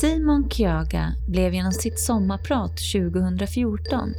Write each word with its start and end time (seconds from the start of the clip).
Simon 0.00 0.48
Kyaga 0.50 1.12
blev 1.28 1.54
genom 1.54 1.72
sitt 1.72 2.00
sommarprat 2.00 2.76
2014 2.92 4.14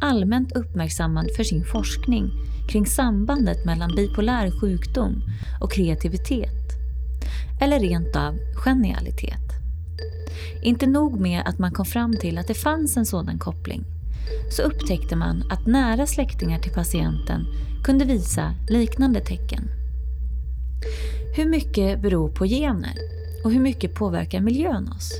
allmänt 0.00 0.56
uppmärksammad 0.56 1.30
för 1.36 1.44
sin 1.44 1.64
forskning 1.64 2.30
kring 2.68 2.86
sambandet 2.86 3.64
mellan 3.64 3.94
bipolär 3.96 4.60
sjukdom 4.60 5.22
och 5.60 5.72
kreativitet. 5.72 6.72
Eller 7.60 7.80
rent 7.80 8.16
av 8.16 8.38
genialitet. 8.54 9.52
Inte 10.62 10.86
nog 10.86 11.20
med 11.20 11.42
att 11.46 11.58
man 11.58 11.72
kom 11.72 11.86
fram 11.86 12.16
till 12.16 12.38
att 12.38 12.48
det 12.48 12.54
fanns 12.54 12.96
en 12.96 13.06
sådan 13.06 13.38
koppling, 13.38 13.84
så 14.50 14.62
upptäckte 14.62 15.16
man 15.16 15.44
att 15.50 15.66
nära 15.66 16.06
släktingar 16.06 16.58
till 16.58 16.72
patienten 16.72 17.46
kunde 17.84 18.04
visa 18.04 18.54
liknande 18.68 19.20
tecken. 19.20 19.68
Hur 21.36 21.48
mycket 21.48 22.02
beror 22.02 22.28
på 22.28 22.44
gener 22.44 23.23
och 23.44 23.52
hur 23.52 23.60
mycket 23.60 23.94
påverkar 23.94 24.40
miljön 24.40 24.92
oss? 24.96 25.12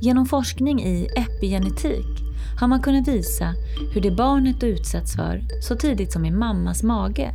Genom 0.00 0.26
forskning 0.26 0.82
i 0.82 1.08
epigenetik 1.16 2.06
har 2.60 2.68
man 2.68 2.82
kunnat 2.82 3.08
visa 3.08 3.54
hur 3.94 4.00
det 4.00 4.10
barnet 4.10 4.62
utsätts 4.62 5.16
för 5.16 5.44
så 5.62 5.76
tidigt 5.76 6.12
som 6.12 6.24
i 6.24 6.30
mammas 6.30 6.82
mage 6.82 7.34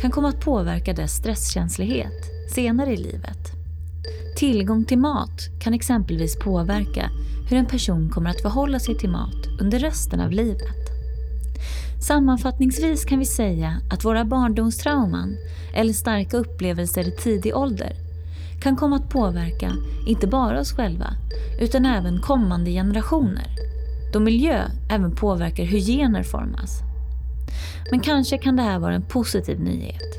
kan 0.00 0.10
komma 0.10 0.28
att 0.28 0.40
påverka 0.40 0.92
dess 0.92 1.12
stresskänslighet 1.12 2.24
senare 2.54 2.92
i 2.92 2.96
livet. 2.96 3.52
Tillgång 4.36 4.84
till 4.84 4.98
mat 4.98 5.48
kan 5.60 5.74
exempelvis 5.74 6.38
påverka 6.38 7.10
hur 7.50 7.56
en 7.56 7.66
person 7.66 8.10
kommer 8.10 8.30
att 8.30 8.42
förhålla 8.42 8.78
sig 8.78 8.98
till 8.98 9.10
mat 9.10 9.46
under 9.60 9.78
resten 9.78 10.20
av 10.20 10.30
livet. 10.30 10.90
Sammanfattningsvis 12.06 13.04
kan 13.04 13.18
vi 13.18 13.24
säga 13.24 13.80
att 13.90 14.04
våra 14.04 14.24
barndomstrauman 14.24 15.36
eller 15.74 15.92
starka 15.92 16.36
upplevelser 16.36 17.08
i 17.08 17.10
tidig 17.10 17.56
ålder 17.56 18.09
kan 18.60 18.76
komma 18.76 18.96
att 18.96 19.08
påverka 19.08 19.72
inte 20.06 20.26
bara 20.26 20.60
oss 20.60 20.72
själva 20.72 21.14
utan 21.60 21.86
även 21.86 22.20
kommande 22.20 22.70
generationer 22.70 23.46
då 24.12 24.20
miljö 24.20 24.64
även 24.90 25.16
påverkar 25.16 25.64
hur 25.64 25.78
gener 25.80 26.22
formas. 26.22 26.80
Men 27.90 28.00
kanske 28.00 28.38
kan 28.38 28.56
det 28.56 28.62
här 28.62 28.78
vara 28.78 28.94
en 28.94 29.08
positiv 29.08 29.60
nyhet. 29.60 30.18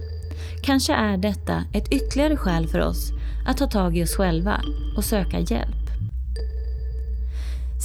Kanske 0.63 0.93
är 0.93 1.17
detta 1.17 1.63
ett 1.73 1.91
ytterligare 1.91 2.37
skäl 2.37 2.67
för 2.67 2.79
oss 2.79 3.11
att 3.45 3.57
ta 3.57 3.67
tag 3.67 3.97
i 3.97 4.03
oss 4.03 4.15
själva 4.15 4.61
och 4.97 5.03
söka 5.03 5.39
hjälp. 5.39 5.75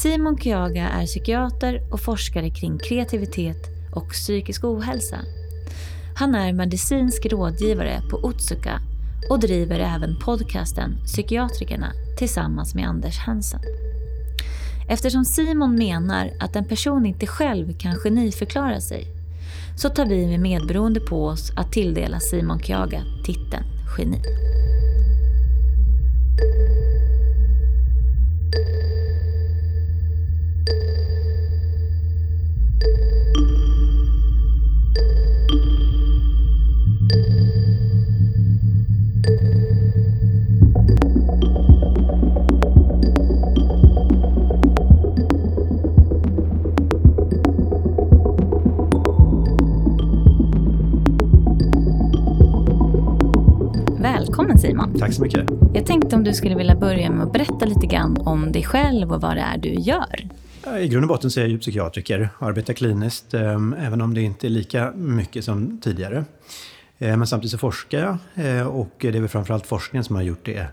Simon 0.03 0.39
Kyaga 0.39 0.89
är 0.89 1.07
psykiater 1.07 1.81
och 1.93 2.01
forskare 2.01 2.51
kring 2.51 2.79
kreativitet 2.79 3.67
och 3.93 4.11
psykisk 4.11 4.65
ohälsa. 4.65 5.19
Han 6.17 6.35
är 6.35 6.53
medicinsk 6.53 7.27
rådgivare 7.27 8.01
på 8.11 8.17
Otsuka 8.17 8.81
och 9.29 9.41
driver 9.41 9.79
även 9.79 10.19
podcasten 10.19 10.97
Psykiatrikerna 11.05 11.93
tillsammans 12.19 12.75
med 12.75 12.89
Anders 12.89 13.19
Hansen. 13.19 13.61
Eftersom 14.89 15.25
Simon 15.25 15.75
menar 15.75 16.31
att 16.41 16.57
en 16.57 16.65
person 16.65 17.07
inte 17.07 17.27
själv 17.27 17.79
kan 17.79 17.97
geniförklara 17.97 18.81
sig 18.81 19.07
så 19.77 19.89
tar 19.89 20.07
vi 20.07 20.27
med 20.27 20.41
medberoende 20.41 21.01
på 21.01 21.27
oss 21.27 21.53
att 21.57 21.73
tilldela 21.73 22.21
Simon 22.21 22.61
Kyaga 22.61 23.03
titeln 23.25 23.65
geni. 23.99 24.23
Simon. 54.77 54.99
Tack 54.99 55.13
så 55.13 55.23
mycket. 55.23 55.51
Jag 55.75 55.87
tänkte 55.87 56.17
om 56.17 56.25
du 56.25 56.33
skulle 56.33 56.55
vilja 56.55 56.77
börja 56.77 57.11
med 57.11 57.27
att 57.27 57.33
berätta 57.33 57.65
lite 57.65 57.87
grann 57.87 58.17
om 58.21 58.53
dig 58.53 58.65
själv 58.65 59.13
och 59.13 59.21
vad 59.21 59.37
det 59.37 59.41
är 59.41 59.59
du 59.59 59.69
gör. 59.69 60.29
I 60.81 60.89
grund 60.89 61.05
och 61.05 61.09
botten 61.09 61.31
så 61.31 61.41
är 61.41 61.45
jag 61.45 61.51
ju 61.51 61.59
psykiatriker, 61.59 62.29
arbetar 62.39 62.75
kliniskt, 62.75 63.35
eh, 63.35 63.61
även 63.79 64.01
om 64.01 64.15
det 64.15 64.23
inte 64.23 64.47
är 64.47 64.49
lika 64.49 64.93
mycket 64.93 65.45
som 65.45 65.81
tidigare. 65.81 66.25
Eh, 66.99 67.17
men 67.17 67.27
samtidigt 67.27 67.51
så 67.51 67.59
forskar 67.59 68.19
jag 68.35 68.47
eh, 68.47 68.67
och 68.67 68.95
det 68.99 69.09
är 69.09 69.21
väl 69.21 69.29
framförallt 69.29 69.67
forskningen 69.67 70.05
som 70.05 70.17
har 70.17 70.23
gjort 70.23 70.45
det 70.45 70.67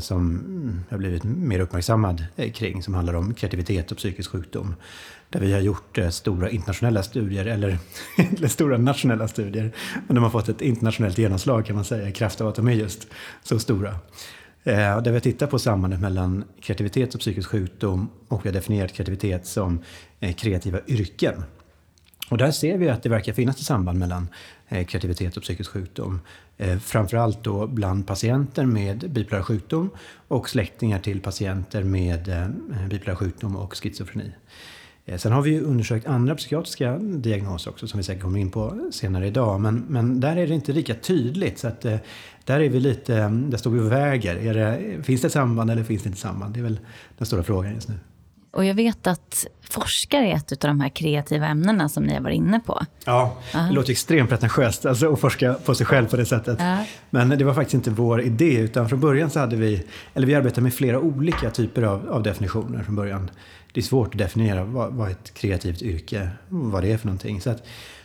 som 0.00 0.42
jag 0.88 0.96
har 0.96 0.98
blivit 0.98 1.24
mer 1.24 1.60
uppmärksammad 1.60 2.24
kring, 2.54 2.82
som 2.82 2.94
handlar 2.94 3.14
om 3.14 3.34
kreativitet 3.34 3.92
och 3.92 3.96
psykisk 3.96 4.30
sjukdom. 4.30 4.74
Där 5.34 5.40
vi 5.40 5.52
har 5.52 5.60
gjort 5.60 5.98
eh, 5.98 6.08
stora 6.08 6.50
internationella 6.50 7.02
studier, 7.02 7.46
eller, 7.46 7.78
eller 8.36 8.48
stora 8.48 8.78
nationella 8.78 9.28
studier, 9.28 9.72
men 10.06 10.14
de 10.14 10.24
har 10.24 10.30
fått 10.30 10.48
ett 10.48 10.60
internationellt 10.60 11.18
genomslag 11.18 11.66
kan 11.66 11.76
man 11.76 11.84
säga, 11.84 12.08
i 12.08 12.12
kraft 12.12 12.40
av 12.40 12.48
att 12.48 12.54
de 12.54 12.68
är 12.68 12.72
just 12.72 13.06
så 13.42 13.58
stora. 13.58 13.88
Eh, 14.64 14.74
där 14.74 15.02
vi 15.02 15.10
har 15.10 15.20
tittat 15.20 15.50
på 15.50 15.58
sambandet 15.58 16.00
mellan 16.00 16.44
kreativitet 16.60 17.14
och 17.14 17.20
psykisk 17.20 17.48
sjukdom 17.48 18.08
och 18.28 18.44
vi 18.44 18.48
har 18.48 18.54
definierat 18.54 18.92
kreativitet 18.92 19.46
som 19.46 19.82
eh, 20.20 20.34
kreativa 20.34 20.78
yrken. 20.86 21.44
Och 22.28 22.38
där 22.38 22.50
ser 22.50 22.78
vi 22.78 22.88
att 22.88 23.02
det 23.02 23.08
verkar 23.08 23.32
finnas 23.32 23.56
ett 23.56 23.66
samband 23.66 23.98
mellan 23.98 24.28
kreativitet 24.68 25.36
och 25.36 25.42
psykisk 25.42 25.70
sjukdom. 25.70 26.20
Framförallt 26.80 27.44
då 27.44 27.66
bland 27.66 28.06
patienter 28.06 28.66
med 28.66 29.10
bipolär 29.10 29.42
sjukdom 29.42 29.90
och 30.28 30.48
släktingar 30.48 30.98
till 30.98 31.20
patienter 31.20 31.82
med 31.82 32.52
bipolär 32.88 33.14
sjukdom 33.14 33.56
och 33.56 33.74
schizofreni. 33.74 34.32
Sen 35.16 35.32
har 35.32 35.42
vi 35.42 35.60
undersökt 35.60 36.06
andra 36.06 36.34
psykiatriska 36.34 36.98
diagnoser 36.98 37.70
också 37.70 37.88
som 37.88 37.98
vi 37.98 38.04
säkert 38.04 38.22
kommer 38.22 38.38
in 38.38 38.50
på 38.50 38.90
senare 38.92 39.26
idag. 39.26 39.60
Men, 39.60 39.84
men 39.88 40.20
där 40.20 40.36
är 40.36 40.46
det 40.46 40.54
inte 40.54 40.72
lika 40.72 40.94
tydligt. 40.94 41.58
Så 41.58 41.68
att, 41.68 41.80
där 42.44 42.60
är 42.60 42.68
vi 42.68 42.80
lite, 42.80 43.28
där 43.28 43.58
står 43.58 43.70
vi 43.70 43.80
och 43.80 43.92
väger. 43.92 44.54
Det, 44.54 45.02
finns 45.02 45.20
det 45.20 45.26
ett 45.26 45.32
samband 45.32 45.70
eller 45.70 45.84
finns 45.84 46.02
det 46.02 46.08
inte 46.08 46.20
samband? 46.20 46.54
Det 46.54 46.60
är 46.60 46.64
väl 46.64 46.78
den 47.18 47.26
stora 47.26 47.42
frågan 47.42 47.74
just 47.74 47.88
nu. 47.88 47.94
Och 48.54 48.64
jag 48.64 48.74
vet 48.74 49.06
att 49.06 49.46
forskare 49.70 50.26
är 50.26 50.36
ett 50.36 50.52
av 50.52 50.68
de 50.68 50.80
här 50.80 50.88
kreativa 50.88 51.46
ämnena 51.46 51.88
som 51.88 52.04
ni 52.04 52.14
har 52.14 52.20
varit 52.20 52.36
inne 52.36 52.60
på. 52.60 52.86
Ja, 53.04 53.36
uh-huh. 53.52 53.68
det 53.68 53.74
låter 53.74 53.90
extremt 53.90 54.28
pretentiöst 54.28 54.86
alltså, 54.86 55.12
att 55.12 55.20
forska 55.20 55.54
på 55.54 55.74
sig 55.74 55.86
själv 55.86 56.06
på 56.06 56.16
det 56.16 56.26
sättet. 56.26 56.58
Uh-huh. 56.58 56.84
Men 57.10 57.28
det 57.28 57.44
var 57.44 57.54
faktiskt 57.54 57.74
inte 57.74 57.90
vår 57.90 58.22
idé, 58.22 58.54
utan 58.54 58.88
från 58.88 59.00
början 59.00 59.30
så 59.30 59.40
hade 59.40 59.56
vi, 59.56 59.84
eller 60.14 60.26
vi 60.26 60.34
arbetade 60.34 60.60
med 60.60 60.74
flera 60.74 61.00
olika 61.00 61.50
typer 61.50 61.82
av, 61.82 62.10
av 62.10 62.22
definitioner 62.22 62.82
från 62.82 62.96
början. 62.96 63.30
Det 63.74 63.80
är 63.80 63.82
svårt 63.82 64.14
att 64.14 64.18
definiera 64.18 64.64
vad, 64.64 64.92
vad 64.92 65.10
ett 65.10 65.34
kreativt 65.34 65.82
yrke, 65.82 66.30
vad 66.48 66.82
det 66.82 66.92
är 66.92 66.96
för 66.96 67.06
någonting. 67.06 67.40
Så 67.40 67.50
att, 67.50 67.62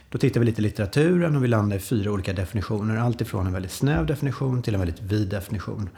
då 0.09 0.17
tittar 0.17 0.39
vi 0.39 0.45
lite 0.45 0.61
i 0.61 0.63
litteraturen 0.63 1.35
och 1.35 1.43
vi 1.43 1.47
landar 1.47 1.77
i 1.77 1.79
fyra 1.79 2.11
olika 2.11 2.33
definitioner. 2.33 2.97
Allt 2.97 3.21
ifrån 3.21 3.47
en 3.47 3.53
väldigt 3.53 3.71
snäv 3.71 4.05
definition 4.05 4.61
till 4.61 4.73
en 4.73 4.79
väldigt 4.79 5.01
vid 5.01 5.29
definition. 5.29 5.89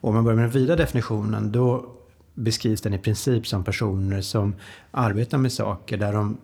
Och 0.00 0.08
om 0.08 0.14
man 0.14 0.24
börjar 0.24 0.36
med 0.36 0.44
den 0.44 0.50
vida 0.52 0.76
definitionen, 0.76 1.52
då 1.52 1.86
beskrivs 2.34 2.80
den 2.80 2.94
i 2.94 2.98
princip 2.98 3.46
som 3.46 3.64
personer 3.64 4.20
som 4.20 4.54
arbetar 4.90 5.38
med 5.38 5.52
saker 5.52 5.96
där 5.96 6.12
de 6.12 6.36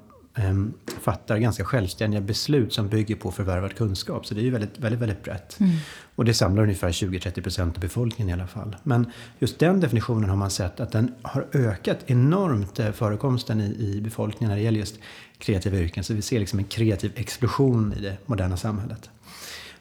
fattar 1.00 1.38
ganska 1.38 1.64
självständiga 1.64 2.20
beslut 2.20 2.72
som 2.72 2.88
bygger 2.88 3.16
på 3.16 3.30
förvärvad 3.30 3.76
kunskap. 3.76 4.26
Så 4.26 4.34
det 4.34 4.40
är 4.40 4.44
ju 4.44 4.50
väldigt, 4.50 4.78
väldigt, 4.78 5.00
väldigt 5.00 5.24
brett. 5.24 5.60
Mm. 5.60 5.72
Och 6.14 6.24
det 6.24 6.34
samlar 6.34 6.62
ungefär 6.62 6.88
20-30% 6.88 7.62
av 7.62 7.80
befolkningen 7.80 8.30
i 8.30 8.32
alla 8.32 8.46
fall. 8.46 8.76
Men 8.82 9.06
just 9.38 9.58
den 9.58 9.80
definitionen 9.80 10.30
har 10.30 10.36
man 10.36 10.50
sett 10.50 10.80
att 10.80 10.92
den 10.92 11.14
har 11.22 11.46
ökat 11.52 11.98
enormt 12.06 12.78
eh, 12.78 12.92
förekomsten 12.92 13.60
i, 13.60 13.96
i 13.96 14.00
befolkningen 14.00 14.48
när 14.48 14.56
det 14.56 14.62
gäller 14.62 14.78
just 14.78 14.98
kreativa 15.38 15.76
yrken. 15.76 16.04
Så 16.04 16.14
vi 16.14 16.22
ser 16.22 16.40
liksom 16.40 16.58
en 16.58 16.64
kreativ 16.64 17.12
explosion 17.14 17.94
i 17.98 18.00
det 18.00 18.16
moderna 18.26 18.56
samhället. 18.56 19.10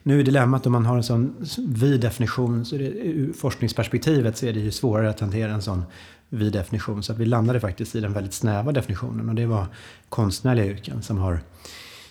Nu 0.04 0.20
är 0.20 0.24
dilemmat 0.24 0.66
om 0.66 0.72
man 0.72 0.86
har 0.86 0.98
en 0.98 1.04
sån 1.04 1.48
vid 1.58 2.02
definition, 2.02 2.66
så 2.66 2.78
det, 2.78 2.84
ur 2.84 3.34
forskningsperspektivet 3.34 4.38
så 4.38 4.46
är 4.46 4.54
det 4.54 4.60
ju 4.60 4.72
svårare 4.72 5.10
att 5.10 5.20
hantera 5.20 5.52
en 5.52 5.62
sån 5.62 5.84
vid 6.30 6.54
definition. 6.54 7.04
Så 7.04 7.12
att 7.12 7.18
vi 7.18 7.26
landade 7.26 7.60
faktiskt 7.60 7.96
i 7.96 8.00
den 8.00 8.14
väldigt 8.14 8.34
snäva 8.34 8.72
definitionen 8.72 9.30
och 9.30 9.36
det 9.36 9.46
var 9.46 9.66
konstnärliga 10.10 10.66
yrken 10.66 11.02
som 11.02 11.18
har 11.18 11.40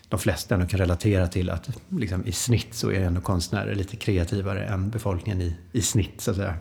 de 0.09 0.19
flesta 0.19 0.55
ändå 0.55 0.67
kan 0.67 0.81
relatera 0.81 1.26
till 1.26 1.50
att 1.50 1.69
liksom, 1.88 2.26
i 2.26 2.32
snitt 2.32 2.75
så 2.75 2.91
är 2.91 3.00
ändå 3.00 3.20
konstnärer 3.20 3.75
lite 3.75 3.97
kreativare 3.97 4.65
än 4.65 4.91
befolkningen 4.91 5.43
i, 5.43 5.56
i 5.73 5.82
snitt 5.82 6.20
så 6.20 6.31
att 6.31 6.37
säga. 6.37 6.55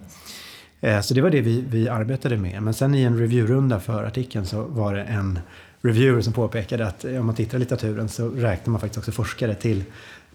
Eh, 0.82 1.02
så 1.02 1.14
det 1.14 1.22
var 1.22 1.30
det 1.30 1.42
vi, 1.42 1.64
vi 1.70 1.90
arbetade 1.90 2.38
med. 2.38 2.64
Men 2.64 2.74
sen 2.74 2.96
i 2.96 3.04
en 3.04 3.20
reviewrunda 3.20 3.80
för 3.80 4.04
artikeln 4.04 4.46
så 4.46 4.64
var 4.64 4.96
det 4.96 5.04
en 5.04 5.40
reviewer 5.82 6.22
som 6.22 6.34
påpekade 6.34 6.88
att 6.88 7.06
eh, 7.06 7.20
om 7.20 7.26
man 7.26 7.36
tittar 7.36 7.58
i 7.58 7.60
litteraturen 7.60 8.10
så 8.10 8.30
räknar 8.30 8.72
man 8.72 8.82
faktiskt 8.82 8.98
också 8.98 9.12
forskare 9.12 9.56
till 9.56 9.84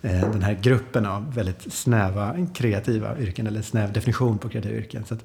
Eh, 0.04 0.30
den 0.32 0.42
här 0.42 0.58
gruppen 0.62 1.06
av 1.06 1.34
väldigt 1.34 1.72
snäva 1.72 2.36
kreativa 2.54 3.18
yrken, 3.18 3.46
eller 3.46 3.62
snäv 3.62 3.92
definition 3.92 4.38
på 4.38 4.48
kreativa 4.48 4.74
yrken. 4.74 5.04
Så 5.04 5.16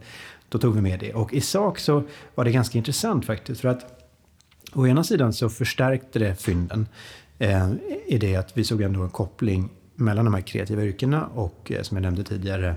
då 0.50 0.58
tog 0.58 0.76
vi 0.76 0.82
med 0.82 1.00
det. 1.00 1.14
Och 1.14 1.34
i 1.34 1.42
sak 1.42 1.80
så 1.80 2.04
var 2.36 2.46
det 2.46 2.52
ganska 2.52 2.78
intressant 2.78 3.26
faktiskt. 3.26 3.62
För 3.62 3.70
att 3.70 4.08
å 4.74 4.88
ena 4.88 5.04
sidan 5.04 5.34
så 5.34 5.50
förstärkte 5.50 6.20
det 6.20 6.36
fynden 6.36 6.88
eh, 7.40 7.72
i 8.08 8.18
det 8.18 8.36
att 8.36 8.58
vi 8.58 8.64
såg 8.64 8.82
ändå 8.82 9.02
en 9.02 9.10
koppling 9.10 9.70
mellan 9.96 10.26
de 10.26 10.34
här 10.34 10.42
kreativa 10.42 10.84
yrkena 10.84 11.26
och, 11.26 11.72
eh, 11.72 11.82
som 11.82 11.98
jag 11.98 12.02
nämnde 12.02 12.24
tidigare, 12.24 12.76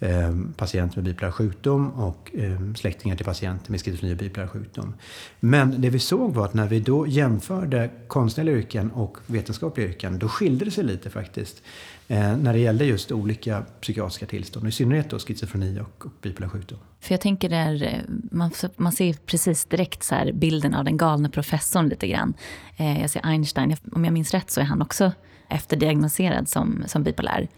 eh, 0.00 0.36
patienter 0.56 0.96
med 0.96 1.04
bipolär 1.04 1.30
sjukdom 1.30 1.90
och 1.90 2.30
eh, 2.34 2.74
släktingar 2.74 3.16
till 3.16 3.26
patienter 3.26 3.70
med 3.70 3.80
schizofreni 3.80 4.14
och 4.14 4.18
bipolär 4.18 4.46
sjukdom. 4.46 4.94
Men 5.40 5.80
det 5.80 5.90
vi 5.90 5.98
såg 5.98 6.34
var 6.34 6.44
att 6.44 6.54
när 6.54 6.68
vi 6.68 6.80
då 6.80 7.06
jämförde 7.06 7.90
konstnärliga 8.08 8.56
yrken 8.56 8.90
och 8.90 9.16
vetenskapliga 9.26 9.88
yrken, 9.88 10.18
då 10.18 10.28
skilde 10.28 10.64
det 10.64 10.70
sig 10.70 10.84
lite 10.84 11.10
faktiskt. 11.10 11.62
Eh, 12.12 12.36
när 12.36 12.52
det 12.52 12.58
gällde 12.58 12.84
just 12.84 13.12
olika 13.12 13.64
psykiatriska 13.80 14.26
tillstånd, 14.26 14.68
i 14.68 14.72
synnerhet 14.72 15.10
då 15.10 15.18
schizofreni 15.18 15.80
och, 15.80 16.06
och 16.06 16.12
bipolär 16.22 16.48
sjukdom. 16.48 16.78
För 17.00 17.14
jag 17.14 17.20
tänker 17.20 17.48
där, 17.48 17.82
eh, 17.82 17.98
man, 18.30 18.50
man 18.76 18.92
ser 18.92 19.12
precis 19.26 19.64
direkt 19.64 20.02
så 20.02 20.14
här 20.14 20.32
bilden 20.32 20.74
av 20.74 20.84
den 20.84 20.96
galne 20.96 21.28
professorn 21.28 21.88
lite 21.88 22.06
grann. 22.06 22.34
Eh, 22.76 23.00
jag 23.00 23.10
ser 23.10 23.26
Einstein, 23.26 23.76
om 23.92 24.04
jag 24.04 24.14
minns 24.14 24.34
rätt 24.34 24.50
så 24.50 24.60
är 24.60 24.64
han 24.64 24.82
också 24.82 25.12
efterdiagnoserad 25.48 26.48
som, 26.48 26.84
som 26.86 27.02
bipolär 27.02 27.48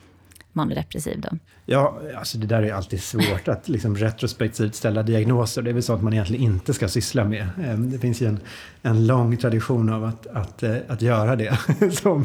manodepressiv 0.54 1.20
då? 1.20 1.28
Ja, 1.66 2.00
alltså 2.16 2.38
det 2.38 2.46
där 2.46 2.62
är 2.62 2.72
alltid 2.72 3.02
svårt 3.02 3.48
att 3.48 3.68
liksom 3.68 3.96
retrospektivt 3.96 4.74
ställa 4.74 5.02
diagnoser. 5.02 5.62
Det 5.62 5.70
är 5.70 5.74
väl 5.74 5.82
sånt 5.82 6.02
man 6.02 6.12
egentligen 6.12 6.42
inte 6.44 6.74
ska 6.74 6.88
syssla 6.88 7.24
med. 7.24 7.48
Ehm, 7.64 7.90
det 7.90 7.98
finns 7.98 8.22
ju 8.22 8.26
en, 8.26 8.40
en 8.82 9.06
lång 9.06 9.36
tradition 9.36 9.88
av 9.88 10.04
att, 10.04 10.26
att, 10.26 10.62
eh, 10.62 10.76
att 10.88 11.02
göra 11.02 11.36
det. 11.36 11.58
Som 11.92 12.24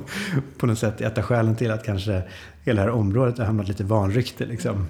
på 0.57 0.65
något 0.65 0.79
sätt 0.79 1.01
är 1.01 1.05
ett 1.05 1.17
av 1.17 1.23
skälen 1.23 1.55
till 1.55 1.71
att 1.71 1.85
kanske 1.85 2.21
hela 2.63 2.81
det 2.81 2.87
här 2.87 2.97
området 2.97 3.37
har 3.37 3.45
hamnat 3.45 3.67
lite 3.67 3.83
vanrykte. 3.83 4.45
Liksom. 4.45 4.87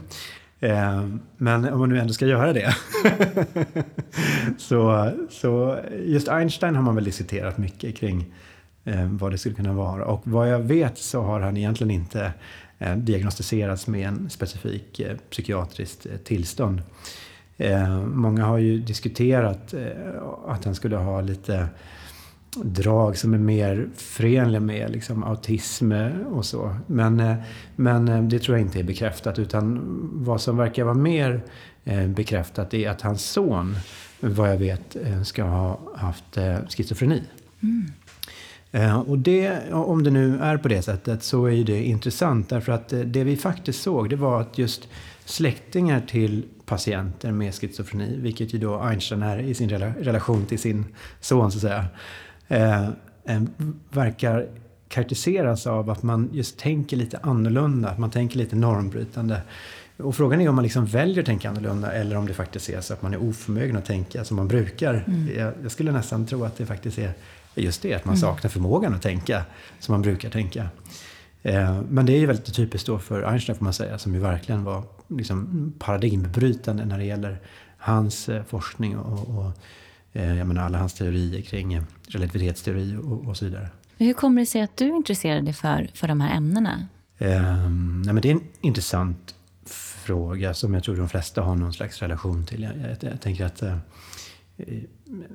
Ehm, 0.60 1.20
men 1.38 1.74
om 1.74 1.80
man 1.80 1.90
nu 1.90 2.00
ändå 2.00 2.14
ska 2.14 2.26
göra 2.26 2.54
det. 2.54 2.76
så, 4.58 5.12
så 5.30 5.80
just 6.06 6.28
Einstein 6.28 6.76
har 6.76 6.84
man 6.84 6.96
väl 6.96 7.04
diskuterat 7.04 7.58
mycket 7.58 7.98
kring 7.98 8.34
ehm, 8.86 9.18
vad 9.18 9.32
det 9.32 9.38
skulle 9.38 9.56
kunna 9.56 9.74
vara. 9.74 10.06
Och 10.06 10.22
vad 10.24 10.50
jag 10.50 10.60
vet 10.60 10.98
så 10.98 11.22
har 11.22 11.40
han 11.40 11.58
egentligen 11.58 11.92
inte 11.92 12.34
Eh, 12.82 12.96
diagnostiserats 12.96 13.88
med 13.88 14.08
en 14.08 14.30
specifik 14.30 15.00
eh, 15.00 15.18
psykiatriskt 15.30 16.06
eh, 16.06 16.18
tillstånd. 16.18 16.82
Många 18.06 18.46
har 18.46 18.58
ju 18.58 18.80
diskuterat 18.80 19.74
att 20.48 20.66
han 20.66 20.76
skulle 20.76 20.98
ha 20.98 21.22
lite 21.22 21.68
drag 22.64 23.18
som 23.18 23.34
är 23.34 23.38
mer 23.38 23.90
förenliga 23.96 24.60
med 24.60 24.92
liksom, 24.92 25.24
autism 25.24 25.92
och 26.32 26.46
så. 26.46 26.76
Men, 26.88 27.36
men 27.76 28.30
det 28.30 28.40
tror 28.40 28.58
jag 28.58 28.68
inte 28.68 28.80
är 28.80 28.84
bekräftat. 28.84 29.40
Utan 29.40 29.80
vad 30.14 30.42
som 30.42 30.58
verkar 30.58 30.84
vara 30.84 30.94
mer 30.94 31.42
bekräftat 32.08 32.74
är 32.74 32.90
att 32.90 33.02
hans 33.02 33.26
son, 33.26 33.76
vad 34.20 34.50
jag 34.50 34.58
vet, 34.58 34.98
ska 35.24 35.44
ha 35.44 35.80
haft 35.96 36.38
schizofreni. 36.70 37.24
Mm. 37.62 37.92
Eh, 38.72 39.00
och 39.00 39.18
det, 39.18 39.74
om 39.74 40.04
det 40.04 40.12
nu 40.12 40.40
är 40.40 40.58
på 40.58 40.68
det 40.68 40.82
sättet 40.82 41.24
så 41.24 41.46
är 41.46 41.64
det 41.64 41.84
intressant 41.84 42.50
därför 42.50 42.72
att 42.72 42.94
eh, 42.94 43.00
det 43.00 43.24
vi 43.24 43.38
faktiskt 43.38 43.82
såg 43.82 44.10
det 44.10 44.16
var 44.16 44.42
att 44.42 44.58
just 44.58 44.88
släktingar 45.26 46.02
till 46.08 46.46
patienter 46.66 47.32
med 47.32 47.54
schizofreni, 47.54 48.18
vilket 48.18 48.54
ju 48.54 48.60
då 48.60 48.80
Einstein 48.80 49.24
är 49.24 49.40
i 49.40 49.54
sin 49.54 49.70
relation 49.70 50.46
till 50.46 50.60
sin 50.60 50.86
son 51.20 51.52
så 51.52 51.58
att 51.58 51.62
säga, 51.62 51.86
eh, 52.48 52.90
verkar 53.90 54.48
karaktäriseras 54.90 55.68
av 55.68 55.90
att 55.90 56.04
man 56.04 56.30
just 56.34 56.60
tänker 56.60 56.98
lite 56.98 57.18
annorlunda, 57.18 57.90
att 57.90 58.00
man 58.00 58.10
tänker 58.10 58.38
lite 58.38 58.56
normbrytande. 58.56 59.42
Och 59.98 60.16
frågan 60.16 60.42
är 60.42 60.50
om 60.50 60.56
man 60.56 60.64
liksom 60.64 60.86
väljer 60.86 61.20
att 61.20 61.26
tänka 61.26 61.50
annorlunda 61.50 61.92
eller 61.92 62.16
om 62.16 62.28
det 62.28 62.34
faktiskt 62.34 62.70
är 62.70 62.82
så 62.82 62.94
att 62.94 63.02
man 63.02 63.14
är 63.14 63.24
oförmögen 63.24 63.78
att 63.78 63.86
tänka 63.86 64.24
som 64.24 64.38
man 64.38 64.48
brukar. 64.48 65.04
Mm. 65.08 65.30
Jag, 65.38 65.54
jag, 65.64 65.72
skulle 65.72 65.92
nästan 65.92 66.26
tro 66.26 66.44
att 66.44 66.58
det 66.58 66.66
faktiskt 66.66 66.98
är 66.98 67.14
just 67.62 67.82
det, 67.82 67.94
att 67.94 68.06
man 68.06 68.16
mm. 68.16 68.22
saknar 68.22 68.50
förmågan 68.50 68.94
att 68.94 69.02
tänka 69.02 69.46
som 69.80 69.94
man 69.94 70.02
brukar 70.02 70.30
tänka. 70.30 70.70
Eh, 71.42 71.82
men 71.90 72.06
det 72.06 72.14
är 72.14 72.20
ju 72.20 72.26
väldigt 72.26 72.56
typiskt 72.56 72.88
då 72.88 73.00
för 73.00 73.24
Einstein 73.24 73.58
får 73.58 73.64
man 73.64 73.74
säga, 73.74 73.98
som 73.98 74.14
ju 74.14 74.20
verkligen 74.20 74.64
var 74.64 74.84
liksom 75.08 75.74
paradigmbrytande 75.80 76.86
när 76.86 76.98
det 76.98 77.06
gäller 77.06 77.42
hans 77.78 78.30
eh, 78.30 78.44
forskning 78.44 78.98
och, 78.98 79.38
och 79.38 79.52
eh, 80.14 80.38
jag 80.38 80.48
menar 80.48 80.64
alla 80.64 80.78
hans 80.78 80.94
teorier 80.94 81.42
kring 81.42 81.82
relativitetsteori 82.08 82.98
och, 83.04 83.28
och 83.28 83.38
så 83.38 83.46
vidare. 83.46 83.70
Hur 83.98 84.14
kommer 84.14 84.42
det 84.42 84.46
sig 84.46 84.62
att 84.62 84.78
du 84.78 84.88
intresserar 84.96 85.42
dig 85.42 85.54
för, 85.54 85.90
för 85.94 86.08
de 86.08 86.22
här 86.22 86.38
ämnena? 86.38 86.88
Eh, 87.18 87.70
nej 88.06 88.14
men 88.14 88.22
det 88.22 88.30
är 88.30 88.34
en 88.34 88.44
intressant 88.62 89.36
fråga 90.06 90.54
som 90.54 90.74
jag 90.74 90.84
tror 90.84 90.96
de 90.96 91.10
flesta 91.10 91.42
har 91.42 91.56
någon 91.56 91.74
slags 91.74 92.02
relation 92.02 92.46
till. 92.46 92.64
Jag, 92.64 92.74
jag, 92.78 93.12
jag 93.12 93.22
tänker 93.22 93.46
att 93.46 93.62
eh, 93.62 93.78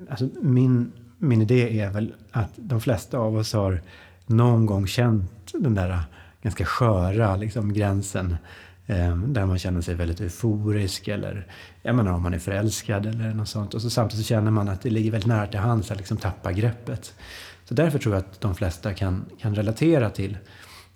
alltså 0.09 0.29
min 0.41 0.91
min 1.17 1.41
idé 1.41 1.79
är 1.79 1.89
väl 1.89 2.13
att 2.31 2.51
de 2.55 2.81
flesta 2.81 3.17
av 3.17 3.35
oss 3.35 3.53
har 3.53 3.81
någon 4.25 4.65
gång 4.65 4.87
känt 4.87 5.51
den 5.53 5.75
där 5.75 5.99
ganska 6.41 6.65
sköra 6.65 7.35
liksom, 7.35 7.73
gränsen 7.73 8.37
eh, 8.85 9.17
där 9.17 9.45
man 9.45 9.59
känner 9.59 9.81
sig 9.81 9.95
väldigt 9.95 10.19
euforisk 10.19 11.07
eller 11.07 11.47
jag 11.81 11.95
menar 11.95 12.11
om 12.11 12.21
man 12.21 12.33
är 12.33 12.39
förälskad 12.39 13.05
eller 13.05 13.33
något 13.33 13.49
sånt. 13.49 13.73
Och 13.73 13.81
så 13.81 13.89
samtidigt 13.89 14.25
så 14.25 14.29
känner 14.29 14.51
man 14.51 14.69
att 14.69 14.81
det 14.81 14.89
ligger 14.89 15.11
väldigt 15.11 15.27
nära 15.27 15.47
till 15.47 15.59
hands 15.59 15.91
att 15.91 15.97
liksom 15.97 16.17
tappa 16.17 16.51
greppet. 16.51 17.13
Så 17.65 17.73
därför 17.73 17.99
tror 17.99 18.15
jag 18.15 18.19
att 18.21 18.41
de 18.41 18.55
flesta 18.55 18.93
kan, 18.93 19.25
kan 19.39 19.55
relatera 19.55 20.09
till 20.09 20.37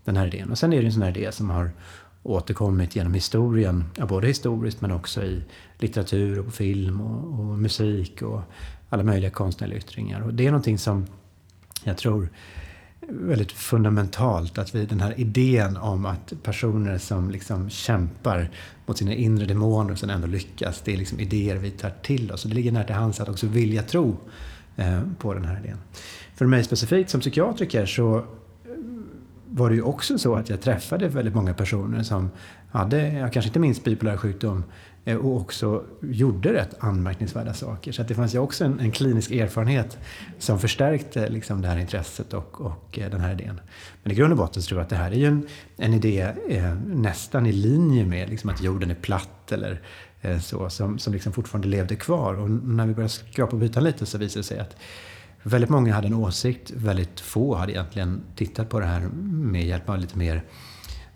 den 0.05 0.17
här 0.17 0.27
idén. 0.27 0.51
Och 0.51 0.57
sen 0.57 0.73
är 0.73 0.79
det 0.81 0.85
en 0.85 0.93
sån 0.93 1.01
här 1.01 1.17
idé 1.17 1.31
som 1.31 1.49
har 1.49 1.71
återkommit 2.23 2.95
genom 2.95 3.13
historien, 3.13 3.83
ja, 3.95 4.05
både 4.05 4.27
historiskt 4.27 4.81
men 4.81 4.91
också 4.91 5.23
i 5.23 5.43
litteratur 5.77 6.39
och 6.39 6.53
film 6.53 7.01
och, 7.01 7.39
och 7.39 7.59
musik 7.59 8.21
och 8.21 8.41
alla 8.89 9.03
möjliga 9.03 9.31
konstnärliga 9.31 9.77
yttringar. 9.77 10.21
Och 10.21 10.33
det 10.33 10.47
är 10.47 10.51
någonting 10.51 10.77
som 10.77 11.05
jag 11.83 11.97
tror 11.97 12.29
väldigt 13.11 13.51
fundamentalt 13.51 14.57
att 14.57 14.75
vi, 14.75 14.85
den 14.85 14.99
här 14.99 15.19
idén 15.19 15.77
om 15.77 16.05
att 16.05 16.33
personer 16.43 16.97
som 16.97 17.29
liksom 17.29 17.69
kämpar 17.69 18.49
mot 18.85 18.97
sina 18.97 19.13
inre 19.13 19.45
demoner 19.45 19.91
och 19.91 19.99
sen 19.99 20.09
ändå 20.09 20.27
lyckas, 20.27 20.81
det 20.81 20.93
är 20.93 20.97
liksom 20.97 21.19
idéer 21.19 21.55
vi 21.55 21.71
tar 21.71 21.93
till 22.01 22.31
oss. 22.31 22.43
Och 22.43 22.49
det 22.49 22.55
ligger 22.55 22.71
nära 22.71 22.83
till 22.83 22.95
hands 22.95 23.19
att 23.19 23.29
också 23.29 23.47
vilja 23.47 23.83
tro 23.83 24.17
eh, 24.75 25.01
på 25.19 25.33
den 25.33 25.45
här 25.45 25.59
idén. 25.59 25.77
För 26.35 26.45
mig 26.45 26.63
specifikt 26.63 27.09
som 27.09 27.21
psykiatriker 27.21 27.85
så 27.85 28.17
eh, 28.17 28.23
var 29.49 29.69
det 29.69 29.75
ju 29.75 29.81
också 29.81 30.17
så 30.17 30.35
att 30.35 30.49
jag 30.49 30.61
träffade 30.61 31.07
väldigt 31.07 31.35
många 31.35 31.53
personer 31.53 32.03
som 32.03 32.29
hade, 32.71 33.07
ja 33.07 33.29
kanske 33.29 33.49
inte 33.49 33.59
minst 33.59 33.83
bipolär 33.83 34.17
sjukdom, 34.17 34.63
Eh, 35.09 35.17
och 35.17 35.41
också 35.41 35.83
gjorde 36.01 36.53
rätt 36.53 36.75
anmärkningsvärda 36.79 37.53
saker. 37.53 37.91
Så 37.91 38.01
att 38.01 38.07
det 38.07 38.15
fanns 38.15 38.35
ju 38.35 38.39
också 38.39 38.65
en, 38.65 38.79
en 38.79 38.91
klinisk 38.91 39.31
erfarenhet 39.31 39.97
som 40.39 40.59
förstärkte 40.59 41.29
liksom 41.29 41.61
det 41.61 41.67
här 41.67 41.77
intresset 41.77 42.33
och, 42.33 42.61
och 42.61 42.99
eh, 42.99 43.11
den 43.11 43.21
här 43.21 43.31
idén. 43.31 43.61
Men 44.03 44.11
i 44.11 44.15
grund 44.15 44.31
och 44.31 44.37
botten 44.37 44.63
så 44.63 44.67
tror 44.67 44.79
jag 44.79 44.83
att 44.83 44.89
det 44.89 44.95
här 44.95 45.11
är 45.11 45.15
ju 45.15 45.25
en, 45.25 45.47
en 45.77 45.93
idé 45.93 46.33
eh, 46.49 46.73
nästan 46.85 47.45
i 47.45 47.51
linje 47.51 48.05
med 48.05 48.29
liksom 48.29 48.49
att 48.49 48.61
jorden 48.61 48.91
är 48.91 48.95
platt 48.95 49.51
eller 49.51 49.81
eh, 50.21 50.39
så, 50.39 50.69
som, 50.69 50.99
som 50.99 51.13
liksom 51.13 51.33
fortfarande 51.33 51.67
levde 51.67 51.95
kvar. 51.95 52.33
Och 52.33 52.49
när 52.49 52.87
vi 52.87 52.93
började 52.93 53.09
skrapa 53.09 53.57
på 53.57 53.65
ytan 53.65 53.83
lite 53.83 54.05
så 54.05 54.17
visade 54.17 54.39
det 54.39 54.43
sig 54.43 54.59
att 54.59 54.75
väldigt 55.43 55.69
många 55.69 55.93
hade 55.93 56.07
en 56.07 56.13
åsikt, 56.13 56.71
väldigt 56.71 57.19
få 57.19 57.55
hade 57.55 57.71
egentligen 57.71 58.21
tittat 58.35 58.69
på 58.69 58.79
det 58.79 58.85
här 58.85 59.09
med 59.23 59.65
hjälp 59.65 59.89
av 59.89 59.97
lite 59.97 60.17
mer 60.17 60.43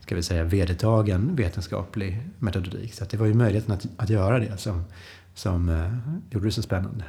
ska 0.03 0.15
vi 0.15 0.23
säga, 0.23 0.43
vedertagen 0.43 1.35
vetenskaplig 1.35 2.21
metodik. 2.39 2.93
Så 2.93 3.05
det 3.09 3.17
var 3.17 3.25
ju 3.25 3.33
möjligheten 3.33 3.73
att, 3.73 3.85
att 3.97 4.09
göra 4.09 4.39
det 4.39 4.57
som, 4.57 4.83
som 5.33 5.69
eh, 5.69 6.33
gjorde 6.33 6.47
det 6.47 6.51
så 6.51 6.61
spännande. 6.61 7.03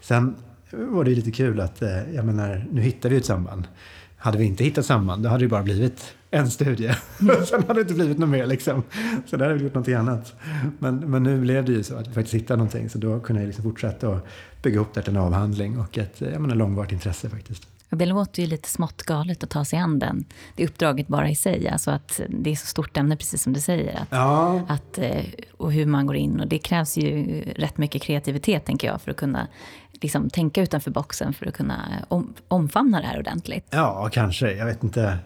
Sen 0.00 0.34
var 0.70 1.04
det 1.04 1.10
ju 1.10 1.16
lite 1.16 1.30
kul 1.30 1.60
att, 1.60 1.82
eh, 1.82 2.14
jag 2.14 2.24
menar, 2.24 2.66
nu 2.72 2.80
hittar 2.80 3.08
vi 3.08 3.16
ett 3.16 3.24
samband. 3.24 3.68
Hade 4.16 4.38
vi 4.38 4.44
inte 4.44 4.64
hittat 4.64 4.86
samband, 4.86 5.22
då 5.22 5.28
hade 5.28 5.44
det 5.44 5.48
bara 5.48 5.62
blivit 5.62 6.14
en 6.30 6.50
studie. 6.50 6.94
Mm. 7.20 7.36
Sen 7.44 7.62
hade 7.62 7.74
det 7.74 7.80
inte 7.80 7.94
blivit 7.94 8.18
något 8.18 8.28
mer 8.28 8.46
liksom. 8.46 8.82
Så 9.26 9.36
där 9.36 9.44
hade 9.44 9.58
vi 9.58 9.64
gjort 9.64 9.74
någonting 9.74 9.94
annat. 9.94 10.34
Men, 10.78 10.96
men 10.96 11.22
nu 11.22 11.40
blev 11.40 11.64
det 11.64 11.72
ju 11.72 11.82
så 11.82 11.96
att 11.96 12.08
vi 12.08 12.12
faktiskt 12.12 12.34
hittade 12.34 12.56
någonting. 12.56 12.90
Så 12.90 12.98
då 12.98 13.20
kunde 13.20 13.42
jag 13.42 13.46
liksom 13.46 13.64
fortsätta 13.64 14.08
att 14.08 14.26
bygga 14.62 14.80
upp 14.80 14.94
det 14.94 15.02
till 15.02 15.16
en 15.16 15.22
avhandling 15.22 15.78
och 15.78 15.98
ett 15.98 16.22
eh, 16.22 16.30
jag 16.30 16.40
menar, 16.40 16.54
långvarigt 16.54 16.92
intresse 16.92 17.30
faktiskt. 17.30 17.77
Det 17.90 18.06
låter 18.06 18.42
ju 18.42 18.48
lite 18.48 18.68
smått 18.68 19.02
galet 19.02 19.44
att 19.44 19.50
ta 19.50 19.64
sig 19.64 19.78
an 19.78 19.98
den. 19.98 20.24
Det 20.56 20.64
uppdraget 20.64 21.08
bara 21.08 21.28
i 21.28 21.34
sig. 21.34 21.68
Alltså 21.68 21.90
att 21.90 22.20
det 22.28 22.50
är 22.50 22.56
så 22.56 22.66
stort 22.66 22.96
ämne, 22.96 23.16
precis 23.16 23.42
som 23.42 23.52
du 23.52 23.60
säger. 23.60 24.00
Att, 24.00 24.08
ja. 24.10 24.60
att, 24.68 24.98
eh, 24.98 25.24
och 25.56 25.72
hur 25.72 25.86
man 25.86 26.06
går 26.06 26.16
in. 26.16 26.40
Och 26.40 26.48
det 26.48 26.58
krävs 26.58 26.96
ju 26.96 27.40
rätt 27.56 27.78
mycket 27.78 28.02
kreativitet, 28.02 28.64
tänker 28.64 28.88
jag, 28.88 29.02
för 29.02 29.10
att 29.10 29.16
kunna 29.16 29.48
liksom, 29.92 30.30
tänka 30.30 30.62
utanför 30.62 30.90
boxen, 30.90 31.32
för 31.32 31.46
att 31.46 31.54
kunna 31.54 31.84
om, 32.08 32.34
omfamna 32.48 33.00
det 33.00 33.06
här 33.06 33.18
ordentligt. 33.18 33.66
Ja, 33.70 34.08
kanske. 34.12 34.52
Jag 34.52 34.66
vet 34.66 34.84
inte. 34.84 35.18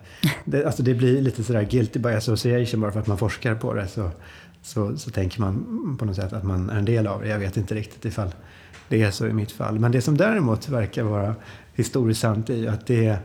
Det, 0.44 0.64
alltså 0.64 0.82
det 0.82 0.94
blir 0.94 1.20
lite 1.20 1.44
sådär 1.44 1.62
guilty 1.62 1.98
by 1.98 2.10
association 2.10 2.80
bara 2.80 2.92
för 2.92 3.00
att 3.00 3.06
man 3.06 3.18
forskar 3.18 3.54
på 3.54 3.74
det. 3.74 3.88
Så, 3.88 4.10
så, 4.62 4.96
så 4.96 5.10
tänker 5.10 5.40
man 5.40 5.96
på 5.98 6.04
något 6.04 6.16
sätt 6.16 6.32
att 6.32 6.44
man 6.44 6.70
är 6.70 6.78
en 6.78 6.84
del 6.84 7.06
av 7.06 7.20
det. 7.20 7.28
Jag 7.28 7.38
vet 7.38 7.56
inte 7.56 7.74
riktigt 7.74 8.04
ifall 8.04 8.30
det 8.88 9.02
är 9.02 9.10
så 9.10 9.26
i 9.26 9.32
mitt 9.32 9.52
fall. 9.52 9.78
Men 9.78 9.92
det 9.92 10.02
som 10.02 10.16
däremot 10.16 10.68
verkar 10.68 11.02
vara 11.02 11.34
historiskt 11.74 12.20
sant 12.20 12.50
är 12.50 12.56
ju 12.56 12.68
att 12.68 12.86
det 12.86 13.06
är 13.06 13.18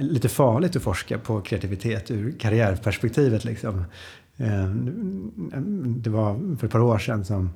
lite 0.00 0.28
farligt 0.28 0.76
att 0.76 0.82
forska 0.82 1.18
på 1.18 1.40
kreativitet 1.40 2.10
ur 2.10 2.38
karriärperspektivet. 2.38 3.44
Liksom. 3.44 3.84
Ehm, 4.36 5.32
det 6.02 6.10
var 6.10 6.56
för 6.56 6.66
ett 6.66 6.72
par 6.72 6.80
år 6.80 6.98
sedan 6.98 7.24
som 7.24 7.50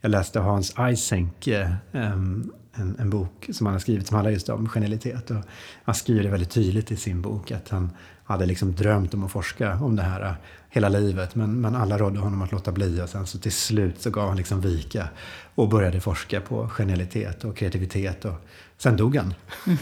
jag 0.00 0.10
läste 0.10 0.40
Hans 0.40 0.78
Eysenck, 0.78 1.46
ehm, 1.46 2.52
en, 2.74 2.96
en, 2.98 3.10
bok 3.10 3.48
som 3.52 3.66
han 3.66 3.74
har 3.74 3.80
skrivit 3.80 4.06
som 4.06 4.14
handlar 4.14 4.30
just 4.30 4.48
om 4.48 4.68
genialitet. 4.68 5.30
Och 5.30 5.42
han 5.84 5.94
skriver 5.94 6.22
det 6.22 6.28
väldigt 6.28 6.50
tydligt 6.50 6.90
i 6.90 6.96
sin 6.96 7.22
bok 7.22 7.50
att 7.50 7.68
han 7.68 7.90
hade 8.24 8.46
liksom 8.46 8.74
drömt 8.74 9.14
om 9.14 9.24
att 9.24 9.32
forska 9.32 9.74
om 9.74 9.96
det 9.96 10.02
här 10.02 10.34
hela 10.70 10.88
livet. 10.88 11.34
Men, 11.34 11.60
men 11.60 11.74
alla 11.76 11.98
rådde 11.98 12.18
honom 12.20 12.42
att 12.42 12.52
låta 12.52 12.72
bli 12.72 13.02
och 13.02 13.08
sen 13.08 13.26
så 13.26 13.38
till 13.38 13.52
slut 13.52 14.02
så 14.02 14.10
gav 14.10 14.28
han 14.28 14.36
liksom 14.36 14.60
vika 14.60 15.08
och 15.54 15.68
började 15.68 16.00
forska 16.00 16.40
på 16.40 16.68
genialitet 16.68 17.44
och 17.44 17.56
kreativitet. 17.56 18.24
Och 18.24 18.46
sen 18.82 18.96
dog 18.96 19.16
han. 19.16 19.34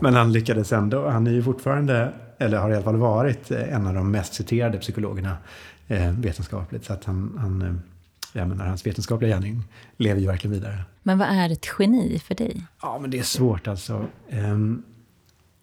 Men 0.00 0.14
han 0.14 0.32
lyckades 0.32 0.72
ändå. 0.72 1.08
Han 1.08 1.26
är 1.26 1.30
ju 1.30 1.42
fortfarande, 1.42 2.12
eller 2.38 2.58
har 2.58 2.70
i 2.70 2.74
alla 2.74 2.84
fall 2.84 2.96
varit, 2.96 3.50
en 3.50 3.86
av 3.86 3.94
de 3.94 4.10
mest 4.10 4.34
citerade 4.34 4.78
psykologerna 4.78 5.36
eh, 5.88 6.12
vetenskapligt. 6.12 6.84
Så 6.84 6.92
att 6.92 7.04
han, 7.04 7.38
han 7.38 7.62
eh, 7.62 7.74
jag 8.32 8.48
menar, 8.48 8.66
hans 8.66 8.86
vetenskapliga 8.86 9.30
gärning 9.30 9.62
lever 9.96 10.20
ju 10.20 10.26
verkligen 10.26 10.54
vidare. 10.54 10.84
Men 11.02 11.18
vad 11.18 11.28
är 11.28 11.50
ett 11.50 11.66
geni 11.78 12.18
för 12.18 12.34
dig? 12.34 12.66
Ja, 12.82 12.98
men 13.00 13.10
det 13.10 13.18
är 13.18 13.22
svårt 13.22 13.68
alltså. 13.68 14.06
Um, 14.30 14.82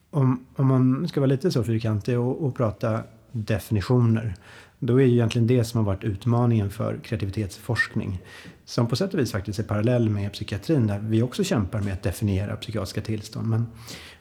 om, 0.09 0.45
om 0.55 0.67
man 0.67 1.07
ska 1.07 1.19
vara 1.19 1.27
lite 1.27 1.51
så 1.51 1.63
fyrkantig 1.63 2.19
och, 2.19 2.45
och 2.45 2.55
prata 2.55 3.03
definitioner, 3.31 4.35
då 4.79 5.01
är 5.01 5.05
ju 5.05 5.13
egentligen 5.13 5.47
det 5.47 5.63
som 5.63 5.77
har 5.77 5.85
varit 5.85 6.03
utmaningen 6.03 6.69
för 6.69 6.99
kreativitetsforskning. 7.03 8.21
Som 8.67 8.87
på 8.87 8.95
sätt 8.95 9.13
och 9.13 9.19
vis 9.19 9.31
faktiskt 9.31 9.59
är 9.59 9.63
parallell 9.63 10.09
med 10.09 10.33
psykiatrin, 10.33 10.87
där 10.87 10.99
vi 10.99 11.21
också 11.21 11.43
kämpar 11.43 11.81
med 11.81 11.93
att 11.93 12.03
definiera 12.03 12.55
psykiatriska 12.55 13.01
tillstånd. 13.01 13.47
Men 13.47 13.67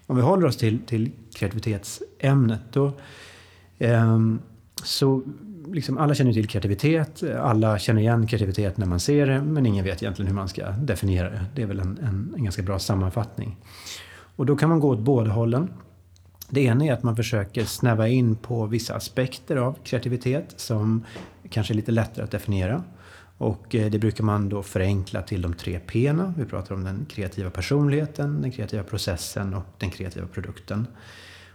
om 0.06 0.16
vi 0.16 0.22
håller 0.22 0.46
oss 0.46 0.56
till, 0.56 0.78
till 0.86 1.10
kreativitetsämnet, 1.34 2.60
då 2.72 2.92
eh, 3.78 4.18
så 4.84 5.22
liksom, 5.72 5.98
alla 5.98 6.14
känner 6.14 6.32
till 6.32 6.48
kreativitet, 6.48 7.22
alla 7.40 7.78
känner 7.78 8.00
igen 8.00 8.26
kreativitet 8.26 8.76
när 8.76 8.86
man 8.86 9.00
ser 9.00 9.26
det, 9.26 9.42
men 9.42 9.66
ingen 9.66 9.84
vet 9.84 10.02
egentligen 10.02 10.28
hur 10.28 10.34
man 10.34 10.48
ska 10.48 10.70
definiera 10.70 11.30
det. 11.30 11.44
Det 11.54 11.62
är 11.62 11.66
väl 11.66 11.80
en, 11.80 11.98
en, 12.02 12.34
en 12.36 12.44
ganska 12.44 12.62
bra 12.62 12.78
sammanfattning. 12.78 13.56
Och 14.36 14.46
då 14.46 14.56
kan 14.56 14.68
man 14.68 14.80
gå 14.80 14.88
åt 14.88 15.00
båda 15.00 15.30
hållen. 15.30 15.68
Det 16.48 16.60
ena 16.60 16.84
är 16.84 16.92
att 16.92 17.02
man 17.02 17.16
försöker 17.16 17.64
snäva 17.64 18.08
in 18.08 18.36
på 18.36 18.66
vissa 18.66 18.94
aspekter 18.94 19.56
av 19.56 19.78
kreativitet 19.84 20.54
som 20.56 21.04
kanske 21.50 21.72
är 21.72 21.76
lite 21.76 21.92
lättare 21.92 22.24
att 22.24 22.30
definiera. 22.30 22.82
Och 23.38 23.74
eh, 23.74 23.90
det 23.90 23.98
brukar 23.98 24.24
man 24.24 24.48
då 24.48 24.62
förenkla 24.62 25.22
till 25.22 25.42
de 25.42 25.54
tre 25.54 25.78
P. 25.78 26.14
Vi 26.36 26.44
pratar 26.44 26.74
om 26.74 26.84
den 26.84 27.06
kreativa 27.08 27.50
personligheten, 27.50 28.42
den 28.42 28.50
kreativa 28.50 28.82
processen 28.82 29.54
och 29.54 29.64
den 29.78 29.90
kreativa 29.90 30.26
produkten. 30.26 30.86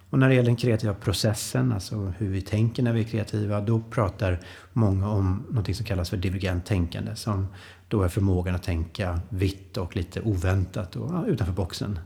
Och 0.10 0.20
när 0.20 0.30
det 0.30 0.36
gäller 0.36 0.50
den 0.50 0.56
kreativa 0.56 0.94
processen, 0.94 1.72
alltså 1.72 2.14
hur 2.18 2.30
vi 2.30 2.42
tänker 2.42 2.84
när 2.84 2.94
vi 2.94 3.00
är 3.00 3.06
kreativa, 3.06 3.62
då 3.62 3.82
pratar 3.90 4.40
många 4.74 5.10
om 5.10 5.44
något 5.50 5.76
som 5.76 5.86
kallas 5.86 6.10
för 6.10 6.18
divergent 6.18 6.66
tänkande, 6.66 7.16
som 7.16 7.48
då 7.88 8.04
är 8.04 8.10
förmågan 8.10 8.56
att 8.56 8.64
tänka 8.64 9.20
vitt 9.30 9.78
och 9.78 9.96
lite 9.96 10.22
oväntat 10.22 10.96
och 10.96 11.12
ja, 11.12 11.26
utanför 11.26 11.54
boxen, 11.54 12.00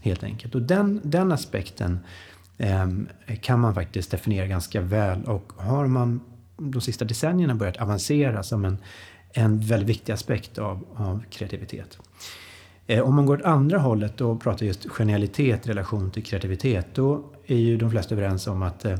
helt 0.00 0.22
enkelt. 0.24 0.54
Och 0.54 0.62
den, 0.62 1.00
den 1.04 1.32
aspekten 1.32 1.98
eh, 2.58 2.88
kan 3.40 3.60
man 3.60 3.74
faktiskt 3.74 4.10
definiera 4.10 4.46
ganska 4.46 4.80
väl 4.80 5.24
och 5.24 5.52
har 5.56 5.86
man 5.86 6.20
de 6.56 6.80
sista 6.80 7.04
decennierna 7.04 7.54
börjat 7.54 7.76
avancera 7.76 8.42
som 8.42 8.64
en, 8.64 8.78
en 9.32 9.60
väldigt 9.60 9.88
viktig 9.88 10.12
aspekt 10.12 10.58
av, 10.58 10.84
av 10.96 11.24
kreativitet. 11.30 11.98
Eh, 12.86 13.00
om 13.00 13.14
man 13.14 13.26
går 13.26 13.38
åt 13.38 13.44
andra 13.44 13.78
hållet 13.78 14.20
och 14.20 14.40
pratar 14.42 14.66
just 14.66 14.86
genialitet 14.90 15.66
i 15.66 15.70
relation 15.70 16.10
till 16.10 16.24
kreativitet, 16.24 16.86
då 16.94 17.24
är 17.46 17.56
ju 17.56 17.76
de 17.76 17.90
flesta 17.90 18.14
överens 18.14 18.46
om 18.46 18.62
att 18.62 18.84
eh, 18.84 18.98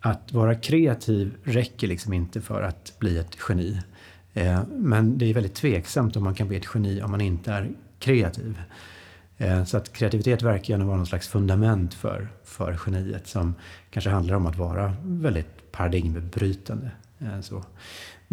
att 0.00 0.32
vara 0.32 0.54
kreativ 0.54 1.34
räcker 1.44 1.86
liksom 1.86 2.12
inte 2.12 2.40
för 2.40 2.62
att 2.62 2.98
bli 2.98 3.18
ett 3.18 3.36
geni. 3.48 3.80
Eh, 4.34 4.62
men 4.68 5.18
det 5.18 5.30
är 5.30 5.34
väldigt 5.34 5.54
tveksamt 5.54 6.16
om 6.16 6.24
man 6.24 6.34
kan 6.34 6.48
bli 6.48 6.56
ett 6.56 6.68
geni 6.74 7.02
om 7.02 7.10
man 7.10 7.20
inte 7.20 7.52
är 7.52 7.70
kreativ. 7.98 8.60
Eh, 9.38 9.64
så 9.64 9.76
att 9.76 9.92
kreativitet 9.92 10.42
verkar 10.42 10.78
ju 10.78 10.84
vara 10.84 10.96
någon 10.96 11.06
slags 11.06 11.28
fundament 11.28 11.94
för, 11.94 12.28
för 12.44 12.80
geniet 12.86 13.26
som 13.26 13.54
kanske 13.90 14.10
handlar 14.10 14.34
om 14.34 14.46
att 14.46 14.56
vara 14.56 14.96
väldigt 15.02 15.72
paradigmbrytande. 15.72 16.90
Eh, 17.18 17.40
så. 17.40 17.64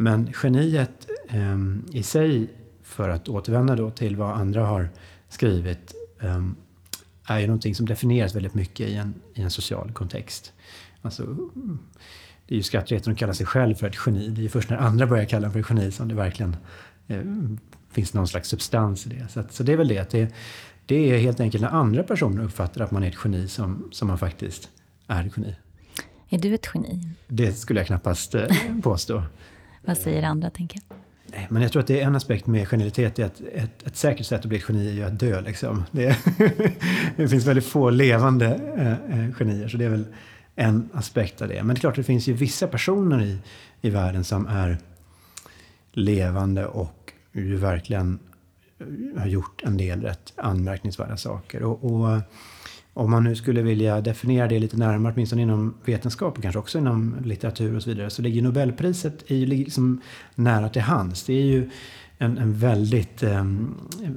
Men 0.02 0.34
geniet 0.44 1.08
eh, 1.30 1.58
i 1.92 2.04
sig, 2.04 2.50
för 2.84 3.10
att 3.10 3.30
återvända 3.30 3.76
då 3.76 3.92
till 3.92 4.16
vad 4.16 4.32
andra 4.32 4.66
har 4.66 4.90
skrivit, 5.30 5.94
ehm, 6.22 6.56
är 7.26 7.40
ju 7.40 7.48
någonting 7.48 7.76
som 7.76 7.86
definieras 7.86 8.36
väldigt 8.36 8.54
mycket 8.54 8.90
i 8.90 8.96
en, 8.96 9.14
i 9.34 9.42
en 9.42 9.52
social 9.52 9.92
kontext. 9.92 10.54
Alltså, 11.02 11.24
det 12.48 12.54
är 12.54 12.58
ju 12.58 12.64
skrattretande 12.64 13.12
att 13.12 13.20
kalla 13.20 13.34
sig 13.34 13.46
själv 13.46 13.76
för 13.76 13.88
ett 13.88 13.98
geni. 14.06 14.30
Det 14.30 14.42
är 14.42 14.44
ju 14.44 14.50
först 14.50 14.70
när 14.70 14.78
andra 14.78 15.08
börjar 15.08 15.26
kalla 15.26 15.48
en 15.48 15.54
för 15.54 15.60
ett 15.60 15.70
geni 15.70 15.92
som 15.92 16.08
det 16.08 16.16
verkligen 16.16 16.56
eh, 17.08 17.22
finns 17.92 18.14
någon 18.14 18.28
slags 18.28 18.50
substans 18.50 19.06
i 19.06 19.10
det. 19.10 19.28
Så, 19.30 19.40
att, 19.40 19.54
så 19.54 19.64
det 19.64 19.74
är 19.74 19.78
väl 19.78 19.88
det, 19.88 19.98
att 19.98 20.10
det, 20.10 20.34
det 20.86 20.96
är 20.96 21.18
helt 21.18 21.40
enkelt 21.40 21.62
när 21.62 21.70
andra 21.70 22.04
personer 22.04 22.44
uppfattar 22.44 22.84
att 22.84 22.92
man 22.92 23.04
är 23.04 23.08
ett 23.08 23.18
geni 23.24 23.48
som, 23.48 23.90
som 23.92 24.08
man 24.08 24.18
faktiskt 24.18 24.70
är 25.08 25.26
ett 25.26 25.34
geni. 25.38 25.56
Är 26.30 26.38
du 26.38 26.54
ett 26.54 26.70
geni? 26.74 27.02
Det 27.28 27.54
skulle 27.54 27.80
jag 27.80 27.88
knappast 27.88 28.36
eh, 28.36 28.48
påstå. 28.84 29.24
Vad 29.90 29.98
säger 29.98 30.24
andra, 30.24 30.50
tänker 30.50 30.80
jag? 30.88 30.98
Nej, 31.26 31.48
men 31.50 31.62
jag 31.62 31.72
tror 31.72 31.82
att 31.82 31.88
det 31.88 32.02
är 32.02 32.06
en 32.06 32.16
aspekt 32.16 32.48
med 32.48 32.68
genialitet 32.68 33.20
är 33.20 33.26
att 33.26 33.42
ett, 33.54 33.88
ett 33.88 33.96
säkert 33.96 34.26
sätt 34.26 34.40
att 34.40 34.46
bli 34.46 34.58
ett 34.58 34.64
geni 34.70 34.90
är 34.90 34.94
ju 34.94 35.04
att 35.04 35.20
dö. 35.20 35.42
Liksom. 35.42 35.84
Det, 35.92 36.18
det 37.16 37.28
finns 37.28 37.46
väldigt 37.46 37.66
få 37.66 37.90
levande 37.90 38.46
eh, 38.78 39.20
eh, 39.20 39.34
genier, 39.34 39.68
så 39.68 39.78
det 39.78 39.86
är 39.86 39.90
väl 39.90 40.06
en 40.56 40.90
aspekt 40.94 41.42
av 41.42 41.48
det. 41.48 41.64
Men 41.64 41.68
det 41.68 41.78
är 41.78 41.80
klart, 41.80 41.96
det 41.96 42.04
finns 42.04 42.28
ju 42.28 42.34
vissa 42.34 42.68
personer 42.68 43.22
i, 43.22 43.38
i 43.82 43.90
världen 43.90 44.24
som 44.24 44.48
är 44.48 44.78
levande 45.92 46.66
och 46.66 47.14
ju 47.32 47.56
verkligen 47.56 48.20
eh, 48.80 49.22
har 49.22 49.28
gjort 49.28 49.62
en 49.64 49.78
del 49.78 50.02
rätt 50.02 50.34
anmärkningsvärda 50.36 51.18
saker. 51.18 51.64
Och, 51.64 51.84
och 51.84 52.20
om 53.00 53.12
man 53.12 53.24
nu 53.24 53.36
skulle 53.36 53.62
vilja 53.62 54.02
definiera 54.02 54.48
det 54.48 54.60
lite 54.60 54.78
närmare, 54.78 55.14
åtminstone 55.14 55.42
inom 55.42 55.74
vetenskap 55.86 56.38
och 56.38 56.44
kanske 56.44 56.60
också 56.60 56.78
inom 56.78 57.16
litteratur 57.24 57.76
och 57.76 57.84
så 57.84 57.90
vidare, 57.90 58.10
så 58.10 58.22
ligger 58.22 58.42
Nobelpriset 58.42 59.32
är 59.32 59.46
liksom 59.46 60.02
nära 60.36 60.70
till 60.70 60.82
hands. 60.82 61.24
Det 61.24 61.34
är 61.34 61.46
ju 61.46 61.70
en, 62.18 62.38
en 62.38 62.54
väldigt 62.54 63.24
eh, 63.24 63.46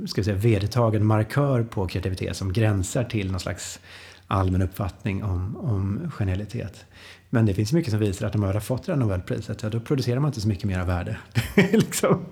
ska 0.06 0.20
vi 0.20 0.24
säga, 0.24 0.36
vedertagen 0.36 1.06
markör 1.06 1.62
på 1.62 1.86
kreativitet 1.86 2.36
som 2.36 2.52
gränsar 2.52 3.04
till 3.04 3.30
någon 3.30 3.40
slags 3.40 3.80
allmän 4.26 4.62
uppfattning 4.62 5.24
om, 5.24 5.56
om 5.56 6.10
genialitet. 6.14 6.84
Men 7.30 7.46
det 7.46 7.54
finns 7.54 7.72
mycket 7.72 7.90
som 7.90 8.00
visar 8.00 8.26
att 8.26 8.34
när 8.34 8.40
man 8.40 8.48
väl 8.48 8.56
har 8.56 8.60
fått 8.60 8.86
det 8.86 8.92
här 8.92 8.98
Nobelpriset, 8.98 9.62
ja, 9.62 9.68
då 9.68 9.80
producerar 9.80 10.20
man 10.20 10.28
inte 10.28 10.40
så 10.40 10.48
mycket 10.48 10.64
mer 10.64 10.84
värde. 10.84 11.16
liksom, 11.72 12.24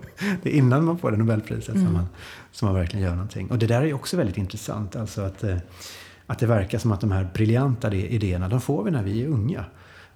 det 0.43 0.55
är 0.55 0.55
innan 0.55 0.85
man 0.85 0.99
får 0.99 1.11
det 1.11 1.17
Nobelpriset 1.17 1.75
mm. 1.75 1.87
som, 1.87 1.95
man, 1.95 2.07
som 2.53 2.67
man 2.67 2.75
verkligen 2.75 3.05
gör 3.05 3.15
någonting. 3.15 3.51
Och 3.51 3.59
det 3.59 3.67
där 3.67 3.83
är 3.83 3.93
också 3.93 4.17
väldigt 4.17 4.39
intressant. 4.39 4.97
Alltså 4.97 5.21
att, 5.21 5.45
eh, 5.45 5.57
att 6.31 6.39
det 6.39 6.47
verkar 6.47 6.79
som 6.79 6.93
att 6.93 7.01
de 7.01 7.13
här 7.13 7.31
briljanta 7.35 7.95
idéerna, 7.95 8.49
de 8.49 8.61
får 8.61 8.85
vi 8.85 8.91
när 8.91 9.03
vi 9.03 9.23
är 9.23 9.29
unga. 9.29 9.65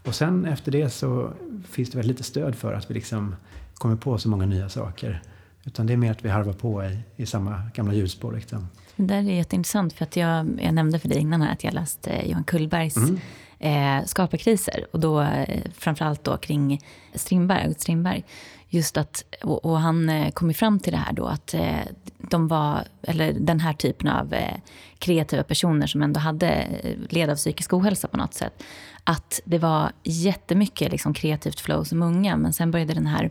Och 0.04 0.14
sen 0.14 0.44
efter 0.44 0.72
det 0.72 0.90
så 0.90 1.32
finns 1.68 1.90
det 1.90 1.96
väldigt 1.96 2.16
lite 2.16 2.22
stöd 2.22 2.54
för 2.54 2.72
att 2.72 2.90
vi 2.90 2.94
liksom 2.94 3.36
kommer 3.74 3.96
på 3.96 4.18
så 4.18 4.28
många 4.28 4.46
nya 4.46 4.68
saker. 4.68 5.22
Utan 5.64 5.86
det 5.86 5.92
är 5.92 5.96
mer 5.96 6.10
att 6.10 6.24
vi 6.24 6.28
harvar 6.28 6.52
på 6.52 6.84
i, 6.84 6.98
i 7.16 7.26
samma 7.26 7.62
gamla 7.74 7.94
hjulspår. 7.94 8.32
Liksom. 8.32 8.68
Det 8.96 9.02
där 9.02 9.16
är 9.16 9.22
jätteintressant 9.22 9.92
för 9.92 10.04
att 10.04 10.16
jag, 10.16 10.60
jag 10.62 10.74
nämnde 10.74 10.98
för 10.98 11.08
dig 11.08 11.18
innan 11.18 11.42
här 11.42 11.52
att 11.52 11.64
jag 11.64 11.74
läste 11.74 12.28
Johan 12.28 12.44
Kullbergs 12.44 12.96
mm. 12.96 13.18
eh, 13.58 14.06
skaparkriser 14.06 14.86
och 14.92 15.00
då 15.00 15.20
eh, 15.20 15.60
framförallt 15.74 16.24
då 16.24 16.36
kring 16.36 16.80
Strindberg, 17.14 17.74
Strindberg. 17.74 18.24
Just 18.68 18.96
att, 18.96 19.24
och, 19.42 19.64
och 19.64 19.80
han 19.80 20.08
eh, 20.08 20.30
kom 20.30 20.48
ju 20.48 20.54
fram 20.54 20.80
till 20.80 20.92
det 20.92 20.98
här 20.98 21.12
då 21.12 21.26
att 21.26 21.54
eh, 21.54 21.78
de 22.18 22.48
var, 22.48 22.84
eller 23.02 23.32
den 23.32 23.60
här 23.60 23.72
typen 23.72 24.08
av 24.08 24.34
eh, 24.34 24.54
kreativa 24.98 25.42
personer 25.42 25.86
som 25.86 26.02
ändå 26.02 26.20
hade 26.20 26.66
led 27.08 27.30
av 27.30 27.36
psykisk 27.36 27.72
ohälsa 27.72 28.08
på 28.08 28.16
något 28.16 28.34
sätt. 28.34 28.62
Att 29.04 29.40
det 29.44 29.58
var 29.58 29.92
jättemycket 30.02 30.92
liksom, 30.92 31.14
kreativt 31.14 31.60
flow 31.60 31.84
som 31.84 32.02
unga 32.02 32.36
men 32.36 32.52
sen 32.52 32.70
började 32.70 32.94
den 32.94 33.06
här 33.06 33.30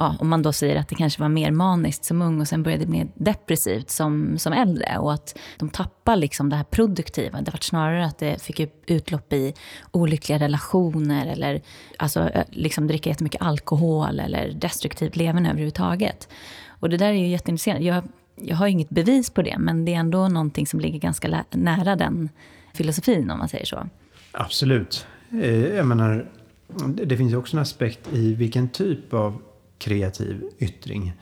ja, 0.00 0.16
om 0.18 0.28
man 0.28 0.42
då 0.42 0.52
säger 0.52 0.76
att 0.76 0.88
det 0.88 0.94
kanske 0.94 1.20
var 1.20 1.28
mer 1.28 1.50
maniskt 1.50 2.04
som 2.04 2.22
ung 2.22 2.40
och 2.40 2.48
sen 2.48 2.62
började 2.62 2.84
det 2.84 2.90
bli 2.90 3.06
depressivt 3.14 3.90
som, 3.90 4.38
som 4.38 4.52
äldre. 4.52 4.98
Och 4.98 5.12
att 5.12 5.38
de 5.58 5.68
tappar 5.68 6.16
liksom 6.16 6.48
det 6.48 6.56
här 6.56 6.64
produktiva. 6.64 7.40
Det 7.40 7.50
var 7.50 7.58
snarare 7.60 8.06
att 8.06 8.18
det 8.18 8.42
fick 8.42 8.60
utlopp 8.86 9.32
i 9.32 9.54
olyckliga 9.90 10.38
relationer 10.38 11.26
eller 11.26 11.62
alltså, 11.96 12.30
liksom 12.50 12.86
dricka 12.86 13.10
jättemycket 13.10 13.42
alkohol 13.42 14.20
eller 14.20 14.52
destruktivt 14.52 15.16
leverne 15.16 15.48
överhuvudtaget. 15.48 16.28
Och 16.68 16.90
det 16.90 16.96
där 16.96 17.08
är 17.08 17.12
ju 17.12 17.28
jätteintressant. 17.28 17.80
Jag, 17.80 18.04
jag 18.36 18.56
har 18.56 18.66
inget 18.66 18.90
bevis 18.90 19.30
på 19.30 19.42
det, 19.42 19.58
men 19.58 19.84
det 19.84 19.94
är 19.94 19.98
ändå 19.98 20.28
någonting 20.28 20.66
som 20.66 20.80
ligger 20.80 20.98
ganska 20.98 21.44
nära 21.50 21.96
den 21.96 22.28
filosofin, 22.74 23.30
om 23.30 23.38
man 23.38 23.48
säger 23.48 23.64
så. 23.64 23.88
Absolut. 24.32 25.06
Eh, 25.32 25.66
jag 25.66 25.86
menar, 25.86 26.26
det 26.86 27.16
finns 27.16 27.32
ju 27.32 27.36
också 27.36 27.56
en 27.56 27.62
aspekt 27.62 28.00
i 28.12 28.34
vilken 28.34 28.68
typ 28.68 29.14
av 29.14 29.42
kreativ 29.80 30.42
yttring. 30.58 31.12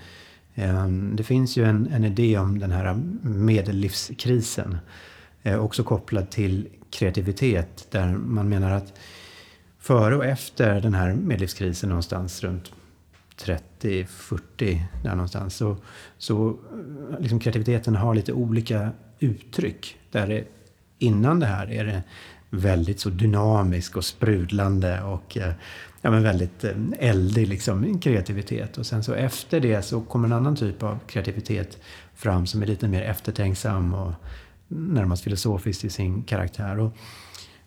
Ehm, 0.54 1.16
det 1.16 1.22
finns 1.22 1.56
ju 1.56 1.64
en, 1.64 1.86
en 1.86 2.04
idé 2.04 2.38
om 2.38 2.58
den 2.58 2.70
här 2.70 2.94
medellivskrisen, 3.22 4.78
eh, 5.42 5.58
också 5.58 5.82
kopplad 5.82 6.30
till 6.30 6.68
kreativitet, 6.90 7.86
där 7.90 8.12
man 8.12 8.48
menar 8.48 8.70
att 8.70 8.92
före 9.78 10.16
och 10.16 10.24
efter 10.24 10.80
den 10.80 10.94
här 10.94 11.14
medellivskrisen 11.14 11.88
någonstans 11.88 12.42
runt 12.42 12.72
30-40 13.80 14.80
där 15.02 15.10
någonstans. 15.10 15.56
Så, 15.56 15.76
så 16.18 16.48
eh, 16.48 17.20
liksom 17.20 17.40
kreativiteten 17.40 17.96
har 17.96 18.14
lite 18.14 18.32
olika 18.32 18.90
uttryck. 19.18 19.96
Där 20.10 20.26
det, 20.26 20.44
innan 20.98 21.40
det 21.40 21.46
här 21.46 21.70
är 21.70 21.84
det 21.84 22.02
väldigt 22.50 23.00
så 23.00 23.10
dynamisk 23.10 23.96
och 23.96 24.04
sprudlande 24.04 25.02
och 25.02 25.36
eh, 25.36 25.52
ja, 26.02 26.10
men 26.10 26.22
väldigt 26.22 26.64
eh, 26.64 26.72
eldig 26.98 27.48
liksom, 27.48 28.00
kreativitet. 28.00 28.78
Och 28.78 28.86
sen 28.86 29.04
så 29.04 29.14
efter 29.14 29.60
det 29.60 29.82
så 29.82 30.00
kommer 30.00 30.28
en 30.28 30.32
annan 30.32 30.56
typ 30.56 30.82
av 30.82 30.98
kreativitet 31.06 31.78
fram 32.14 32.46
som 32.46 32.62
är 32.62 32.66
lite 32.66 32.88
mer 32.88 33.02
eftertänksam 33.02 33.94
och 33.94 34.12
närmast 34.68 35.24
filosofisk 35.24 35.84
i 35.84 35.90
sin 35.90 36.22
karaktär. 36.22 36.78
Och 36.78 36.96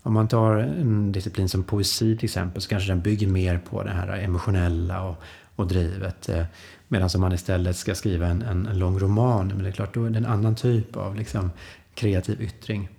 om 0.03 0.13
man 0.13 0.27
tar 0.27 0.55
en 0.55 1.11
disciplin 1.11 1.49
som 1.49 1.63
poesi 1.63 2.17
till 2.17 2.25
exempel 2.25 2.61
så 2.61 2.69
kanske 2.69 2.91
den 2.91 3.01
bygger 3.01 3.27
mer 3.27 3.57
på 3.57 3.83
det 3.83 3.91
här 3.91 4.07
emotionella 4.07 5.03
och, 5.03 5.15
och 5.55 5.67
drivet. 5.67 6.29
Eh, 6.29 6.45
medan 6.87 7.09
om 7.15 7.21
man 7.21 7.33
istället 7.33 7.75
ska 7.75 7.95
skriva 7.95 8.27
en, 8.27 8.41
en, 8.41 8.65
en, 8.65 8.79
lång 8.79 8.99
roman, 8.99 9.47
men 9.47 9.63
det 9.63 9.69
är 9.69 9.71
klart 9.71 9.93
då 9.93 10.05
är 10.05 10.09
det 10.09 10.17
en 10.17 10.25
annan 10.25 10.55
typ 10.55 10.95
av 10.95 11.15
liksom, 11.15 11.51
kreativ 11.93 12.41
yttring. 12.41 12.89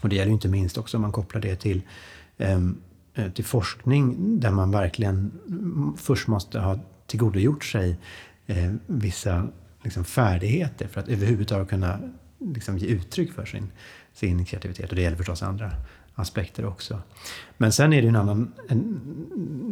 Och 0.00 0.08
det 0.08 0.16
gäller 0.16 0.28
ju 0.28 0.34
inte 0.34 0.48
minst 0.48 0.78
också 0.78 0.96
om 0.96 1.00
man 1.00 1.12
kopplar 1.12 1.40
det 1.40 1.56
till, 1.56 1.82
eh, 2.38 2.58
Eh, 3.18 3.30
till 3.30 3.44
forskning 3.44 4.16
där 4.40 4.50
man 4.50 4.70
verkligen 4.70 5.32
först 5.96 6.28
måste 6.28 6.60
ha 6.60 6.78
tillgodogjort 7.06 7.64
sig 7.64 7.98
eh, 8.46 8.72
vissa 8.86 9.48
liksom, 9.82 10.04
färdigheter 10.04 10.88
för 10.88 11.00
att 11.00 11.08
överhuvudtaget 11.08 11.68
kunna 11.68 11.98
liksom, 12.38 12.78
ge 12.78 12.86
uttryck 12.86 13.32
för 13.32 13.44
sin, 13.44 13.72
sin 14.12 14.44
kreativitet. 14.44 14.90
Och 14.90 14.96
det 14.96 15.02
gäller 15.02 15.16
förstås 15.16 15.42
andra 15.42 15.72
aspekter 16.14 16.66
också. 16.66 17.00
Men 17.56 17.72
sen 17.72 17.92
är 17.92 17.96
det 17.96 18.02
ju 18.02 18.08
en 18.08 18.16
annan 18.16 18.52
en, 18.68 19.00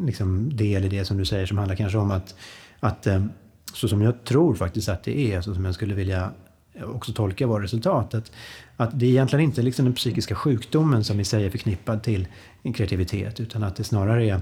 liksom, 0.07 0.57
del 0.57 0.85
i 0.85 0.89
det 0.89 1.05
som 1.05 1.17
du 1.17 1.25
säger 1.25 1.47
som 1.47 1.59
handlar 1.59 1.77
kanske 1.77 1.99
om 1.99 2.11
att, 2.11 2.35
att 2.81 3.07
eh, 3.07 3.25
så 3.73 3.89
som 3.89 4.03
jag 4.03 4.25
tror 4.25 4.55
faktiskt 4.55 4.89
att 4.89 5.05
det 5.05 5.33
är, 5.33 5.41
så 5.41 5.55
som 5.55 5.65
jag 5.65 5.75
skulle 5.75 5.95
vilja 5.95 6.33
Eh, 6.77 6.91
också 6.91 7.13
tolka 7.13 7.47
våra 7.47 7.63
resultat. 7.63 8.15
Att, 8.15 8.33
att 8.77 8.99
det 8.99 9.07
är 9.07 9.11
egentligen 9.11 9.45
inte 9.45 9.63
liksom 9.63 9.85
den 9.85 9.95
psykiska 9.95 10.35
sjukdomen 10.35 11.05
som 11.05 11.21
i 11.21 11.25
sig 11.25 11.47
är 11.47 11.51
förknippad 11.51 12.03
till 12.03 12.27
kreativitet 12.75 13.41
utan 13.41 13.63
att 13.63 13.77
det 13.77 13.85
snarare 13.85 14.25
är 14.25 14.41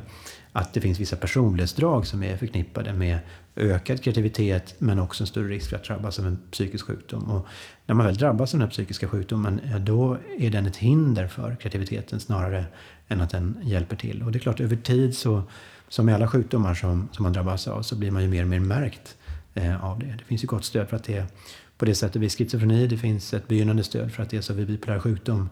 att 0.52 0.72
det 0.72 0.80
finns 0.80 1.00
vissa 1.00 1.16
personlighetsdrag 1.16 2.06
som 2.06 2.22
är 2.22 2.36
förknippade 2.36 2.92
med 2.92 3.18
ökad 3.56 4.02
kreativitet 4.02 4.74
men 4.78 4.98
också 4.98 5.22
en 5.22 5.26
större 5.26 5.48
risk 5.48 5.70
för 5.70 5.76
att 5.76 5.84
drabbas 5.84 6.18
av 6.18 6.26
en 6.26 6.38
psykisk 6.50 6.86
sjukdom. 6.86 7.30
Och 7.30 7.46
när 7.86 7.94
man 7.94 8.06
väl 8.06 8.16
drabbas 8.16 8.54
av 8.54 8.58
den 8.58 8.68
här 8.68 8.72
psykiska 8.72 9.08
sjukdomen, 9.08 9.60
eh, 9.60 9.78
då 9.78 10.18
är 10.38 10.50
den 10.50 10.66
ett 10.66 10.76
hinder 10.76 11.26
för 11.26 11.56
kreativiteten 11.56 12.20
snarare 12.20 12.64
än 13.08 13.20
att 13.20 13.30
den 13.30 13.58
hjälper 13.62 13.96
till. 13.96 14.22
Och 14.22 14.32
det 14.32 14.38
är 14.38 14.40
klart, 14.40 14.60
över 14.60 14.76
tid 14.76 15.16
så, 15.16 15.42
som 15.88 16.06
med 16.06 16.14
alla 16.14 16.28
sjukdomar 16.28 16.74
som, 16.74 17.08
som 17.12 17.22
man 17.22 17.32
drabbas 17.32 17.68
av, 17.68 17.82
så 17.82 17.96
blir 17.96 18.10
man 18.10 18.22
ju 18.22 18.28
mer 18.28 18.42
och 18.42 18.48
mer 18.48 18.60
märkt 18.60 19.16
eh, 19.54 19.84
av 19.84 19.98
det. 19.98 20.14
Det 20.18 20.24
finns 20.24 20.44
ju 20.44 20.46
gott 20.46 20.64
stöd 20.64 20.88
för 20.88 20.96
att 20.96 21.04
det 21.04 21.16
är 21.16 21.26
på 21.78 21.84
det 21.84 21.94
sättet 21.94 22.22
vid 22.22 22.32
schizofreni. 22.32 22.86
Det 22.86 22.96
finns 22.96 23.34
ett 23.34 23.48
begynnande 23.48 23.84
stöd 23.84 24.12
för 24.12 24.22
att 24.22 24.30
det 24.30 24.36
är 24.36 24.40
så 24.40 24.54
vid 24.54 24.66
bipolär 24.66 25.00
sjukdom. 25.00 25.48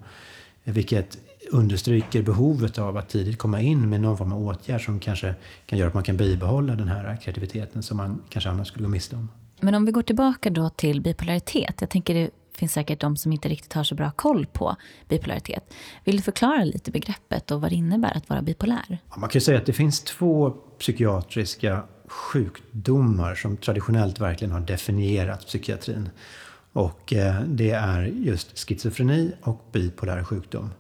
Vilket 0.65 1.19
understryker 1.51 2.23
behovet 2.23 2.79
av 2.79 2.97
att 2.97 3.09
tidigt 3.09 3.39
komma 3.39 3.61
in 3.61 3.91
med 3.91 4.01
någon 4.01 4.19
form 4.19 4.33
av 4.33 4.47
åtgärd 4.47 4.85
som 4.85 5.01
kanske 5.01 5.35
kan 5.67 5.79
göra 5.79 5.89
att 5.89 5.95
man 5.95 6.03
kan 6.03 6.17
bibehålla 6.17 6.75
den 6.75 6.89
här 6.89 7.17
kreativiteten 7.17 7.83
som 7.83 7.97
man 7.97 8.23
kanske 8.29 8.51
annars 8.51 8.69
skulle 8.69 8.85
gå 8.85 8.91
miste 8.91 9.17
om. 9.17 9.29
Men 9.61 9.75
om 9.75 9.85
vi 9.85 9.93
går 9.93 10.03
tillbaka 10.03 10.51
då 10.51 10.69
till 10.69 11.01
bipolaritet. 11.01 11.75
Jag 11.81 11.91
tänker 11.91 12.15
det 12.15 12.31
finns 12.59 12.73
säkert 12.73 13.01
de 13.01 13.17
som 13.17 13.33
inte 13.33 13.49
riktigt 13.49 13.73
har 13.73 13.85
så 13.85 13.95
bra 13.95 14.11
koll 14.11 14.47
på 14.47 14.77
bipolaritet. 15.09 15.75
Vill 16.05 16.17
du 16.17 16.23
förklara 16.23 16.65
lite 16.65 16.91
begreppet 16.91 17.51
och 17.51 17.61
vad 17.61 17.71
det 17.71 17.75
innebär 17.75 18.17
att 18.17 18.29
vara 18.29 18.43
bipolär? 18.43 18.99
Ja, 19.11 19.17
man 19.17 19.29
kan 19.29 19.41
säga 19.41 19.59
att 19.59 19.67
det 19.67 19.73
finns 19.73 20.01
två 20.01 20.51
psykiatriska 20.79 21.83
sjukdomar 22.13 23.35
som 23.35 23.57
traditionellt 23.57 24.21
verkligen 24.21 24.53
har 24.53 24.61
definierat 24.61 25.47
psykiatrin. 25.47 26.09
Och 26.73 27.13
eh, 27.13 27.43
det 27.43 27.71
är 27.71 28.03
just 28.03 28.59
schizofreni 28.59 29.33
och 29.43 29.69
bipolär 29.73 30.25
sjukdom. 30.25 30.71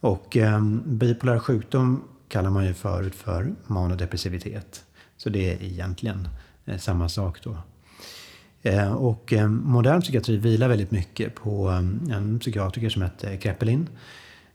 Och 0.00 0.36
ehm, 0.36 0.82
bipolär 0.86 1.38
sjukdom 1.38 2.04
kallar 2.28 2.50
man 2.50 2.66
ju 2.66 2.74
förut 2.74 3.14
för 3.14 3.54
manodepressivitet. 3.66 4.84
Så 5.16 5.30
det 5.30 5.52
är 5.52 5.62
egentligen 5.62 6.28
eh, 6.64 6.78
samma 6.78 7.08
sak 7.08 7.38
då. 7.42 7.56
Eh, 8.62 8.92
och 8.92 9.32
ehm, 9.32 9.62
modern 9.64 10.00
psykiatri 10.00 10.36
vilar 10.36 10.68
väldigt 10.68 10.90
mycket 10.90 11.34
på 11.34 11.68
ehm, 11.68 12.10
en 12.12 12.38
psykiatriker 12.38 12.88
som 12.88 13.02
hette 13.02 13.36
Kreppelin. 13.36 13.88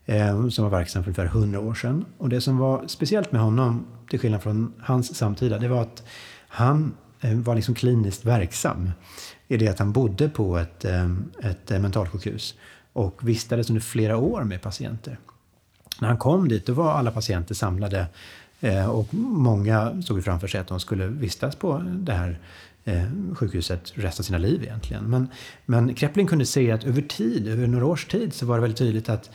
Eh, 0.09 0.47
som 0.47 0.63
var 0.63 0.71
verksam 0.71 1.03
för 1.03 1.09
ungefär 1.09 1.25
100 1.25 1.59
år 1.59 1.73
sedan. 1.73 2.05
Och 2.17 2.29
det 2.29 2.41
som 2.41 2.57
var 2.57 2.87
speciellt 2.87 3.31
med 3.31 3.41
honom, 3.41 3.85
till 4.09 4.19
skillnad 4.19 4.43
från 4.43 4.73
hans 4.79 5.15
samtida, 5.15 5.59
det 5.59 5.67
var 5.67 5.81
att 5.81 6.03
han 6.47 6.93
eh, 7.21 7.33
var 7.33 7.55
liksom 7.55 7.75
kliniskt 7.75 8.25
verksam. 8.25 8.91
I 9.47 9.57
det 9.57 9.67
att 9.67 9.79
han 9.79 9.91
bodde 9.91 10.29
på 10.29 10.57
ett, 10.57 10.85
eh, 10.85 11.11
ett 11.43 11.69
mentalsjukhus 11.69 12.55
och 12.93 13.29
vistades 13.29 13.69
under 13.69 13.81
flera 13.81 14.17
år 14.17 14.43
med 14.43 14.61
patienter. 14.61 15.19
När 16.01 16.07
han 16.07 16.17
kom 16.17 16.47
dit 16.47 16.65
då 16.65 16.73
var 16.73 16.91
alla 16.91 17.11
patienter 17.11 17.55
samlade 17.55 18.07
och 18.89 19.13
många 19.13 20.01
såg 20.01 20.23
framför 20.23 20.47
sig 20.47 20.61
att 20.61 20.67
de 20.67 20.79
skulle 20.79 21.07
vistas 21.07 21.55
på 21.55 21.83
det 21.85 22.13
här 22.13 22.39
sjukhuset 23.35 23.91
resten 23.95 24.23
av 24.23 24.25
sina 24.25 24.37
liv 24.37 24.63
egentligen. 24.63 25.03
Men, 25.03 25.27
men 25.65 25.95
Kreppling 25.95 26.27
kunde 26.27 26.45
se 26.45 26.71
att 26.71 26.83
över 26.83 27.01
tid, 27.01 27.47
över 27.47 27.67
några 27.67 27.85
års 27.85 28.05
tid, 28.05 28.33
så 28.33 28.45
var 28.45 28.55
det 28.55 28.61
väldigt 28.61 28.77
tydligt 28.77 29.09
att 29.09 29.29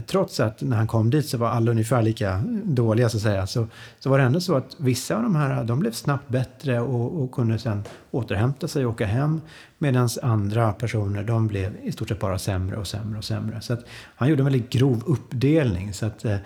trots 0.00 0.40
att 0.40 0.62
när 0.62 0.76
han 0.76 0.86
kom 0.86 1.10
dit 1.10 1.28
så 1.28 1.38
var 1.38 1.48
alla 1.48 1.70
ungefär 1.70 2.02
lika 2.02 2.42
dåliga 2.64 3.08
så 3.08 3.16
att 3.16 3.22
säga, 3.22 3.46
så, 3.46 3.66
så 3.98 4.10
var 4.10 4.18
det 4.18 4.24
ändå 4.24 4.40
så 4.40 4.54
att 4.54 4.76
vissa 4.76 5.16
av 5.16 5.22
de 5.22 5.36
här 5.36 5.64
de 5.64 5.80
blev 5.80 5.92
snabbt 5.92 6.28
bättre 6.28 6.80
och, 6.80 7.22
och 7.22 7.32
kunde 7.32 7.58
sen 7.58 7.82
återhämta 8.10 8.68
sig 8.68 8.86
och 8.86 8.92
åka 8.92 9.06
hem. 9.06 9.40
Medan 9.78 10.08
andra 10.22 10.72
personer 10.72 11.22
de 11.24 11.48
blev 11.48 11.76
i 11.82 11.92
stort 11.92 12.08
sett 12.08 12.20
bara 12.20 12.38
sämre 12.38 12.76
och 12.76 12.86
sämre 12.86 13.18
och 13.18 13.24
sämre. 13.24 13.60
Så 13.60 13.72
att 13.72 13.84
han 14.16 14.28
gjorde 14.28 14.40
en 14.40 14.44
väldigt 14.44 14.70
grov 14.70 15.02
uppdelning. 15.06 15.92
Så 15.92 16.06
att, 16.06 16.24
eh, 16.24 16.36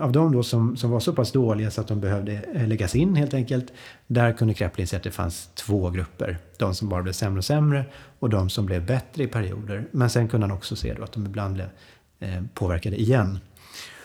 av 0.00 0.12
de 0.12 0.32
då 0.32 0.42
som, 0.42 0.76
som 0.76 0.90
var 0.90 1.00
så 1.00 1.12
pass 1.12 1.32
dåliga 1.32 1.70
så 1.70 1.80
att 1.80 1.88
de 1.88 2.00
behövde 2.00 2.32
eh, 2.54 2.68
läggas 2.68 2.94
in 2.94 3.14
helt 3.14 3.34
enkelt, 3.34 3.72
där 4.06 4.32
kunde 4.32 4.54
Kreplin 4.54 4.86
se 4.86 4.96
att 4.96 5.02
det 5.02 5.10
fanns 5.10 5.50
två 5.54 5.90
grupper. 5.90 6.38
De 6.58 6.74
som 6.74 6.88
bara 6.88 7.02
blev 7.02 7.12
sämre 7.12 7.38
och 7.38 7.44
sämre 7.44 7.84
och 8.18 8.30
de 8.30 8.50
som 8.50 8.66
blev 8.66 8.86
bättre 8.86 9.22
i 9.22 9.26
perioder. 9.26 9.86
Men 9.90 10.10
sen 10.10 10.28
kunde 10.28 10.46
han 10.46 10.56
också 10.56 10.76
se 10.76 10.94
då 10.94 11.02
att 11.02 11.12
de 11.12 11.26
ibland 11.26 11.54
blev 11.54 11.68
Eh, 12.24 12.42
påverkade 12.54 13.00
igen. 13.00 13.38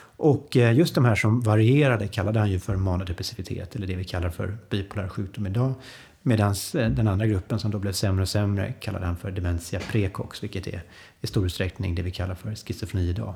Och 0.02 0.58
eh, 0.58 0.74
just 0.74 0.96
de 0.96 1.06
här 1.06 1.16
som 1.16 1.42
varierade 1.42 2.08
kallade 2.08 2.40
han 2.40 2.52
ju 2.52 2.60
för 2.60 2.76
manodepressivitet, 2.76 3.76
eller 3.76 3.88
det 3.88 3.96
vi 3.96 4.04
kallar 4.04 4.30
för 4.30 4.58
bipolär 4.70 5.08
sjukdom 5.08 5.48
idag. 5.48 5.74
Medan 6.22 6.56
eh, 6.76 6.90
den 6.90 7.08
andra 7.08 7.28
gruppen 7.28 7.60
som 7.60 7.72
då 7.72 7.80
blev 7.80 7.92
sämre 7.92 8.22
och 8.22 8.30
sämre 8.30 8.74
kallade 8.80 9.06
han 9.06 9.18
för 9.18 9.32
dementia 9.32 9.80
precox, 9.80 10.44
vilket 10.44 10.68
är 10.68 10.82
i 11.22 11.28
stor 11.28 11.46
utsträckning 11.46 11.96
det 11.96 12.02
vi 12.02 12.12
kallar 12.12 12.36
för 12.36 12.56
schizofreni 12.56 13.10
idag. 13.10 13.34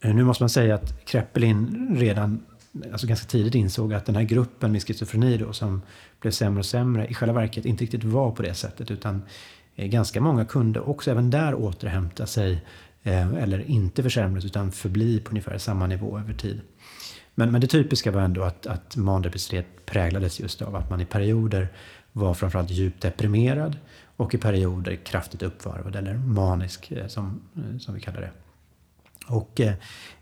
Nu 0.00 0.24
måste 0.24 0.42
man 0.42 0.50
säga 0.50 0.74
att 0.74 1.04
Kreppelin 1.04 1.88
redan 1.98 2.44
alltså 2.92 3.06
ganska 3.06 3.26
tidigt 3.26 3.54
insåg 3.54 3.94
att 3.94 4.06
den 4.06 4.16
här 4.16 4.22
gruppen 4.22 4.72
med 4.72 4.82
schizofreni 4.82 5.36
då, 5.36 5.52
som 5.52 5.82
blev 6.20 6.30
sämre 6.30 6.58
och 6.58 6.66
sämre 6.66 7.06
i 7.06 7.14
själva 7.14 7.40
verket 7.40 7.64
inte 7.64 7.84
riktigt 7.84 8.04
var 8.04 8.30
på 8.30 8.42
det 8.42 8.54
sättet. 8.54 8.90
Utan 8.90 9.22
ganska 9.76 10.20
många 10.20 10.44
kunde 10.44 10.80
också 10.80 11.10
även 11.10 11.30
där 11.30 11.54
återhämta 11.54 12.26
sig 12.26 12.64
Eh, 13.02 13.34
eller 13.34 13.70
inte 13.70 14.02
försämras 14.02 14.44
utan 14.44 14.72
förbli 14.72 15.20
på 15.20 15.30
ungefär 15.30 15.58
samma 15.58 15.86
nivå 15.86 16.18
över 16.18 16.34
tid. 16.34 16.60
Men, 17.34 17.52
men 17.52 17.60
det 17.60 17.66
typiska 17.66 18.10
var 18.10 18.20
ändå 18.20 18.42
att, 18.42 18.66
att 18.66 18.96
mandepressivitet 18.96 19.86
präglades 19.86 20.40
just 20.40 20.62
av 20.62 20.76
att 20.76 20.90
man 20.90 21.00
i 21.00 21.04
perioder 21.04 21.68
var 22.12 22.34
framförallt 22.34 22.70
djupt 22.70 23.02
deprimerad 23.02 23.76
och 24.16 24.34
i 24.34 24.38
perioder 24.38 24.96
kraftigt 24.96 25.42
uppvarvad 25.42 25.96
eller 25.96 26.14
manisk 26.14 26.90
eh, 26.90 27.06
som, 27.06 27.40
eh, 27.56 27.78
som 27.78 27.94
vi 27.94 28.00
kallar 28.00 28.20
det. 28.20 28.30
Och 29.28 29.60
eh, 29.60 29.72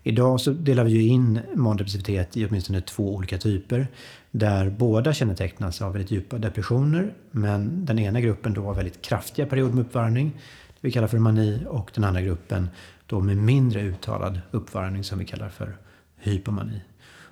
idag 0.03 0.41
så 0.41 0.51
delar 0.51 0.83
vi 0.83 0.91
ju 0.91 1.01
in 1.01 1.39
mandepressivitet 1.55 2.37
i 2.37 2.45
åtminstone 2.45 2.81
två 2.81 3.15
olika 3.15 3.37
typer. 3.37 3.87
Där 4.31 4.69
båda 4.69 5.13
kännetecknas 5.13 5.81
av 5.81 5.93
väldigt 5.93 6.11
djupa 6.11 6.37
depressioner. 6.37 7.13
Men 7.31 7.85
den 7.85 7.99
ena 7.99 8.21
gruppen 8.21 8.53
då 8.53 8.63
har 8.63 8.73
väldigt 8.73 9.01
kraftiga 9.01 9.45
perioder 9.45 9.73
med 9.73 9.85
uppvärmning 9.85 10.33
vi 10.81 10.91
kallar 10.91 11.07
för 11.07 11.17
mani 11.17 11.65
och 11.67 11.91
den 11.93 12.03
andra 12.03 12.21
gruppen 12.21 12.69
då 13.05 13.19
med 13.19 13.37
mindre 13.37 13.81
uttalad 13.81 14.41
uppvärmning 14.51 15.03
som 15.03 15.19
vi 15.19 15.25
kallar 15.25 15.49
för 15.49 15.77
hypomani. 16.17 16.81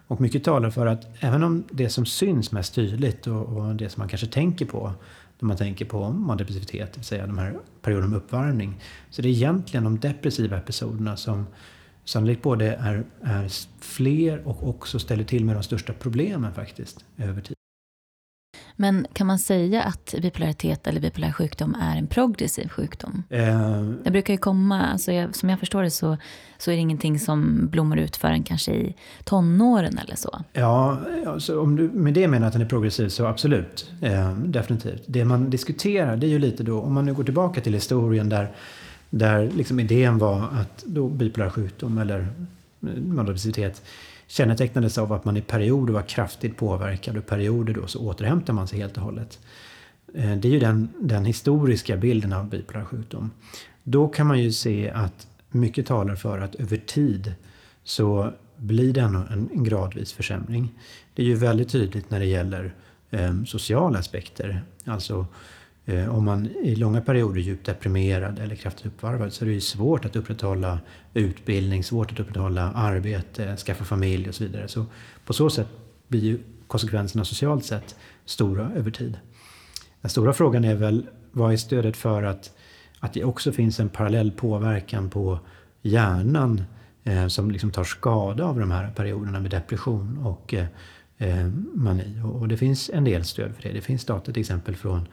Och 0.07 0.21
mycket 0.21 0.43
talar 0.43 0.69
för 0.69 0.85
att 0.85 1.07
även 1.19 1.43
om 1.43 1.63
det 1.71 1.89
som 1.89 2.05
syns 2.05 2.51
mest 2.51 2.75
tydligt 2.75 3.27
och, 3.27 3.43
och 3.43 3.75
det 3.75 3.89
som 3.89 4.01
man 4.01 4.09
kanske 4.09 4.27
tänker 4.27 4.65
på 4.65 4.93
när 5.39 5.47
man 5.47 5.57
tänker 5.57 5.85
på 5.85 6.09
mandepressivitet, 6.09 6.93
det 6.93 6.97
vill 6.97 7.05
säga 7.05 7.27
de 7.27 7.37
här 7.37 7.57
perioderna 7.81 8.07
med 8.07 8.17
uppvärmning, 8.17 8.81
så 9.09 9.21
det 9.21 9.27
är 9.27 9.31
egentligen 9.31 9.83
de 9.83 9.99
depressiva 9.99 10.57
episoderna 10.57 11.17
som 11.17 11.45
sannolikt 12.03 12.41
både 12.41 12.65
är, 12.65 13.03
är 13.21 13.51
fler 13.79 14.47
och 14.47 14.69
också 14.69 14.99
ställer 14.99 15.23
till 15.23 15.45
med 15.45 15.55
de 15.55 15.63
största 15.63 15.93
problemen 15.93 16.53
faktiskt 16.53 17.05
över 17.17 17.41
tid. 17.41 17.54
Men 18.75 19.07
kan 19.13 19.27
man 19.27 19.39
säga 19.39 19.83
att 19.83 20.15
bipolaritet 20.21 20.87
eller 20.87 21.01
bipolär 21.01 21.31
sjukdom 21.31 21.75
är 21.81 21.97
en 21.97 22.07
progressiv 22.07 22.69
sjukdom? 22.69 23.23
Eh, 23.29 23.81
det 24.03 24.11
brukar 24.11 24.33
ju 24.33 24.37
komma, 24.37 24.81
alltså 24.81 25.11
jag, 25.11 25.35
som 25.35 25.49
jag 25.49 25.59
förstår 25.59 25.83
det 25.83 25.91
så, 25.91 26.17
så 26.57 26.71
är 26.71 26.75
det 26.75 26.81
ingenting 26.81 27.19
som 27.19 27.67
blommar 27.67 27.97
ut 27.97 28.15
förrän 28.15 28.43
kanske 28.43 28.71
i 28.71 28.95
tonåren 29.23 29.97
eller 29.97 30.15
så. 30.15 30.43
Ja, 30.53 30.99
alltså 31.27 31.61
om 31.61 31.75
du 31.75 31.89
med 31.89 32.13
det 32.13 32.27
menar 32.27 32.47
att 32.47 32.53
den 32.53 32.61
är 32.61 32.65
progressiv 32.65 33.09
så 33.09 33.25
absolut, 33.25 33.91
eh, 34.01 34.31
definitivt. 34.31 35.03
Det 35.05 35.25
man 35.25 35.49
diskuterar 35.49 36.17
det 36.17 36.27
är 36.27 36.29
ju 36.29 36.39
lite 36.39 36.63
då, 36.63 36.81
om 36.81 36.93
man 36.93 37.05
nu 37.05 37.13
går 37.13 37.23
tillbaka 37.23 37.61
till 37.61 37.73
historien 37.73 38.29
där, 38.29 38.51
där 39.09 39.51
liksom 39.51 39.79
idén 39.79 40.17
var 40.17 40.37
att 40.37 40.83
då 40.85 41.09
bipolär 41.09 41.49
sjukdom 41.49 41.97
eller 41.97 42.27
maladiositet 42.97 43.81
kännetecknades 44.27 44.97
av 44.97 45.13
att 45.13 45.25
man 45.25 45.37
i 45.37 45.41
perioder 45.41 45.93
var 45.93 46.01
kraftigt 46.01 46.57
påverkad 46.57 47.17
och 47.17 47.23
i 47.23 47.25
perioder 47.25 47.73
då 47.73 47.87
så 47.87 47.99
återhämtar 47.99 48.53
man 48.53 48.67
sig 48.67 48.79
helt 48.79 48.97
och 48.97 49.03
hållet. 49.03 49.39
Eh, 50.13 50.35
det 50.35 50.47
är 50.47 50.51
ju 50.51 50.59
den, 50.59 50.89
den 50.99 51.25
historiska 51.25 51.97
bilden 51.97 52.33
av 52.33 52.49
bipolär 52.49 52.85
sjukdom. 52.85 53.31
Då 53.83 54.07
kan 54.07 54.27
man 54.27 54.39
ju 54.39 54.51
se 54.51 54.89
att 54.89 55.27
mycket 55.49 55.85
talar 55.85 56.15
för 56.15 56.39
att 56.39 56.55
över 56.55 56.77
tid 56.77 57.33
så 57.83 58.33
blir 58.57 58.93
det 58.93 59.01
en, 59.01 59.15
en 59.53 59.63
gradvis 59.63 60.13
försämring. 60.13 60.73
Det 61.13 61.21
är 61.21 61.25
ju 61.25 61.35
väldigt 61.35 61.69
tydligt 61.69 62.09
när 62.09 62.19
det 62.19 62.25
gäller 62.25 62.73
eh, 63.11 63.43
sociala 63.45 63.99
aspekter. 63.99 64.63
Alltså 64.85 65.25
Eh, 65.85 66.15
om 66.15 66.25
man 66.25 66.47
i 66.47 66.75
långa 66.75 67.01
perioder 67.01 67.39
är 67.39 67.43
djupt 67.43 67.65
deprimerad 67.65 68.39
eller 68.39 68.55
kraftigt 68.55 68.85
uppvarvad 68.85 69.33
så 69.33 69.45
är 69.45 69.47
det 69.47 69.53
ju 69.53 69.61
svårt 69.61 70.05
att 70.05 70.15
upprätthålla 70.15 70.79
utbildning, 71.13 71.83
svårt 71.83 72.11
att 72.11 72.19
upprätthålla 72.19 72.71
arbete, 72.71 73.57
skaffa 73.57 73.83
familj 73.83 74.29
och 74.29 74.35
så 74.35 74.43
vidare. 74.43 74.67
Så 74.67 74.85
på 75.25 75.33
så 75.33 75.49
sätt 75.49 75.67
blir 76.07 76.21
ju 76.21 76.39
konsekvenserna 76.67 77.25
socialt 77.25 77.65
sett 77.65 77.95
stora 78.25 78.71
över 78.75 78.91
tid. 78.91 79.17
Den 80.01 80.09
stora 80.09 80.33
frågan 80.33 80.63
är 80.63 80.75
väl 80.75 81.07
vad 81.31 81.53
är 81.53 81.57
stödet 81.57 81.97
för 81.97 82.23
att, 82.23 82.51
att 82.99 83.13
det 83.13 83.23
också 83.23 83.51
finns 83.51 83.79
en 83.79 83.89
parallell 83.89 84.31
påverkan 84.31 85.09
på 85.09 85.39
hjärnan 85.81 86.63
eh, 87.03 87.27
som 87.27 87.51
liksom 87.51 87.71
tar 87.71 87.83
skada 87.83 88.45
av 88.45 88.59
de 88.59 88.71
här 88.71 88.91
perioderna 88.95 89.39
med 89.39 89.51
depression 89.51 90.17
och 90.17 90.53
eh, 90.53 90.65
eh 91.17 91.47
mani. 91.73 92.21
Och, 92.23 92.35
och 92.35 92.47
det 92.47 92.57
finns 92.57 92.89
en 92.93 93.03
del 93.03 93.23
stöd 93.23 93.55
för 93.55 93.63
det. 93.63 93.71
Det 93.71 93.81
finns 93.81 94.05
data 94.05 94.31
till 94.31 94.41
exempel 94.41 94.75
från 94.75 95.07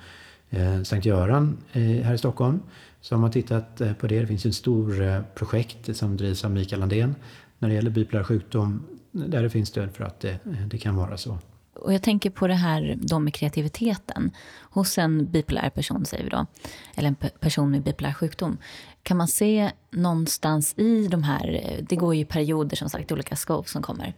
Eh, 0.52 0.82
Sankt 0.82 1.06
Göran 1.06 1.58
eh, 1.72 1.82
här 1.82 2.14
i 2.14 2.18
Stockholm 2.18 2.60
som 3.00 3.22
har 3.22 3.30
tittat 3.30 3.80
eh, 3.80 3.92
på 3.92 4.06
det. 4.06 4.20
Det 4.20 4.26
finns 4.26 4.46
ett 4.46 4.54
stort 4.54 5.00
eh, 5.00 5.20
projekt 5.34 5.96
som 5.96 6.16
drivs 6.16 6.44
av 6.44 6.50
Mikael 6.50 6.80
Landén 6.80 7.14
när 7.58 7.68
det 7.68 7.74
gäller 7.74 7.90
bipolär 7.90 8.24
sjukdom 8.24 8.86
där 9.10 9.42
det 9.42 9.50
finns 9.50 9.68
stöd 9.68 9.94
för 9.94 10.04
att 10.04 10.20
det, 10.20 10.38
det 10.66 10.78
kan 10.78 10.96
vara 10.96 11.16
så. 11.16 11.38
Och 11.74 11.92
jag 11.94 12.02
tänker 12.02 12.30
på 12.30 12.46
det 12.46 12.54
här 12.54 12.98
då 13.00 13.18
med 13.18 13.34
kreativiteten 13.34 14.30
hos 14.70 14.98
en 14.98 15.30
bipolär 15.30 15.70
person, 15.70 16.04
säger 16.04 16.24
vi 16.24 16.30
då, 16.30 16.46
eller 16.94 17.08
en 17.08 17.16
person 17.40 17.70
med 17.70 17.82
bipolär 17.82 18.12
sjukdom. 18.12 18.58
Kan 19.02 19.16
man 19.16 19.28
se 19.28 19.70
någonstans 19.90 20.74
i 20.78 21.08
de 21.08 21.22
här, 21.22 21.76
det 21.88 21.96
går 21.96 22.14
ju 22.14 22.24
perioder 22.24 22.76
som 22.76 22.88
sagt, 22.88 23.12
olika 23.12 23.36
scopes 23.36 23.70
som 23.70 23.82
kommer. 23.82 24.14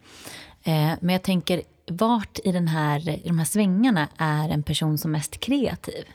Men 0.99 1.09
jag 1.09 1.23
tänker, 1.23 1.61
vart 1.87 2.39
i, 2.43 2.51
den 2.51 2.67
här, 2.67 3.09
i 3.09 3.27
de 3.27 3.37
här 3.37 3.45
svängarna 3.45 4.07
är 4.17 4.49
en 4.49 4.63
person 4.63 4.97
som 4.97 5.11
mest 5.11 5.39
kreativ? 5.39 6.05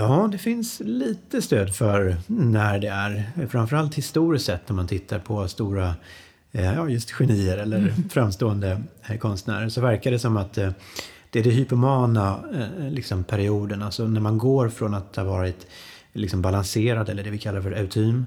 Ja, 0.00 0.28
det 0.32 0.38
finns 0.38 0.80
lite 0.84 1.42
stöd 1.42 1.74
för 1.74 2.16
när 2.26 2.78
det 2.78 2.88
är. 2.88 3.30
Framförallt 3.48 3.94
historiskt 3.94 4.46
sett 4.46 4.68
när 4.68 4.76
man 4.76 4.86
tittar 4.86 5.18
på 5.18 5.48
stora 5.48 5.94
eh, 6.52 6.74
ja, 6.74 6.88
just 6.88 7.10
genier 7.10 7.58
eller 7.58 7.78
mm. 7.78 8.08
framstående 8.10 8.82
eh, 9.08 9.18
konstnärer 9.18 9.68
så 9.68 9.80
verkar 9.80 10.10
det 10.10 10.18
som 10.18 10.36
att 10.36 10.58
eh, 10.58 10.70
det 11.30 11.38
är 11.38 11.44
det 11.44 11.50
hypomana 11.50 12.40
liksom, 12.78 13.24
perioden. 13.24 13.82
Alltså 13.82 14.08
när 14.08 14.20
man 14.20 14.38
går 14.38 14.68
från 14.68 14.94
att 14.94 15.16
ha 15.16 15.24
varit 15.24 15.66
liksom, 16.12 16.42
balanserad 16.42 17.08
eller 17.08 17.22
det 17.22 17.30
vi 17.30 17.38
kallar 17.38 17.60
för 17.60 17.72
eutym 17.72 18.26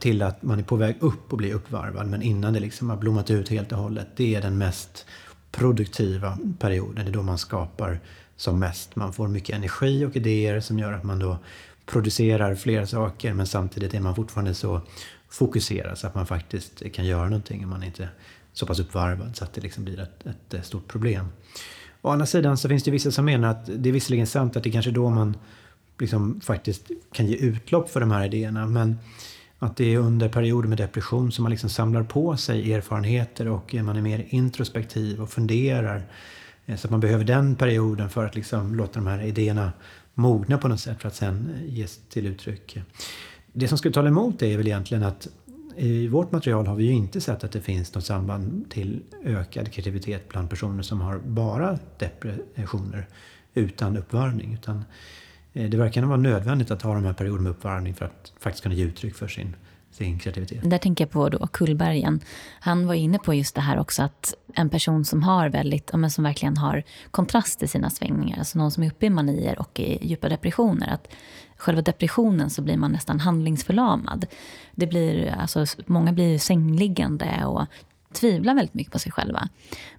till 0.00 0.22
att 0.22 0.42
man 0.42 0.58
är 0.58 0.62
på 0.62 0.76
väg 0.76 0.96
upp 1.00 1.32
och 1.32 1.38
blir 1.38 1.54
uppvarvad 1.54 2.06
men 2.06 2.22
innan 2.22 2.52
det 2.52 2.60
liksom 2.60 2.90
har 2.90 2.96
blommat 2.96 3.30
ut 3.30 3.48
helt 3.48 3.72
och 3.72 3.78
hållet. 3.78 4.06
Det 4.16 4.34
är 4.34 4.42
den 4.42 4.58
mest 4.58 5.06
produktiva 5.52 6.38
perioden. 6.58 7.04
Det 7.04 7.10
är 7.10 7.12
då 7.12 7.22
man 7.22 7.38
skapar 7.38 8.00
som 8.40 8.58
mest. 8.58 8.96
Man 8.96 9.12
får 9.12 9.28
mycket 9.28 9.56
energi 9.56 10.04
och 10.04 10.16
idéer 10.16 10.60
som 10.60 10.78
gör 10.78 10.92
att 10.92 11.04
man 11.04 11.18
då 11.18 11.38
producerar 11.86 12.54
flera 12.54 12.86
saker 12.86 13.34
men 13.34 13.46
samtidigt 13.46 13.94
är 13.94 14.00
man 14.00 14.14
fortfarande 14.14 14.54
så 14.54 14.80
fokuserad 15.28 15.98
så 15.98 16.06
att 16.06 16.14
man 16.14 16.26
faktiskt 16.26 16.92
kan 16.92 17.04
göra 17.04 17.24
någonting. 17.24 17.68
Man 17.68 17.82
är 17.82 17.86
inte 17.86 18.08
så 18.52 18.66
pass 18.66 18.78
uppvarvad 18.78 19.36
så 19.36 19.44
att 19.44 19.52
det 19.52 19.60
liksom 19.60 19.84
blir 19.84 20.00
ett, 20.00 20.26
ett 20.26 20.54
eh, 20.54 20.60
stort 20.60 20.88
problem. 20.88 21.26
Å 22.02 22.08
andra 22.08 22.26
sidan 22.26 22.56
så 22.56 22.68
finns 22.68 22.82
det 22.82 22.90
vissa 22.90 23.10
som 23.10 23.24
menar 23.24 23.50
att 23.50 23.66
det 23.66 23.88
är 23.88 23.92
visserligen 23.92 24.26
sant 24.26 24.56
att 24.56 24.64
det 24.64 24.70
kanske 24.70 24.90
är 24.90 24.94
då 24.94 25.10
man 25.10 25.36
liksom 25.98 26.40
faktiskt 26.40 26.90
kan 27.12 27.26
ge 27.26 27.36
utlopp 27.36 27.90
för 27.90 28.00
de 28.00 28.10
här 28.10 28.24
idéerna 28.26 28.66
men 28.66 28.98
att 29.58 29.76
det 29.76 29.94
är 29.94 29.98
under 29.98 30.28
perioder 30.28 30.68
med 30.68 30.78
depression 30.78 31.32
som 31.32 31.42
man 31.42 31.50
liksom 31.50 31.70
samlar 31.70 32.02
på 32.02 32.36
sig 32.36 32.72
erfarenheter 32.72 33.48
och 33.48 33.74
man 33.74 33.96
är 33.96 34.02
mer 34.02 34.26
introspektiv 34.28 35.22
och 35.22 35.30
funderar 35.30 36.06
Eh, 36.70 36.76
så 36.76 36.88
man 36.90 37.00
behöver 37.00 37.24
den 37.24 37.56
perioden 37.56 38.08
för 38.10 38.24
att 38.24 38.34
liksom 38.34 38.74
låta 38.74 39.00
de 39.00 39.06
här 39.06 39.22
idéerna 39.22 39.72
mogna 40.14 40.58
på 40.58 40.68
något 40.68 40.80
sätt 40.80 41.00
för 41.00 41.08
att 41.08 41.14
sen 41.14 41.54
eh, 41.54 41.74
ges 41.74 42.00
till 42.08 42.26
uttryck. 42.26 42.78
Det 43.52 43.68
som 43.68 43.78
skulle 43.78 43.94
tala 43.94 44.08
emot 44.08 44.38
det 44.38 44.52
är 44.52 44.56
väl 44.56 44.66
egentligen 44.66 45.04
att 45.04 45.28
i 45.76 46.08
vårt 46.08 46.32
material 46.32 46.66
har 46.66 46.74
vi 46.74 46.84
ju 46.84 46.92
inte 46.92 47.20
sett 47.20 47.44
att 47.44 47.52
det 47.52 47.60
finns 47.60 47.94
något 47.94 48.04
samband 48.04 48.70
till 48.70 49.02
ökad 49.24 49.72
kreativitet 49.72 50.28
bland 50.28 50.50
personer 50.50 50.82
som 50.82 51.00
har 51.00 51.18
bara 51.18 51.78
depressioner 51.98 53.06
utan 53.54 53.96
uppvärmning. 53.96 54.54
Utan 54.54 54.84
eh, 55.52 55.70
det 55.70 55.76
verkar 55.76 56.02
vara 56.02 56.16
nödvändigt 56.16 56.70
att 56.70 56.82
ha 56.82 56.94
de 56.94 57.04
här 57.04 57.12
perioderna 57.12 57.42
med 57.42 57.50
uppvärmning 57.50 57.94
för 57.94 58.04
att 58.04 58.32
faktiskt 58.38 58.62
kunna 58.62 58.74
ge 58.74 58.84
uttryck 58.84 59.14
för 59.14 59.28
sin 59.28 59.56
sin 59.90 60.18
kreativitet. 60.18 60.70
Där 60.70 60.78
tänker 60.78 61.04
jag 61.04 61.10
på 61.10 61.28
då 61.28 61.46
Kullbergen. 61.46 62.20
Han 62.60 62.86
var 62.86 62.94
inne 62.94 63.18
på 63.18 63.34
just 63.34 63.54
det 63.54 63.60
här 63.60 63.78
också 63.78 64.02
att 64.02 64.34
en 64.54 64.70
person 64.70 65.04
som 65.04 65.22
har 65.22 65.48
väldigt, 65.48 65.90
men 65.94 66.10
som 66.10 66.24
verkligen 66.24 66.56
har 66.56 66.82
kontrast 67.10 67.62
i 67.62 67.68
sina 67.68 67.90
svängningar, 67.90 68.38
alltså 68.38 68.58
någon 68.58 68.70
som 68.70 68.82
är 68.82 68.86
uppe 68.90 69.06
i 69.06 69.10
manier 69.10 69.58
och 69.58 69.80
i 69.80 70.06
djupa 70.06 70.28
depressioner, 70.28 70.88
att 70.88 71.08
själva 71.56 71.82
depressionen 71.82 72.50
så 72.50 72.62
blir 72.62 72.76
man 72.76 72.92
nästan 72.92 73.20
handlingsförlamad. 73.20 74.26
Det 74.74 74.86
blir, 74.86 75.34
alltså, 75.40 75.64
många 75.86 76.12
blir 76.12 76.38
sängliggande 76.38 77.44
och 77.44 77.66
tvivlar 78.12 78.54
väldigt 78.54 78.74
mycket 78.74 78.92
på 78.92 78.98
sig 78.98 79.12
själva. 79.12 79.48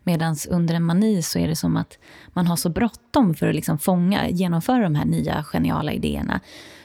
Medan 0.03 0.35
under 0.49 0.75
en 0.75 0.83
mani 0.83 1.21
så 1.21 1.39
är 1.39 1.47
det 1.47 1.55
som 1.55 1.77
att 1.77 1.97
man 2.33 2.47
har 2.47 2.55
så 2.55 2.69
bråttom 2.69 3.33
för 3.33 3.47
att 3.47 3.55
liksom 3.55 3.79
fånga, 3.79 4.29
genomföra 4.29 4.83
de 4.83 4.95
här 4.95 5.05
nya 5.05 5.43
geniala 5.43 5.91
idéerna. 5.91 6.39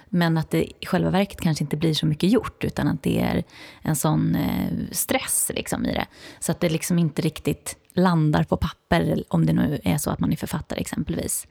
Men 0.08 0.38
att 0.38 0.50
det 0.50 0.64
i 0.64 0.86
själva 0.86 1.10
verket 1.10 1.40
kanske 1.40 1.64
inte 1.64 1.76
blir 1.76 1.94
så 1.94 2.06
mycket 2.06 2.30
gjort 2.30 2.64
utan 2.64 2.88
att 2.88 3.02
det 3.02 3.20
är 3.20 3.44
en 3.82 3.96
sån 3.96 4.34
eh, 4.34 4.72
stress 4.90 5.50
liksom 5.54 5.86
i 5.86 5.92
det. 5.92 6.06
Så 6.40 6.52
att 6.52 6.60
det 6.60 6.68
liksom 6.68 6.98
inte 6.98 7.22
riktigt 7.22 7.76
landar 7.94 8.44
på 8.44 8.56
papper 8.56 9.24
om 9.28 9.46
det 9.46 9.52
nu 9.52 9.80
är 9.84 9.98
så 9.98 10.10
att 10.10 10.20
man 10.20 10.32
är 10.32 10.36
författare 10.36 10.80
exempelvis. 10.80 11.46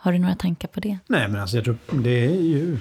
Har 0.00 0.12
du 0.12 0.18
några 0.18 0.34
tankar 0.34 0.68
på 0.68 0.80
det? 0.80 0.98
Nej, 1.06 1.28
men 1.28 1.40
alltså 1.40 1.56
jag 1.56 1.64
tror 1.64 1.76
det 1.92 2.26
är 2.26 2.40
ju 2.40 2.78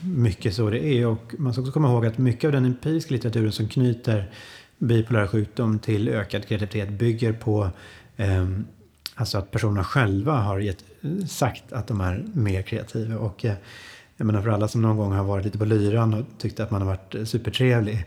mycket 0.00 0.54
så 0.54 0.70
det 0.70 0.84
är. 0.84 1.06
Och 1.06 1.34
man 1.38 1.52
ska 1.52 1.62
också 1.62 1.72
komma 1.72 1.88
ihåg 1.88 2.06
att 2.06 2.18
mycket 2.18 2.44
av 2.44 2.52
den 2.52 2.64
empiriska 2.64 3.14
litteraturen 3.14 3.52
som 3.52 3.68
knyter 3.68 4.30
bipolär 4.78 5.26
sjukdom 5.26 5.78
till 5.78 6.08
ökad 6.08 6.46
kreativitet 6.48 6.88
bygger 6.88 7.32
på 7.32 7.70
eh, 8.16 8.48
alltså 9.14 9.38
att 9.38 9.50
personerna 9.50 9.84
själva 9.84 10.32
har 10.32 10.58
gett, 10.58 10.84
eh, 11.02 11.26
sagt 11.26 11.72
att 11.72 11.86
de 11.86 12.00
är 12.00 12.24
mer 12.32 12.62
kreativa. 12.62 13.18
Och 13.18 13.44
eh, 13.44 13.54
jag 14.16 14.26
menar 14.26 14.42
för 14.42 14.50
alla 14.50 14.68
som 14.68 14.82
någon 14.82 14.96
gång 14.96 15.12
har 15.12 15.24
varit 15.24 15.44
lite 15.44 15.58
på 15.58 15.64
lyran 15.64 16.14
och 16.14 16.24
tyckte 16.38 16.62
att 16.62 16.70
man 16.70 16.82
har 16.82 16.88
varit 16.88 17.14
eh, 17.14 17.24
supertrevlig 17.24 18.04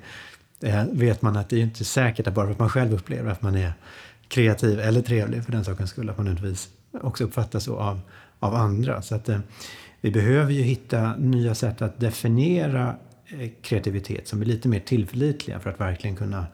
eh, 0.61 0.83
vet 0.91 1.21
man 1.21 1.37
att 1.37 1.49
det 1.49 1.55
är 1.55 1.61
inte 1.61 1.85
säkert 1.85 2.27
att 2.27 2.33
bara 2.33 2.45
för 2.45 2.51
att 2.51 2.59
man 2.59 2.69
själv 2.69 2.93
upplever 2.93 3.31
att 3.31 3.41
man 3.41 3.55
är 3.55 3.73
kreativ 4.27 4.79
eller 4.79 5.01
trevlig 5.01 5.43
för 5.43 5.51
den 5.51 5.65
sakens 5.65 5.89
skull, 5.89 6.09
att 6.09 6.17
man 6.17 6.25
nödvändigtvis 6.25 6.69
också 7.01 7.23
uppfattas 7.23 7.63
så 7.63 7.77
av, 7.77 7.99
av 8.39 8.55
andra. 8.55 9.01
Så 9.01 9.15
att 9.15 9.29
eh, 9.29 9.39
vi 10.01 10.11
behöver 10.11 10.51
ju 10.51 10.61
hitta 10.61 11.15
nya 11.15 11.55
sätt 11.55 11.81
att 11.81 11.99
definiera 11.99 12.95
eh, 13.25 13.49
kreativitet 13.61 14.27
som 14.27 14.41
är 14.41 14.45
lite 14.45 14.67
mer 14.67 14.79
tillförlitliga 14.79 15.59
för 15.59 15.69
att 15.69 15.79
verkligen 15.79 16.15
kunna 16.15 16.47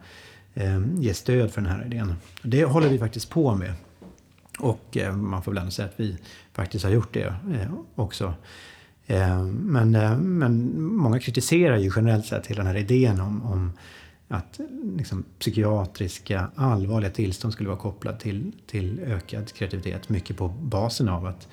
eh, 0.54 0.80
ge 0.94 1.14
stöd 1.14 1.52
för 1.52 1.60
den 1.60 1.70
här 1.70 1.86
idén. 1.86 2.14
Det 2.42 2.64
håller 2.64 2.88
vi 2.88 2.98
faktiskt 2.98 3.30
på 3.30 3.54
med. 3.54 3.72
Och 4.58 4.96
eh, 4.96 5.16
man 5.16 5.42
får 5.42 5.52
väl 5.52 5.58
ändå 5.58 5.70
säga 5.70 5.88
att 5.88 6.00
vi 6.00 6.18
faktiskt 6.52 6.84
har 6.84 6.92
gjort 6.92 7.14
det 7.14 7.34
också. 7.94 8.34
Eh, 9.06 9.42
men, 9.44 9.94
eh, 9.94 10.18
men 10.18 10.82
många 10.82 11.20
kritiserar 11.20 11.76
ju 11.76 11.90
generellt 11.96 12.26
sett 12.26 12.46
hela 12.46 12.64
den 12.64 12.72
här 12.72 12.80
idén 12.80 13.20
om, 13.20 13.42
om 13.42 13.72
att 14.28 14.60
liksom, 14.96 15.24
psykiatriska 15.38 16.50
allvarliga 16.54 17.10
tillstånd 17.10 17.52
skulle 17.52 17.68
vara 17.68 17.78
kopplade 17.78 18.18
till, 18.18 18.52
till 18.66 19.00
ökad 19.00 19.52
kreativitet. 19.52 20.08
Mycket 20.08 20.36
på 20.36 20.48
basen 20.48 21.08
av 21.08 21.26
att, 21.26 21.48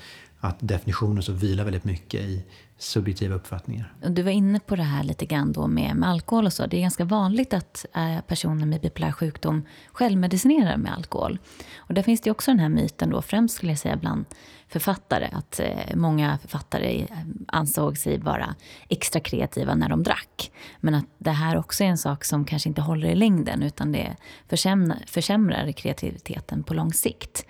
att 0.48 0.58
definitionen 0.60 1.24
så 1.24 1.32
vilar 1.32 1.64
väldigt 1.64 1.84
mycket 1.84 2.22
i 2.22 2.44
subjektiva 2.78 3.36
uppfattningar. 3.36 3.94
Du 4.08 4.22
var 4.22 4.32
inne 4.32 4.60
på 4.60 4.76
det 4.76 4.84
här 4.84 5.04
lite 5.04 5.26
grann 5.26 5.52
då 5.52 5.68
med, 5.68 5.96
med 5.96 6.10
alkohol 6.10 6.46
och 6.46 6.54
så. 6.54 6.66
Det 6.66 6.78
är 6.78 6.82
ganska 6.82 7.06
vanligt 7.06 7.54
att 7.54 7.86
äh, 7.96 8.22
personer 8.28 8.66
med 8.66 8.82
bipolär 8.82 9.12
sjukdom 9.12 9.66
självmedicinerar 9.92 10.78
med 10.78 10.94
alkohol. 10.94 11.40
Och 11.78 11.94
där 11.94 12.04
finns 12.04 12.22
det 12.22 12.32
också 12.32 12.52
den 12.52 12.60
här 12.60 12.70
myten 12.70 13.10
då, 13.10 13.22
främst 13.22 13.56
skulle 13.56 13.72
jag 13.72 13.80
säga 13.80 13.96
bland 13.96 14.26
författare, 14.68 15.30
att 15.32 15.60
äh, 15.60 15.96
många 15.96 16.38
författare 16.38 17.02
eh, 17.02 17.08
ansåg 17.48 17.98
sig 17.98 18.18
vara 18.18 18.56
extra 18.90 19.20
kreativa 19.20 19.76
när 19.76 19.90
de 19.90 20.04
drack. 20.04 20.52
Men 20.80 20.96
att 20.96 21.06
det 21.18 21.32
här 21.32 21.58
också 21.58 21.84
är 21.84 21.88
en 21.88 21.98
sak 21.98 22.26
som 22.26 22.46
kanske 22.46 22.70
inte 22.70 22.82
håller 22.82 23.08
i 23.08 23.16
längden 23.16 23.64
utan 23.64 23.92
det 23.92 24.16
försämrar, 24.50 25.04
försämrar 25.08 25.72
kreativiteten 25.72 26.64
på 26.64 26.74
lång 26.74 26.94
sikt. 26.94 27.46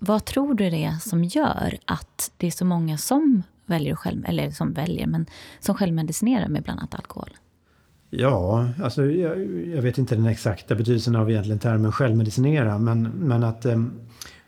Vad 0.00 0.24
tror 0.24 0.54
du 0.54 0.70
det 0.70 0.84
är 0.84 0.98
som 1.00 1.24
gör 1.24 1.78
att 1.84 2.32
det 2.36 2.46
är 2.46 2.50
så 2.50 2.64
många 2.64 2.98
som 2.98 3.42
väljer 3.66 3.94
själv, 3.94 4.24
eller 4.26 4.50
som 4.50 4.72
väljer, 4.72 5.06
men 5.06 5.26
som 5.60 5.74
självmedicinerar 5.74 6.48
med 6.48 6.62
bland 6.62 6.80
annat 6.80 6.94
alkohol? 6.94 7.30
Ja, 8.10 8.68
alltså 8.82 9.04
jag, 9.04 9.38
jag, 9.66 9.82
vet 9.82 9.98
inte 9.98 10.14
den 10.14 10.26
exakta 10.26 10.74
betydelsen 10.74 11.16
av 11.16 11.30
egentligen 11.30 11.58
termen 11.58 11.92
självmedicinera, 11.92 12.78
men, 12.78 13.02
men 13.02 13.44
att 13.44 13.64
eh, 13.64 13.84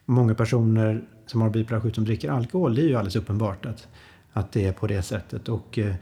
många 0.04 0.34
personer 0.34 1.04
som 1.26 1.40
har 1.40 1.50
bipolär 1.50 1.80
sjukdom 1.80 2.04
dricker 2.04 2.30
alkohol, 2.30 2.74
det 2.74 2.82
är 2.82 2.88
ju 2.88 2.94
alldeles 2.94 3.16
uppenbart 3.16 3.66
att, 3.66 3.88
att 4.32 4.52
det 4.52 4.66
är 4.66 4.72
på 4.72 4.86
det 4.86 5.02
sättet. 5.02 5.48
Och 5.48 5.78
eh, 5.78 5.94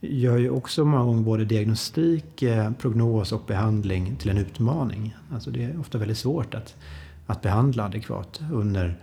gör 0.00 0.38
ju 0.38 0.50
också 0.50 0.84
många 0.84 1.04
gånger 1.04 1.22
både 1.22 1.44
diagnostik, 1.44 2.42
eh, 2.42 2.70
prognos 2.72 3.32
och 3.32 3.42
behandling 3.46 4.16
till 4.16 4.30
en 4.30 4.38
utmaning. 4.38 5.16
Alltså 5.32 5.50
det 5.50 5.64
är 5.64 5.80
ofta 5.80 5.98
väldigt 5.98 6.18
svårt 6.18 6.54
att, 6.54 6.76
att 7.26 7.42
behandla 7.42 7.84
adekvat 7.84 8.40
under 8.52 8.96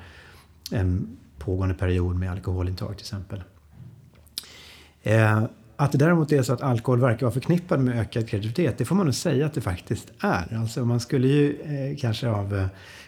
en 0.71 1.17
pågående 1.37 1.75
period 1.75 2.15
med 2.15 2.31
alkoholintag 2.31 2.97
till 2.97 3.03
exempel. 3.03 3.43
Eh, 5.03 5.43
att 5.75 5.91
det 5.91 5.97
däremot 5.97 6.31
är 6.31 6.43
så 6.43 6.53
att 6.53 6.61
alkohol 6.61 6.99
verkar 6.99 7.25
vara 7.25 7.33
förknippad 7.33 7.79
med 7.79 7.99
ökad 7.99 8.29
kreativitet, 8.29 8.77
det 8.77 8.85
får 8.85 8.95
man 8.95 9.05
nog 9.05 9.15
säga 9.15 9.45
att 9.45 9.53
det 9.53 9.61
faktiskt 9.61 10.11
är. 10.19 10.57
Alltså 10.57 10.85
man 10.85 10.99
skulle 10.99 11.27
ju 11.27 11.61
eh, 11.61 11.97
kanske 11.97 12.29
av 12.29 12.55
eh, 12.55 12.65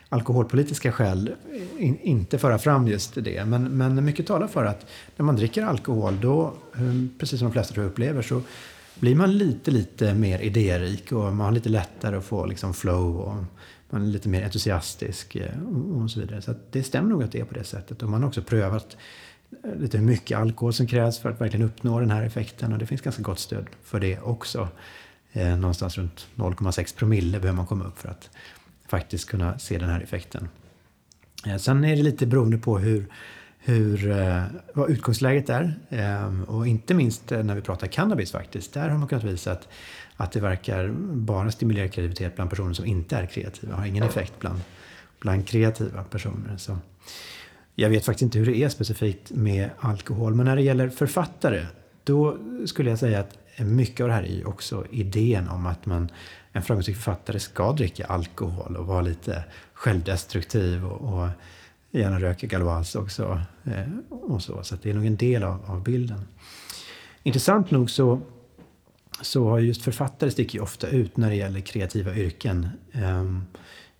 alkoholpolitiska 0.10 0.92
skäl 0.92 1.32
eh, 1.54 1.86
in, 1.86 2.00
inte 2.02 2.38
föra 2.38 2.60
fram 2.60 2.88
just 2.88 3.16
det. 3.16 3.46
Men, 3.46 3.64
men 3.78 4.06
mycket 4.06 4.28
talar 4.28 4.48
för 4.48 4.66
att 4.66 4.86
när 5.16 5.26
man 5.26 5.36
dricker 5.36 5.64
alkohol, 5.64 6.20
då, 6.22 6.54
eh, 6.76 6.82
precis 7.20 7.40
som 7.40 7.48
de 7.48 7.54
flesta 7.54 7.74
tror 7.74 7.86
jag 7.86 7.92
upplever, 7.92 8.22
så 8.22 8.42
blir 9.00 9.16
man 9.16 9.38
lite, 9.38 9.72
lite 9.72 10.14
mer 10.14 10.40
idérik 10.40 11.12
och 11.12 11.24
man 11.24 11.40
har 11.40 11.52
lite 11.52 11.70
lättare 11.70 12.18
att 12.18 12.26
få 12.26 12.46
liksom 12.46 12.74
flow 12.74 13.18
och 13.18 13.36
man 13.92 14.02
är 14.02 14.08
lite 14.08 14.30
mer 14.30 14.44
entusiastisk 14.44 15.36
eh, 15.36 15.64
och 15.96 16.12
så 16.12 16.20
vidare. 16.20 16.42
Så 16.42 16.54
det 16.72 16.84
stämmer 16.84 17.10
nog 17.10 17.24
att 17.24 17.32
det 17.32 17.40
är 17.40 17.46
på 17.46 17.54
det 17.54 17.64
sättet. 17.64 18.04
Och 18.04 18.10
man 18.10 18.22
har 18.22 18.28
också 18.28 18.42
prövat 18.42 18.98
eh, 19.64 19.76
lite 19.80 19.98
hur 19.98 20.06
mycket 20.06 20.38
alkohol 20.38 20.74
som 20.74 20.88
krävs 20.88 21.20
för 21.20 21.30
att 21.30 21.42
verkligen 21.42 21.66
uppnå 21.66 22.00
den 22.00 22.12
här 22.12 22.24
effekten 22.24 22.74
och 22.74 22.80
det 22.80 22.86
finns 22.86 23.02
ganska 23.02 23.22
gott 23.22 23.40
stöd 23.40 23.66
för 23.84 24.00
det 24.00 24.20
också. 24.20 24.68
Eh, 25.34 25.58
någonstans 25.58 25.98
runt 25.98 26.28
0,6 26.36 26.98
promille 26.98 27.40
behöver 27.40 27.58
man 27.58 27.68
komma 27.68 27.86
upp 27.86 27.98
för 27.98 28.10
att 28.10 28.30
faktiskt 28.88 29.30
kunna 29.30 29.60
se 29.60 29.78
den 29.78 29.90
här 29.90 30.02
effekten. 30.02 30.48
Eh, 31.46 31.58
sen 31.58 31.84
är 31.86 31.96
det 31.96 32.04
lite 32.04 32.26
beroende 32.26 32.58
på 32.58 32.80
hur, 32.80 33.06
hur, 33.60 34.12
eh, 34.12 34.44
vad 34.74 34.90
utgångsläget 34.90 35.50
är. 35.50 35.80
Eh, 35.90 36.42
och 36.42 36.68
inte 36.68 36.94
minst 36.94 37.30
när 37.30 37.56
vi 37.56 37.62
pratar 37.62 37.88
cannabis 37.88 38.32
faktiskt. 38.32 38.74
Där 38.74 38.90
har 38.90 38.98
man 38.98 39.08
kunnat 39.08 39.24
visa 39.24 39.52
att, 39.52 39.68
att 40.18 40.32
det 40.32 40.40
verkar 40.40 40.90
bara 41.14 41.52
stimulera 41.52 41.88
kreativitet 41.88 42.36
bland 42.36 42.50
personer 42.50 42.74
som 42.74 42.86
inte 42.86 43.18
är 43.18 43.26
kreativa. 43.26 43.76
Har 43.76 43.86
ingen 43.86 44.04
effekt 44.04 44.34
bland, 44.40 44.62
bland 45.20 45.48
kreativa 45.48 46.04
personer. 46.04 46.58
Så 46.58 46.78
jag 47.76 47.90
vet 47.90 48.06
faktiskt 48.06 48.22
inte 48.22 48.40
hur 48.40 48.46
det 48.46 48.58
är 48.58 48.70
specifikt 48.70 49.32
med 49.32 49.70
alkohol. 49.80 50.36
Men 50.36 50.46
när 50.46 50.56
det 50.56 50.62
gäller 50.62 50.90
författare, 50.90 51.66
då 52.04 52.38
skulle 52.66 52.90
jag 52.90 53.00
säga 53.00 53.20
att 53.20 53.38
mycket 53.58 54.02
av 54.02 54.08
det 54.08 54.14
här 54.14 54.24
är 54.24 54.36
ju 54.36 54.46
också 54.46 54.86
idén 54.92 55.50
om 55.50 55.66
att 55.66 55.86
man, 55.86 56.10
en 56.52 56.62
framgångsrik 56.62 56.96
författare 56.96 57.40
ska 57.40 57.72
dricka 57.72 58.06
alkohol 58.06 58.78
och 58.78 58.86
vara 58.86 59.02
lite 59.02 59.44
självdestruktiv 59.74 60.86
och, 60.86 61.14
och 61.14 61.28
gärna 61.92 62.20
röka 62.20 62.48
Galois 62.48 62.96
också. 62.96 63.42
Eh, 63.64 63.88
och 64.10 64.42
så 64.42 64.64
så 64.64 64.76
det 64.82 64.90
är 64.90 64.94
nog 64.94 65.06
en 65.06 65.18
del 65.18 65.44
av, 65.44 65.66
av 65.66 65.84
bilden. 65.84 66.28
Intressant 67.24 67.72
nog 67.72 67.90
så, 67.90 68.22
så 69.22 69.50
har 69.50 69.60
just 69.60 69.82
författare 69.82 70.32
sticker 70.32 70.58
ju 70.58 70.64
ofta 70.64 70.88
ut 70.88 71.18
när 71.18 71.30
det 71.30 71.36
gäller 71.36 71.60
kreativa 71.60 72.16
yrken. 72.16 72.70
Ehm, 72.92 73.46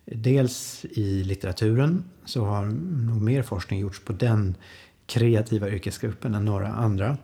dels 0.04 0.84
i 0.90 1.24
litteraturen 1.24 2.04
så 2.24 2.44
har 2.44 2.66
nog 3.06 3.22
mer 3.22 3.42
forskning 3.42 3.80
gjorts 3.80 4.00
på 4.00 4.12
den 4.12 4.54
kreativa 5.06 5.70
yrkesgruppen 5.70 6.34
än 6.34 6.44
några 6.44 6.68
andra. 6.68 7.16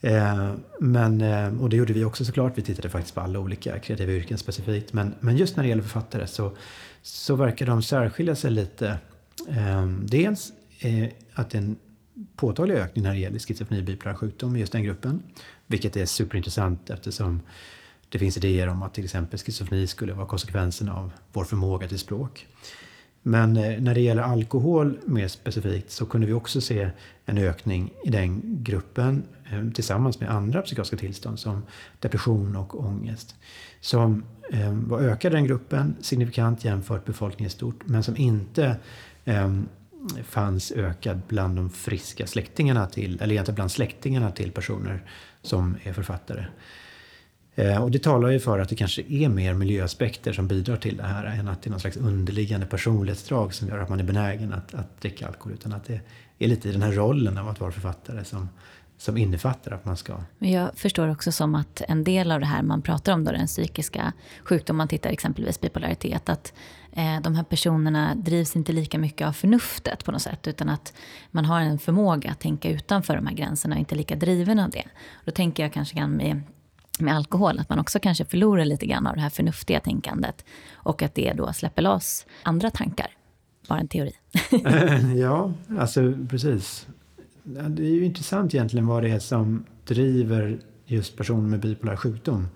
Ehm, 0.00 0.60
men, 0.80 1.20
ehm, 1.20 1.60
och 1.60 1.70
det 1.70 1.76
gjorde 1.76 1.92
vi 1.92 2.04
också 2.04 2.24
såklart. 2.24 2.58
Vi 2.58 2.62
tittade 2.62 2.90
faktiskt 2.90 3.14
på 3.14 3.20
alla 3.20 3.38
olika 3.38 3.78
kreativa 3.78 4.12
yrken 4.12 4.38
specifikt. 4.38 4.92
Men, 4.92 5.14
men 5.20 5.36
just 5.36 5.56
när 5.56 5.64
det 5.64 5.68
gäller 5.68 5.82
författare 5.82 6.26
så, 6.26 6.56
så 7.02 7.36
verkar 7.36 7.66
de 7.66 7.82
särskilja 7.82 8.36
sig 8.36 8.50
lite. 8.50 8.98
Dels 10.02 10.52
eh, 10.80 11.08
att 11.34 11.50
det 11.50 11.58
är 11.58 11.62
en 11.62 11.76
påtaglig 12.36 12.74
ökning 12.74 13.04
när 13.04 13.12
det 13.12 13.20
gäller 13.20 13.38
schizofreni 13.38 13.80
och 13.80 13.84
bipolär 13.84 14.14
sjukdom 14.14 14.56
i 14.56 14.60
just 14.60 14.72
den 14.72 14.84
gruppen. 14.84 15.22
Vilket 15.66 15.96
är 15.96 16.06
superintressant 16.06 16.90
eftersom 16.90 17.40
det 18.08 18.18
finns 18.18 18.36
idéer 18.36 18.68
om 18.68 18.82
att 18.82 18.94
till 18.94 19.04
exempel 19.04 19.38
schizofreni 19.38 19.86
skulle 19.86 20.12
vara 20.12 20.26
konsekvensen 20.26 20.88
av 20.88 21.12
vår 21.32 21.44
förmåga 21.44 21.88
till 21.88 21.98
språk. 21.98 22.46
Men 23.22 23.56
eh, 23.56 23.80
när 23.80 23.94
det 23.94 24.00
gäller 24.00 24.22
alkohol 24.22 24.98
mer 25.04 25.28
specifikt 25.28 25.90
så 25.90 26.06
kunde 26.06 26.26
vi 26.26 26.32
också 26.32 26.60
se 26.60 26.90
en 27.26 27.38
ökning 27.38 27.92
i 28.04 28.10
den 28.10 28.42
gruppen 28.62 29.22
eh, 29.52 29.70
tillsammans 29.70 30.20
med 30.20 30.30
andra 30.30 30.62
psykiatriska 30.62 30.96
tillstånd 30.96 31.38
som 31.38 31.62
depression 32.00 32.56
och 32.56 32.84
ångest. 32.84 33.34
Som 33.80 34.24
var 34.50 34.72
var 34.72 35.00
ökade 35.00 35.36
den 35.36 35.44
gruppen 35.44 35.96
signifikant 36.00 36.64
jämfört 36.64 37.06
med 37.06 37.06
befolkningen 37.06 37.46
i 37.46 37.50
stort 37.50 37.80
men 37.84 38.02
som 38.02 38.16
inte 38.16 38.76
ehm, 39.24 39.68
fanns 40.24 40.72
ökad 40.72 41.20
bland 41.28 41.56
de 41.56 41.70
friska 41.70 42.26
släktingarna 42.26 42.86
till, 42.86 43.20
eller 43.20 43.32
egentligen 43.32 43.54
bland 43.54 43.70
släktingarna 43.70 44.30
till 44.30 44.52
personer 44.52 45.02
som 45.42 45.76
är 45.84 45.92
författare. 45.92 46.44
Eh, 47.54 47.82
och 47.82 47.90
det 47.90 48.02
talar 48.02 48.30
ju 48.30 48.40
för 48.40 48.58
att 48.58 48.68
det 48.68 48.76
kanske 48.76 49.02
är 49.08 49.28
mer 49.28 49.54
miljöaspekter 49.54 50.32
som 50.32 50.48
bidrar 50.48 50.76
till 50.76 50.96
det 50.96 51.02
här 51.02 51.24
än 51.24 51.48
att 51.48 51.62
det 51.62 51.68
är 51.68 51.70
någon 51.70 51.80
slags 51.80 51.96
underliggande 51.96 52.66
personlighetsdrag 52.66 53.54
som 53.54 53.68
gör 53.68 53.78
att 53.78 53.88
man 53.88 54.00
är 54.00 54.04
benägen 54.04 54.52
att, 54.52 54.74
att 54.74 55.00
dricka 55.00 55.26
alkohol. 55.26 55.52
Utan 55.52 55.72
att 55.72 55.84
det 55.84 56.00
är 56.38 56.48
lite 56.48 56.68
i 56.68 56.72
den 56.72 56.82
här 56.82 56.92
rollen 56.92 57.38
av 57.38 57.48
att 57.48 57.60
vara 57.60 57.72
författare 57.72 58.24
som, 58.24 58.48
som 58.98 59.16
innefattar 59.16 59.72
att 59.72 59.84
man 59.84 59.96
ska... 59.96 60.16
Men 60.38 60.50
jag 60.50 60.70
förstår 60.74 61.10
också 61.10 61.32
som 61.32 61.54
att 61.54 61.82
en 61.88 62.04
del 62.04 62.32
av 62.32 62.40
det 62.40 62.46
här 62.46 62.62
man 62.62 62.82
pratar 62.82 63.12
om, 63.12 63.24
då, 63.24 63.32
den 63.32 63.46
psykiska 63.46 64.12
sjukdomen, 64.44 64.76
man 64.76 64.88
tittar 64.88 65.10
exempelvis 65.10 65.60
bipolaritet, 65.60 66.28
att 66.28 66.52
Eh, 66.96 67.20
de 67.20 67.34
här 67.34 67.42
personerna 67.42 68.14
drivs 68.14 68.56
inte 68.56 68.72
lika 68.72 68.98
mycket 68.98 69.26
av 69.26 69.32
förnuftet 69.32 70.04
på 70.04 70.12
något 70.12 70.22
sätt, 70.22 70.46
utan 70.46 70.68
att 70.68 70.92
man 71.30 71.44
har 71.44 71.60
en 71.60 71.78
förmåga 71.78 72.30
att 72.30 72.40
tänka 72.40 72.70
utanför 72.70 73.16
de 73.16 73.26
här 73.26 73.34
gränserna 73.34 73.74
och 73.74 73.78
inte 73.78 73.94
lika 73.94 74.16
driven 74.16 74.58
av 74.58 74.70
det. 74.70 74.84
Då 75.24 75.32
tänker 75.32 75.62
jag 75.62 75.72
kanske 75.72 76.06
med 76.06 76.42
med 76.98 77.16
alkohol, 77.16 77.58
att 77.58 77.68
man 77.68 77.78
också 77.78 77.98
kanske 78.00 78.24
förlorar 78.24 78.64
lite 78.64 78.86
grann 78.86 79.06
av 79.06 79.14
det 79.14 79.20
här 79.20 79.30
förnuftiga 79.30 79.80
tänkandet 79.80 80.44
och 80.74 81.02
att 81.02 81.14
det 81.14 81.32
då 81.32 81.52
släpper 81.52 81.82
loss 81.82 82.26
andra 82.42 82.70
tankar. 82.70 83.06
Bara 83.68 83.80
en 83.80 83.88
teori. 83.88 84.12
ja, 85.20 85.52
alltså 85.78 86.14
precis. 86.30 86.86
Det 87.44 87.82
är 87.82 87.94
ju 87.94 88.04
intressant 88.04 88.54
egentligen 88.54 88.86
vad 88.86 89.02
det 89.02 89.10
är 89.10 89.18
som 89.18 89.64
driver 89.86 90.60
just 90.86 91.16
personer 91.16 91.48
med 91.48 91.60
bipolär 91.60 91.96
sjukdom. 91.96 92.48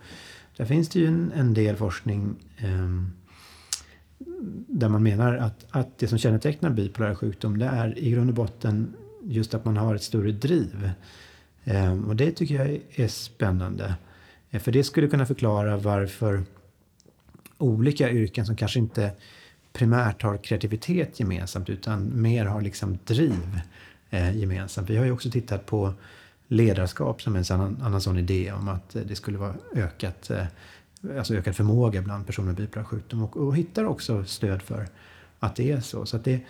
Där 0.57 0.65
finns 0.65 0.89
det 0.89 0.99
ju 0.99 1.07
en, 1.07 1.33
en 1.35 1.55
del 1.55 1.77
forskning 1.77 2.37
eh, 2.57 2.89
där 4.69 4.89
man 4.89 5.03
menar 5.03 5.37
att, 5.37 5.67
att 5.71 5.99
det 5.99 6.09
som 6.09 6.19
kännetecknar 6.19 6.71
bipolär 6.71 7.15
sjukdom 7.15 7.59
det 7.59 7.67
är 7.67 7.99
i 7.99 8.11
grund 8.11 8.31
och 8.31 8.35
botten 8.35 8.95
just 9.23 9.55
att 9.55 9.65
man 9.65 9.77
har 9.77 9.95
ett 9.95 10.03
större 10.03 10.33
driv. 10.33 10.91
Eh, 11.65 12.01
och 12.09 12.17
det 12.17 12.31
tycker 12.31 12.55
jag 12.55 12.81
är 12.91 13.09
spännande. 13.09 13.95
Eh, 14.51 14.61
för 14.61 14.73
det 14.73 14.85
skulle 14.85 15.09
kunna 15.09 15.27
förklara 15.27 15.77
varför 15.77 16.43
olika 17.59 18.11
yrken 18.11 18.47
som 18.47 18.57
kanske 18.57 18.79
inte 18.79 19.11
primärt 19.73 20.23
har 20.23 20.37
kreativitet 20.37 21.21
gemensamt 21.21 21.71
utan 21.71 22.21
mer 22.23 22.45
har 22.45 22.61
liksom 22.61 22.99
driv 23.05 23.61
eh, 24.11 24.37
gemensamt. 24.37 24.91
Vi 24.91 24.97
har 24.97 25.05
ju 25.05 25.13
också 25.13 25.31
tittat 25.31 25.67
på 25.67 25.95
ledarskap 26.49 27.23
som 27.23 27.37
en 27.37 27.45
annan, 27.51 27.83
annan 27.83 28.01
sån 28.01 28.19
idé 28.19 28.53
om 28.53 28.69
att 28.69 28.97
eh, 28.97 29.03
det 29.03 29.15
skulle 29.15 29.39
vara 29.39 29.55
ökat, 29.75 30.31
eh, 30.31 30.45
alltså 31.19 31.35
ökad 31.35 31.57
förmåga 31.57 32.03
bland 32.03 32.27
personer 32.27 32.47
med 32.47 32.57
bipolär 32.57 32.85
sjukdom 32.85 33.23
och, 33.23 33.37
och 33.37 33.57
hittar 33.57 33.85
också 33.85 34.25
stöd 34.25 34.63
för 34.63 34.89
att 35.39 35.57
det 35.57 35.73
är 35.73 35.81
så. 35.81 36.07
Så, 36.07 36.17
att 36.17 36.25
det, 36.25 36.41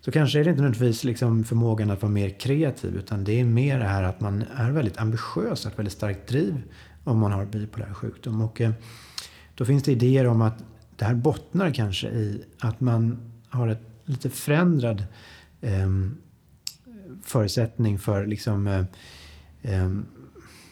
så 0.00 0.10
kanske 0.10 0.40
är 0.40 0.44
det 0.44 0.50
inte 0.50 0.62
nödvändigtvis 0.62 1.04
liksom 1.04 1.44
förmågan 1.44 1.90
att 1.90 2.02
vara 2.02 2.12
mer 2.12 2.30
kreativ 2.30 2.96
utan 2.96 3.24
det 3.24 3.40
är 3.40 3.44
mer 3.44 3.78
det 3.78 3.84
här 3.84 4.02
att 4.02 4.20
man 4.20 4.44
är 4.56 4.70
väldigt 4.70 4.98
ambitiös, 4.98 5.64
har 5.64 5.70
ett 5.70 5.78
väldigt 5.78 5.94
starkt 5.94 6.28
driv 6.28 6.62
om 7.04 7.18
man 7.18 7.32
har 7.32 7.44
bipolär 7.44 7.94
sjukdom. 7.94 8.40
Och 8.40 8.60
eh, 8.60 8.72
då 9.54 9.64
finns 9.64 9.82
det 9.82 9.92
idéer 9.92 10.26
om 10.26 10.42
att 10.42 10.64
det 10.96 11.04
här 11.04 11.14
bottnar 11.14 11.70
kanske 11.70 12.08
i 12.08 12.44
att 12.58 12.80
man 12.80 13.32
har 13.48 13.68
ett 13.68 13.82
lite 14.04 14.30
förändrad 14.30 15.04
eh, 15.60 15.88
förutsättning 17.22 17.98
för 17.98 18.26
liksom, 18.26 18.66
eh, 18.66 18.84
eh, 19.62 19.90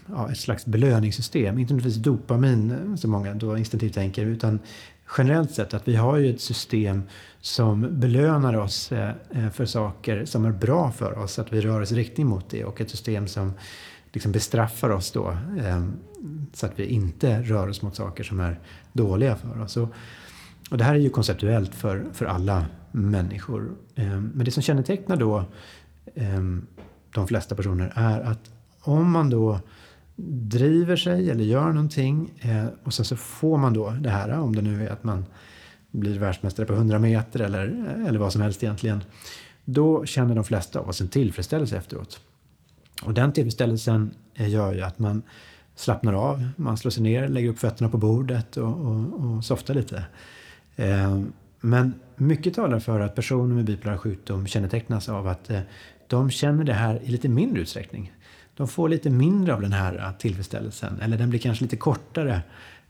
ja, 0.07 0.31
ett 0.31 0.39
slags 0.39 0.67
belöningssystem. 0.67 1.59
Inte 1.59 1.75
nödvändigtvis 1.75 2.05
dopamin 2.05 2.71
eh, 2.71 2.95
som 2.95 3.11
många 3.11 3.35
då 3.35 3.59
instinktivt 3.59 3.95
tänker 3.95 4.27
utan 4.27 4.59
generellt 5.19 5.51
sett 5.51 5.75
att 5.75 5.89
vi 5.89 5.97
har 5.97 6.17
ju 6.17 6.35
ett 6.35 6.41
system 6.41 7.03
som 7.41 8.01
belönar 8.01 8.57
oss 8.57 8.93
eh, 8.93 9.13
eh, 9.31 9.51
för 9.51 9.67
saker 9.67 10.25
som 10.25 10.45
är 10.45 10.53
bra 10.53 10.93
för 10.93 11.19
oss, 11.19 11.39
att 11.39 11.53
vi 11.53 11.61
rör 11.61 11.81
oss 11.81 11.93
i 11.93 11.95
riktning 11.95 12.27
mot 12.27 12.51
det 12.51 12.65
och 12.65 12.81
ett 12.81 12.91
system 12.91 13.27
som 13.27 13.53
liksom 14.13 14.33
bestraffar 14.33 14.91
oss 14.91 15.11
då 15.11 15.37
så 16.53 16.67
att 16.67 16.79
vi 16.79 16.87
inte 16.87 17.43
rör 17.43 17.69
oss 17.69 17.83
mot 17.83 17.97
saker 17.97 18.25
som 18.25 18.41
är 18.41 18.61
dåliga 18.93 19.37
för 19.37 19.61
oss. 19.61 19.77
Och 20.71 20.79
det 20.79 20.85
här 20.85 20.95
är 20.95 20.99
ju 20.99 21.11
konceptuellt 21.11 21.75
för, 21.75 22.05
för 22.13 22.27
alla 22.27 22.67
människor. 22.93 23.73
Men 23.95 24.45
det 24.45 24.51
som 24.51 24.63
kännetecknar 24.63 25.17
då 25.17 25.45
de 27.15 27.27
flesta 27.29 27.55
personer 27.55 27.93
är 27.95 28.21
att 28.21 28.51
om 28.81 29.11
man 29.11 29.31
då 29.31 29.61
driver 30.29 30.97
sig 30.97 31.31
eller 31.31 31.45
gör 31.45 31.73
någonting 31.73 32.31
eh, 32.41 32.67
och 32.85 32.95
sen 32.95 33.05
så 33.05 33.17
får 33.17 33.59
man 33.59 33.73
då 33.73 33.91
det 33.91 34.11
här, 34.11 34.39
om 34.39 34.57
det 34.57 34.63
nu 34.63 34.87
är 34.87 34.91
att 34.91 35.05
man 35.05 35.25
blir 35.91 36.19
världsmästare 36.19 36.67
på 36.67 36.73
100 36.73 36.99
meter 36.99 37.41
eller, 37.41 37.97
eh, 37.99 38.07
eller 38.07 38.19
vad 38.19 38.33
som 38.33 38.43
helst 38.43 38.63
egentligen. 38.63 39.05
Då 39.65 40.05
känner 40.05 40.35
de 40.35 40.45
flesta 40.45 40.81
av 40.81 40.89
oss 40.89 41.01
en 41.01 41.09
tillfredsställelse 41.09 41.77
efteråt. 41.77 42.21
Och 43.03 43.15
den 43.15 43.33
tillfredsställelsen 43.33 44.11
eh, 44.35 44.51
gör 44.51 44.73
ju 44.75 44.81
att 44.81 44.99
man 44.99 45.23
slappnar 45.75 46.13
av, 46.13 46.49
man 46.57 46.77
slår 46.77 46.91
sig 46.91 47.03
ner, 47.03 47.29
lägger 47.29 47.49
upp 47.49 47.59
fötterna 47.59 47.91
på 47.91 47.97
bordet 47.97 48.57
och, 48.57 48.87
och, 48.87 49.21
och 49.21 49.45
softar 49.45 49.75
lite. 49.75 50.05
Eh, 50.77 51.21
men 51.61 51.95
mycket 52.17 52.55
talar 52.55 52.81
för 52.81 53.01
att 53.01 53.15
personer 53.15 53.55
med 53.55 53.65
bipolär 53.65 53.97
sjukdom 53.97 54.47
kännetecknas 54.47 55.09
av 55.09 55.29
att 55.29 55.51
eh, 55.51 55.61
de 56.07 56.31
känner 56.31 56.65
det 56.65 56.73
här 56.73 57.01
i 57.03 57.11
lite 57.11 57.29
mindre 57.29 57.63
utsträckning 57.63 58.13
de 58.57 58.69
får 58.69 58.89
lite 58.89 59.11
mindre 59.11 59.55
av 59.55 59.61
den 59.61 59.73
här 59.73 59.99
eh, 59.99 60.19
tillfredsställelsen. 60.19 61.01
Eller 61.01 61.19
den 61.19 61.31
blir 61.31 61.41
kanske 61.41 61.65
lite 61.65 61.77
kortare. 61.77 62.43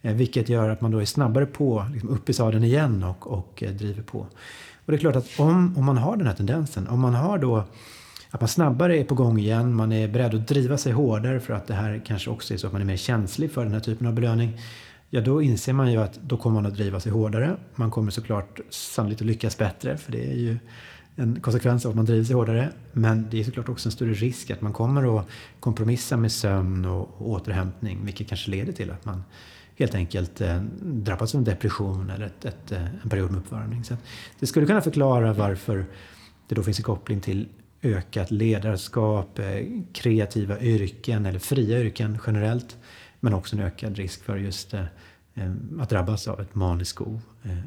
Eh, 0.02 0.14
vilket 0.14 0.48
gör 0.48 0.70
att 0.70 0.80
man 0.80 0.90
då 0.90 0.98
är 0.98 1.04
snabbare 1.04 1.46
på, 1.46 1.86
liksom 1.92 2.08
upp 2.08 2.28
i 2.28 2.32
sadeln 2.32 2.64
igen 2.64 3.04
och, 3.04 3.26
och 3.26 3.62
eh, 3.62 3.70
driver 3.70 4.02
på. 4.02 4.18
Och 4.84 4.92
det 4.92 4.94
är 4.94 4.98
klart 4.98 5.16
att 5.16 5.40
om, 5.40 5.78
om 5.78 5.84
man 5.84 5.98
har 5.98 6.16
den 6.16 6.26
här 6.26 6.34
tendensen, 6.34 6.88
om 6.88 7.00
man 7.00 7.14
har 7.14 7.38
då 7.38 7.64
att 8.30 8.40
man 8.40 8.48
snabbare 8.48 8.98
är 8.98 9.04
på 9.04 9.14
gång 9.14 9.38
igen, 9.38 9.74
man 9.74 9.92
är 9.92 10.08
beredd 10.08 10.34
att 10.34 10.48
driva 10.48 10.78
sig 10.78 10.92
hårdare 10.92 11.40
för 11.40 11.54
att 11.54 11.66
det 11.66 11.74
här 11.74 12.02
kanske 12.06 12.30
också 12.30 12.54
är 12.54 12.58
så 12.58 12.66
att 12.66 12.72
man 12.72 12.82
är 12.82 12.86
mer 12.86 12.96
känslig 12.96 13.52
för 13.52 13.64
den 13.64 13.72
här 13.72 13.80
typen 13.80 14.06
av 14.06 14.12
belöning. 14.14 14.60
Ja, 15.10 15.20
då 15.20 15.42
inser 15.42 15.72
man 15.72 15.92
ju 15.92 15.98
att 15.98 16.20
då 16.22 16.36
kommer 16.36 16.54
man 16.54 16.66
att 16.66 16.76
driva 16.76 17.00
sig 17.00 17.12
hårdare. 17.12 17.56
Man 17.74 17.90
kommer 17.90 18.10
såklart 18.10 18.60
sannolikt 18.70 19.20
att 19.20 19.26
lyckas 19.26 19.58
bättre, 19.58 19.96
för 19.96 20.12
det 20.12 20.30
är 20.30 20.36
ju 20.36 20.58
en 21.16 21.40
konsekvens 21.40 21.86
av 21.86 21.90
att 21.90 21.96
man 21.96 22.04
driver 22.04 22.24
sig 22.24 22.34
hårdare. 22.34 22.72
Men 22.92 23.26
det 23.30 23.40
är 23.40 23.44
såklart 23.44 23.68
också 23.68 23.88
en 23.88 23.92
större 23.92 24.12
risk 24.12 24.50
att 24.50 24.60
man 24.60 24.72
kommer 24.72 25.18
att 25.18 25.26
kompromissa 25.60 26.16
med 26.16 26.32
sömn 26.32 26.84
och 26.84 27.30
återhämtning, 27.30 28.04
vilket 28.04 28.28
kanske 28.28 28.50
leder 28.50 28.72
till 28.72 28.90
att 28.90 29.04
man 29.04 29.24
helt 29.76 29.94
enkelt 29.94 30.40
eh, 30.40 30.62
drabbas 30.82 31.34
av 31.34 31.38
en 31.38 31.44
depression 31.44 32.10
eller 32.10 32.26
ett, 32.26 32.44
ett, 32.44 32.72
eh, 32.72 32.84
en 33.02 33.10
period 33.10 33.30
med 33.30 33.40
uppvärmning. 33.40 33.84
Så 33.84 33.96
det 34.38 34.46
skulle 34.46 34.66
kunna 34.66 34.80
förklara 34.80 35.32
varför 35.32 35.86
det 36.48 36.54
då 36.54 36.62
finns 36.62 36.78
en 36.78 36.84
koppling 36.84 37.20
till 37.20 37.48
ökat 37.82 38.30
ledarskap, 38.30 39.38
eh, 39.38 39.66
kreativa 39.92 40.60
yrken 40.60 41.26
eller 41.26 41.38
fria 41.38 41.80
yrken 41.80 42.18
generellt. 42.26 42.76
Men 43.20 43.34
också 43.34 43.56
en 43.56 43.62
ökad 43.62 43.96
risk 43.96 44.24
för 44.24 44.36
just 44.36 44.74
eh, 44.74 44.84
eh, 45.34 45.52
att 45.80 45.90
drabbas 45.90 46.28
av 46.28 46.40
ett 46.40 46.54
maniskt 46.54 46.90
skov 46.90 47.20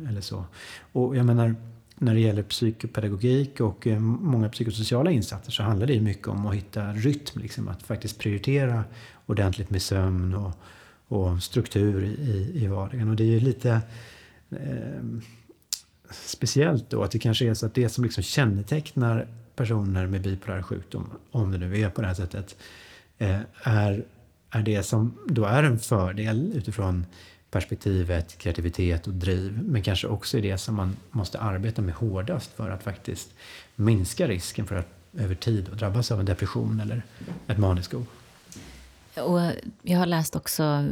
eller 0.10 0.22
så. 0.22 0.46
Och 0.92 1.18
jag 1.18 1.26
menar, 1.26 1.56
när 2.04 2.14
det 2.14 2.20
gäller 2.20 2.44
psykopedagogik 2.44 3.60
och 3.60 3.88
eh, 3.88 4.00
många 4.00 4.50
psykosociala 4.50 5.12
insatser 5.12 5.52
så 5.52 5.64
handlar 5.64 5.88
det 5.88 6.02
mycket 6.02 6.28
om 6.28 6.46
att 6.46 6.56
hitta 6.56 6.94
rytm. 6.94 7.42
Liksom, 7.42 7.68
att 7.68 7.84
faktiskt 7.84 8.20
prioritera 8.20 8.84
ordentligt 9.26 9.70
med 9.70 9.82
sömn 9.82 10.34
och, 10.34 10.52
och 11.08 11.44
struktur 11.44 12.04
i, 12.04 12.52
i 12.64 12.68
vardagen. 12.68 13.10
Och 13.10 13.16
det 13.16 13.24
är 13.24 13.28
ju 13.28 13.40
lite 13.40 13.82
eh, 14.52 15.04
speciellt 16.12 16.90
då 16.90 17.04
att 17.04 17.12
det 17.12 17.20
kanske 17.20 17.50
är 17.50 17.54
så 17.54 17.66
att 17.66 17.74
det 17.74 17.90
som 17.90 18.04
liksom 18.04 18.24
kännetecknar 18.24 19.28
personer 19.56 20.08
med 20.08 20.22
bipolär 20.22 20.62
sjukdom, 20.62 21.10
om 21.32 21.52
det 21.52 21.58
nu 21.58 21.80
är 21.80 21.90
på 21.90 22.02
det 22.02 22.08
här 22.08 22.14
sättet, 22.14 22.56
eh, 23.18 23.40
är, 23.64 24.06
är 24.50 24.62
det 24.62 24.84
som 24.84 25.18
då 25.28 25.46
är 25.46 25.64
en 25.64 25.80
fördel 25.80 26.52
utifrån 26.56 27.06
perspektivet, 27.54 28.38
kreativitet 28.38 29.08
och 29.08 29.14
driv. 29.14 29.60
Men 29.64 29.82
kanske 29.82 30.08
också 30.08 30.38
är 30.38 30.42
det 30.42 30.58
som 30.58 30.76
man 30.76 30.98
måste 31.12 31.40
arbeta 31.40 31.82
med 31.82 31.96
hårdast 31.96 32.52
för 32.56 32.70
att 32.70 32.84
faktiskt 32.84 33.30
minska 33.76 34.28
risken 34.28 34.68
för 34.68 34.76
att 34.76 34.88
över 35.18 35.36
tid 35.36 35.70
drabbas 35.74 36.12
av 36.12 36.20
en 36.20 36.26
depression 36.26 36.80
eller 36.80 37.04
ett 37.48 37.58
maniskt 37.58 37.94
Och 39.16 39.42
jag 39.82 40.00
har 40.00 40.06
läst 40.06 40.36
också 40.36 40.90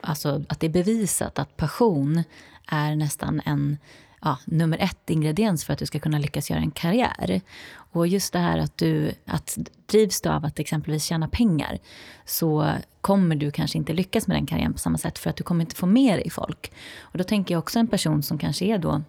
alltså, 0.00 0.42
att 0.48 0.60
det 0.60 0.66
är 0.66 0.70
bevisat 0.70 1.38
att 1.38 1.56
passion 1.56 2.22
är 2.66 2.96
nästan 2.96 3.40
en 3.44 3.78
ja, 4.24 4.38
nummer 4.44 4.78
ett 4.78 5.10
ingrediens 5.10 5.64
för 5.64 5.72
att 5.72 5.78
du 5.78 5.86
ska 5.86 5.98
kunna 5.98 6.18
lyckas 6.18 6.50
göra 6.50 6.60
en 6.60 6.70
karriär. 6.70 7.40
Och 7.74 8.06
just 8.06 8.32
det 8.32 8.38
här 8.38 8.58
att 8.58 8.78
du 8.78 9.12
att 9.24 9.58
drivs 9.86 10.20
du 10.20 10.28
av 10.28 10.44
att 10.44 10.58
exempelvis 10.58 11.04
tjäna 11.04 11.28
pengar 11.28 11.78
så 12.24 12.72
kommer 13.00 13.36
du 13.36 13.50
kanske 13.50 13.78
inte 13.78 13.92
lyckas 13.92 14.26
med 14.26 14.36
den 14.36 14.46
karriären 14.46 14.72
på 14.72 14.78
samma 14.78 14.98
sätt 14.98 15.18
för 15.18 15.30
att 15.30 15.36
du 15.36 15.44
kommer 15.44 15.64
inte 15.64 15.76
få 15.76 15.86
med 15.86 16.18
dig 16.18 16.30
folk. 16.30 16.72
Och 17.00 17.18
då 17.18 17.24
tänker 17.24 17.54
jag 17.54 17.58
också 17.58 17.78
en 17.78 17.88
person 17.88 18.22
som 18.22 18.38
kanske 18.38 18.64
är 18.64 18.78
då 18.78 19.02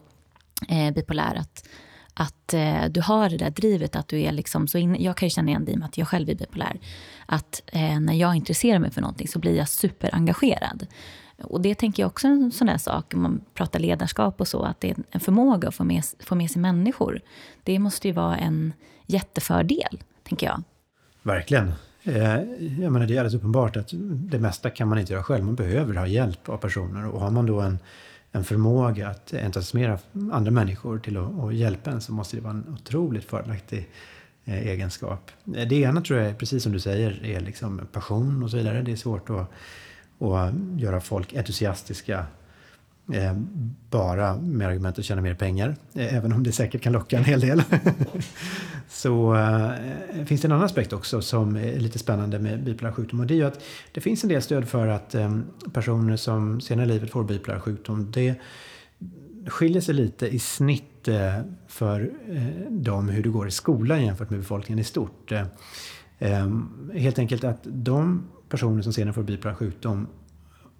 eh, 0.69 0.93
bipolär 0.93 1.35
att 1.35 1.67
att 2.17 2.53
eh, 2.53 2.85
du 2.89 3.01
har 3.01 3.29
det 3.29 3.37
där 3.37 3.49
drivet 3.49 3.95
att 3.95 4.07
du 4.07 4.21
är 4.21 4.31
liksom 4.31 4.67
så 4.67 4.77
in, 4.77 5.03
Jag 5.03 5.17
kan 5.17 5.25
ju 5.25 5.29
känna 5.29 5.49
igen 5.49 5.65
det 5.65 5.71
i 5.71 5.75
och 5.75 5.79
med 5.79 5.85
att 5.85 5.97
jag 5.97 6.07
själv 6.07 6.29
är 6.29 6.35
bipolär. 6.35 6.79
Att 7.25 7.61
eh, 7.65 7.99
när 7.99 8.13
jag 8.13 8.35
intresserar 8.35 8.79
mig 8.79 8.91
för 8.91 9.01
någonting 9.01 9.27
så 9.27 9.39
blir 9.39 9.57
jag 9.57 9.69
superengagerad. 9.69 10.87
Och 11.41 11.61
det 11.61 11.75
tänker 11.75 12.03
jag 12.03 12.07
också 12.07 12.27
är 12.27 12.31
en 12.31 12.51
sån 12.51 12.67
där 12.67 12.77
sak, 12.77 13.13
om 13.13 13.21
man 13.21 13.41
pratar 13.53 13.79
ledarskap 13.79 14.41
och 14.41 14.47
så, 14.47 14.63
att 14.63 14.81
det 14.81 14.89
är 14.89 14.97
en 15.11 15.19
förmåga 15.19 15.67
att 15.67 15.75
få 15.75 15.83
med, 15.83 16.03
få 16.19 16.35
med 16.35 16.51
sig 16.51 16.61
människor. 16.61 17.21
Det 17.63 17.79
måste 17.79 18.07
ju 18.07 18.13
vara 18.13 18.37
en 18.37 18.73
jättefördel, 19.05 20.03
tänker 20.23 20.47
jag. 20.47 20.63
Verkligen. 21.23 21.73
Eh, 22.03 22.41
jag 22.79 22.91
menar, 22.91 23.07
det 23.07 23.13
är 23.13 23.19
alldeles 23.19 23.33
uppenbart 23.33 23.77
att 23.77 23.89
det 24.01 24.39
mesta 24.39 24.69
kan 24.69 24.87
man 24.87 24.97
inte 24.97 25.13
göra 25.13 25.23
själv. 25.23 25.45
Man 25.45 25.55
behöver 25.55 25.95
ha 25.95 26.07
hjälp 26.07 26.49
av 26.49 26.57
personer. 26.57 27.07
Och 27.07 27.21
har 27.21 27.31
man 27.31 27.45
då 27.45 27.61
en, 27.61 27.79
en 28.31 28.43
förmåga 28.43 29.09
att 29.09 29.33
entusiasmera 29.33 29.99
andra 30.31 30.51
människor 30.51 30.99
till 30.99 31.17
att, 31.17 31.39
att 31.39 31.55
hjälpa 31.55 31.91
en 31.91 32.01
så 32.01 32.13
måste 32.13 32.37
det 32.37 32.41
vara 32.41 32.53
en 32.53 32.73
otroligt 32.73 33.25
fördelaktig 33.25 33.89
eh, 34.45 34.67
egenskap. 34.67 35.31
Eh, 35.55 35.67
det 35.67 35.75
ena 35.75 36.01
tror 36.01 36.19
jag, 36.19 36.37
precis 36.37 36.63
som 36.63 36.71
du 36.71 36.79
säger, 36.79 37.25
är 37.25 37.39
liksom 37.39 37.81
passion 37.91 38.43
och 38.43 38.51
så 38.51 38.57
vidare. 38.57 38.81
Det 38.81 38.91
är 38.91 38.95
svårt 38.95 39.29
att 39.29 39.51
och 40.17 40.37
göra 40.77 41.01
folk 41.01 41.33
entusiastiska 41.33 42.25
eh, 43.13 43.33
bara 43.89 44.35
med 44.37 44.67
argumentet 44.67 44.99
att 44.99 45.05
tjäna 45.05 45.21
mer 45.21 45.33
pengar. 45.33 45.75
Eh, 45.93 46.15
även 46.15 46.33
om 46.33 46.43
det 46.43 46.51
säkert 46.51 46.81
kan 46.81 46.93
locka 46.93 47.17
en 47.17 47.23
hel 47.23 47.39
del. 47.39 47.63
så 48.89 49.35
eh, 49.35 50.25
finns 50.25 50.41
det 50.41 50.47
en 50.47 50.51
annan 50.51 50.65
aspekt 50.65 50.93
också 50.93 51.21
som 51.21 51.55
är 51.55 51.79
lite 51.79 51.99
spännande 51.99 52.39
med 52.39 52.63
bipolär 52.63 52.91
sjukdom. 52.91 53.19
Och 53.19 53.27
det 53.27 53.33
är 53.33 53.35
ju 53.35 53.45
att 53.45 53.63
det 53.91 54.01
finns 54.01 54.23
en 54.23 54.29
del 54.29 54.41
stöd 54.41 54.67
för 54.67 54.87
att 54.87 55.15
eh, 55.15 55.39
personer 55.73 56.17
som 56.17 56.61
senare 56.61 56.85
i 56.85 56.89
livet 56.89 57.11
får 57.11 57.23
bipolär 57.23 57.59
sjukdom, 57.59 58.11
det 58.11 58.35
skiljer 59.47 59.81
sig 59.81 59.95
lite 59.95 60.27
i 60.27 60.39
snitt 60.39 61.07
eh, 61.07 61.39
för 61.67 62.11
eh, 62.29 62.71
dem 62.71 63.09
hur 63.09 63.23
det 63.23 63.29
går 63.29 63.47
i 63.47 63.51
skolan 63.51 64.05
jämfört 64.05 64.29
med 64.29 64.39
befolkningen 64.39 64.79
i 64.79 64.83
stort. 64.83 65.31
Eh, 65.31 65.45
eh, 66.19 66.49
helt 66.93 67.19
enkelt 67.19 67.43
att 67.43 67.59
de 67.63 68.27
personer 68.49 68.81
som 68.81 68.93
senare 68.93 69.13
får 69.13 69.23
bipolär 69.23 69.55
sjukdom 69.55 70.07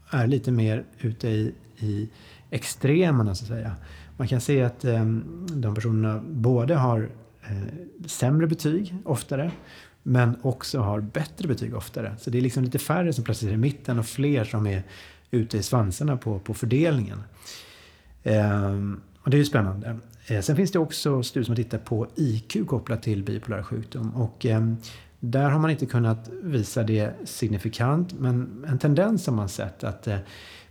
är 0.09 0.27
lite 0.27 0.51
mer 0.51 0.85
ute 0.99 1.27
i, 1.27 1.53
i 1.77 2.09
extremerna 2.49 3.35
så 3.35 3.43
att 3.43 3.49
säga. 3.49 3.75
Man 4.17 4.27
kan 4.27 4.41
se 4.41 4.63
att 4.63 4.85
eh, 4.85 5.05
de 5.51 5.75
personerna 5.75 6.21
både 6.27 6.75
har 6.75 7.09
eh, 7.43 8.07
sämre 8.07 8.47
betyg 8.47 8.95
oftare 9.05 9.51
men 10.03 10.35
också 10.41 10.79
har 10.79 11.01
bättre 11.01 11.47
betyg 11.47 11.75
oftare. 11.75 12.15
Så 12.19 12.29
det 12.29 12.37
är 12.37 12.41
liksom 12.41 12.63
lite 12.63 12.79
färre 12.79 13.13
som 13.13 13.23
placerar 13.23 13.53
i 13.53 13.57
mitten 13.57 13.99
och 13.99 14.05
fler 14.05 14.43
som 14.43 14.67
är 14.67 14.83
ute 15.31 15.57
i 15.57 15.63
svansarna 15.63 16.17
på, 16.17 16.39
på 16.39 16.53
fördelningen. 16.53 17.23
Eh, 18.23 18.73
och 19.19 19.29
det 19.29 19.37
är 19.37 19.39
ju 19.39 19.45
spännande. 19.45 19.97
Eh, 20.27 20.41
sen 20.41 20.55
finns 20.55 20.71
det 20.71 20.79
också 20.79 21.23
studier 21.23 21.45
som 21.45 21.55
tittar 21.55 21.77
på 21.77 22.07
IQ 22.15 22.67
kopplat 22.67 23.03
till 23.03 23.23
bipolär 23.23 23.63
sjukdom. 23.63 24.15
Och 24.15 24.45
ehm, 24.45 24.77
där 25.31 25.49
har 25.49 25.59
man 25.59 25.71
inte 25.71 25.85
kunnat 25.85 26.29
visa 26.43 26.83
det 26.83 27.13
signifikant, 27.23 28.13
men 28.19 28.65
en 28.67 28.79
tendens 28.79 29.27
har 29.27 29.33
man 29.33 29.49
sett 29.49 29.83
att 29.83 30.07
eh, 30.07 30.17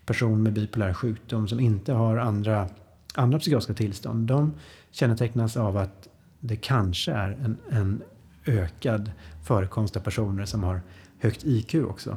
personer 0.07 0.37
med 0.37 0.53
bipolär 0.53 0.93
sjukdom 0.93 1.49
som 1.49 1.61
inte 1.61 1.93
har 1.93 2.17
andra, 2.17 2.69
andra 3.15 3.39
psykiatriska 3.39 3.75
tillstånd, 3.75 4.27
de 4.27 4.53
kännetecknas 4.91 5.57
av 5.57 5.77
att 5.77 6.09
det 6.41 6.57
kanske 6.57 7.13
är 7.13 7.31
en, 7.31 7.57
en 7.71 8.03
ökad 8.47 9.11
förekomst 9.45 9.97
av 9.97 10.01
personer 10.01 10.45
som 10.45 10.63
har 10.63 10.81
högt 11.19 11.45
IQ 11.45 11.75
också. 11.75 12.17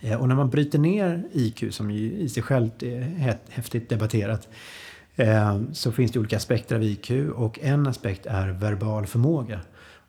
Eh, 0.00 0.20
och 0.20 0.28
när 0.28 0.34
man 0.34 0.50
bryter 0.50 0.78
ner 0.78 1.24
IQ, 1.32 1.74
som 1.74 1.90
ju 1.90 2.12
i 2.12 2.28
sig 2.28 2.42
självt 2.42 2.82
är 2.82 3.38
häftigt 3.48 3.88
debatterat, 3.88 4.48
eh, 5.16 5.60
så 5.72 5.92
finns 5.92 6.12
det 6.12 6.18
olika 6.18 6.36
aspekter 6.36 6.76
av 6.76 6.82
IQ 6.82 7.10
och 7.34 7.58
en 7.62 7.86
aspekt 7.86 8.26
är 8.26 8.48
verbal 8.48 9.06
förmåga. 9.06 9.60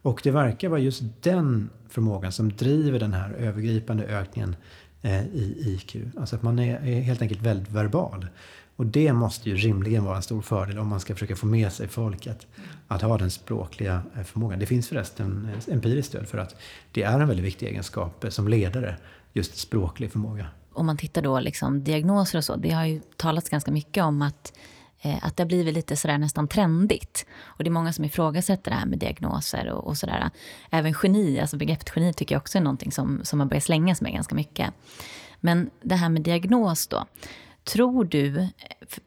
Och 0.07 0.19
det 0.23 0.31
verkar 0.31 0.69
vara 0.69 0.79
just 0.79 1.03
den 1.21 1.69
förmågan 1.89 2.31
som 2.31 2.49
driver 2.55 2.99
den 2.99 3.13
här 3.13 3.31
övergripande 3.31 4.03
ökningen 4.03 4.55
eh, 5.01 5.25
i 5.25 5.63
IQ. 5.65 5.95
Alltså 6.17 6.35
att 6.35 6.43
man 6.43 6.59
är, 6.59 6.79
helt 7.01 7.21
enkelt 7.21 7.41
väldigt 7.41 7.71
verbal. 7.71 8.27
Och 8.75 8.85
det 8.85 9.13
måste 9.13 9.49
ju 9.49 9.55
rimligen 9.55 10.03
vara 10.03 10.15
en 10.15 10.23
stor 10.23 10.41
fördel 10.41 10.79
om 10.79 10.87
man 10.87 10.99
ska 10.99 11.13
försöka 11.13 11.35
få 11.35 11.45
med 11.45 11.73
sig 11.73 11.87
folk 11.87 12.27
att, 12.27 12.47
att 12.87 13.01
ha 13.01 13.17
den 13.17 13.31
språkliga 13.31 14.01
eh, 14.15 14.23
förmågan. 14.23 14.59
Det 14.59 14.65
finns 14.65 14.87
förresten 14.87 15.49
eh, 15.53 15.73
empiriskt 15.73 16.09
stöd 16.09 16.27
för 16.27 16.37
att 16.37 16.55
det 16.91 17.03
är 17.03 17.19
en 17.19 17.27
väldigt 17.27 17.45
viktig 17.45 17.67
egenskap 17.67 18.25
som 18.29 18.47
ledare, 18.47 18.97
just 19.33 19.57
språklig 19.57 20.11
förmåga. 20.11 20.47
Om 20.73 20.85
man 20.85 20.97
tittar 20.97 21.21
då 21.21 21.39
liksom 21.39 21.83
diagnoser 21.83 22.37
och 22.37 22.43
så, 22.43 22.55
det 22.55 22.71
har 22.71 22.85
ju 22.85 23.01
talats 23.15 23.49
ganska 23.49 23.71
mycket 23.71 24.03
om 24.03 24.21
att 24.21 24.53
Eh, 25.07 25.17
att 25.21 25.37
det 25.37 25.43
har 25.43 25.47
blivit 25.47 25.73
lite 25.73 25.95
sådär 25.95 26.17
nästan 26.17 26.47
trendigt. 26.47 27.25
Och 27.43 27.63
det 27.63 27.67
är 27.69 27.71
många 27.71 27.93
som 27.93 28.05
ifrågasätter 28.05 28.71
det 28.71 28.77
här 28.77 28.85
med 28.85 28.99
diagnoser 28.99 29.69
och, 29.69 29.87
och 29.87 29.97
sådär. 29.97 30.29
Även 30.71 30.93
geni, 31.03 31.39
alltså 31.39 31.57
begreppet 31.57 31.91
geni 31.95 32.13
tycker 32.13 32.35
jag 32.35 32.39
också 32.39 32.57
är 32.57 32.61
någonting 32.61 32.91
som, 32.91 33.19
som 33.23 33.39
man 33.39 33.47
börjar 33.47 33.61
slängas 33.61 34.01
med 34.01 34.13
ganska 34.13 34.35
mycket. 34.35 34.73
Men 35.39 35.69
det 35.81 35.95
här 35.95 36.09
med 36.09 36.21
diagnos 36.21 36.87
då. 36.87 37.05
Tror 37.63 38.05
du, 38.05 38.47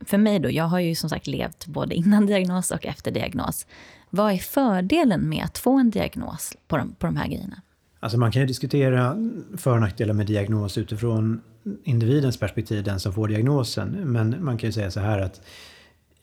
för 0.00 0.18
mig 0.18 0.38
då, 0.38 0.50
jag 0.50 0.64
har 0.64 0.80
ju 0.80 0.94
som 0.94 1.10
sagt 1.10 1.26
levt 1.26 1.66
både 1.66 1.94
innan 1.94 2.26
diagnos 2.26 2.70
och 2.70 2.86
efter 2.86 3.10
diagnos. 3.10 3.66
Vad 4.10 4.32
är 4.32 4.38
fördelen 4.38 5.28
med 5.28 5.44
att 5.44 5.58
få 5.58 5.78
en 5.78 5.90
diagnos 5.90 6.52
på 6.68 6.76
de, 6.76 6.94
på 6.94 7.06
de 7.06 7.16
här 7.16 7.28
grejerna? 7.28 7.62
Alltså 8.00 8.18
man 8.18 8.32
kan 8.32 8.42
ju 8.42 8.46
diskutera 8.46 9.16
för 9.56 9.74
och 9.74 9.80
nackdelar 9.80 10.14
med 10.14 10.26
diagnos 10.26 10.78
utifrån 10.78 11.40
individens 11.84 12.36
perspektiv, 12.36 12.84
den 12.84 13.00
som 13.00 13.12
får 13.12 13.28
diagnosen. 13.28 13.88
Men 13.90 14.44
man 14.44 14.58
kan 14.58 14.68
ju 14.68 14.72
säga 14.72 14.90
så 14.90 15.00
här 15.00 15.18
att 15.18 15.40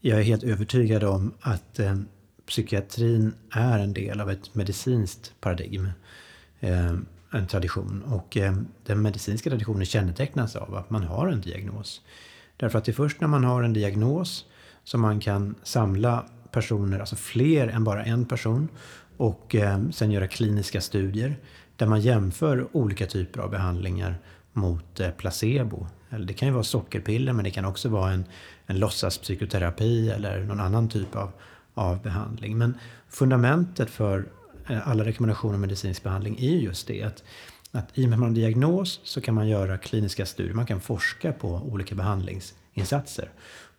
jag 0.07 0.19
är 0.19 0.23
helt 0.23 0.43
övertygad 0.43 1.03
om 1.03 1.33
att 1.41 1.79
eh, 1.79 1.95
psykiatrin 2.45 3.33
är 3.51 3.79
en 3.79 3.93
del 3.93 4.21
av 4.21 4.31
ett 4.31 4.55
medicinskt 4.55 5.33
paradigm. 5.39 5.89
Eh, 6.59 6.93
en 7.31 7.47
tradition. 7.47 8.03
Och 8.03 8.37
eh, 8.37 8.55
den 8.85 9.01
medicinska 9.01 9.49
traditionen 9.49 9.85
kännetecknas 9.85 10.55
av 10.55 10.75
att 10.75 10.89
man 10.89 11.03
har 11.03 11.27
en 11.27 11.41
diagnos. 11.41 12.01
Därför 12.57 12.77
att 12.77 12.85
det 12.85 12.91
är 12.91 12.93
först 12.93 13.21
när 13.21 13.27
man 13.27 13.43
har 13.43 13.63
en 13.63 13.73
diagnos 13.73 14.45
som 14.83 15.01
man 15.01 15.19
kan 15.19 15.55
samla 15.63 16.25
personer, 16.51 16.99
alltså 16.99 17.15
fler 17.15 17.67
än 17.67 17.83
bara 17.83 18.05
en 18.05 18.25
person 18.25 18.67
och 19.17 19.55
eh, 19.55 19.89
sen 19.89 20.11
göra 20.11 20.27
kliniska 20.27 20.81
studier 20.81 21.37
där 21.75 21.87
man 21.87 22.01
jämför 22.01 22.67
olika 22.71 23.05
typer 23.05 23.39
av 23.39 23.49
behandlingar 23.49 24.19
mot 24.53 24.99
eh, 24.99 25.09
placebo. 25.09 25.87
Eller 26.09 26.25
det 26.25 26.33
kan 26.33 26.47
ju 26.47 26.53
vara 26.53 26.63
sockerpiller 26.63 27.33
men 27.33 27.43
det 27.43 27.51
kan 27.51 27.65
också 27.65 27.89
vara 27.89 28.11
en, 28.11 28.25
en 28.67 28.79
låtsaspsykoterapi 28.79 30.09
eller 30.09 30.43
någon 30.43 30.59
annan 30.59 30.89
typ 30.89 31.15
av, 31.15 31.31
av 31.73 32.01
behandling. 32.01 32.57
Men 32.57 32.77
fundamentet 33.09 33.89
för 33.89 34.25
eh, 34.69 34.87
alla 34.87 35.05
rekommendationer 35.05 35.55
om 35.55 35.61
medicinsk 35.61 36.03
behandling 36.03 36.37
är 36.39 36.55
just 36.55 36.87
det 36.87 37.03
att, 37.03 37.23
att 37.71 37.97
i 37.97 38.05
och 38.05 38.09
med 38.09 38.15
att 38.15 38.19
man 38.19 38.29
har 38.29 38.35
diagnos 38.35 38.99
så 39.03 39.21
kan 39.21 39.35
man 39.35 39.47
göra 39.47 39.77
kliniska 39.77 40.25
studier, 40.25 40.53
man 40.53 40.65
kan 40.65 40.81
forska 40.81 41.33
på 41.33 41.49
olika 41.49 41.95
behandlingsinsatser. 41.95 43.31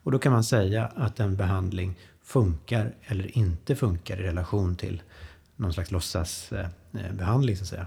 Och 0.03 0.12
då 0.12 0.18
kan 0.18 0.32
man 0.32 0.45
säga 0.45 0.86
att 0.97 1.20
en 1.20 1.36
behandling 1.36 1.99
funkar 2.22 2.95
eller 3.03 3.39
inte 3.39 3.76
funkar 3.76 4.20
i 4.20 4.22
relation 4.22 4.76
till 4.76 5.03
någon 5.57 5.72
slags 5.72 5.91
låtsasbehandling 5.91 7.55
eh, 7.55 7.61
eh, 7.61 7.64
så 7.64 7.64
att 7.64 7.68
säga. 7.68 7.86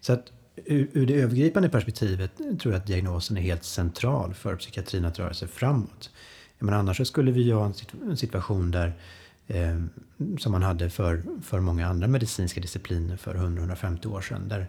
Så 0.00 0.12
att 0.12 0.32
ur 0.66 1.06
det 1.06 1.14
övergripande 1.14 1.68
perspektivet 1.68 2.36
tror 2.36 2.74
jag 2.74 2.80
att 2.80 2.86
diagnosen 2.86 3.36
är 3.36 3.40
helt 3.40 3.64
central 3.64 4.34
för 4.34 4.56
psykiatrin 4.56 5.04
att 5.04 5.18
röra 5.18 5.34
sig 5.34 5.48
framåt. 5.48 6.10
Men 6.58 6.74
annars 6.74 7.06
skulle 7.06 7.32
vi 7.32 7.42
ju 7.42 7.54
ha 7.54 7.72
en 8.08 8.16
situation 8.16 8.70
där 8.70 8.92
eh, 9.46 9.82
som 10.38 10.52
man 10.52 10.62
hade 10.62 10.90
för, 10.90 11.22
för 11.42 11.60
många 11.60 11.86
andra 11.86 12.08
medicinska 12.08 12.60
discipliner 12.60 13.16
för 13.16 13.34
100-150 13.34 14.06
år 14.06 14.20
sedan. 14.20 14.48
Där 14.48 14.66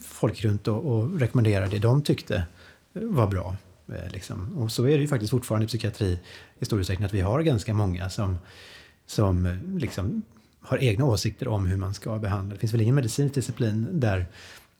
folk 0.00 0.44
runt 0.44 0.68
och, 0.68 0.86
och 0.86 1.20
rekommenderade 1.20 1.70
det 1.70 1.78
de 1.78 2.02
tyckte 2.02 2.36
eh, 2.94 3.02
var 3.02 3.26
bra. 3.26 3.56
Eh, 3.88 4.12
liksom. 4.12 4.58
Och 4.58 4.72
så 4.72 4.84
är 4.84 4.96
det 4.96 5.02
ju 5.02 5.08
faktiskt 5.08 5.30
fortfarande 5.30 5.64
i 5.64 5.68
psykiatri 5.68 6.18
i 6.58 6.64
stor 6.64 6.80
utsträckning 6.80 7.06
att 7.06 7.14
vi 7.14 7.20
har 7.20 7.42
ganska 7.42 7.74
många 7.74 8.10
som, 8.10 8.38
som 9.06 9.46
eh, 9.46 9.78
liksom 9.78 10.22
har 10.60 10.78
egna 10.78 11.04
åsikter 11.04 11.48
om 11.48 11.66
hur 11.66 11.76
man 11.76 11.94
ska 11.94 12.18
behandla. 12.18 12.54
Det 12.54 12.60
finns 12.60 12.72
väl 12.72 12.80
ingen 12.80 12.94
medicinsk 12.94 13.34
disciplin 13.34 14.00
där 14.00 14.26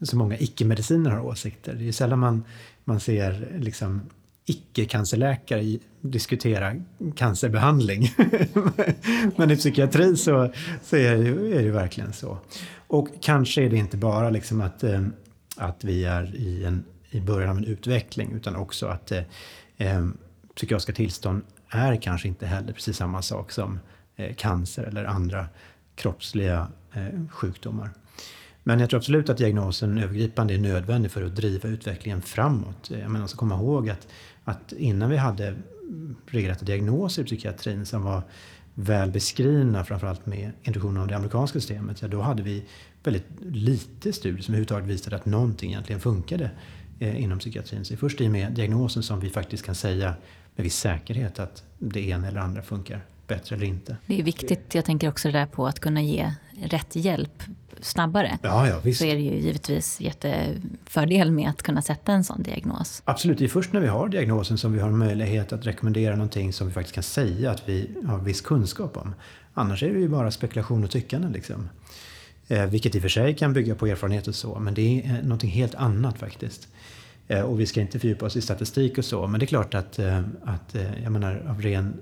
så 0.03 0.17
många 0.17 0.39
icke-mediciner 0.39 1.11
har 1.11 1.21
åsikter. 1.21 1.75
Det 1.75 1.89
är 1.89 1.93
sällan 1.93 2.19
man, 2.19 2.45
man 2.85 3.01
ser 3.01 3.59
liksom 3.59 4.01
icke-cancerläkare 4.47 5.79
diskutera 6.01 6.75
cancerbehandling. 7.17 8.15
Men 9.37 9.51
i 9.51 9.57
psykiatri 9.57 10.17
så, 10.17 10.53
så 10.83 10.97
är, 10.97 11.17
det, 11.17 11.59
är 11.59 11.63
det 11.63 11.71
verkligen 11.71 12.13
så. 12.13 12.39
Och 12.87 13.09
kanske 13.21 13.63
är 13.63 13.71
det 13.71 13.77
inte 13.77 13.97
bara 13.97 14.31
liksom 14.31 14.61
att, 14.61 14.85
eh, 14.85 15.03
att 15.57 15.85
vi 15.85 16.05
är 16.05 16.37
i, 16.37 16.65
en, 16.65 16.85
i 17.11 17.21
början 17.21 17.51
av 17.51 17.57
en 17.57 17.65
utveckling 17.65 18.33
utan 18.33 18.57
också 18.57 18.87
att 18.87 19.13
eh, 19.13 19.23
eh 19.79 20.09
psykiatriska 20.57 20.93
tillstånd 20.93 21.43
är 21.69 21.97
kanske 21.97 22.29
inte 22.29 22.47
heller 22.47 22.73
precis 22.73 22.97
samma 22.97 23.23
sak 23.23 23.53
som 23.53 23.81
eh, 24.17 24.35
cancer 24.35 24.83
eller 24.83 25.05
andra 25.05 25.47
kroppsliga 25.95 26.69
eh, 26.93 27.29
sjukdomar. 27.31 27.91
Men 28.63 28.81
jag 28.81 28.91
tror 28.91 28.99
absolut 28.99 29.29
att 29.29 29.39
diagnosen 29.39 29.99
övergripande 29.99 30.55
är 30.55 30.59
nödvändig 30.59 31.11
för 31.11 31.23
att 31.23 31.37
driva 31.37 31.69
utvecklingen 31.69 32.23
framåt. 32.23 32.91
Jag 32.91 33.11
menar, 33.11 33.27
så 33.27 33.37
komma 33.37 33.55
ihåg 33.55 33.91
att, 33.91 34.09
att 34.45 34.73
innan 34.73 35.11
vi 35.11 35.17
hade 35.17 35.55
regelrätta 36.27 36.65
diagnoser 36.65 37.23
i 37.23 37.27
psykiatrin 37.27 37.87
som 37.87 38.03
var 38.03 38.23
väl 38.75 39.11
beskrivna, 39.11 39.85
framförallt 39.85 40.27
med 40.27 40.53
introduktionen 40.63 41.03
av 41.03 41.09
det 41.09 41.17
amerikanska 41.17 41.61
systemet, 41.61 42.03
ja 42.03 42.09
då 42.09 42.21
hade 42.21 42.43
vi 42.43 42.65
väldigt 43.05 43.27
lite 43.41 44.13
studier 44.13 44.43
som 44.43 44.55
överhuvudtaget 44.55 44.89
visade 44.89 45.17
att 45.17 45.27
någonting 45.27 45.71
egentligen 45.71 46.01
funkade 46.01 46.51
eh, 46.99 47.23
inom 47.23 47.39
psykiatrin. 47.39 47.85
Så 47.85 47.93
det 47.93 47.95
är 47.95 47.99
först 47.99 48.21
i 48.21 48.27
och 48.27 48.31
med 48.31 48.53
diagnosen 48.53 49.03
som 49.03 49.21
vi 49.21 49.31
faktiskt 49.31 49.65
kan 49.65 49.75
säga 49.75 50.15
med 50.57 50.65
viss 50.65 50.77
säkerhet 50.77 51.39
att 51.39 51.65
det 51.79 52.09
ena 52.09 52.29
eller 52.29 52.41
andra 52.41 52.63
funkar 52.63 53.01
bättre 53.35 53.57
eller 53.57 53.67
inte. 53.67 53.97
Det 54.07 54.19
är 54.19 54.23
viktigt, 54.23 54.75
jag 54.75 54.85
tänker 54.85 55.09
också 55.09 55.29
det 55.29 55.39
där 55.39 55.47
på 55.47 55.67
att 55.67 55.81
kunna 55.81 56.03
ge 56.03 56.33
rätt 56.63 56.97
hjälp 56.97 57.43
snabbare. 57.81 58.39
Ja, 58.43 58.69
ja, 58.69 58.81
visst. 58.83 59.01
Så 59.01 59.07
är 59.07 59.15
det 59.15 59.21
ju 59.21 59.35
givetvis 59.35 60.01
jättefördel 60.01 61.31
med 61.31 61.49
att 61.49 61.63
kunna 61.63 61.83
sätta 61.83 62.13
en 62.13 62.25
sån 62.25 62.43
diagnos. 62.43 63.03
Absolut, 63.05 63.39
det 63.39 63.45
är 63.45 63.49
först 63.49 63.73
när 63.73 63.81
vi 63.81 63.87
har 63.87 64.09
diagnosen 64.09 64.59
som 64.59 64.73
vi 64.73 64.81
har 64.81 64.91
möjlighet 64.91 65.53
att 65.53 65.67
rekommendera 65.67 66.17
någonting 66.17 66.53
som 66.53 66.67
vi 66.67 66.73
faktiskt 66.73 66.95
kan 66.95 67.03
säga 67.03 67.51
att 67.51 67.69
vi 67.69 67.91
har 68.07 68.19
viss 68.19 68.41
kunskap 68.41 68.97
om. 68.97 69.15
Annars 69.55 69.83
är 69.83 69.93
det 69.93 70.01
ju 70.01 70.09
bara 70.09 70.31
spekulation 70.31 70.85
och 70.85 70.91
tyckande 70.91 71.29
liksom. 71.29 71.69
Eh, 72.49 72.67
vilket 72.67 72.95
i 72.95 72.99
och 72.99 73.03
för 73.03 73.09
sig 73.09 73.37
kan 73.37 73.53
bygga 73.53 73.75
på 73.75 73.87
erfarenhet 73.87 74.29
och 74.29 74.35
så, 74.35 74.59
men 74.59 74.75
det 74.75 75.03
är 75.05 75.23
någonting 75.23 75.51
helt 75.51 75.75
annat 75.75 76.19
faktiskt. 76.19 76.69
Eh, 77.29 77.41
och 77.41 77.61
vi 77.61 77.67
ska 77.67 77.81
inte 77.81 77.99
fördjupa 77.99 78.27
oss 78.27 78.37
i 78.37 78.43
statistik 78.43 78.99
och 78.99 79.05
så, 79.05 79.27
men 79.27 79.41
det 79.41 79.45
är 79.45 79.47
klart 79.47 79.75
att, 79.75 79.99
eh, 79.99 80.21
att 80.45 80.75
eh, 80.75 81.03
jag 81.03 81.13
menar 81.13 81.47
av 81.49 81.63
ren 81.63 81.95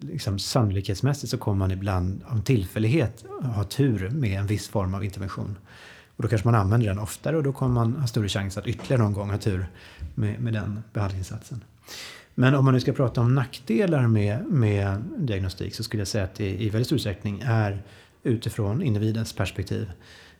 liksom 0.00 0.38
sannolikhetsmässigt 0.38 1.30
så 1.30 1.38
kommer 1.38 1.58
man 1.58 1.70
ibland 1.70 2.24
av 2.26 2.42
tillfällighet 2.42 3.24
ha 3.54 3.64
tur 3.64 4.10
med 4.10 4.38
en 4.40 4.46
viss 4.46 4.68
form 4.68 4.94
av 4.94 5.04
intervention. 5.04 5.58
Och 6.16 6.22
då 6.22 6.28
kanske 6.28 6.48
man 6.48 6.54
använder 6.54 6.86
den 6.86 6.98
oftare 6.98 7.36
och 7.36 7.42
då 7.42 7.52
kommer 7.52 7.74
man 7.74 7.96
ha 7.96 8.06
större 8.06 8.28
chans 8.28 8.58
att 8.58 8.66
ytterligare 8.66 9.02
någon 9.02 9.12
gång 9.12 9.30
ha 9.30 9.38
tur 9.38 9.66
med, 10.14 10.40
med 10.40 10.52
den 10.52 10.82
behandlingsinsatsen. 10.92 11.64
Men 12.34 12.54
om 12.54 12.64
man 12.64 12.74
nu 12.74 12.80
ska 12.80 12.92
prata 12.92 13.20
om 13.20 13.34
nackdelar 13.34 14.06
med, 14.06 14.46
med 14.46 15.02
diagnostik 15.18 15.74
så 15.74 15.82
skulle 15.82 16.00
jag 16.00 16.08
säga 16.08 16.24
att 16.24 16.34
det 16.34 16.62
i 16.62 16.68
väldigt 16.68 16.86
stor 16.86 16.96
utsträckning 16.96 17.42
är 17.44 17.82
utifrån 18.22 18.82
individens 18.82 19.32
perspektiv. 19.32 19.90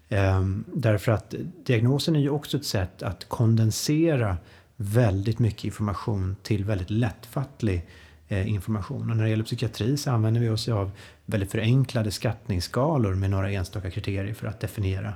Ehm, 0.08 0.64
därför 0.74 1.12
att 1.12 1.34
diagnosen 1.64 2.16
är 2.16 2.20
ju 2.20 2.30
också 2.30 2.56
ett 2.56 2.64
sätt 2.64 3.02
att 3.02 3.28
kondensera 3.28 4.36
väldigt 4.76 5.38
mycket 5.38 5.64
information 5.64 6.36
till 6.42 6.64
väldigt 6.64 6.90
lättfattlig 6.90 7.86
Eh, 8.28 8.48
information. 8.48 9.10
Och 9.10 9.16
när 9.16 9.24
det 9.24 9.30
gäller 9.30 9.44
psykiatri 9.44 9.96
så 9.96 10.10
använder 10.10 10.40
vi 10.40 10.48
oss 10.48 10.68
av 10.68 10.90
väldigt 11.24 11.50
förenklade 11.50 12.10
skattningsskalor 12.10 13.14
med 13.14 13.30
några 13.30 13.50
enstaka 13.50 13.90
kriterier 13.90 14.34
för 14.34 14.46
att 14.46 14.60
definiera 14.60 15.14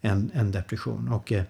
en, 0.00 0.30
en 0.34 0.50
depression. 0.50 1.08
Och 1.08 1.32
eh, 1.32 1.44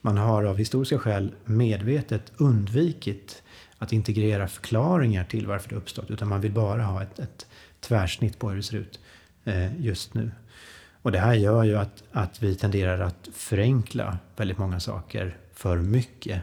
man 0.00 0.16
har 0.16 0.44
av 0.44 0.56
historiska 0.58 0.98
skäl 0.98 1.34
medvetet 1.44 2.32
undvikit 2.36 3.42
att 3.78 3.92
integrera 3.92 4.48
förklaringar 4.48 5.24
till 5.24 5.46
varför 5.46 5.68
det 5.68 5.76
uppstått, 5.76 6.10
utan 6.10 6.28
man 6.28 6.40
vill 6.40 6.52
bara 6.52 6.82
ha 6.82 7.02
ett, 7.02 7.18
ett 7.18 7.46
tvärsnitt 7.80 8.38
på 8.38 8.48
hur 8.48 8.56
det 8.56 8.62
ser 8.62 8.76
ut 8.76 9.00
eh, 9.44 9.80
just 9.80 10.14
nu. 10.14 10.30
Och 11.02 11.12
det 11.12 11.18
här 11.18 11.34
gör 11.34 11.64
ju 11.64 11.76
att, 11.76 12.02
att 12.12 12.42
vi 12.42 12.54
tenderar 12.54 13.00
att 13.00 13.28
förenkla 13.34 14.18
väldigt 14.36 14.58
många 14.58 14.80
saker 14.80 15.36
för 15.54 15.78
mycket. 15.78 16.42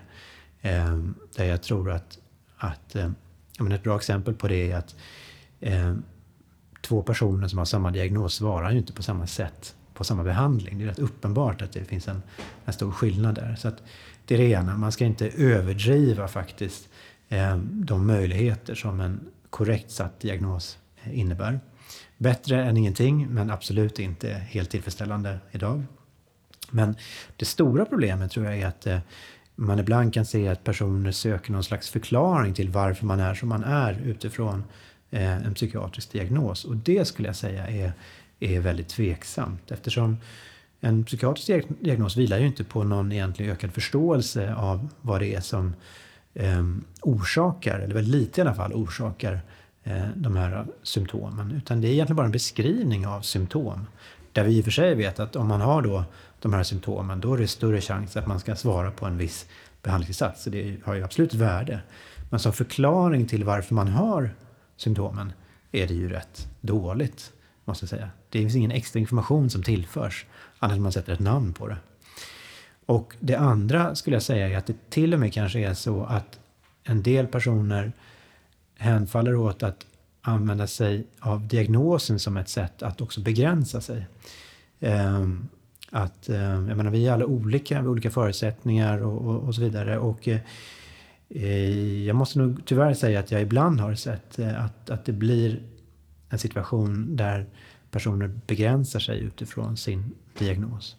Ehm, 0.62 1.16
där 1.36 1.46
jag 1.46 1.64
tror 1.64 1.92
att, 1.92 2.18
att 2.58 2.96
men 3.58 3.72
ett 3.72 3.84
bra 3.84 3.96
exempel 3.96 4.34
på 4.34 4.48
det 4.48 4.72
är 4.72 4.78
att 4.78 4.96
eh, 5.60 5.96
två 6.82 7.02
personer 7.02 7.48
som 7.48 7.58
har 7.58 7.66
samma 7.66 7.92
diagnos 7.92 8.34
svarar 8.34 8.72
ju 8.72 8.78
inte 8.78 8.94
på 8.94 9.04
samma 9.04 9.28
sätt 9.28 9.76
på 9.94 10.04
samma 10.04 10.24
behandling. 10.24 10.78
Det 10.78 10.84
är 10.84 10.88
rätt 10.88 11.00
uppenbart 11.00 11.62
att 11.62 11.72
det 11.72 11.84
finns 11.84 12.08
en, 12.08 12.22
en 12.66 12.74
stor 12.74 12.92
skillnad 12.92 13.36
där. 13.36 13.56
Så 13.56 13.68
att 13.68 13.84
det 14.26 14.34
är 14.34 14.38
det 14.38 14.50
ena, 14.50 14.78
man 14.78 14.92
ska 14.92 15.06
inte 15.06 15.30
överdriva 15.30 16.28
faktiskt 16.28 16.90
eh, 17.30 17.58
de 17.58 18.08
möjligheter 18.08 18.76
som 18.76 19.00
en 19.00 19.20
korrekt 19.50 19.92
satt 19.92 20.20
diagnos 20.20 20.78
eh, 21.04 21.20
innebär. 21.20 21.60
bättre 22.18 22.66
än 22.66 22.78
ingenting, 22.78 23.28
men 23.30 23.52
absolut 23.52 24.00
inte 24.00 24.30
helt 24.30 24.70
tillfredsställande 24.70 25.40
idag. 25.52 25.84
Men 26.72 26.96
det 27.36 27.46
stora 27.46 27.86
problemet 27.86 28.32
tror 28.32 28.46
jag 28.46 28.58
är 28.60 28.68
att 28.68 28.88
eh, 28.88 29.00
man 29.60 29.80
ibland 29.80 30.14
kan 30.14 30.26
se 30.26 30.48
att 30.48 30.64
personer 30.64 31.12
söker 31.12 31.52
någon 31.52 31.64
slags 31.64 31.90
förklaring 31.90 32.54
till 32.54 32.70
varför 32.70 33.06
man 33.06 33.20
är 33.20 33.34
som 33.34 33.50
man 33.50 33.64
är 33.64 34.02
utifrån 34.06 34.64
eh, 35.12 35.46
en 35.46 35.54
psykiatrisk 35.54 36.12
diagnos. 36.12 36.66
Och 36.66 36.76
det 36.76 37.06
skulle 37.06 37.28
jag 37.28 37.36
säga 37.36 37.68
är, 37.68 37.94
är 38.40 38.60
väldigt 38.60 38.90
tveksamt 38.90 39.72
eftersom 39.72 40.18
en 40.82 41.04
psykiatrisk 41.04 41.68
diagnos 41.80 42.18
vilar 42.18 42.40
ju 42.40 42.48
inte 42.48 42.64
på 42.64 42.84
någon 42.84 43.12
egentlig 43.12 43.50
ökad 43.50 43.74
förståelse 43.74 44.54
av 44.54 44.90
vad 45.02 45.22
det 45.22 45.36
är 45.36 45.42
som 45.42 45.76
eh, 46.34 46.66
orsakar, 47.02 47.80
eller 47.80 47.94
väldigt 47.94 48.16
lite 48.16 48.42
i 48.42 48.44
alla 48.44 48.54
fall, 48.54 48.74
orsakar 48.74 49.40
eh, 49.84 50.08
de 50.16 50.36
här 50.36 50.66
symptomen. 50.84 51.52
Utan 51.52 51.82
det 51.82 51.88
är 51.88 51.92
egentligen 51.92 52.16
bara 52.18 52.26
en 52.26 52.32
beskrivning 52.32 53.08
av 53.08 53.22
symptom. 53.22 53.88
Där 54.38 54.44
vi 54.44 54.58
i 54.58 54.62
och 54.62 54.64
för 54.64 54.72
sig 54.72 54.96
vet 54.96 55.20
att 55.20 55.36
om 55.36 55.48
man 55.48 55.62
har 55.62 55.82
då 55.82 56.04
de 56.42 56.54
här 56.54 56.64
symptomen, 56.64 57.22
då 57.22 57.34
är 57.34 57.38
det 57.38 57.48
större 57.48 57.82
chans 57.82 58.18
att 58.18 58.28
man 58.28 58.40
ska 58.40 58.56
svara 58.56 58.92
på 58.92 59.06
en 59.06 59.18
viss 59.18 59.46
behandlingsinsats. 59.82 60.44
Så 60.44 60.50
det 60.50 60.78
har 60.84 60.94
ju 60.94 61.04
absolut 61.04 61.34
värde. 61.34 61.80
Men 62.30 62.40
som 62.40 62.54
förklaring 62.54 63.28
till 63.28 63.44
varför 63.44 63.76
man 63.76 63.88
har 63.88 64.30
symptomen 64.76 65.34
är 65.72 65.88
det 65.88 65.94
ju 65.94 66.10
rätt 66.10 66.48
dåligt, 66.62 67.32
måste 67.66 67.84
jag 67.84 67.90
säga. 67.90 68.10
Det 68.30 68.40
finns 68.40 68.56
ingen 68.56 68.72
extra 68.72 69.00
information 69.00 69.50
som 69.50 69.64
tillförs, 69.64 70.26
annat 70.60 70.78
än 70.78 70.84
man 70.84 70.92
sätter 70.92 71.14
ett 71.14 71.20
namn 71.20 71.54
på 71.54 71.68
det. 71.68 71.78
Och 72.86 73.16
det 73.20 73.36
andra 73.36 73.96
skulle 73.96 74.16
jag 74.16 74.24
säga 74.24 74.50
är 74.50 74.58
att 74.58 74.68
det 74.68 74.90
till 74.90 75.14
och 75.14 75.20
med 75.20 75.34
kanske 75.34 75.60
är 75.60 75.74
så 75.74 76.04
att 76.04 76.40
en 76.84 77.04
del 77.04 77.28
personer 77.28 77.92
hänfaller 78.78 79.36
åt 79.36 79.64
att 79.64 79.86
använda 80.28 80.68
sig 80.68 81.08
av 81.20 81.48
diagnosen 81.48 82.20
som 82.20 82.38
ett 82.38 82.50
sätt 82.50 82.84
att 82.84 83.02
också 83.02 83.22
begränsa 83.22 83.82
sig. 83.82 84.08
Um, 84.80 85.48
att, 85.92 86.30
eh, 86.30 86.42
jag 86.42 86.78
menar, 86.78 86.92
vi 86.92 87.08
är 87.08 87.14
alla 87.14 87.26
olika, 87.26 87.76
vi 87.76 87.86
har 87.86 87.92
olika 87.92 88.12
förutsättningar 88.12 89.04
och, 89.04 89.22
och, 89.22 89.44
och 89.44 89.56
så 89.56 89.62
vidare. 89.62 89.98
Och, 89.98 90.28
eh, 90.28 92.04
jag 92.06 92.16
måste 92.16 92.40
nog 92.40 92.66
tyvärr 92.66 92.94
säga 92.94 93.20
att 93.20 93.32
jag 93.32 93.42
ibland 93.42 93.80
har 93.80 93.96
sett 93.96 94.40
eh, 94.40 94.66
att, 94.66 94.90
att 94.90 95.06
det 95.06 95.12
blir 95.12 95.62
en 96.30 96.40
situation 96.40 97.16
där 97.16 97.46
personer 97.92 98.40
begränsar 98.48 99.00
sig 99.00 99.20
utifrån 99.20 99.78
sin 99.78 100.14
diagnos. 100.40 100.96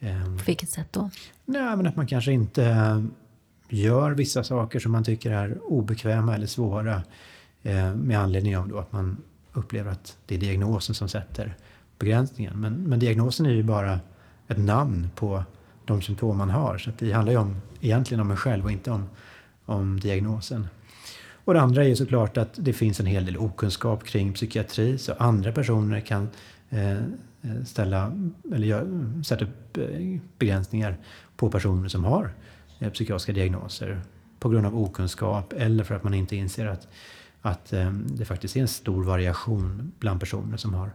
Ehm, 0.00 0.38
På 0.38 0.44
vilket 0.46 0.70
sätt 0.70 0.88
då? 0.90 1.10
Nej, 1.44 1.76
men 1.76 1.86
att 1.86 1.96
man 1.96 2.06
kanske 2.06 2.32
inte 2.32 3.04
gör 3.68 4.10
vissa 4.10 4.44
saker 4.44 4.78
som 4.78 4.92
man 4.92 5.04
tycker 5.04 5.30
är 5.30 5.58
obekväma 5.64 6.34
eller 6.34 6.46
svåra 6.46 7.02
eh, 7.64 7.94
med 7.94 8.18
anledning 8.18 8.56
av 8.56 8.68
då 8.68 8.78
att 8.78 8.92
man 8.92 9.16
upplever 9.52 9.90
att 9.90 10.16
det 10.26 10.34
är 10.34 10.38
diagnosen 10.38 10.94
som 10.94 11.08
sätter 11.08 11.56
begränsningen. 11.98 12.60
Men, 12.60 12.74
men 12.74 12.98
diagnosen 12.98 13.46
är 13.46 13.50
ju 13.50 13.62
bara 13.62 14.00
ett 14.48 14.58
namn 14.58 15.10
på 15.14 15.44
de 15.84 16.02
symptom 16.02 16.38
man 16.38 16.50
har. 16.50 16.78
Så 16.78 16.90
det 16.98 17.12
handlar 17.12 17.32
ju 17.32 17.38
om, 17.38 17.56
egentligen 17.80 18.20
om 18.20 18.30
en 18.30 18.36
själv 18.36 18.64
och 18.64 18.72
inte 18.72 18.90
om, 18.90 19.08
om 19.64 20.00
diagnosen. 20.00 20.66
Och 21.44 21.54
det 21.54 21.60
andra 21.60 21.84
är 21.84 21.88
ju 21.88 21.96
såklart 21.96 22.36
att 22.36 22.50
det 22.56 22.72
finns 22.72 23.00
en 23.00 23.06
hel 23.06 23.26
del 23.26 23.36
okunskap 23.36 24.04
kring 24.04 24.32
psykiatri. 24.32 24.98
Så 24.98 25.12
andra 25.18 25.52
personer 25.52 26.00
kan 26.00 26.28
eh, 26.70 26.98
ställa, 27.66 28.12
eller 28.52 28.66
gör, 28.66 28.86
sätta 29.24 29.44
upp 29.44 29.76
eh, 29.76 30.20
begränsningar 30.38 30.96
på 31.36 31.50
personer 31.50 31.88
som 31.88 32.04
har 32.04 32.30
eh, 32.78 32.90
psykiatriska 32.90 33.32
diagnoser. 33.32 34.00
På 34.38 34.48
grund 34.48 34.66
av 34.66 34.78
okunskap 34.78 35.52
eller 35.52 35.84
för 35.84 35.94
att 35.94 36.04
man 36.04 36.14
inte 36.14 36.36
inser 36.36 36.66
att, 36.66 36.88
att 37.46 37.72
eh, 37.72 37.90
det 37.90 38.24
faktiskt 38.24 38.56
är 38.56 38.60
en 38.60 38.68
stor 38.68 39.04
variation 39.04 39.92
bland 39.98 40.20
personer 40.20 40.56
som 40.56 40.74
har 40.74 40.90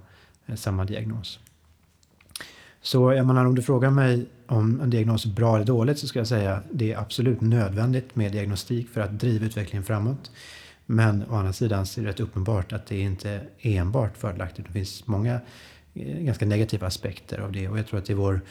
eh, 0.46 0.56
samma 0.56 0.86
diagnos. 0.86 1.40
Så 2.82 3.14
jag 3.14 3.26
menar, 3.26 3.46
om 3.46 3.56
du 3.56 3.62
frågar 3.62 3.90
mig 3.90 4.26
om 4.48 4.82
en 4.82 4.90
diagnos 4.90 5.26
är 5.26 5.30
bra 5.30 5.56
eller 5.56 5.66
dåligt 5.66 6.00
så 6.00 6.08
ska 6.08 6.20
jag 6.20 6.28
säga 6.28 6.56
att 6.56 6.64
det 6.72 6.94
är 6.94 6.98
absolut 6.98 7.42
nödvändigt 7.42 8.16
med 8.16 8.32
diagnostik 8.32 8.90
för 8.90 9.02
att 9.02 9.20
driva 9.20 9.46
utvecklingen 9.46 9.84
framåt. 9.84 10.32
Men 10.86 11.24
å 11.30 11.36
andra 11.36 11.54
sidan 11.54 11.86
så 11.86 12.00
är 12.00 12.04
det 12.04 12.10
rätt 12.10 12.20
uppenbart 12.20 12.74
att 12.74 12.86
det 12.86 13.00
inte 13.00 13.42
enbart 13.60 14.18
fördelaktigt. 14.18 14.68
Det 14.68 14.74
finns 14.74 15.08
många 15.08 15.40
eh, 15.94 16.20
ganska 16.20 16.46
negativa 16.46 16.88
aspekter 16.88 17.40
av 17.40 17.52
det 17.52 17.70
och 17.70 17.80
jag 17.80 17.88
tror 17.88 18.00
att 18.00 18.06
det 18.06 18.14
är, 18.14 18.18
vår, 18.18 18.42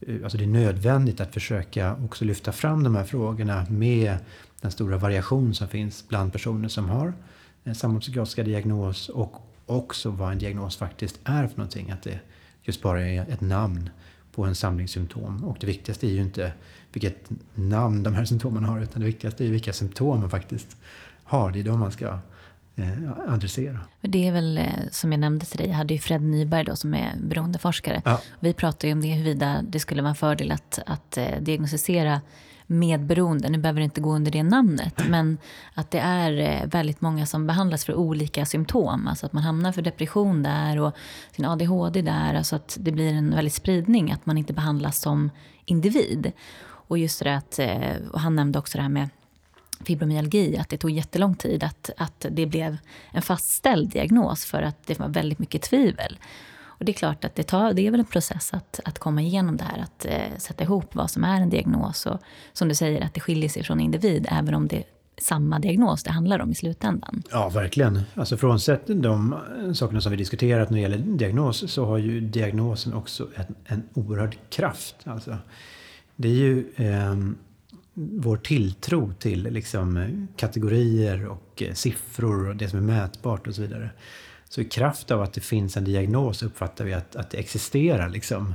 eh, 0.00 0.16
alltså 0.22 0.38
det 0.38 0.44
är 0.44 0.48
nödvändigt 0.48 1.20
att 1.20 1.34
försöka 1.34 1.96
också 2.04 2.24
lyfta 2.24 2.52
fram 2.52 2.84
de 2.84 2.96
här 2.96 3.04
frågorna 3.04 3.66
med 3.70 4.16
den 4.60 4.70
stora 4.70 4.96
variation 4.96 5.54
som 5.54 5.68
finns 5.68 6.08
bland 6.08 6.32
personer 6.32 6.68
som 6.68 6.88
har 6.88 7.12
samma 7.74 8.00
psykiatriska 8.00 8.42
diagnos 8.42 9.08
och 9.08 9.36
också 9.66 10.10
vad 10.10 10.32
en 10.32 10.38
diagnos 10.38 10.76
faktiskt 10.76 11.20
är 11.24 11.46
för 11.46 11.56
någonting. 11.56 11.90
Att 11.90 12.02
det 12.02 12.20
just 12.62 12.82
bara 12.82 13.02
är 13.02 13.22
ett 13.22 13.40
namn 13.40 13.90
på 14.32 14.44
en 14.44 14.54
samling 14.54 14.88
symptom. 14.88 15.44
Och 15.44 15.56
det 15.60 15.66
viktigaste 15.66 16.06
är 16.06 16.10
ju 16.10 16.20
inte 16.20 16.52
vilket 16.92 17.30
namn 17.54 18.02
de 18.02 18.14
här 18.14 18.24
symptomen 18.24 18.64
har 18.64 18.80
utan 18.80 19.00
det 19.00 19.06
viktigaste 19.06 19.44
är 19.44 19.50
vilka 19.50 19.72
symptom 19.72 20.20
man 20.20 20.30
faktiskt 20.30 20.76
har. 21.24 21.50
Det 21.50 21.60
är 21.60 21.64
de 21.64 21.80
man 21.80 21.92
ska 21.92 22.18
eh, 22.76 23.32
adressera. 23.32 23.80
Det 24.00 24.28
är 24.28 24.32
väl 24.32 24.58
eh, 24.58 24.64
som 24.90 25.12
jag 25.12 25.18
nämnde 25.18 25.46
till 25.46 25.58
dig, 25.58 25.68
jag 25.68 25.74
hade 25.74 25.94
ju 25.94 26.00
Fred 26.00 26.22
Nyberg 26.22 26.64
då 26.64 26.76
som 26.76 26.94
är 26.94 27.14
beroendeforskare. 27.22 28.02
Ja. 28.04 28.20
Vi 28.40 28.52
pratade 28.52 28.86
ju 28.86 28.92
om 28.92 29.00
det 29.00 29.08
huruvida 29.08 29.62
det 29.68 29.80
skulle 29.80 30.02
vara 30.02 30.10
en 30.10 30.16
fördel 30.16 30.52
att, 30.52 30.78
att 30.86 31.18
eh, 31.18 31.40
diagnostisera 31.40 32.20
medberoende, 32.70 33.48
nu 33.48 33.58
behöver 33.58 33.80
det 33.80 33.84
inte 33.84 34.00
gå 34.00 34.14
under 34.14 34.30
det 34.30 34.42
namnet, 34.42 34.94
men 35.08 35.38
att 35.74 35.90
det 35.90 35.98
är 35.98 36.32
eh, 36.38 36.68
väldigt 36.68 37.00
många 37.00 37.26
som 37.26 37.46
behandlas 37.46 37.84
för 37.84 37.94
olika 37.94 38.46
symptom. 38.46 39.06
Alltså 39.08 39.26
att 39.26 39.32
man 39.32 39.42
hamnar 39.42 39.72
för 39.72 39.82
depression 39.82 40.42
där 40.42 40.80
och 40.80 40.96
sin 41.30 41.44
ADHD 41.44 42.02
där. 42.02 42.34
Alltså 42.34 42.56
att 42.56 42.76
det 42.80 42.92
blir 42.92 43.12
en 43.12 43.34
väldig 43.34 43.52
spridning, 43.52 44.12
att 44.12 44.26
man 44.26 44.38
inte 44.38 44.52
behandlas 44.52 45.00
som 45.00 45.30
individ. 45.64 46.32
Och 46.88 46.98
just 46.98 47.24
det 47.24 47.36
att, 47.36 47.58
eh, 47.58 47.96
och 48.12 48.20
han 48.20 48.36
nämnde 48.36 48.58
också 48.58 48.78
det 48.78 48.82
här 48.82 48.88
med 48.88 49.08
fibromyalgi, 49.84 50.56
att 50.58 50.68
det 50.68 50.78
tog 50.78 50.90
jättelång 50.90 51.34
tid 51.34 51.64
att, 51.64 51.90
att 51.96 52.26
det 52.30 52.46
blev 52.46 52.76
en 53.12 53.22
fastställd 53.22 53.90
diagnos 53.90 54.44
för 54.44 54.62
att 54.62 54.86
det 54.86 54.98
var 54.98 55.08
väldigt 55.08 55.38
mycket 55.38 55.62
tvivel. 55.62 56.18
Och 56.78 56.84
det 56.84 56.92
är 56.92 56.94
klart 56.94 57.24
att 57.24 57.34
det, 57.34 57.42
tar, 57.42 57.72
det 57.72 57.86
är 57.86 57.90
väl 57.90 58.00
en 58.00 58.06
process 58.06 58.54
att, 58.54 58.80
att 58.84 58.98
komma 58.98 59.22
igenom 59.22 59.56
det 59.56 59.64
här, 59.64 59.78
att 59.78 60.04
eh, 60.04 60.38
sätta 60.38 60.64
ihop 60.64 60.94
vad 60.94 61.10
som 61.10 61.24
är 61.24 61.40
en 61.40 61.50
diagnos. 61.50 62.06
Och 62.06 62.18
som 62.52 62.68
du 62.68 62.74
säger, 62.74 63.04
att 63.04 63.14
det 63.14 63.20
skiljer 63.20 63.48
sig 63.48 63.64
från 63.64 63.80
individ, 63.80 64.26
även 64.30 64.54
om 64.54 64.68
det 64.68 64.76
är 64.76 64.84
samma 65.20 65.58
diagnos 65.58 66.02
det 66.02 66.10
handlar 66.10 66.40
om 66.40 66.50
i 66.50 66.54
slutändan. 66.54 67.22
Ja, 67.30 67.48
verkligen. 67.48 68.00
Alltså 68.14 68.36
frånsett 68.36 68.82
de 68.86 69.32
eh, 69.32 69.72
sakerna 69.72 70.00
som 70.00 70.10
vi 70.10 70.16
diskuterat 70.16 70.70
när 70.70 70.76
det 70.76 70.82
gäller 70.82 70.98
diagnos, 70.98 71.72
så 71.72 71.86
har 71.86 71.98
ju 71.98 72.20
diagnosen 72.20 72.94
också 72.94 73.28
en, 73.34 73.54
en 73.64 73.82
oerhörd 73.94 74.36
kraft. 74.50 74.96
Alltså, 75.04 75.36
det 76.16 76.28
är 76.28 76.32
ju 76.32 76.72
eh, 76.76 77.16
vår 77.94 78.36
tilltro 78.36 79.12
till 79.12 79.42
liksom, 79.42 80.28
kategorier 80.36 81.26
och 81.26 81.62
eh, 81.62 81.72
siffror 81.72 82.48
och 82.48 82.56
det 82.56 82.68
som 82.68 82.78
är 82.78 82.82
mätbart 82.82 83.46
och 83.46 83.54
så 83.54 83.62
vidare. 83.62 83.90
Så 84.48 84.60
i 84.60 84.64
kraft 84.64 85.10
av 85.10 85.22
att 85.22 85.32
det 85.32 85.40
finns 85.40 85.76
en 85.76 85.84
diagnos 85.84 86.42
uppfattar 86.42 86.84
vi 86.84 86.94
att, 86.94 87.16
att 87.16 87.30
det 87.30 87.38
existerar. 87.38 88.08
Liksom. 88.08 88.54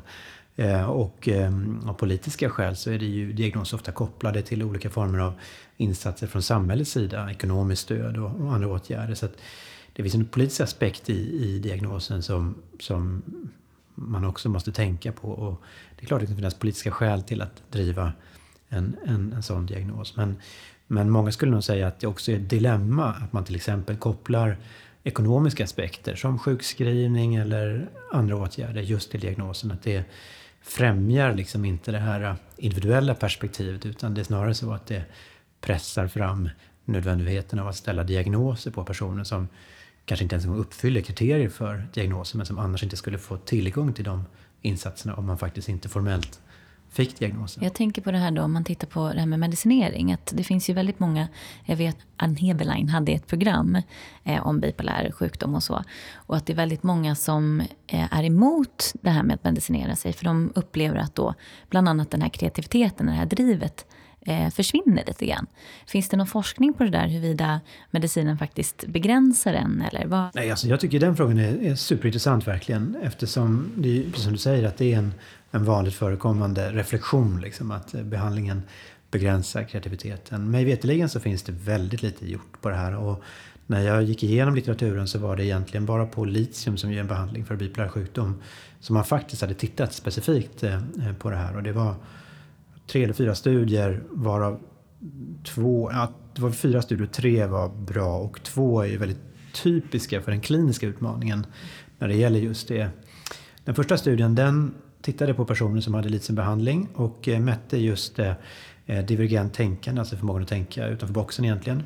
Eh, 0.55 0.89
och 0.89 1.27
eh, 1.27 1.51
av 1.85 1.93
politiska 1.93 2.49
skäl 2.49 2.75
så 2.75 2.91
är 2.91 2.99
det 2.99 3.05
ju 3.05 3.33
diagnoser 3.33 3.77
ofta 3.77 3.91
kopplade 3.91 4.41
till 4.41 4.63
olika 4.63 4.89
former 4.89 5.19
av 5.19 5.33
insatser 5.77 6.27
från 6.27 6.41
samhällets 6.41 6.91
sida, 6.91 7.31
ekonomiskt 7.31 7.81
stöd 7.81 8.17
och, 8.17 8.41
och 8.41 8.53
andra 8.53 8.67
åtgärder. 8.67 9.15
Så 9.15 9.27
det 9.93 10.03
finns 10.03 10.15
en 10.15 10.25
politisk 10.25 10.61
aspekt 10.61 11.09
i, 11.09 11.45
i 11.45 11.59
diagnosen 11.59 12.23
som, 12.23 12.55
som 12.79 13.21
man 13.95 14.25
också 14.25 14.49
måste 14.49 14.71
tänka 14.71 15.11
på. 15.11 15.29
Och 15.29 15.61
det 15.95 16.05
är 16.05 16.07
klart 16.07 16.17
att 16.17 16.21
det 16.21 16.27
kan 16.27 16.35
finnas 16.35 16.53
politiska 16.53 16.91
skäl 16.91 17.23
till 17.23 17.41
att 17.41 17.63
driva 17.71 18.13
en, 18.69 18.95
en, 19.05 19.33
en 19.33 19.43
sån 19.43 19.65
diagnos. 19.65 20.15
Men, 20.15 20.35
men 20.87 21.09
många 21.09 21.31
skulle 21.31 21.51
nog 21.51 21.63
säga 21.63 21.87
att 21.87 21.99
det 21.99 22.07
också 22.07 22.31
är 22.31 22.35
ett 22.35 22.49
dilemma 22.49 23.05
att 23.05 23.33
man 23.33 23.43
till 23.45 23.55
exempel 23.55 23.97
kopplar 23.97 24.57
ekonomiska 25.03 25.63
aspekter 25.63 26.15
som 26.15 26.39
sjukskrivning 26.39 27.35
eller 27.35 27.89
andra 28.11 28.35
åtgärder 28.35 28.81
just 28.81 29.11
till 29.11 29.19
diagnosen. 29.19 29.71
Att 29.71 29.83
det 29.83 30.05
främjar 30.61 31.33
liksom 31.33 31.65
inte 31.65 31.91
det 31.91 31.99
här 31.99 32.35
individuella 32.57 33.15
perspektivet 33.15 33.85
utan 33.85 34.13
det 34.13 34.21
är 34.21 34.25
snarare 34.25 34.53
så 34.53 34.73
att 34.73 34.85
det 34.87 35.03
pressar 35.61 36.07
fram 36.07 36.49
nödvändigheten 36.85 37.59
av 37.59 37.67
att 37.67 37.75
ställa 37.75 38.03
diagnoser 38.03 38.71
på 38.71 38.83
personer 38.83 39.23
som 39.23 39.47
kanske 40.05 40.23
inte 40.23 40.35
ens 40.35 40.47
uppfyller 40.47 41.01
kriterier 41.01 41.49
för 41.49 41.87
diagnosen 41.93 42.37
men 42.37 42.45
som 42.45 42.59
annars 42.59 42.83
inte 42.83 42.97
skulle 42.97 43.17
få 43.17 43.37
tillgång 43.37 43.93
till 43.93 44.05
de 44.05 44.25
insatserna 44.61 45.15
om 45.15 45.25
man 45.25 45.37
faktiskt 45.37 45.69
inte 45.69 45.89
formellt 45.89 46.41
fick 46.93 47.19
diagnosen. 47.19 47.63
Jag 47.63 47.73
tänker 47.73 48.01
på 48.01 48.11
det 48.11 48.17
här 48.17 48.31
då, 48.31 48.41
om 48.41 48.53
man 48.53 48.63
tittar 48.63 48.87
på 48.87 49.13
det 49.13 49.19
här 49.19 49.27
med 49.27 49.39
medicinering. 49.39 50.11
Att 50.11 50.33
det 50.35 50.43
finns 50.43 50.69
ju 50.69 50.73
väldigt 50.73 50.99
många, 50.99 51.27
jag 51.65 51.75
vet 51.75 51.97
Ann 52.17 52.35
Heberlein 52.35 52.89
hade 52.89 53.11
ett 53.11 53.27
program 53.27 53.77
eh, 54.23 54.47
om 54.47 54.59
bipolär 54.59 55.11
sjukdom 55.11 55.55
och 55.55 55.63
så. 55.63 55.83
Och 56.13 56.37
att 56.37 56.45
det 56.45 56.53
är 56.53 56.57
väldigt 56.57 56.83
många 56.83 57.15
som 57.15 57.61
eh, 57.87 58.13
är 58.13 58.23
emot 58.23 58.93
det 59.01 59.09
här 59.09 59.23
med 59.23 59.33
att 59.33 59.43
medicinera 59.43 59.95
sig. 59.95 60.13
För 60.13 60.25
de 60.25 60.51
upplever 60.55 60.97
att 60.97 61.15
då, 61.15 61.33
bland 61.69 61.89
annat 61.89 62.11
den 62.11 62.21
här 62.21 62.29
kreativiteten, 62.29 63.05
det 63.05 63.11
här 63.11 63.25
drivet 63.25 63.85
eh, 64.25 64.49
försvinner 64.49 65.03
lite 65.07 65.25
grann. 65.25 65.47
Finns 65.87 66.09
det 66.09 66.17
någon 66.17 66.27
forskning 66.27 66.73
på 66.73 66.83
det 66.83 66.89
där 66.89 67.07
huruvida 67.07 67.61
medicinen 67.91 68.37
faktiskt 68.37 68.85
begränsar 68.87 69.53
en 69.53 69.81
Eller 69.81 70.05
vad? 70.05 70.35
Nej, 70.35 70.51
alltså 70.51 70.67
jag 70.67 70.79
tycker 70.79 70.99
den 70.99 71.15
frågan 71.15 71.39
är, 71.39 71.63
är 71.63 71.75
superintressant 71.75 72.47
verkligen 72.47 72.95
eftersom 73.03 73.71
det 73.75 73.99
är, 73.99 74.03
precis 74.03 74.23
som 74.23 74.33
du 74.33 74.39
säger 74.39 74.67
att 74.67 74.77
det 74.77 74.93
är 74.93 74.97
en, 74.97 75.13
en 75.51 75.65
vanligt 75.65 75.95
förekommande 75.95 76.71
reflektion 76.71 77.41
liksom, 77.41 77.71
att 77.71 77.93
eh, 77.93 78.03
behandlingen 78.03 78.63
begränsar 79.11 79.63
kreativiteten. 79.63 80.51
Mig 80.51 80.65
veterligen 80.65 81.09
så 81.09 81.19
finns 81.19 81.43
det 81.43 81.51
väldigt 81.51 82.01
lite 82.01 82.31
gjort 82.31 82.61
på 82.61 82.69
det 82.69 82.75
här 82.75 82.95
och 82.95 83.23
när 83.67 83.81
jag 83.81 84.03
gick 84.03 84.23
igenom 84.23 84.55
litteraturen 84.55 85.07
så 85.07 85.19
var 85.19 85.35
det 85.35 85.45
egentligen 85.45 85.85
bara 85.85 86.05
på 86.05 86.25
litium 86.25 86.77
som 86.77 86.91
ger 86.91 86.99
en 86.99 87.07
behandling 87.07 87.45
för 87.45 87.55
bipolär 87.55 87.89
sjukdom 87.89 88.41
som 88.79 88.93
man 88.93 89.05
faktiskt 89.05 89.41
hade 89.41 89.53
tittat 89.53 89.93
specifikt 89.93 90.63
eh, 90.63 90.73
eh, 90.75 91.13
på 91.19 91.29
det 91.29 91.35
här 91.35 91.55
och 91.55 91.63
det 91.63 91.71
var 91.71 91.95
tre 92.87 93.03
eller 93.03 93.13
fyra 93.13 93.35
studier 93.35 94.03
varav 94.09 94.59
två, 95.43 95.91
ja, 95.91 96.11
det 96.35 96.41
var 96.41 96.51
fyra 96.51 96.81
studier, 96.81 97.07
tre 97.07 97.45
var 97.45 97.69
bra 97.69 98.17
och 98.17 98.43
två 98.43 98.81
är 98.81 98.87
ju 98.87 98.97
väldigt 98.97 99.21
typiska 99.53 100.21
för 100.21 100.31
den 100.31 100.41
kliniska 100.41 100.87
utmaningen 100.87 101.45
när 101.99 102.07
det 102.07 102.15
gäller 102.15 102.39
just 102.39 102.67
det. 102.67 102.89
Den 103.63 103.75
första 103.75 103.97
studien 103.97 104.35
den 104.35 104.73
tittade 105.01 105.33
på 105.33 105.45
personer 105.45 105.81
som 105.81 105.93
hade 105.93 106.09
litiumbehandling 106.09 106.89
och 106.95 107.27
eh, 107.27 107.39
mätte 107.39 107.77
just 107.77 108.19
eh, 108.19 108.33
eh, 108.85 109.05
divergent 109.05 109.53
tänkande, 109.53 110.01
alltså 110.01 110.17
förmågan 110.17 110.43
att 110.43 110.49
tänka 110.49 110.87
utanför 110.87 111.13
boxen 111.13 111.45
egentligen. 111.45 111.83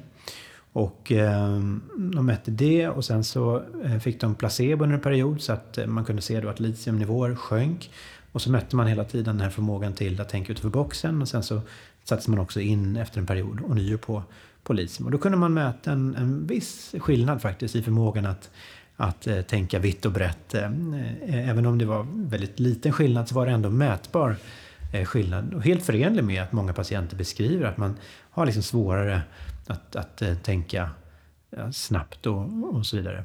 Och 0.77 1.11
eh, 1.11 1.59
de 1.97 2.25
mätte 2.25 2.51
det 2.51 2.87
och 2.87 3.05
sen 3.05 3.23
så 3.23 3.63
eh, 3.83 3.99
fick 3.99 4.21
de 4.21 4.35
placebo 4.35 4.83
under 4.83 4.95
en 4.95 5.01
period 5.01 5.41
så 5.41 5.53
att 5.53 5.77
eh, 5.77 5.85
man 5.85 6.05
kunde 6.05 6.21
se 6.21 6.41
då 6.41 6.49
att 6.49 6.59
litiumnivåer 6.59 7.35
sjönk. 7.35 7.91
Och 8.31 8.41
så 8.41 8.51
mätte 8.51 8.75
man 8.75 8.87
hela 8.87 9.03
tiden 9.03 9.37
den 9.37 9.43
här 9.43 9.49
förmågan 9.49 9.93
till 9.93 10.21
att 10.21 10.29
tänka 10.29 10.51
utanför 10.51 10.69
boxen 10.69 11.21
och 11.21 11.27
sen 11.27 11.43
så 11.43 11.61
sattes 12.03 12.27
man 12.27 12.39
också 12.39 12.59
in 12.61 12.95
efter 12.95 13.19
en 13.19 13.25
period 13.25 13.59
och 13.61 13.75
nio 13.75 13.97
på, 13.97 14.23
på 14.63 14.73
litium. 14.73 15.05
Och 15.05 15.11
då 15.11 15.17
kunde 15.17 15.37
man 15.37 15.53
mäta 15.53 15.91
en, 15.91 16.15
en 16.15 16.47
viss 16.47 16.95
skillnad 16.99 17.41
faktiskt 17.41 17.75
i 17.75 17.81
förmågan 17.81 18.25
att, 18.25 18.49
att 18.95 19.27
eh, 19.27 19.41
tänka 19.41 19.79
vitt 19.79 20.05
och 20.05 20.11
brett. 20.11 20.53
Eh, 20.53 20.63
eh 20.63 21.49
även 21.49 21.65
om 21.65 21.77
det 21.77 21.85
var 21.85 22.07
väldigt 22.13 22.59
liten 22.59 22.91
skillnad 22.91 23.29
så 23.29 23.35
var 23.35 23.45
det 23.45 23.51
ändå 23.51 23.69
mätbar 23.69 24.35
eh, 24.93 25.05
skillnad. 25.05 25.53
Och 25.53 25.63
helt 25.63 25.85
förenlig 25.85 26.23
med 26.23 26.43
att 26.43 26.51
många 26.51 26.73
patienter 26.73 27.17
beskriver 27.17 27.65
att 27.65 27.77
man 27.77 27.95
har 28.29 28.45
liksom 28.45 28.63
svårare 28.63 29.21
att, 29.69 29.95
att 29.95 30.21
eh, 30.21 30.35
tänka 30.35 30.89
snabbt 31.71 32.25
och, 32.25 32.75
och 32.75 32.85
så 32.85 32.97
vidare. 32.97 33.23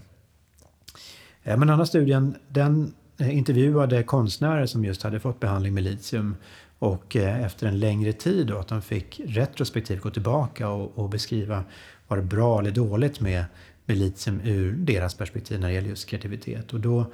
Eh, 1.43 1.57
men 1.57 1.61
den 1.61 1.71
andra 1.71 1.87
studien 1.87 2.37
den 2.49 2.95
eh, 3.19 3.37
intervjuade 3.37 4.03
konstnärer 4.03 4.67
som 4.67 4.85
just 4.85 5.03
hade 5.03 5.21
fått 5.21 5.41
behandling 5.41 5.75
med 5.75 5.83
litium 5.83 6.37
och 6.79 7.17
efter 7.17 7.67
en 7.67 7.79
längre 7.79 8.13
tid 8.13 8.47
då, 8.47 8.59
att 8.59 8.69
de 8.69 8.83
fick 8.83 9.21
retrospektivt 9.25 10.01
gå 10.01 10.11
tillbaka 10.11 10.69
och, 10.69 10.99
och 10.99 11.09
beskriva 11.09 11.65
var 12.09 12.17
det 12.17 12.23
bra 12.23 12.61
eller 12.61 12.71
dåligt 12.71 13.21
med, 13.21 13.45
med 13.87 13.99
litium 13.99 14.41
ur 14.45 14.73
deras 14.73 15.15
perspektiv 15.15 15.61
när 15.61 15.69
det 15.69 15.75
gäller 15.75 15.89
just 15.89 16.09
kreativitet. 16.09 16.73
Och 16.73 16.81
då, 16.81 17.13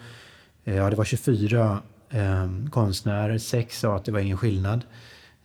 ja 0.64 0.90
det 0.90 0.96
var 0.96 1.04
24 1.04 1.82
eh, 2.10 2.48
konstnärer, 2.70 3.38
sex 3.38 3.80
sa 3.80 3.96
att 3.96 4.04
det 4.04 4.12
var 4.12 4.20
ingen 4.20 4.36
skillnad. 4.36 4.84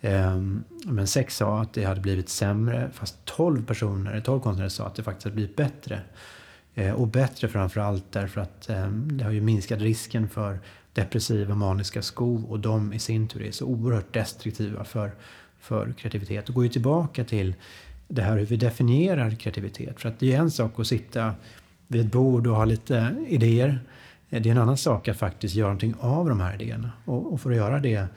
Ehm, 0.05 0.63
men 0.85 1.07
sex 1.07 1.37
sa 1.37 1.61
att 1.61 1.73
det 1.73 1.83
hade 1.83 2.01
blivit 2.01 2.29
sämre, 2.29 2.89
fast 2.93 3.25
12 3.25 3.65
personer, 3.65 4.21
12 4.21 4.39
konstnärer 4.39 4.69
sa 4.69 4.85
att 4.85 4.95
det 4.95 5.03
faktiskt 5.03 5.23
hade 5.23 5.35
blivit 5.35 5.55
bättre. 5.55 6.01
Ehm, 6.75 6.95
och 6.95 7.07
bättre 7.07 7.47
framförallt 7.47 8.11
därför 8.11 8.41
att 8.41 8.69
ehm, 8.69 9.17
det 9.17 9.23
har 9.23 9.31
ju 9.31 9.41
minskat 9.41 9.79
risken 9.79 10.29
för 10.29 10.59
depressiva 10.93 11.55
maniska 11.55 12.01
skov 12.01 12.45
och 12.45 12.59
de 12.59 12.93
i 12.93 12.99
sin 12.99 13.27
tur 13.27 13.41
är 13.41 13.51
så 13.51 13.65
oerhört 13.65 14.13
destruktiva 14.13 14.83
för, 14.83 15.11
för 15.59 15.93
kreativitet. 15.97 16.49
Och 16.49 16.55
går 16.55 16.63
ju 16.63 16.69
tillbaka 16.69 17.23
till 17.23 17.55
det 18.07 18.21
här 18.21 18.37
hur 18.37 18.45
vi 18.45 18.57
definierar 18.57 19.31
kreativitet. 19.31 20.01
För 20.01 20.09
att 20.09 20.19
det 20.19 20.33
är 20.33 20.39
en 20.39 20.51
sak 20.51 20.79
att 20.79 20.87
sitta 20.87 21.33
vid 21.87 22.05
ett 22.05 22.11
bord 22.11 22.47
och 22.47 22.55
ha 22.55 22.65
lite 22.65 23.15
idéer. 23.27 23.79
Det 24.29 24.49
är 24.49 24.51
en 24.51 24.57
annan 24.57 24.77
sak 24.77 25.07
att 25.07 25.17
faktiskt 25.17 25.55
göra 25.55 25.67
någonting 25.67 25.95
av 25.99 26.29
de 26.29 26.39
här 26.39 26.61
idéerna. 26.61 26.91
Och, 27.05 27.33
och 27.33 27.41
för 27.41 27.51
att 27.51 27.57
göra 27.57 27.79
det, 27.79 28.07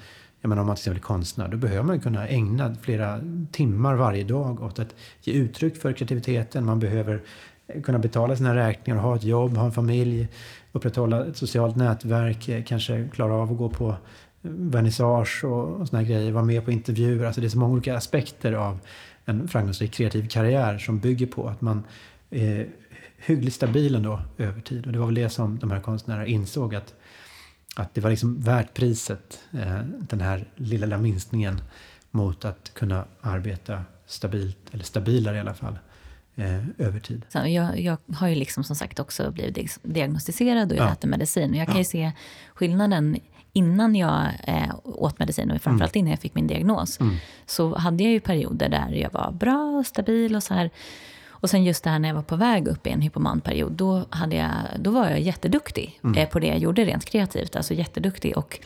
jag 0.47 0.49
menar 0.49 0.61
om 0.61 0.67
man 0.67 0.77
till 0.77 0.81
exempel 0.83 1.03
är 1.03 1.03
konstnär, 1.03 1.49
då 1.49 1.57
behöver 1.57 1.83
man 1.83 2.01
kunna 2.01 2.29
ägna 2.29 2.75
flera 2.75 3.21
timmar 3.53 3.95
varje 3.95 4.25
dag 4.25 4.63
åt 4.63 4.79
att 4.79 4.95
ge 5.23 5.33
uttryck 5.33 5.77
för 5.77 5.93
kreativiteten. 5.93 6.65
Man 6.65 6.79
behöver 6.81 7.23
kunna 7.85 7.99
betala 7.99 8.37
sina 8.37 8.55
räkningar, 8.55 9.01
ha 9.01 9.17
ett 9.17 9.25
jobb, 9.25 9.57
ha 9.57 9.65
en 9.65 9.73
familj, 9.73 10.29
upprätthålla 10.73 11.27
ett 11.27 11.37
socialt 11.37 11.77
nätverk, 11.77 12.49
eh, 12.49 12.65
kanske 12.65 13.09
klara 13.13 13.35
av 13.35 13.53
att 13.53 13.59
gå 13.59 13.69
på 13.69 13.89
eh, 13.89 13.97
vernissage 14.43 15.45
och, 15.45 15.81
och 15.81 15.89
såna 15.89 16.03
grejer, 16.03 16.33
vara 16.33 16.45
med 16.45 16.65
på 16.65 16.73
intervjuer. 16.73 17.27
Alltså 17.27 17.41
det 17.41 17.47
är 17.47 17.49
så 17.49 17.59
många 17.59 17.73
olika 17.73 17.97
aspekter 17.97 18.53
av 18.53 18.79
en 19.25 19.49
framgångsrik 19.49 19.93
kreativ 19.93 20.29
karriär 20.29 20.79
som 20.79 20.99
bygger 20.99 21.27
på 21.27 21.49
att 21.49 21.61
man 21.61 21.85
är 22.31 22.69
hyggligt 23.17 23.55
stabil 23.55 23.95
ändå 23.95 24.21
över 24.39 24.61
tid. 24.61 24.87
Och 24.87 24.93
det 24.93 24.99
var 24.99 25.07
väl 25.07 25.15
det 25.15 25.29
som 25.29 25.59
de 25.59 25.71
här 25.71 25.81
konstnärerna 25.81 26.27
insåg 26.27 26.75
att, 26.75 26.95
att 27.79 27.95
det 27.95 28.01
var 28.01 28.11
liksom 28.11 28.41
värt 28.41 28.75
priset, 28.75 29.41
eh, 29.53 29.79
den 29.85 30.21
här 30.21 30.45
lilla, 30.57 30.87
lilla 30.87 30.99
minskningen 30.99 31.61
mot 32.11 32.45
att 32.45 32.75
kunna 32.75 33.05
arbeta 33.21 33.83
stabilt, 34.07 34.59
eller 34.73 34.85
stabilare 34.85 35.37
i 35.37 35.41
alla 35.41 35.55
fall, 35.55 35.79
eh, 36.35 36.69
över 36.79 37.01
tid. 37.01 37.23
Så 37.29 37.39
jag, 37.39 37.81
jag, 37.81 37.99
har 38.15 38.29
ju 38.29 38.35
liksom 38.35 38.65
som 38.65 38.77
sagt 38.77 38.99
också 38.99 39.31
blivit 39.31 39.79
diagnostiserad 39.83 40.73
och 40.73 40.79
jag 40.79 40.87
ja. 40.87 40.93
äter 40.93 41.09
medicin. 41.09 41.51
Och 41.51 41.57
jag 41.57 41.67
kan 41.67 41.75
ja. 41.75 41.81
ju 41.81 41.85
se 41.85 42.13
skillnaden 42.55 43.17
innan 43.53 43.95
jag 43.95 44.27
eh, 44.45 44.75
åt 44.85 45.19
medicin 45.19 45.51
och 45.51 45.63
framförallt 45.63 45.97
mm. 45.97 46.01
innan 46.01 46.11
jag 46.11 46.21
fick 46.21 46.35
min 46.35 46.47
diagnos. 46.47 47.01
Mm. 47.01 47.17
Så 47.47 47.77
hade 47.77 48.05
jag 48.05 48.13
ju 48.13 48.21
perioder 48.21 48.69
där 48.69 48.91
jag 48.91 49.13
var 49.13 49.33
bra 49.33 49.79
och 49.79 49.87
stabil 49.87 50.37
och 50.37 50.43
så 50.43 50.55
här. 50.55 50.71
Och 51.41 51.51
sen 51.51 51.65
just 51.65 51.85
det 51.85 51.91
här 51.91 51.99
när 51.99 52.09
jag 52.09 52.15
var 52.15 52.23
på 52.23 52.37
väg 52.37 52.69
upp 52.69 52.87
i 52.87 52.91
en 52.91 53.01
hypomanperiod, 53.01 53.73
då, 53.73 54.05
hade 54.11 54.37
jag, 54.37 54.51
då 54.79 54.91
var 54.91 55.11
jag 55.11 55.21
jätteduktig 55.21 56.01
mm. 56.05 56.19
eh, 56.19 56.29
på 56.29 56.39
det 56.39 56.47
jag 56.47 56.59
gjorde 56.59 56.85
rent 56.85 57.05
kreativt. 57.05 57.57
Alltså 57.57 57.75
jätteduktig 57.75 58.39
och 58.39 58.61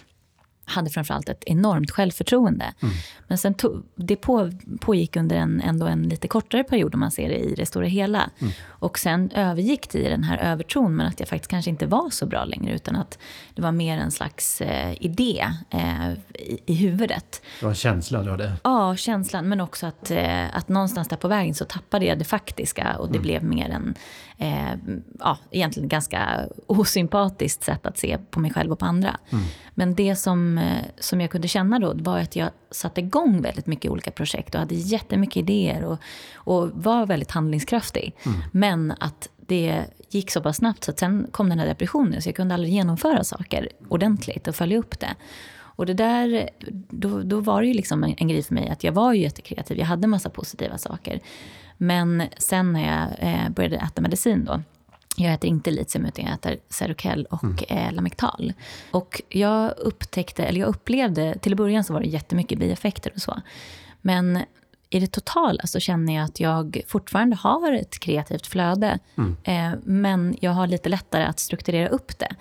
hade 0.64 0.90
framförallt 0.90 1.28
ett 1.28 1.44
enormt 1.46 1.90
självförtroende. 1.90 2.74
Mm. 2.82 2.94
Men 3.28 3.38
sen 3.38 3.54
to, 3.54 3.82
det 3.94 4.16
på, 4.16 4.50
pågick 4.80 5.16
under 5.16 5.36
en, 5.36 5.60
ändå 5.60 5.86
en 5.86 6.02
lite 6.02 6.28
kortare 6.28 6.64
period 6.64 6.94
om 6.94 7.00
man 7.00 7.10
ser 7.10 7.28
det 7.28 7.38
i 7.38 7.54
det 7.54 7.66
stora 7.66 7.86
hela. 7.86 8.30
Mm. 8.38 8.52
Och 8.66 8.98
sen 8.98 9.30
övergick 9.30 9.90
det 9.90 9.98
i 9.98 10.08
den 10.08 10.24
här 10.24 10.38
övertron, 10.38 10.96
men 10.96 11.06
att 11.06 11.20
jag 11.20 11.28
faktiskt 11.28 11.50
kanske 11.50 11.70
inte 11.70 11.86
var 11.86 12.10
så 12.10 12.26
bra 12.26 12.44
längre, 12.44 12.74
utan 12.74 12.96
att 12.96 13.18
det 13.54 13.62
var 13.62 13.72
mer 13.72 13.98
en 13.98 14.10
slags 14.10 14.60
eh, 14.60 14.94
idé 15.00 15.46
eh, 15.70 16.12
i, 16.34 16.58
i 16.66 16.74
huvudet. 16.74 17.42
Det 17.60 17.64
var 17.64 17.70
en 17.70 17.76
känsla 17.76 18.22
du 18.22 18.30
hade? 18.30 18.52
Ja, 18.64 18.96
känslan, 18.96 19.48
men 19.48 19.60
också 19.60 19.86
att, 19.86 20.10
eh, 20.10 20.56
att 20.56 20.68
någonstans 20.68 21.08
där 21.08 21.16
på 21.16 21.28
vägen 21.28 21.54
så 21.54 21.64
tappade 21.64 22.04
jag 22.04 22.18
det 22.18 22.24
faktiska 22.24 22.96
och 22.98 23.08
det 23.08 23.18
mm. 23.18 23.22
blev 23.22 23.44
mer 23.44 23.70
en, 23.70 23.94
eh, 24.38 24.78
ja, 25.18 25.38
egentligen 25.50 25.88
ganska 25.88 26.48
osympatiskt 26.66 27.64
sätt 27.64 27.86
att 27.86 27.98
se 27.98 28.18
på 28.30 28.40
mig 28.40 28.52
själv 28.52 28.72
och 28.72 28.78
på 28.78 28.86
andra. 28.86 29.16
Mm. 29.30 29.44
Men 29.74 29.94
det 29.94 30.16
som, 30.16 30.49
eh, 30.58 30.84
som 30.98 31.20
jag 31.20 31.30
kunde 31.30 31.48
känna 31.48 31.78
då 31.78 31.94
var 31.94 32.18
att 32.18 32.36
jag 32.36 32.50
satte 32.70 33.00
igång 33.00 33.42
väldigt 33.42 33.66
mycket 33.66 33.90
olika 33.90 34.10
projekt 34.10 34.54
och 34.54 34.60
hade 34.60 34.74
jättemycket 34.74 35.36
idéer 35.36 35.84
och, 35.84 35.98
och 36.34 36.70
var 36.74 37.06
väldigt 37.06 37.30
handlingskraftig. 37.30 38.16
Mm. 38.26 38.40
Men 38.52 38.94
att 39.00 39.28
det 39.36 39.84
gick 40.08 40.30
så 40.30 40.40
pass 40.40 40.56
snabbt 40.56 40.84
så 40.84 40.90
att 40.90 40.98
sen 40.98 41.26
kom 41.30 41.48
den 41.48 41.58
här 41.58 41.66
depressionen 41.66 42.22
så 42.22 42.28
jag 42.28 42.36
kunde 42.36 42.54
aldrig 42.54 42.72
genomföra 42.72 43.24
saker 43.24 43.68
ordentligt 43.88 44.48
och 44.48 44.54
följa 44.54 44.78
upp 44.78 45.00
det. 45.00 45.14
Och 45.80 45.86
det 45.86 45.94
där, 45.94 46.50
då, 46.90 47.22
då 47.22 47.40
var 47.40 47.60
det 47.62 47.68
ju 47.68 47.74
liksom 47.74 48.04
en, 48.04 48.14
en 48.18 48.28
grej 48.28 48.42
för 48.42 48.54
mig 48.54 48.68
att 48.68 48.84
jag 48.84 48.92
var 48.92 49.12
ju 49.12 49.22
jättekreativ, 49.22 49.78
jag 49.78 49.86
hade 49.86 50.06
massa 50.06 50.30
positiva 50.30 50.78
saker. 50.78 51.20
Men 51.76 52.22
sen 52.38 52.72
när 52.72 52.86
jag 52.86 53.28
eh, 53.30 53.50
började 53.50 53.76
äta 53.76 54.02
medicin 54.02 54.44
då, 54.44 54.62
jag 55.16 55.34
äter 55.34 55.50
inte 55.50 55.70
litium 55.70 56.06
utan 56.06 56.24
jag 56.24 56.34
äter 56.34 56.58
Seroquel 56.68 57.26
och 57.30 57.70
mm. 57.70 57.86
eh, 57.86 57.92
Lamictal. 57.92 58.52
Och 58.90 59.22
jag 59.28 59.78
upptäckte, 59.78 60.44
eller 60.44 60.60
jag 60.60 60.68
upplevde, 60.68 61.38
till 61.38 61.56
början 61.56 61.84
så 61.84 61.92
var 61.92 62.00
det 62.00 62.06
jättemycket 62.06 62.58
bieffekter 62.58 63.12
och 63.14 63.22
så. 63.22 63.40
Men 64.00 64.38
i 64.90 65.00
det 65.00 65.06
totala 65.06 65.66
så 65.66 65.80
känner 65.80 66.14
jag 66.14 66.24
att 66.24 66.40
jag 66.40 66.80
fortfarande 66.86 67.36
har 67.36 67.72
ett 67.72 67.98
kreativt 67.98 68.46
flöde. 68.46 68.98
Mm. 69.18 69.36
Eh, 69.44 69.78
men 69.84 70.36
jag 70.40 70.50
har 70.50 70.66
lite 70.66 70.88
lättare 70.88 71.24
att 71.24 71.38
strukturera 71.38 71.88
upp 71.88 72.18
det. 72.18 72.34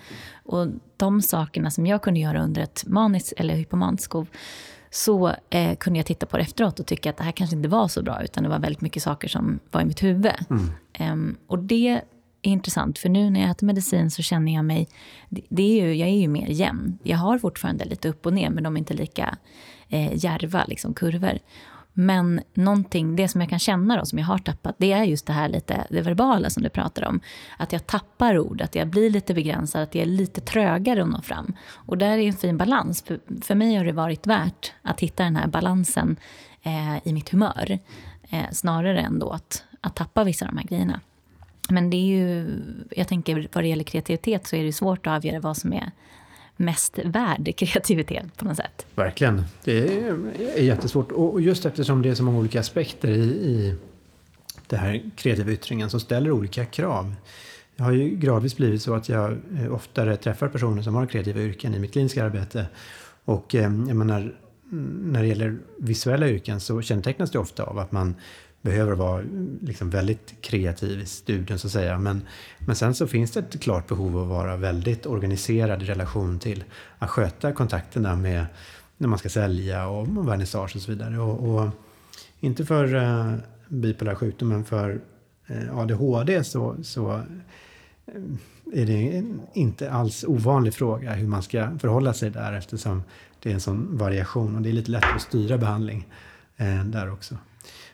Och 0.44 0.66
de 0.96 1.22
sakerna 1.22 1.70
som 1.70 1.86
jag 1.86 2.02
kunde 2.02 2.20
göra 2.20 2.42
under 2.42 2.62
ett 2.62 2.84
maniskt 2.86 3.32
eller 3.36 3.54
hypomanskov 3.54 4.26
så 4.90 5.34
eh, 5.50 5.76
kunde 5.76 5.98
jag 5.98 6.06
titta 6.06 6.26
på 6.26 6.36
det 6.36 6.42
efteråt 6.42 6.80
och 6.80 6.86
tycka 6.86 7.10
att 7.10 7.16
det 7.16 7.24
här 7.24 7.32
kanske 7.32 7.56
inte 7.56 7.68
var 7.68 7.88
så 7.88 8.02
bra, 8.02 8.22
utan 8.22 8.42
det 8.42 8.48
var 8.48 8.58
väldigt 8.58 8.80
mycket 8.80 9.02
saker 9.02 9.28
som 9.28 9.58
var 9.70 9.80
i 9.80 9.84
mitt 9.84 10.02
huvud. 10.02 10.32
Mm. 10.50 10.70
Eh, 10.92 11.36
och 11.46 11.58
det 11.58 12.00
är 12.42 12.50
intressant, 12.50 12.98
för 12.98 13.08
nu 13.08 13.30
när 13.30 13.40
jag 13.40 13.50
äter 13.50 13.66
medicin 13.66 14.10
så 14.10 14.22
känner 14.22 14.54
jag 14.54 14.64
mig... 14.64 14.88
Det, 15.28 15.62
är 15.62 15.84
ju, 15.84 15.94
jag 15.94 16.08
är 16.08 16.20
ju 16.20 16.28
mer 16.28 16.46
jämn. 16.46 16.98
Jag 17.02 17.18
har 17.18 17.38
fortfarande 17.38 17.84
lite 17.84 18.08
upp 18.08 18.26
och 18.26 18.32
ner, 18.32 18.50
men 18.50 18.64
de 18.64 18.76
är 18.76 18.78
inte 18.78 18.94
lika 18.94 19.36
eh, 19.88 20.24
järva 20.24 20.64
liksom, 20.64 20.94
kurvor. 20.94 21.38
Men 21.92 22.40
någonting, 22.54 23.16
det 23.16 23.28
som 23.28 23.40
jag 23.40 23.50
kan 23.50 23.58
känna 23.58 23.96
då, 23.96 24.04
som 24.04 24.18
jag 24.18 24.26
har 24.26 24.38
tappat, 24.38 24.74
det 24.78 24.92
är 24.92 25.04
just 25.04 25.26
det 25.26 25.32
här 25.32 25.48
lite, 25.48 25.86
det 25.90 26.00
verbala 26.00 26.50
som 26.50 26.62
du 26.62 26.68
pratar 26.68 27.04
om. 27.08 27.20
Att 27.56 27.72
jag 27.72 27.86
tappar 27.86 28.38
ord, 28.38 28.60
att 28.60 28.74
jag 28.74 28.88
blir 28.88 29.10
lite 29.10 29.34
begränsad, 29.34 29.82
att 29.82 29.94
jag 29.94 30.02
är 30.02 30.06
lite 30.06 30.40
trögare 30.40 31.02
att 31.02 31.08
nå 31.08 31.22
fram. 31.22 31.56
Och 31.72 31.98
där 31.98 32.18
är 32.18 32.26
en 32.26 32.32
fin 32.32 32.56
balans. 32.56 33.02
För, 33.02 33.20
för 33.42 33.54
mig 33.54 33.74
har 33.74 33.84
det 33.84 33.92
varit 33.92 34.26
värt 34.26 34.72
att 34.82 35.00
hitta 35.00 35.24
den 35.24 35.36
här 35.36 35.46
balansen 35.46 36.16
eh, 36.62 37.08
i 37.08 37.12
mitt 37.12 37.28
humör. 37.28 37.78
Eh, 38.30 38.50
snarare 38.52 39.00
än 39.00 39.18
då 39.18 39.30
att, 39.30 39.64
att 39.80 39.96
tappa 39.96 40.24
vissa 40.24 40.44
av 40.44 40.52
de 40.52 40.58
här 40.58 40.66
grejerna. 40.66 41.00
Men 41.70 41.90
det 41.90 41.96
är 41.96 42.06
ju, 42.06 42.46
jag 42.90 43.08
tänker 43.08 43.48
vad 43.52 43.64
det 43.64 43.68
gäller 43.68 43.84
kreativitet 43.84 44.46
så 44.46 44.56
är 44.56 44.64
det 44.64 44.72
svårt 44.72 45.06
att 45.06 45.16
avgöra 45.16 45.40
vad 45.40 45.56
som 45.56 45.72
är 45.72 45.90
mest 46.56 46.98
värd 47.04 47.54
kreativitet 47.56 48.36
på 48.36 48.44
något 48.44 48.56
sätt. 48.56 48.86
Verkligen. 48.94 49.42
Det 49.64 49.98
är 50.56 50.62
jättesvårt. 50.62 51.12
Och 51.12 51.40
just 51.40 51.66
eftersom 51.66 52.02
det 52.02 52.08
är 52.08 52.14
så 52.14 52.22
många 52.22 52.38
olika 52.38 52.60
aspekter 52.60 53.08
i, 53.08 53.22
i 53.22 53.74
den 54.66 54.78
här 54.78 55.02
kreativa 55.16 55.52
yttringen 55.52 55.90
som 55.90 56.00
ställer 56.00 56.30
olika 56.30 56.64
krav. 56.64 57.14
Det 57.76 57.82
har 57.82 57.92
ju 57.92 58.08
gradvis 58.08 58.56
blivit 58.56 58.82
så 58.82 58.94
att 58.94 59.08
jag 59.08 59.38
eh, 59.58 59.74
oftare 59.74 60.16
träffar 60.16 60.48
personer 60.48 60.82
som 60.82 60.94
har 60.94 61.06
kreativa 61.06 61.40
yrken 61.40 61.74
i 61.74 61.78
mitt 61.78 61.92
kliniska 61.92 62.24
arbete. 62.24 62.66
Och 63.24 63.54
eh, 63.54 63.62
jag 63.62 63.96
menar, 63.96 64.20
mm, 64.72 65.12
när 65.12 65.22
det 65.22 65.28
gäller 65.28 65.58
visuella 65.78 66.28
yrken 66.28 66.60
så 66.60 66.82
kännetecknas 66.82 67.30
det 67.30 67.38
ofta 67.38 67.62
av 67.64 67.78
att 67.78 67.92
man 67.92 68.14
behöver 68.62 68.92
vara 68.92 69.22
liksom 69.62 69.90
väldigt 69.90 70.34
kreativ 70.40 71.00
i 71.00 71.06
studien 71.06 71.58
så 71.58 71.66
att 71.66 71.72
säga. 71.72 71.98
Men, 71.98 72.22
men 72.58 72.76
sen 72.76 72.94
så 72.94 73.06
finns 73.06 73.30
det 73.30 73.40
ett 73.40 73.60
klart 73.60 73.88
behov 73.88 74.16
av 74.16 74.22
att 74.22 74.28
vara 74.28 74.56
väldigt 74.56 75.06
organiserad 75.06 75.82
i 75.82 75.86
relation 75.86 76.38
till 76.38 76.64
att 76.98 77.10
sköta 77.10 77.52
kontakterna 77.52 78.16
med 78.16 78.46
när 78.96 79.08
man 79.08 79.18
ska 79.18 79.28
sälja 79.28 79.88
och 79.88 80.28
vernissage 80.28 80.76
och 80.76 80.82
så 80.82 80.90
vidare. 80.90 81.18
Och, 81.18 81.54
och 81.54 81.70
inte 82.40 82.64
för 82.64 82.94
eh, 82.94 83.26
uh, 83.26 83.34
bipolär 83.68 84.14
sjukdom 84.14 84.48
men 84.48 84.64
för 84.64 85.00
eh, 85.46 85.56
uh, 85.56 85.78
ADHD 85.78 86.44
så, 86.44 86.76
så 86.82 87.12
eh, 88.06 88.82
är 88.82 88.86
det 88.86 89.24
inte 89.52 89.90
alls 89.90 90.24
ovanlig 90.24 90.74
fråga 90.74 91.12
hur 91.12 91.26
man 91.26 91.42
ska 91.42 91.78
förhålla 91.78 92.12
sig 92.12 92.30
där 92.30 92.52
eftersom 92.52 93.02
det 93.42 93.50
är 93.50 93.54
en 93.54 93.60
sån 93.60 93.98
variation 93.98 94.56
och 94.56 94.62
det 94.62 94.68
är 94.68 94.72
lite 94.72 94.90
lätt 94.90 95.14
att 95.14 95.22
styra 95.22 95.58
behandling 95.58 96.08
där 96.84 97.12
också. 97.12 97.36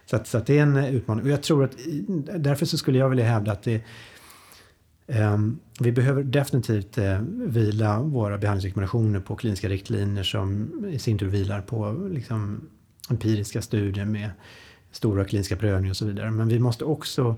Så, 0.06 0.16
att, 0.16 0.26
så 0.26 0.38
att 0.38 0.46
det 0.46 0.58
är 0.58 0.62
en 0.62 0.76
eh, 0.76 0.94
utmaning. 0.94 1.24
Och 1.24 1.30
jag 1.30 1.42
tror 1.42 1.64
att 1.64 1.76
därför 2.38 2.66
så 2.66 2.78
skulle 2.78 2.98
jag 2.98 3.08
vilja 3.08 3.24
hävda 3.24 3.52
att 3.52 3.62
det 3.62 3.84
Um, 5.08 5.58
vi 5.80 5.92
behöver 5.92 6.22
definitivt 6.22 6.98
uh, 6.98 7.20
vila 7.30 8.00
våra 8.02 8.38
behandlingsrekommendationer 8.38 9.20
på 9.20 9.36
kliniska 9.36 9.68
riktlinjer 9.68 10.22
som 10.22 10.70
i 10.92 10.98
sin 10.98 11.18
tur 11.18 11.26
vilar 11.26 11.60
på 11.60 12.08
liksom, 12.10 12.68
empiriska 13.10 13.62
studier 13.62 14.04
med 14.04 14.30
stora 14.90 15.24
kliniska 15.24 15.56
prövningar 15.56 15.90
och 15.90 15.96
så 15.96 16.06
vidare. 16.06 16.30
Men 16.30 16.48
vi 16.48 16.58
måste 16.58 16.84
också 16.84 17.36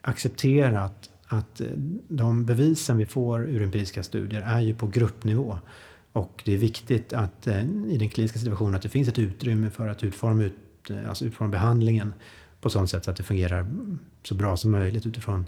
acceptera 0.00 0.80
att, 0.80 1.10
att 1.26 1.60
eh, 1.60 1.66
de 2.08 2.46
bevisen 2.46 2.96
vi 2.96 3.06
får 3.06 3.48
ur 3.48 3.62
empiriska 3.62 4.02
studier 4.02 4.42
är 4.42 4.60
ju 4.60 4.74
på 4.74 4.86
gruppnivå. 4.86 5.58
Och 6.12 6.42
det 6.44 6.54
är 6.54 6.58
viktigt 6.58 7.12
att 7.12 7.46
i 7.88 7.96
den 7.98 8.08
kliniska 8.08 8.38
situationen 8.38 8.74
att 8.74 8.82
det 8.82 8.88
finns 8.88 9.08
ett 9.08 9.18
utrymme 9.18 9.70
för 9.70 9.88
att 9.88 10.04
utforma 10.04 10.42
ut 10.42 10.56
Eh, 10.90 11.08
alltså 11.08 11.24
utifrån 11.24 11.50
behandlingen 11.50 12.14
på 12.60 12.70
sådant 12.70 12.90
sätt 12.90 13.04
så 13.04 13.10
att 13.10 13.16
det 13.16 13.22
fungerar 13.22 13.66
så 14.22 14.34
bra 14.34 14.56
som 14.56 14.70
möjligt 14.70 15.06
utifrån 15.06 15.46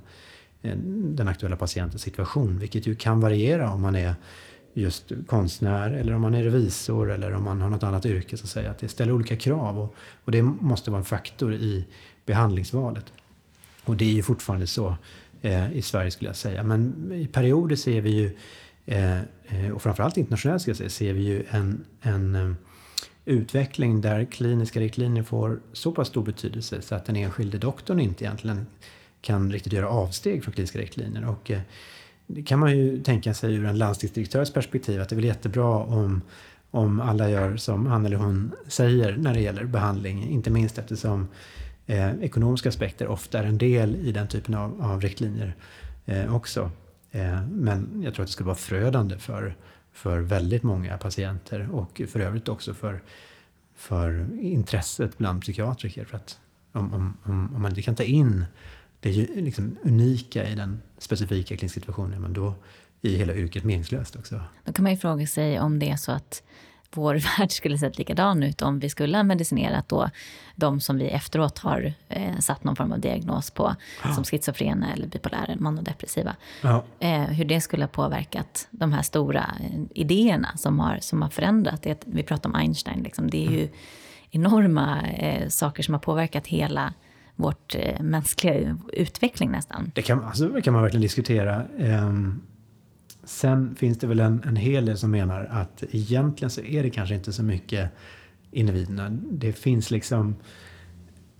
eh, 0.62 0.76
den 0.94 1.28
aktuella 1.28 1.56
patientens 1.56 2.02
situation. 2.02 2.58
Vilket 2.58 2.86
ju 2.86 2.94
kan 2.94 3.20
variera 3.20 3.70
om 3.70 3.82
man 3.82 3.96
är 3.96 4.14
just 4.74 5.12
konstnär 5.26 5.90
eller 5.90 6.12
om 6.12 6.22
man 6.22 6.34
är 6.34 6.42
revisor 6.42 7.10
eller 7.10 7.32
om 7.32 7.44
man 7.44 7.60
har 7.60 7.70
något 7.70 7.82
annat 7.82 8.06
yrke. 8.06 8.36
Så 8.36 8.44
att 8.44 8.50
säga. 8.50 8.70
Att 8.70 8.78
det 8.78 8.88
ställer 8.88 9.12
olika 9.12 9.36
krav 9.36 9.78
och, 9.78 9.94
och 10.24 10.32
det 10.32 10.42
måste 10.42 10.90
vara 10.90 10.98
en 10.98 11.04
faktor 11.04 11.54
i 11.54 11.84
behandlingsvalet. 12.26 13.12
Och 13.84 13.96
det 13.96 14.04
är 14.04 14.12
ju 14.12 14.22
fortfarande 14.22 14.66
så 14.66 14.96
eh, 15.42 15.72
i 15.72 15.82
Sverige 15.82 16.10
skulle 16.10 16.28
jag 16.28 16.36
säga. 16.36 16.62
Men 16.62 17.12
i 17.12 17.26
perioder 17.26 17.76
ser 17.76 18.00
vi 18.00 18.10
ju, 18.10 18.36
eh, 18.86 19.18
eh 19.18 19.70
och 19.74 19.82
framförallt 19.82 20.16
internationellt 20.16 20.62
ska 20.62 20.70
jag 20.70 20.76
säga, 20.76 20.90
ser 20.90 21.12
vi 21.12 21.22
ju 21.22 21.44
en, 21.50 21.84
en 22.00 22.34
eh, 22.34 22.52
utveckling 23.24 24.00
där 24.00 24.24
kliniska 24.24 24.80
riktlinjer 24.80 25.22
får 25.22 25.60
så 25.72 25.92
pass 25.92 26.08
stor 26.08 26.22
betydelse 26.22 26.82
så 26.82 26.94
att 26.94 27.04
den 27.04 27.16
enskilde 27.16 27.58
doktorn 27.58 28.00
inte 28.00 28.24
egentligen 28.24 28.66
kan 29.20 29.52
riktigt 29.52 29.72
göra 29.72 29.88
avsteg 29.88 30.44
från 30.44 30.54
kliniska 30.54 30.78
riktlinjer. 30.78 31.28
Och 31.28 31.50
eh, 31.50 31.60
det 32.26 32.42
kan 32.42 32.58
man 32.58 32.76
ju 32.76 33.02
tänka 33.02 33.34
sig 33.34 33.54
ur 33.54 33.64
en 33.64 33.78
landstingsdirektörs 33.78 34.52
perspektiv 34.52 35.00
att 35.00 35.08
det 35.08 35.14
är 35.14 35.16
väl 35.16 35.24
jättebra 35.24 35.76
om, 35.76 36.22
om 36.70 37.00
alla 37.00 37.30
gör 37.30 37.56
som 37.56 37.86
han 37.86 38.06
eller 38.06 38.16
hon 38.16 38.52
säger 38.66 39.16
när 39.16 39.34
det 39.34 39.40
gäller 39.40 39.64
behandling. 39.64 40.30
Inte 40.30 40.50
minst 40.50 40.78
eftersom 40.78 41.28
eh, 41.86 42.10
ekonomiska 42.20 42.68
aspekter 42.68 43.06
ofta 43.06 43.38
är 43.38 43.44
en 43.44 43.58
del 43.58 43.96
i 43.96 44.12
den 44.12 44.28
typen 44.28 44.54
av, 44.54 44.82
av 44.82 45.00
riktlinjer 45.00 45.54
eh, 46.06 46.34
också. 46.34 46.70
Eh, 47.10 47.46
men 47.46 48.02
jag 48.04 48.14
tror 48.14 48.22
att 48.22 48.28
det 48.28 48.32
skulle 48.32 48.46
vara 48.46 48.56
förödande 48.56 49.18
för 49.18 49.56
för 49.92 50.20
väldigt 50.20 50.62
många 50.62 50.98
patienter 50.98 51.74
och 51.74 52.02
för 52.08 52.20
övrigt 52.20 52.48
också 52.48 52.74
för, 52.74 53.02
för 53.74 54.28
intresset 54.40 55.18
bland 55.18 55.42
psykiatriker. 55.42 56.04
För 56.04 56.16
att 56.16 56.40
om, 56.72 56.94
om, 57.24 57.54
om 57.54 57.62
man 57.62 57.70
inte 57.70 57.82
kan 57.82 57.96
ta 57.96 58.02
in 58.02 58.44
det 59.00 59.12
liksom 59.36 59.76
unika 59.82 60.48
i 60.48 60.54
den 60.54 60.82
specifika 60.98 61.56
kliniska 61.56 61.80
situationen, 61.80 62.22
men 62.22 62.32
då 62.32 62.54
är 63.02 63.10
hela 63.10 63.34
yrket 63.34 63.64
meningslöst 63.64 64.16
också. 64.16 64.40
Då 64.64 64.72
kan 64.72 64.82
man 64.82 64.92
ju 64.92 64.98
fråga 64.98 65.26
sig 65.26 65.60
om 65.60 65.78
det 65.78 65.90
är 65.90 65.96
så 65.96 66.12
att 66.12 66.42
vår 66.94 67.14
värld 67.38 67.52
skulle 67.52 67.78
sett 67.78 67.98
likadan 67.98 68.42
ut 68.42 68.62
om 68.62 68.78
vi 68.78 68.88
skulle 68.88 69.18
ha 69.18 69.22
medicinerat 69.22 69.88
då 69.88 70.10
de 70.56 70.80
som 70.80 70.98
vi 70.98 71.08
efteråt 71.08 71.58
har 71.58 71.92
eh, 72.08 72.38
satt 72.38 72.64
någon 72.64 72.76
form 72.76 72.92
av 72.92 73.00
diagnos 73.00 73.50
på 73.50 73.74
ja. 74.04 74.12
som 74.14 74.24
schizofrena 74.24 74.92
eller 74.92 75.06
bipolära 75.06 75.44
eller 75.44 75.62
manodepressiva. 75.62 76.36
Ja. 76.62 76.84
Eh, 77.00 77.22
hur 77.22 77.44
det 77.44 77.60
skulle 77.60 77.82
ha 77.84 77.88
påverkat 77.88 78.68
de 78.70 78.92
här 78.92 79.02
stora 79.02 79.54
eh, 79.60 79.80
idéerna 79.94 80.56
som 80.56 80.80
har, 80.80 80.98
som 81.00 81.22
har 81.22 81.28
förändrat. 81.28 81.82
Det, 81.82 82.02
vi 82.06 82.22
pratar 82.22 82.50
om 82.50 82.54
Einstein, 82.54 83.02
liksom, 83.02 83.30
det 83.30 83.44
är 83.44 83.48
mm. 83.48 83.58
ju 83.58 83.68
enorma 84.30 85.02
eh, 85.02 85.48
saker 85.48 85.82
som 85.82 85.94
har 85.94 86.00
påverkat 86.00 86.46
hela 86.46 86.92
vårt 87.36 87.74
eh, 87.74 88.02
mänskliga 88.02 88.78
utveckling 88.92 89.50
nästan. 89.50 89.92
Det 89.94 90.02
kan, 90.02 90.24
alltså, 90.24 90.48
det 90.48 90.62
kan 90.62 90.72
man 90.72 90.82
verkligen 90.82 91.02
diskutera. 91.02 91.64
Um, 91.78 92.42
Sen 93.30 93.74
finns 93.74 93.98
det 93.98 94.06
väl 94.06 94.20
en, 94.20 94.42
en 94.46 94.56
hel 94.56 94.86
del 94.86 94.98
som 94.98 95.10
menar 95.10 95.44
att 95.50 95.84
egentligen 95.90 96.50
så 96.50 96.60
är 96.60 96.82
det 96.82 96.90
kanske 96.90 97.14
inte 97.14 97.32
så 97.32 97.42
mycket 97.42 97.90
individerna. 98.50 99.10
Det 99.30 99.52
finns 99.52 99.90
liksom 99.90 100.36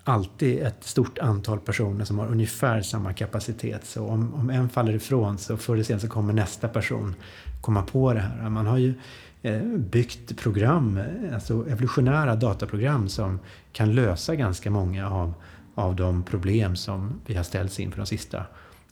alltid 0.05 0.63
ett 0.63 0.85
stort 0.85 1.19
antal 1.19 1.61
personer 1.61 2.05
som 2.05 2.19
har 2.19 2.27
ungefär 2.27 2.83
samma 2.83 3.13
kapacitet. 3.13 3.85
Så 3.85 4.07
om, 4.07 4.35
om 4.35 4.51
en 4.51 4.69
faller 4.69 4.93
ifrån 4.93 5.39
så 5.39 5.57
förr 5.57 5.75
eller 5.75 5.85
senare 5.85 6.01
så 6.01 6.09
kommer 6.09 6.33
nästa 6.33 6.69
person 6.69 7.15
komma 7.61 7.83
på 7.83 8.13
det 8.13 8.21
här. 8.21 8.49
Man 8.49 8.67
har 8.67 8.79
ju 8.79 8.95
eh, 9.43 9.63
byggt 9.77 10.39
program, 10.39 11.01
alltså 11.35 11.67
evolutionära 11.69 12.37
dataprogram 12.37 13.09
som 13.09 13.39
kan 13.73 13.95
lösa 13.95 14.35
ganska 14.35 14.71
många 14.71 15.11
av, 15.11 15.35
av 15.75 15.97
de 15.97 16.23
problem 16.23 16.77
som 16.77 17.21
vi 17.27 17.35
har 17.35 17.45
ställts 17.45 17.81
inför 17.81 17.99
de 17.99 18.07
sista 18.07 18.45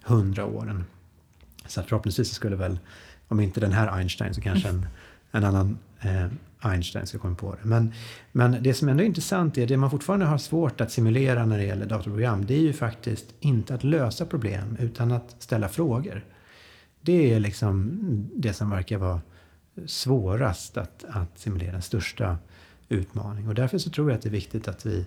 hundra 0.04 0.46
åren. 0.46 0.84
Så 1.68 1.82
förhoppningsvis 1.82 2.32
skulle 2.32 2.56
väl, 2.56 2.78
om 3.28 3.40
inte 3.40 3.60
den 3.60 3.72
här 3.72 3.88
Einstein, 3.98 4.34
så 4.34 4.40
kanske 4.40 4.68
en, 4.68 4.86
en 5.30 5.44
annan 5.44 5.78
eh, 6.00 6.26
Einstein 6.60 7.06
ska 7.06 7.18
komma 7.18 7.34
på 7.34 7.52
det. 7.62 7.68
Men, 7.68 7.92
men 8.32 8.62
det 8.62 8.74
som 8.74 8.88
ändå 8.88 9.02
är 9.02 9.06
intressant 9.06 9.58
är 9.58 9.66
det 9.66 9.76
man 9.76 9.90
fortfarande 9.90 10.26
har 10.26 10.38
svårt 10.38 10.80
att 10.80 10.92
simulera 10.92 11.46
när 11.46 11.58
det 11.58 11.64
gäller 11.64 11.86
datorprogram. 11.86 12.46
Det 12.46 12.54
är 12.54 12.60
ju 12.60 12.72
faktiskt 12.72 13.26
inte 13.40 13.74
att 13.74 13.84
lösa 13.84 14.26
problem 14.26 14.76
utan 14.80 15.12
att 15.12 15.36
ställa 15.38 15.68
frågor. 15.68 16.24
Det 17.00 17.34
är 17.34 17.40
liksom 17.40 17.98
det 18.34 18.52
som 18.52 18.70
verkar 18.70 18.98
vara 18.98 19.20
svårast 19.86 20.76
att, 20.76 21.04
att 21.08 21.38
simulera, 21.38 21.72
den 21.72 21.82
största 21.82 22.38
utmaning. 22.88 23.48
Och 23.48 23.54
därför 23.54 23.78
så 23.78 23.90
tror 23.90 24.10
jag 24.10 24.16
att 24.16 24.22
det 24.22 24.28
är 24.28 24.30
viktigt 24.30 24.68
att 24.68 24.86
vi 24.86 25.06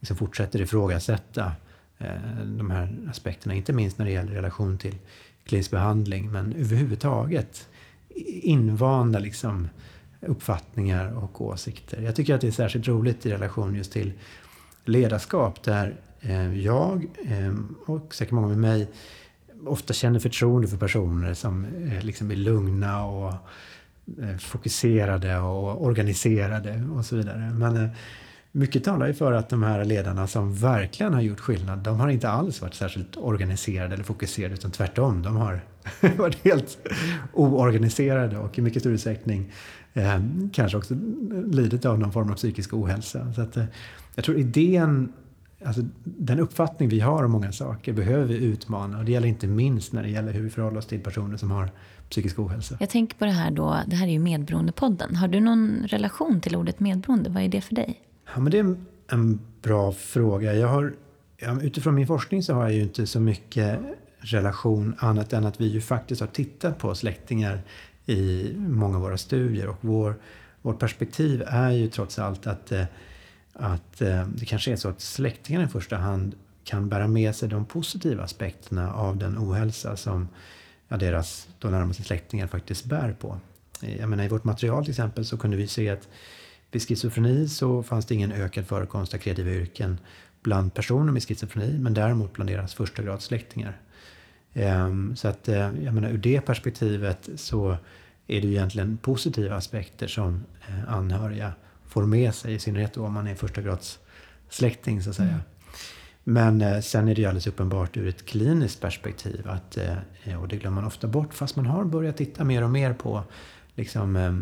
liksom 0.00 0.16
fortsätter 0.16 0.60
ifrågasätta 0.60 1.52
eh, 1.98 2.44
de 2.44 2.70
här 2.70 2.96
aspekterna. 3.10 3.54
Inte 3.54 3.72
minst 3.72 3.98
när 3.98 4.04
det 4.04 4.12
gäller 4.12 4.32
relation 4.32 4.78
till 4.78 4.94
klinisk 5.44 5.70
behandling 5.70 6.32
men 6.32 6.52
överhuvudtaget 6.52 7.68
invanda 8.42 9.18
liksom 9.18 9.68
uppfattningar 10.20 11.12
och 11.12 11.40
åsikter. 11.40 12.02
Jag 12.02 12.16
tycker 12.16 12.34
att 12.34 12.40
det 12.40 12.46
är 12.46 12.52
särskilt 12.52 12.88
roligt 12.88 13.26
i 13.26 13.30
relation 13.30 13.74
just 13.74 13.92
till 13.92 14.12
ledarskap 14.84 15.62
där 15.62 15.96
eh, 16.20 16.58
jag 16.60 17.06
eh, 17.24 17.54
och 17.86 18.14
säkert 18.14 18.32
många 18.32 18.48
med 18.48 18.58
mig 18.58 18.88
ofta 19.66 19.92
känner 19.92 20.18
förtroende 20.18 20.68
för 20.68 20.76
personer 20.76 21.34
som 21.34 21.64
eh, 21.64 22.04
liksom 22.04 22.30
är 22.30 22.36
lugna 22.36 23.04
och 23.04 23.34
fokuserade 24.40 25.38
och 25.38 25.84
organiserade 25.84 26.88
och 26.96 27.04
så 27.04 27.16
vidare. 27.16 27.50
Men 27.54 27.90
mycket 28.52 28.84
talar 28.84 29.06
ju 29.06 29.14
för 29.14 29.32
att 29.32 29.48
de 29.48 29.62
här 29.62 29.84
ledarna 29.84 30.26
som 30.26 30.54
verkligen 30.54 31.14
har 31.14 31.20
gjort 31.20 31.40
skillnad, 31.40 31.78
de 31.78 32.00
har 32.00 32.08
inte 32.08 32.28
alls 32.28 32.62
varit 32.62 32.74
särskilt 32.74 33.16
organiserade 33.16 33.94
eller 33.94 34.04
fokuserade, 34.04 34.54
utan 34.54 34.70
tvärtom. 34.70 35.22
De 35.22 35.36
har 35.36 35.60
varit 36.18 36.44
helt 36.44 36.78
oorganiserade 37.32 38.38
och 38.38 38.58
i 38.58 38.62
mycket 38.62 38.82
större 38.82 38.94
utsträckning 38.94 39.52
eh, 39.92 40.20
kanske 40.52 40.78
också 40.78 40.94
lidit 41.46 41.84
av 41.84 41.98
någon 41.98 42.12
form 42.12 42.30
av 42.30 42.34
psykisk 42.34 42.74
ohälsa. 42.74 43.32
Så 43.32 43.42
att, 43.42 43.56
eh, 43.56 43.64
jag 44.14 44.24
tror 44.24 44.38
idén, 44.38 45.12
alltså 45.64 45.82
den 46.04 46.40
uppfattning 46.40 46.88
vi 46.88 47.00
har 47.00 47.24
om 47.24 47.30
många 47.30 47.52
saker 47.52 47.92
behöver 47.92 48.24
vi 48.24 48.34
utmana 48.34 48.98
och 48.98 49.04
det 49.04 49.12
gäller 49.12 49.28
inte 49.28 49.46
minst 49.46 49.92
när 49.92 50.02
det 50.02 50.08
gäller 50.08 50.32
hur 50.32 50.42
vi 50.42 50.50
förhåller 50.50 50.78
oss 50.78 50.86
till 50.86 51.00
personer 51.00 51.36
som 51.36 51.50
har 51.50 51.70
psykisk 52.10 52.38
ohälsa. 52.38 52.76
Jag 52.80 52.90
tänker 52.90 53.16
på 53.16 53.24
det 53.24 53.30
här 53.30 53.50
då, 53.50 53.80
det 53.86 53.96
här 53.96 54.06
är 54.06 54.12
ju 54.12 54.18
Medberoendepodden. 54.18 55.16
Har 55.16 55.28
du 55.28 55.40
någon 55.40 55.86
relation 55.86 56.40
till 56.40 56.56
ordet 56.56 56.80
medberoende? 56.80 57.30
Vad 57.30 57.42
är 57.42 57.48
det 57.48 57.60
för 57.60 57.74
dig? 57.74 58.00
Ja, 58.34 58.40
men 58.40 58.52
det 58.52 58.58
är 58.58 58.76
en 59.08 59.40
bra 59.62 59.92
fråga. 59.92 60.54
Jag 60.54 60.68
har, 60.68 60.94
utifrån 61.62 61.94
min 61.94 62.06
forskning 62.06 62.42
så 62.42 62.54
har 62.54 62.62
jag 62.62 62.72
ju 62.72 62.82
inte 62.82 63.06
så 63.06 63.20
mycket 63.20 63.80
relation 64.20 64.94
annat 64.98 65.32
än 65.32 65.46
att 65.46 65.60
vi 65.60 65.66
ju 65.66 65.80
faktiskt 65.80 66.20
har 66.20 66.28
tittat 66.28 66.78
på 66.78 66.94
släktingar 66.94 67.62
i 68.06 68.52
många 68.56 68.96
av 68.96 69.02
våra 69.02 69.18
studier. 69.18 69.68
Och 69.68 69.76
vår, 69.80 70.14
vårt 70.62 70.78
perspektiv 70.78 71.42
är 71.46 71.70
ju 71.70 71.88
trots 71.88 72.18
allt 72.18 72.46
att, 72.46 72.72
eh, 72.72 72.84
att 73.52 74.02
eh, 74.02 74.28
det 74.28 74.46
kanske 74.46 74.72
är 74.72 74.76
så 74.76 74.88
att 74.88 75.00
släktingarna 75.00 75.64
i 75.64 75.68
första 75.68 75.96
hand 75.96 76.34
kan 76.64 76.88
bära 76.88 77.08
med 77.08 77.36
sig 77.36 77.48
de 77.48 77.64
positiva 77.64 78.24
aspekterna 78.24 78.94
av 78.94 79.16
den 79.16 79.38
ohälsa 79.38 79.96
som 79.96 80.28
ja, 80.88 80.96
deras 80.96 81.48
då 81.58 81.68
närmaste 81.68 82.02
släktingar 82.02 82.46
faktiskt 82.46 82.84
bär 82.84 83.16
på. 83.20 83.40
Jag 83.80 84.08
menar, 84.08 84.24
I 84.24 84.28
vårt 84.28 84.44
material 84.44 84.84
till 84.84 84.90
exempel 84.90 85.24
så 85.24 85.36
kunde 85.36 85.56
vi 85.56 85.66
se 85.66 85.90
att 85.90 86.08
vid 86.70 86.82
schizofreni 86.82 87.48
så 87.48 87.82
fanns 87.82 88.06
det 88.06 88.14
ingen 88.14 88.32
ökad 88.32 88.66
förekomst 88.66 89.14
av 89.14 89.18
kreativa 89.18 89.50
yrken 89.50 89.98
bland 90.42 90.74
personer 90.74 91.12
med 91.12 91.22
schizofreni 91.22 91.78
men 91.78 91.94
däremot 91.94 92.32
bland 92.32 92.50
deras 92.50 92.74
första 92.74 93.02
grads 93.02 93.24
släktingar. 93.24 93.80
Ehm, 94.54 95.16
så 95.16 95.28
att 95.28 95.48
eh, 95.48 95.56
jag 95.56 95.94
menar 95.94 96.10
ur 96.10 96.18
det 96.18 96.40
perspektivet 96.40 97.28
så 97.36 97.76
är 98.26 98.40
det 98.40 98.46
ju 98.46 98.52
egentligen 98.52 98.96
positiva 98.96 99.56
aspekter 99.56 100.06
som 100.06 100.44
eh, 100.68 100.92
anhöriga 100.92 101.52
får 101.86 102.06
med 102.06 102.34
sig, 102.34 102.54
i 102.54 102.58
synnerhet 102.58 102.94
då 102.94 103.06
om 103.06 103.12
man 103.12 103.26
är 103.26 103.34
första 103.34 103.62
grads 103.62 103.98
släkting 104.48 105.02
så 105.02 105.10
att 105.10 105.16
säga. 105.16 105.28
Mm. 105.28 105.40
Men 106.24 106.60
eh, 106.60 106.80
sen 106.80 107.08
är 107.08 107.14
det 107.14 107.20
ju 107.20 107.26
alldeles 107.26 107.46
uppenbart 107.46 107.96
ur 107.96 108.08
ett 108.08 108.26
kliniskt 108.26 108.80
perspektiv 108.80 109.48
att, 109.48 109.78
och 110.40 110.48
det 110.48 110.56
glömmer 110.56 110.74
man 110.74 110.84
ofta 110.84 111.08
bort, 111.08 111.34
fast 111.34 111.56
man 111.56 111.66
har 111.66 111.84
börjat 111.84 112.16
titta 112.16 112.44
mer 112.44 112.64
och 112.64 112.70
mer 112.70 112.92
på 112.92 113.24
liksom, 113.80 114.16
eh, 114.16 114.34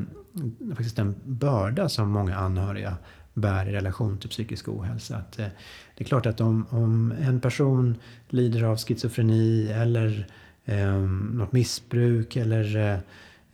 faktiskt 0.74 0.96
den 0.96 1.14
börda 1.24 1.88
som 1.88 2.10
många 2.10 2.36
anhöriga 2.36 2.96
bär 3.34 3.68
i 3.68 3.72
relation 3.72 4.18
till 4.18 4.30
psykisk 4.30 4.68
ohälsa. 4.68 5.16
Att, 5.16 5.38
eh, 5.38 5.46
det 5.94 6.04
är 6.04 6.08
klart 6.08 6.26
att 6.26 6.40
om, 6.40 6.66
om 6.70 7.12
en 7.20 7.40
person 7.40 7.96
lider 8.28 8.62
av 8.62 8.76
schizofreni 8.76 9.72
eller 9.72 10.26
eh, 10.64 11.00
något 11.32 11.52
missbruk 11.52 12.36
eller 12.36 12.76
eh, 12.76 12.98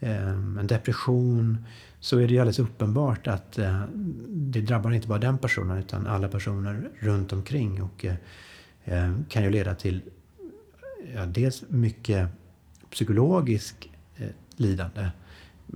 eh 0.00 0.28
en 0.58 0.66
depression 0.66 1.64
så 2.00 2.18
är 2.18 2.26
det 2.28 2.34
ju 2.34 2.40
alldeles 2.40 2.58
uppenbart 2.58 3.26
att 3.26 3.58
eh, 3.58 3.82
det 4.28 4.60
drabbar 4.60 4.92
inte 4.92 5.08
bara 5.08 5.18
den 5.18 5.38
personen 5.38 5.78
utan 5.78 6.06
alla 6.06 6.28
personer 6.28 6.90
runt 6.98 7.32
omkring 7.32 7.82
och 7.82 8.04
eh, 8.04 8.14
eh 8.84 9.14
kan 9.28 9.42
ju 9.42 9.50
leda 9.50 9.74
till 9.74 10.02
ja, 11.14 11.26
dels 11.26 11.64
mycket 11.68 12.28
psykologisk 12.90 13.90
eh, 14.16 14.28
lidande 14.56 15.10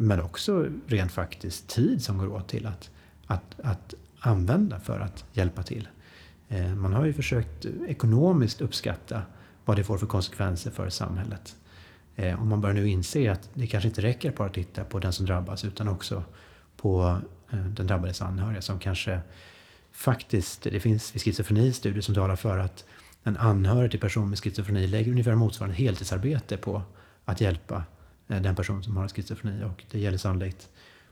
men 0.00 0.20
också 0.20 0.66
rent 0.86 1.12
faktiskt 1.12 1.68
tid 1.68 2.04
som 2.04 2.18
går 2.18 2.32
åt 2.32 2.48
till 2.48 2.66
att 2.66 2.90
att, 3.28 3.60
att 3.62 3.94
använda 4.20 4.80
för 4.80 5.00
att 5.00 5.24
hjälpa 5.32 5.62
till. 5.62 5.88
Eh, 6.48 6.74
man 6.74 6.92
har 6.92 7.04
ju 7.04 7.12
försökt 7.12 7.66
ekonomiskt 7.88 8.60
uppskatta 8.60 9.22
vad 9.64 9.76
det 9.76 9.84
får 9.84 9.98
för 9.98 10.06
konsekvenser 10.06 10.70
för 10.70 10.88
samhället. 10.88 11.56
Eh, 12.16 12.40
och 12.40 12.46
man 12.46 12.60
börjar 12.60 12.74
nu 12.74 12.88
inse 12.88 13.32
att 13.32 13.50
det 13.54 13.66
kanske 13.66 13.88
inte 13.88 14.02
räcker 14.02 14.32
bara 14.32 14.48
att 14.48 14.54
titta 14.54 14.84
på 14.84 14.98
den 14.98 15.12
som 15.12 15.26
drabbas 15.26 15.64
utan 15.64 15.88
också 15.88 16.24
på 16.76 17.20
eh, 17.50 17.58
den 17.58 17.86
drabbades 17.86 18.22
anhöriga 18.22 18.62
som 18.62 18.78
kanske 18.78 19.20
faktiskt, 19.92 20.62
det 20.62 20.80
finns 20.80 21.14
vid 21.14 21.22
schizofreni 21.22 21.72
studier 21.72 22.02
som 22.02 22.14
talar 22.14 22.36
för 22.36 22.58
att 22.58 22.84
en 23.22 23.36
anhörig 23.36 23.90
till 23.90 24.00
person 24.00 24.28
med 24.30 24.38
schizofreni 24.38 24.86
lägger 24.86 25.10
ungefär 25.10 25.34
motsvarande 25.34 25.76
heltidsarbete 25.76 26.56
på 26.56 26.82
att 27.24 27.40
hjälpa 27.40 27.84
Eh, 28.28 28.42
den 28.42 28.56
person 28.56 28.82
som 28.82 28.96
har 28.96 29.08
schizofreni 29.08 29.64
och 29.64 29.84
det 29.90 29.98
gäller 29.98 30.18
sannolikt 30.18 30.68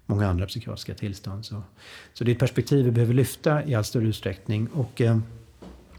många 0.07 0.29
andra 0.29 0.47
psykiatriska 0.47 0.95
tillstånd. 0.95 1.45
Så, 1.45 1.63
så 2.13 2.25
det 2.25 2.31
är 2.31 2.33
ett 2.33 2.41
perspektiv 2.41 2.85
vi 2.85 2.91
behöver 2.91 3.15
lyfta 3.15 3.65
i 3.65 3.75
allt 3.75 3.87
större 3.87 4.07
utsträckning. 4.07 4.67
Och, 4.67 5.01
eh, 5.01 5.19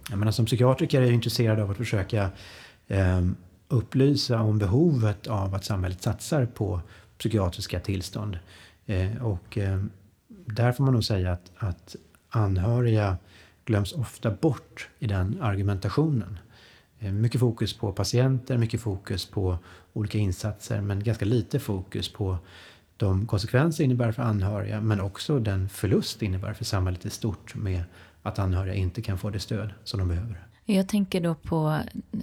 jag 0.10 0.20
menar, 0.20 0.32
som 0.32 0.46
psykiatriker 0.46 1.02
är 1.02 1.06
jag 1.06 1.14
intresserad 1.14 1.60
av 1.60 1.72
att 1.72 1.78
försöka 1.78 2.30
eh, 2.88 3.22
upplysa 3.68 4.42
om 4.42 4.58
behovet 4.58 5.28
av 5.28 5.56
att 5.56 5.66
samhället 5.66 6.02
satsar 6.02 6.46
på 6.46 6.82
psykiatriska 7.18 7.80
tillstånd. 7.80 8.40
Eh, 8.86 9.26
och 9.26 9.58
eh, 9.58 9.84
där 10.46 10.72
får 10.72 10.84
man 10.84 10.94
nog 10.94 11.04
säga 11.04 11.32
att, 11.32 11.52
att 11.58 11.96
anhöriga 12.30 13.18
glöms 13.66 13.94
ofta 13.94 14.32
bort 14.32 14.90
i 15.00 15.08
den 15.08 15.42
argumentationen. 15.42 16.40
Eh, 17.00 17.12
mycket 17.12 17.40
fokus 17.40 17.74
på 17.74 17.92
patienter, 17.92 18.58
mycket 18.58 18.82
fokus 18.82 19.26
på 19.26 19.58
olika 19.94 20.18
insatser 20.18 20.82
men 20.82 21.04
ganska 21.04 21.26
lite 21.26 21.60
fokus 21.60 22.10
på 22.10 22.38
de 22.98 23.28
konsekvenser 23.28 23.84
det 23.84 23.86
innebär 23.86 24.12
för 24.12 24.24
anhöriga 24.24 24.82
men 24.82 25.02
också 25.02 25.40
den 25.40 25.70
förlust 25.70 26.20
det 26.20 26.26
innebär 26.26 26.54
för 26.54 26.66
samhället 26.66 27.06
i 27.06 27.10
stort 27.10 27.56
med 27.56 27.84
att 28.24 28.40
anhöriga 28.40 28.76
inte 28.76 29.02
kan 29.02 29.18
få 29.18 29.30
det 29.30 29.40
stöd 29.40 29.74
som 29.84 30.00
de 30.00 30.08
behöver. 30.08 30.48
Jag 30.66 30.88
tänker 30.88 31.22
då 31.22 31.36
på 31.36 31.80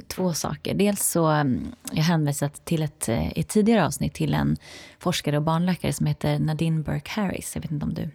två 0.06 0.34
saker. 0.34 0.74
Dels 0.74 1.08
så 1.08 1.26
mm, 1.26 1.66
jag 1.92 2.02
hänvisat 2.02 2.64
till 2.64 2.82
ett, 2.82 3.08
eh, 3.08 3.38
ett 3.38 3.48
tidigare 3.48 3.86
avsnitt 3.86 4.14
till 4.14 4.34
en 4.34 4.56
forskare 4.98 5.36
och 5.36 5.42
barnläkare 5.42 5.92
som 5.92 6.06
heter 6.06 6.38
Nadine 6.38 6.82
Burke 6.82 7.10
Harris. 7.10 7.54
Jag 7.54 7.62
vet 7.62 7.70
inte 7.70 7.86
om 7.86 7.94
du 7.94 8.10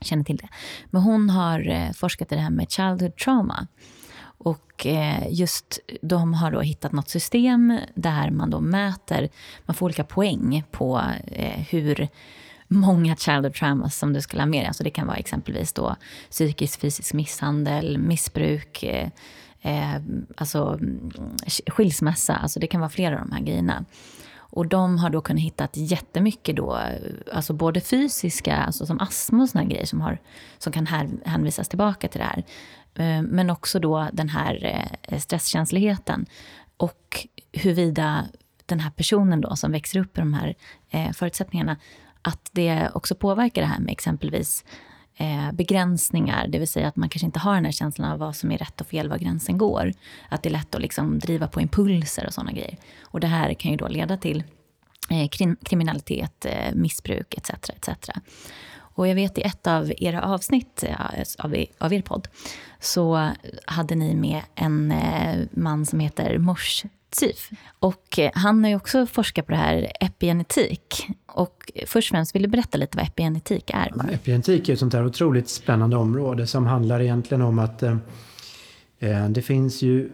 känner 0.00 0.24
till 0.24 0.36
det. 0.36 0.48
Men 0.90 1.02
hon 1.02 1.30
har 1.30 1.68
eh, 1.68 1.92
forskat 1.92 2.32
i 2.32 2.34
det 2.34 2.40
här 2.40 2.50
med 2.50 2.70
childhood 2.70 3.16
trauma. 3.16 3.66
Och 4.44 4.86
eh, 4.86 5.26
just 5.30 5.78
de 6.02 6.34
har 6.34 6.50
då 6.50 6.60
hittat 6.60 6.92
något 6.92 7.08
system 7.08 7.78
där 7.94 8.30
man 8.30 8.50
då 8.50 8.60
mäter, 8.60 9.28
man 9.66 9.74
får 9.74 9.86
olika 9.86 10.04
poäng 10.04 10.64
på 10.70 11.02
eh, 11.26 11.60
hur 11.70 12.08
många 12.68 13.16
childhood 13.16 13.54
traumas 13.54 13.98
som 13.98 14.12
du 14.12 14.20
skulle 14.20 14.42
ha 14.42 14.46
med 14.46 14.60
dig. 14.60 14.66
Alltså 14.66 14.84
det 14.84 14.90
kan 14.90 15.06
vara 15.06 15.16
exempelvis 15.16 15.72
då 15.72 15.96
psykisk 16.30 16.80
fysisk 16.80 17.14
misshandel, 17.14 17.98
missbruk, 17.98 18.82
eh, 18.82 19.08
eh 19.62 20.00
alltså 20.36 20.78
mm, 20.80 21.10
skilsmässa. 21.66 22.36
Alltså 22.36 22.60
det 22.60 22.66
kan 22.66 22.80
vara 22.80 22.90
flera 22.90 23.14
av 23.14 23.28
de 23.28 23.32
här 23.32 23.42
grejerna. 23.42 23.84
Och 24.52 24.66
de 24.66 24.98
har 24.98 25.10
då 25.10 25.20
kunnat 25.20 25.42
hitta 25.42 25.68
jättemycket 25.72 26.56
då, 26.56 26.78
alltså 27.32 27.52
både 27.52 27.80
fysiska, 27.80 28.56
alltså 28.56 28.86
som 28.86 29.00
astma 29.00 29.42
och 29.42 29.48
såna 29.48 29.64
grejer 29.64 29.86
som, 29.86 30.00
har, 30.00 30.18
som 30.58 30.72
kan 30.72 30.86
här, 30.86 31.08
hänvisas 31.24 31.68
tillbaka 31.68 32.08
till 32.08 32.20
det 32.20 32.24
här. 32.24 32.44
Eh, 33.00 33.22
men 33.22 33.50
också 33.50 33.78
då 33.78 34.08
den 34.12 34.28
här 34.28 34.86
eh, 35.02 35.18
stresskänsligheten. 35.18 36.26
Och 36.76 37.26
huruvida 37.52 38.26
den 38.66 38.80
här 38.80 38.90
personen 38.90 39.40
då 39.40 39.56
som 39.56 39.72
växer 39.72 40.00
upp 40.00 40.18
i 40.18 40.20
de 40.20 40.34
här 40.34 40.54
eh, 40.90 41.12
förutsättningarna, 41.12 41.76
att 42.22 42.48
det 42.52 42.90
också 42.94 43.14
påverkar 43.14 43.62
det 43.62 43.68
här 43.68 43.80
med 43.80 43.92
exempelvis 43.92 44.64
begränsningar, 45.52 46.48
det 46.48 46.58
vill 46.58 46.68
säga 46.68 46.88
att 46.88 46.96
man 46.96 47.08
kanske 47.08 47.26
inte 47.26 47.38
har 47.38 47.54
den 47.54 47.64
här 47.64 47.72
känslan 47.72 48.12
av 48.12 48.18
vad 48.18 48.36
som 48.36 48.52
är 48.52 48.58
rätt 48.58 48.80
och 48.80 48.86
fel, 48.86 49.08
var 49.08 49.18
gränsen 49.18 49.58
går. 49.58 49.92
Att 50.28 50.42
det 50.42 50.48
är 50.48 50.52
lätt 50.52 50.74
att 50.74 50.80
liksom 50.80 51.18
driva 51.18 51.48
på 51.48 51.60
impulser 51.60 52.26
och 52.26 52.34
sådana 52.34 52.52
grejer. 52.52 52.76
Och 53.02 53.20
det 53.20 53.26
här 53.26 53.54
kan 53.54 53.70
ju 53.70 53.76
då 53.76 53.88
leda 53.88 54.16
till 54.16 54.44
kriminalitet, 55.64 56.46
missbruk 56.74 57.34
etc. 57.34 57.50
etc. 57.50 58.10
Och 59.00 59.08
jag 59.08 59.14
vet 59.14 59.38
i 59.38 59.42
ett 59.42 59.66
av 59.66 59.92
era 59.96 60.22
avsnitt 60.22 60.84
av 61.78 61.92
er 61.92 62.02
podd 62.02 62.28
så 62.80 63.30
hade 63.64 63.94
ni 63.94 64.14
med 64.14 64.42
en 64.54 64.92
eh, 64.92 65.46
man 65.50 65.86
som 65.86 66.00
heter 66.00 66.38
Mors 66.38 66.84
Tsif. 67.10 67.50
Och 67.78 68.18
eh, 68.18 68.30
han 68.34 68.64
har 68.64 68.70
ju 68.70 68.76
också 68.76 69.06
forskat 69.06 69.46
på 69.46 69.52
det 69.52 69.58
här 69.58 69.92
epigenetik. 70.00 71.08
Och 71.26 71.72
först 71.86 72.10
och 72.10 72.16
främst, 72.16 72.34
vill 72.34 72.42
du 72.42 72.48
berätta 72.48 72.78
lite 72.78 72.96
vad 72.96 73.06
epigenetik 73.06 73.70
är? 73.74 73.92
Ja, 73.96 74.04
epigenetik 74.12 74.68
är 74.68 74.72
ett 74.72 74.78
sånt 74.78 74.92
här 74.92 75.06
otroligt 75.06 75.48
spännande 75.48 75.96
område 75.96 76.46
som 76.46 76.66
handlar 76.66 77.00
egentligen 77.00 77.42
om 77.42 77.58
att 77.58 77.82
eh, 77.82 77.96
eh 78.98 79.28
det 79.28 79.42
finns 79.42 79.82
ju 79.82 80.10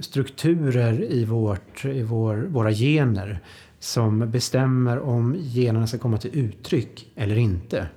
strukturer 0.00 1.12
i, 1.12 1.24
vårt, 1.24 1.84
i 1.84 2.02
vår, 2.02 2.36
våra 2.36 2.72
gener 2.72 3.40
som 3.78 4.30
bestämmer 4.30 4.98
om 4.98 5.36
generna 5.38 5.86
ska 5.86 5.98
komma 5.98 6.18
till 6.18 6.38
uttryck 6.38 7.12
eller 7.16 7.36
inte. 7.36 7.88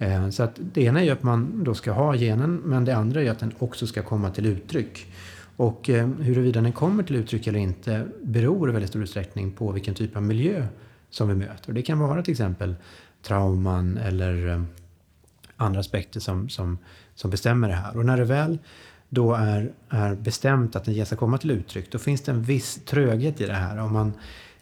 Eh, 0.00 0.30
så 0.30 0.42
att 0.42 0.60
det 0.72 0.82
ena 0.82 1.04
är 1.04 1.12
att 1.12 1.22
man 1.22 1.64
då 1.64 1.74
ska 1.74 1.92
ha 1.92 2.14
genen 2.14 2.56
men 2.56 2.84
det 2.84 2.96
andra 2.96 3.22
är 3.22 3.30
att 3.30 3.38
den 3.38 3.52
också 3.58 3.86
ska 3.86 4.02
komma 4.02 4.30
till 4.30 4.46
uttryck. 4.46 5.06
Och 5.56 5.90
eh, 5.90 6.08
huruvida 6.08 6.60
den 6.60 6.72
kommer 6.72 7.02
till 7.02 7.16
uttryck 7.16 7.46
eller 7.46 7.58
inte 7.58 8.06
beror 8.22 8.70
i 8.70 8.72
väldigt 8.72 8.90
stor 8.90 9.02
utsträckning 9.02 9.52
på 9.52 9.72
vilken 9.72 9.94
typ 9.94 10.16
av 10.16 10.22
miljö 10.22 10.66
som 11.10 11.28
vi 11.28 11.34
möter. 11.34 11.72
Det 11.72 11.82
kan 11.82 11.98
vara 11.98 12.22
till 12.22 12.32
exempel 12.32 12.74
trauman 13.22 13.96
eller 13.96 14.48
eh, 14.48 14.62
andra 15.56 15.80
aspekter 15.80 16.20
som, 16.20 16.48
som, 16.48 16.78
som 17.14 17.30
bestämmer 17.30 17.68
det 17.68 17.74
här. 17.74 17.96
Och 17.96 18.06
när 18.06 18.16
det 18.16 18.24
väl 18.24 18.58
då 19.08 19.34
är, 19.34 19.72
är 19.88 20.14
bestämt 20.14 20.76
att 20.76 20.84
den 20.84 21.06
ska 21.06 21.16
komma 21.16 21.38
till 21.38 21.50
uttryck, 21.50 21.92
då 21.92 21.98
finns 21.98 22.20
det 22.20 22.32
en 22.32 22.42
viss 22.42 22.84
tröghet 22.84 23.40
i 23.40 23.46
det 23.46 23.54
här. 23.54 23.78
Om 23.78 23.92
man 23.92 24.12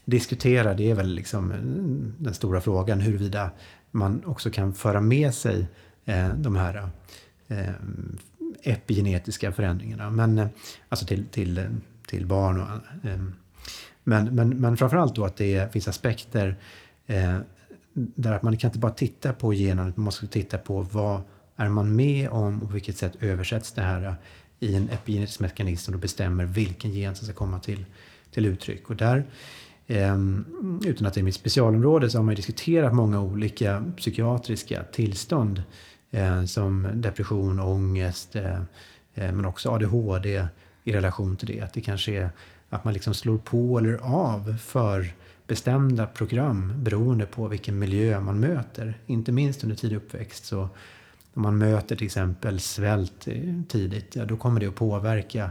diskuterar, 0.05 0.74
det 0.74 0.91
är 0.91 0.95
väl 0.95 1.09
liksom 1.09 1.53
den 2.18 2.34
stora 2.34 2.61
frågan, 2.61 3.01
huruvida 3.01 3.51
man 3.91 4.24
också 4.24 4.51
kan 4.51 4.74
föra 4.74 5.01
med 5.01 5.34
sig 5.34 5.66
eh, 6.05 6.28
de 6.34 6.57
här 6.57 6.89
eh, 7.49 7.74
epigenetiska 8.62 9.53
förändringarna. 9.53 10.11
Men, 10.11 10.39
eh, 10.39 10.49
alltså 10.89 11.07
till, 11.07 11.26
till, 11.26 11.59
eh, 11.59 11.64
till 12.07 12.26
barn. 12.26 12.61
Och, 12.61 12.68
eh, 13.09 13.18
men, 14.05 14.34
men, 14.34 14.49
men 14.49 14.76
framförallt 14.76 15.14
då 15.14 15.24
att 15.24 15.36
det 15.36 15.72
finns 15.72 15.89
aspekter 15.89 16.57
eh, 17.07 17.39
där 17.93 18.32
att 18.32 18.43
man 18.43 18.57
kan 18.57 18.68
inte 18.68 18.78
bara 18.78 18.93
titta 18.93 19.32
på 19.32 19.55
generna, 19.55 19.93
man 19.97 20.05
måste 20.05 20.26
titta 20.26 20.59
på 20.59 20.82
vad 20.82 21.22
är 21.57 21.68
man 21.68 21.97
med 21.97 22.28
om 22.28 22.62
och 22.62 22.68
på 22.68 22.74
vilket 22.74 22.97
sätt 22.97 23.12
översätts 23.20 23.72
det 23.72 23.82
här 23.82 24.05
eh, 24.07 24.14
i 24.61 24.74
en 24.74 24.89
epigenetisk 24.89 25.41
mekanism 25.41 25.93
som 25.93 26.01
bestämmer 26.01 26.45
vilken 26.45 26.91
gen 26.91 27.14
som 27.14 27.26
ska 27.26 27.34
komma 27.34 27.61
till, 27.61 27.84
till 28.30 28.47
uttryck. 28.47 28.91
Och 28.91 28.97
där, 28.97 29.24
Ehm, 29.91 30.45
utan 30.84 31.07
att 31.07 31.14
det 31.14 31.20
är 31.20 31.24
mitt 31.24 31.34
specialområde, 31.34 32.11
så 32.11 32.18
har 32.18 32.22
man 32.22 32.34
diskuterat 32.34 32.95
många 32.95 33.20
olika 33.20 33.84
psykiatriska 33.97 34.84
tillstånd 34.93 35.62
eh, 36.11 36.45
som 36.45 36.89
depression, 36.95 37.61
ångest, 37.61 38.36
eh, 38.36 38.61
eh, 39.14 39.32
men 39.32 39.45
också 39.45 39.70
ADHD 39.70 40.47
i 40.84 40.93
relation 40.93 41.36
till 41.36 41.49
det. 41.49 41.61
Att 41.61 41.72
det 41.72 41.80
kanske 41.80 42.12
är 42.12 42.30
att 42.68 42.84
man 42.84 42.95
liksom 42.95 43.14
slår 43.14 43.39
på 43.39 43.78
eller 43.78 43.99
av 44.03 44.57
för 44.61 45.12
bestämda 45.47 46.07
program 46.07 46.72
beroende 46.76 47.26
på 47.26 47.49
vilken 47.49 47.78
miljö 47.78 48.20
man 48.20 48.41
möter. 48.41 48.95
Inte 49.07 49.32
minst 49.32 49.62
under 49.62 49.76
tidig 49.76 49.97
uppväxt. 49.97 50.45
Så 50.45 50.68
om 51.34 51.43
man 51.43 51.59
möter 51.59 51.97
till 51.97 52.07
exempel 52.07 52.61
svält 52.61 53.28
tidigt, 53.68 54.16
ja, 54.16 54.24
då 54.24 54.36
kommer 54.36 54.61
det 54.61 54.66
att 54.66 54.74
påverka 54.74 55.51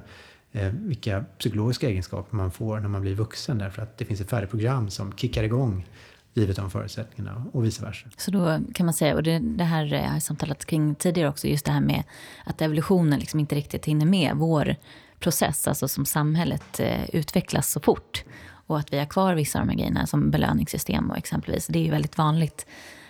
Eh, 0.51 0.69
vilka 0.71 1.25
psykologiska 1.37 1.89
egenskaper 1.89 2.35
man 2.35 2.51
får 2.51 2.79
när 2.79 2.89
man 2.89 3.01
blir 3.01 3.15
vuxen. 3.15 3.57
Därför 3.57 3.81
att 3.81 3.97
det 3.97 4.05
finns 4.05 4.21
ett 4.21 4.29
färdigt 4.29 4.49
program 4.49 4.89
som 4.89 5.13
kickar 5.17 5.43
igång 5.43 5.85
givet 6.33 6.55
de 6.55 6.71
förutsättningarna 6.71 7.45
och 7.53 7.65
vice 7.65 7.85
versa. 7.85 8.07
Så 8.17 8.31
då 8.31 8.59
kan 8.73 8.85
man 8.85 8.93
säga, 8.93 9.15
och 9.15 9.23
det, 9.23 9.39
det 9.39 9.63
här 9.63 9.93
eh, 9.93 10.01
har 10.01 10.13
jag 10.13 10.23
samtalat 10.23 10.65
kring 10.65 10.95
tidigare 10.95 11.29
också, 11.29 11.47
just 11.47 11.65
det 11.65 11.71
här 11.71 11.81
med 11.81 12.03
att 12.45 12.61
evolutionen 12.61 13.19
liksom 13.19 13.39
inte 13.39 13.55
riktigt 13.55 13.85
hinner 13.85 14.05
med 14.05 14.35
vår 14.35 14.75
process, 15.19 15.67
alltså 15.67 15.87
som 15.87 16.05
samhället 16.05 16.79
eh, 16.79 17.09
utvecklas 17.15 17.71
så 17.71 17.79
fort. 17.79 18.23
Och 18.67 18.79
att 18.79 18.93
vi 18.93 18.99
har 18.99 19.05
kvar 19.05 19.33
vissa 19.33 19.59
av 19.59 19.65
de 19.65 19.71
här 19.71 19.77
grejerna 19.77 20.07
som 20.07 20.31
belöningssystem 20.31 21.11
och 21.11 21.17
exempelvis. 21.17 21.67
Det 21.67 21.79
är 21.79 21.83
ju 21.83 21.91
väldigt 21.91 22.17
vanligt 22.17 22.65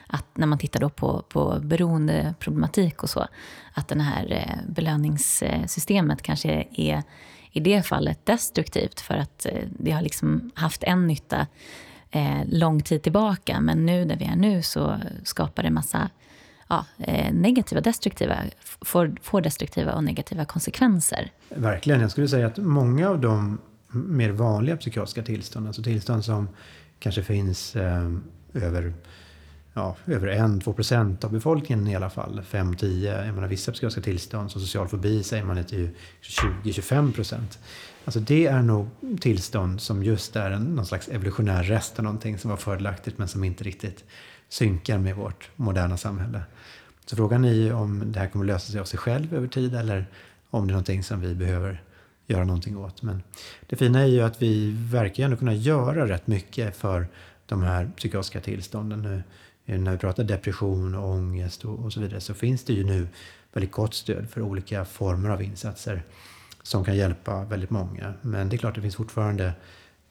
att 0.08 0.38
när 0.38 0.48
man 0.48 0.58
tittar 0.58 0.80
då 0.80 0.90
på, 0.90 1.24
på 1.30 1.60
beroendeproblematik 1.64 3.04
och 3.04 3.10
så, 3.10 3.28
att 3.74 3.88
det 3.88 4.02
här 4.02 4.32
eh, 4.32 4.74
belöningssystemet 4.74 6.22
kanske 6.22 6.68
är 6.72 7.04
i 7.52 7.60
det 7.60 7.86
fallet 7.86 8.26
destruktivt 8.26 9.02
för 9.02 9.14
att 9.14 9.46
eh, 9.46 9.62
det 9.80 9.92
har 9.92 10.02
liksom 10.02 10.52
haft 10.56 10.84
en 10.84 11.08
nytta 11.08 11.48
eh, 12.12 12.42
lång 12.46 12.82
tid 12.82 13.04
tillbaka. 13.04 13.62
Men 13.62 13.86
nu 13.86 14.06
där 14.06 14.16
vi 14.16 14.26
är 14.26 14.36
nu 14.36 14.62
så 14.62 15.00
skapar 15.24 15.64
det 15.64 15.70
massa 15.70 16.10
ja, 16.68 16.86
eh, 16.98 17.34
negativa, 17.34 17.82
destruktiva, 17.82 18.36
får, 18.82 19.16
får 19.22 19.42
destruktiva 19.42 19.94
och 19.94 20.04
negativa 20.04 20.46
konsekvenser. 20.46 21.32
Verkligen. 21.50 22.02
Jag 22.02 22.12
skulle 22.12 22.28
säga 22.28 22.48
att 22.48 22.58
många 22.58 23.10
av 23.10 23.22
de 23.22 23.58
mer 23.90 24.30
vanliga 24.30 24.78
psykiatriska 24.78 25.24
tillstånd, 25.24 25.68
alltså 25.68 25.84
tillstånd 25.84 26.26
som 26.26 26.50
kanske 27.00 27.24
finns 27.24 27.76
eh, 27.76 28.12
över 28.54 28.94
ja, 29.78 29.96
över 30.06 30.28
1-2 30.28 30.74
procent 30.74 31.24
av 31.24 31.32
befolkningen 31.32 31.88
i 31.88 31.96
alla 31.96 32.10
fall. 32.10 32.42
5-10, 32.52 33.26
jag 33.26 33.36
menar 33.36 33.48
vissa 33.48 33.72
psykiatriska 33.72 34.02
tillstånd 34.02 34.52
som 34.52 34.62
social 34.62 34.88
fobi 34.88 35.24
säger 35.24 35.44
man 35.44 35.58
är 35.58 35.64
till 35.64 35.90
20-25 36.64 37.14
procent. 37.14 37.60
Alltså 38.06 38.20
det 38.20 38.48
är 38.48 38.62
nog 38.62 38.88
tillstånd 39.20 39.82
som 39.82 40.04
just 40.04 40.36
är 40.36 40.52
en, 40.52 40.64
någon 40.64 40.86
slags 40.86 41.08
evolutionär 41.08 41.64
rest 41.64 42.00
av 42.00 42.04
någonting 42.04 42.38
som 42.38 42.50
var 42.50 42.58
fördelaktigt 42.58 43.18
men 43.18 43.28
som 43.28 43.44
inte 43.44 43.64
riktigt 43.64 44.04
synkar 44.50 44.98
med 44.98 45.16
vårt 45.16 45.50
moderna 45.56 45.98
samhälle. 45.98 46.42
Så 47.06 47.16
frågan 47.16 47.46
är 47.46 47.54
ju 47.54 47.74
om 47.74 48.12
det 48.12 48.20
här 48.20 48.28
kommer 48.28 48.46
lösa 48.46 48.72
sig 48.72 48.82
av 48.82 48.86
sig 48.86 49.00
själv 49.00 49.36
över 49.36 49.48
tid 49.48 49.76
eller 49.76 50.06
om 50.50 50.68
det 50.68 50.72
är 50.72 50.74
någonting 50.74 51.04
som 51.04 51.22
vi 51.22 51.36
behöver 51.36 51.84
göra 52.28 52.44
någonting 52.44 52.78
åt. 52.78 53.02
Men 53.02 53.24
det 53.68 53.76
fina 53.76 54.00
är 54.00 54.06
ju 54.06 54.22
att 54.22 54.42
vi 54.42 54.72
verkar 54.72 55.24
ju 55.24 55.26
ändå 55.26 55.38
kunna 55.38 55.54
göra 55.54 56.08
rätt 56.08 56.28
mycket 56.28 56.78
för 56.78 57.08
de 57.48 57.64
här 57.64 57.92
psykiatriska 57.98 58.42
tillstånden. 58.42 59.02
Nu, 59.02 59.24
Eh, 59.68 59.80
när 59.80 59.92
vi 59.92 59.98
pratar 59.98 60.24
depression 60.24 60.96
och 60.96 61.10
ångest 61.10 61.66
och, 61.66 61.80
och 61.80 61.94
så 61.94 62.00
vidare 62.00 62.22
så 62.22 62.34
finns 62.34 62.64
det 62.64 62.74
ju 62.74 62.84
nu 62.84 63.08
väldigt 63.54 63.72
gott 63.72 63.94
stöd 63.94 64.30
för 64.30 64.42
olika 64.42 64.86
former 64.86 65.30
av 65.30 65.42
insatser 65.42 66.04
som 66.64 66.84
kan 66.86 66.96
hjälpa 66.96 67.44
väldigt 67.44 67.70
många. 67.70 68.14
Men 68.22 68.50
det 68.50 68.56
är 68.56 68.58
klart, 68.58 68.76
det 68.76 68.82
finns 68.82 68.96
fortfarande 68.96 69.54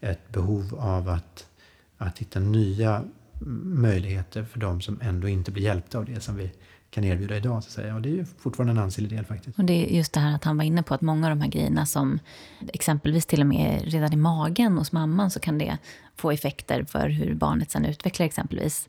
ett 0.01 0.33
behov 0.33 0.75
av 0.79 1.09
att, 1.09 1.47
att 1.99 2.19
hitta 2.19 2.41
nya 2.41 3.05
möjligheter 3.65 4.45
för 4.45 4.61
de 4.61 4.81
som 4.81 5.01
ändå 5.03 5.29
inte 5.29 5.51
blir 5.51 5.63
hjälpta 5.63 5.99
av 5.99 6.05
det 6.05 6.21
som 6.21 6.37
vi 6.37 6.51
kan 6.91 7.05
erbjuda 7.05 7.37
idag. 7.37 7.63
Så 7.63 7.69
att 7.69 7.73
säga. 7.73 7.95
Och 7.95 8.03
det 8.03 8.09
är 8.09 8.15
ju 8.15 8.25
fortfarande 8.25 8.71
en 8.71 8.79
ansenlig 8.79 9.13
del 9.13 9.25
faktiskt. 9.25 9.59
Och 9.59 9.65
det 9.65 9.73
är 9.73 9.97
just 9.97 10.13
det 10.13 10.21
här 10.21 10.35
att 10.35 10.45
han 10.45 10.57
var 10.57 10.65
inne 10.65 10.83
på 10.83 10.95
att 10.95 11.01
många 11.01 11.27
av 11.27 11.37
de 11.37 11.41
här 11.41 11.51
grejerna 11.51 11.87
som 11.87 12.19
exempelvis 12.73 13.27
till 13.27 13.41
och 13.41 13.47
med 13.47 13.83
redan 13.85 14.13
i 14.13 14.17
magen 14.17 14.79
hos 14.79 14.93
mamman 14.93 15.31
så 15.31 15.41
kan 15.41 15.59
det 15.59 15.79
få 16.17 16.31
effekter 16.31 16.85
för 16.85 17.09
hur 17.09 17.35
barnet 17.35 17.71
sen 17.71 17.85
utvecklar 17.85 18.27
exempelvis 18.27 18.89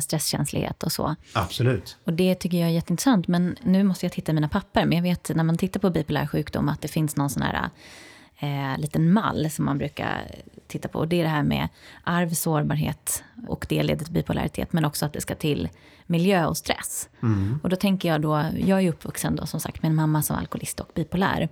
stresskänslighet 0.00 0.82
och 0.82 0.92
så. 0.92 1.16
Absolut. 1.32 1.96
Och 2.04 2.12
det 2.12 2.34
tycker 2.34 2.58
jag 2.58 2.68
är 2.68 2.72
jätteintressant. 2.72 3.28
Men 3.28 3.56
nu 3.62 3.84
måste 3.84 4.06
jag 4.06 4.12
titta 4.12 4.32
i 4.32 4.34
mina 4.34 4.48
papper. 4.48 4.84
Men 4.84 4.96
jag 4.96 5.02
vet 5.02 5.30
när 5.34 5.44
man 5.44 5.56
tittar 5.56 5.80
på 5.80 5.90
bipolär 5.90 6.26
sjukdom 6.26 6.68
att 6.68 6.82
det 6.82 6.88
finns 6.88 7.16
någon 7.16 7.30
sån 7.30 7.42
här 7.42 7.70
eh, 8.38 8.78
liten 8.78 9.12
mall 9.12 9.50
som 9.50 9.64
man 9.64 9.78
brukar 9.78 10.30
titta 10.66 10.88
på. 10.88 10.98
Och 10.98 11.08
det 11.08 11.16
är 11.16 11.22
det 11.22 11.28
här 11.28 11.42
med 11.42 11.68
arv, 12.04 12.30
sårbarhet 12.30 13.24
och 13.48 13.66
det 13.68 13.82
leder 13.82 14.04
till 14.04 14.14
bipolaritet. 14.14 14.72
Men 14.72 14.84
också 14.84 15.06
att 15.06 15.12
det 15.12 15.20
ska 15.20 15.34
till 15.34 15.68
miljö 16.06 16.46
och 16.46 16.56
stress. 16.56 17.08
Mm. 17.22 17.60
Och 17.62 17.68
då 17.68 17.76
tänker 17.76 18.08
jag 18.08 18.20
då, 18.20 18.44
jag 18.56 18.82
är 18.82 18.88
uppvuxen 18.88 19.36
då 19.36 19.46
som 19.46 19.60
sagt 19.60 19.82
med 19.82 19.90
en 19.90 19.96
mamma 19.96 20.22
som 20.22 20.34
var 20.34 20.40
alkoholist 20.40 20.80
och 20.80 20.90
bipolär. 20.94 21.48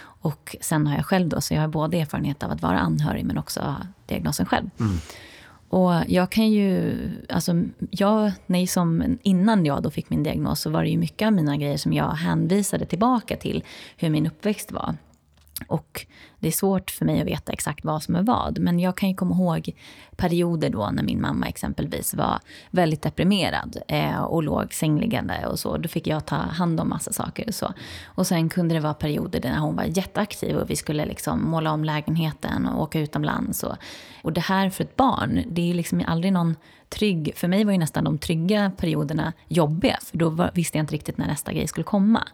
Och 0.00 0.56
sen 0.60 0.86
har 0.86 0.96
jag 0.96 1.06
själv 1.06 1.28
då, 1.28 1.40
så 1.40 1.54
jag 1.54 1.60
har 1.60 1.68
både 1.68 2.00
erfarenhet 2.00 2.42
av 2.42 2.50
att 2.50 2.62
vara 2.62 2.78
anhörig 2.78 3.24
men 3.24 3.38
också 3.38 3.76
diagnosen 4.06 4.46
själv. 4.46 4.70
Mm. 4.80 4.98
Och 5.74 5.92
jag 6.08 6.30
kan 6.30 6.50
ju, 6.50 6.96
alltså 7.28 7.52
jag, 7.90 8.32
nej, 8.46 8.66
som 8.66 9.18
innan 9.22 9.66
jag 9.66 9.82
då 9.82 9.90
fick 9.90 10.10
min 10.10 10.22
diagnos 10.22 10.60
så 10.60 10.70
var 10.70 10.82
det 10.82 10.88
ju 10.88 10.98
mycket 10.98 11.26
av 11.26 11.32
mina 11.32 11.56
grejer 11.56 11.76
som 11.76 11.92
jag 11.92 12.10
hänvisade 12.10 12.86
tillbaka 12.86 13.36
till 13.36 13.64
hur 13.96 14.10
min 14.10 14.26
uppväxt 14.26 14.72
var. 14.72 14.96
Och 15.68 16.06
det 16.38 16.48
är 16.48 16.52
svårt 16.52 16.90
för 16.90 17.04
mig 17.04 17.20
att 17.20 17.26
veta 17.26 17.52
exakt 17.52 17.84
vad 17.84 18.02
som 18.02 18.16
är 18.16 18.22
vad. 18.22 18.58
Men 18.58 18.80
jag 18.80 18.96
kan 18.96 19.08
ju 19.08 19.14
komma 19.14 19.34
ihåg 19.34 19.70
perioder 20.16 20.70
då 20.70 20.90
när 20.92 21.02
min 21.02 21.20
mamma 21.20 21.46
exempelvis 21.46 22.14
var 22.14 22.40
väldigt 22.70 23.02
deprimerad 23.02 23.76
eh, 23.88 24.20
och 24.20 24.42
låg 24.42 24.74
sängliggande 24.74 25.46
och 25.46 25.58
så. 25.58 25.76
Då 25.76 25.88
fick 25.88 26.06
jag 26.06 26.26
ta 26.26 26.36
hand 26.36 26.80
om 26.80 26.88
massa 26.88 27.12
saker 27.12 27.48
och 27.48 27.54
så. 27.54 27.72
Och 28.04 28.26
sen 28.26 28.48
kunde 28.48 28.74
det 28.74 28.80
vara 28.80 28.94
perioder 28.94 29.40
när 29.40 29.58
hon 29.58 29.76
var 29.76 29.84
jätteaktiv 29.84 30.56
och 30.56 30.70
vi 30.70 30.76
skulle 30.76 31.06
liksom 31.06 31.50
måla 31.50 31.72
om 31.72 31.84
lägenheten 31.84 32.66
och 32.66 32.82
åka 32.82 33.00
utomlands. 33.00 33.62
Och, 33.62 33.76
och 34.22 34.32
det 34.32 34.40
här 34.40 34.70
för 34.70 34.84
ett 34.84 34.96
barn, 34.96 35.42
det 35.46 35.70
är 35.70 35.74
liksom 35.74 36.04
aldrig 36.06 36.32
någon 36.32 36.56
trygg... 36.88 37.32
För 37.36 37.48
mig 37.48 37.64
var 37.64 37.72
ju 37.72 37.78
nästan 37.78 38.04
de 38.04 38.18
trygga 38.18 38.72
perioderna 38.76 39.32
jobbiga. 39.48 39.98
För 40.02 40.18
då 40.18 40.28
var, 40.28 40.50
visste 40.54 40.78
jag 40.78 40.82
inte 40.82 40.94
riktigt 40.94 41.18
när 41.18 41.26
nästa 41.26 41.52
grej 41.52 41.66
skulle 41.66 41.84
komma. 41.84 42.28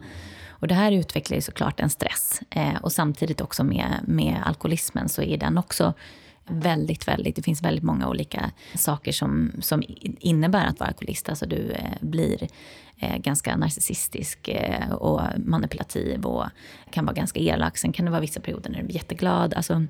Och 0.61 0.67
det 0.67 0.73
här 0.73 0.91
utvecklar 0.91 1.35
ju 1.35 1.41
såklart 1.41 1.79
en 1.79 1.89
stress. 1.89 2.41
Eh, 2.49 2.75
och 2.81 2.91
samtidigt 2.91 3.41
också 3.41 3.63
med, 3.63 3.99
med 4.07 4.37
alkoholismen 4.45 5.09
så 5.09 5.21
är 5.21 5.37
den 5.37 5.57
också 5.57 5.93
väldigt, 6.45 7.07
väldigt... 7.07 7.35
Det 7.35 7.41
finns 7.41 7.61
väldigt 7.61 7.83
många 7.83 8.07
olika 8.07 8.51
saker 8.75 9.11
som, 9.11 9.51
som 9.61 9.83
innebär 10.19 10.65
att 10.65 10.79
vara 10.79 10.87
alkoholist. 10.87 11.29
Alltså 11.29 11.45
du 11.45 11.71
eh, 11.71 11.91
blir 12.01 12.47
eh, 12.97 13.17
ganska 13.17 13.57
narcissistisk 13.57 14.47
eh, 14.47 14.91
och 14.91 15.21
manipulativ 15.37 16.25
och 16.25 16.45
kan 16.91 17.05
vara 17.05 17.15
ganska 17.15 17.39
elak. 17.39 17.77
Sen 17.77 17.93
kan 17.93 18.05
det 18.05 18.11
vara 18.11 18.21
vissa 18.21 18.39
perioder 18.39 18.69
när 18.69 18.79
du 18.79 18.85
blir 18.85 18.95
jätteglad. 18.95 19.53
Alltså, 19.53 19.85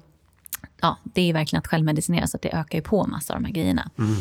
ja, 0.81 0.97
det 1.03 1.29
är 1.29 1.33
verkligen 1.33 1.59
att 1.59 1.67
självmedicinera 1.67 2.27
så 2.27 2.37
att 2.37 2.41
det 2.41 2.53
ökar 2.53 2.77
ju 2.77 2.81
på 2.81 3.07
massa 3.07 3.33
av 3.33 3.41
de 3.41 3.45
här 3.45 3.53
grejerna. 3.53 3.89
Mm. 3.97 4.15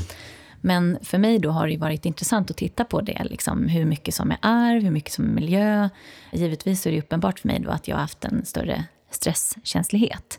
Men 0.60 0.98
för 1.02 1.18
mig 1.18 1.38
då 1.38 1.50
har 1.50 1.68
det 1.68 1.76
varit 1.76 2.06
intressant 2.06 2.50
att 2.50 2.56
titta 2.56 2.84
på 2.84 3.00
det. 3.00 3.24
Liksom, 3.24 3.68
hur 3.68 3.84
mycket 3.84 4.14
som 4.14 4.30
är 4.30 4.38
arv, 4.42 4.82
hur 4.82 4.90
mycket 4.90 5.12
som 5.12 5.24
är 5.24 5.32
miljö. 5.32 5.88
Givetvis 6.32 6.86
är 6.86 6.90
det 6.90 6.98
uppenbart 6.98 7.38
för 7.38 7.48
mig 7.48 7.60
då 7.60 7.70
att 7.70 7.88
jag 7.88 7.96
har 7.96 8.00
haft 8.00 8.24
en 8.24 8.44
större 8.44 8.84
stresskänslighet. 9.10 10.38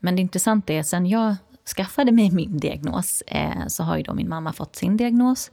Men 0.00 0.16
det 0.16 0.22
intressanta 0.22 0.72
är, 0.72 0.82
sen 0.82 1.06
jag 1.06 1.36
skaffade 1.76 2.12
mig 2.12 2.30
min 2.30 2.58
diagnos 2.58 3.22
eh, 3.26 3.66
så 3.66 3.82
har 3.82 3.96
ju 3.96 4.02
då 4.02 4.14
min 4.14 4.28
mamma 4.28 4.52
fått 4.52 4.76
sin 4.76 4.96
diagnos. 4.96 5.50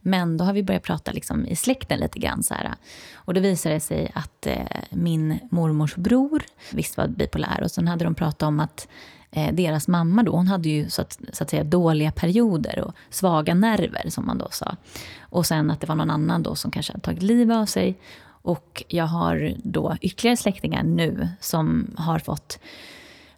Men 0.00 0.36
då 0.36 0.44
har 0.44 0.52
vi 0.52 0.62
börjat 0.62 0.82
prata 0.82 1.12
liksom 1.12 1.46
i 1.46 1.56
släkten 1.56 2.00
lite 2.00 2.18
grann. 2.18 2.42
Så 2.42 2.54
här. 2.54 2.74
Och 3.14 3.34
då 3.34 3.40
visade 3.40 3.74
det 3.74 3.80
sig 3.80 4.10
att 4.14 4.46
eh, 4.46 4.66
min 4.90 5.38
mormors 5.50 5.96
bror 5.96 6.42
visst 6.72 6.96
var 6.96 7.08
bipolär. 7.08 7.60
Och 7.62 7.70
sen 7.70 7.88
hade 7.88 8.04
de 8.04 8.14
pratat 8.14 8.42
om 8.42 8.60
att 8.60 8.88
eh, 9.32 9.54
deras 9.54 9.88
mamma 9.88 10.22
då, 10.22 10.32
hon 10.32 10.48
hade 10.48 10.68
ju 10.68 10.90
så 10.90 11.02
att, 11.02 11.20
så 11.32 11.42
att 11.44 11.50
säga 11.50 11.64
dåliga 11.64 12.12
perioder 12.12 12.80
och 12.80 12.94
svaga 13.10 13.54
nerver 13.54 14.10
som 14.10 14.26
man 14.26 14.38
då 14.38 14.48
sa. 14.50 14.76
Och 15.20 15.46
sen 15.46 15.70
att 15.70 15.80
det 15.80 15.86
var 15.86 15.94
någon 15.94 16.10
annan 16.10 16.42
då 16.42 16.54
som 16.54 16.70
kanske 16.70 16.92
hade 16.92 17.02
tagit 17.02 17.22
livet 17.22 17.56
av 17.56 17.66
sig. 17.66 17.98
Och 18.24 18.82
jag 18.88 19.06
har 19.06 19.54
då 19.64 19.96
ytterligare 20.00 20.36
släktingar 20.36 20.82
nu 20.82 21.28
som 21.40 21.90
har 21.96 22.18
fått 22.18 22.58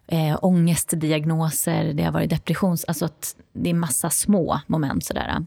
eh, 0.07 0.37
ångestdiagnoser, 0.41 1.93
det 1.93 2.03
har 2.03 2.11
varit 2.11 2.29
depressions... 2.29 2.85
Alltså 2.85 3.05
att 3.05 3.35
det 3.53 3.69
är 3.69 3.73
massa 3.73 4.09
små 4.09 4.59
moment 4.67 5.05
sådär. 5.05 5.45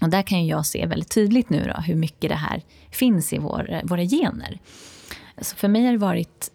Och 0.00 0.08
där 0.08 0.22
kan 0.22 0.46
jag 0.46 0.66
se 0.66 0.86
väldigt 0.86 1.10
tydligt 1.10 1.50
nu 1.50 1.72
då 1.74 1.80
hur 1.80 1.94
mycket 1.94 2.30
det 2.30 2.36
här 2.36 2.62
finns 2.90 3.32
i 3.32 3.38
vår, 3.38 3.80
våra 3.84 4.02
gener. 4.02 4.58
Så 5.40 5.56
för 5.56 5.68
mig 5.68 5.84
har 5.84 5.92
det 5.92 5.98
varit 5.98 6.50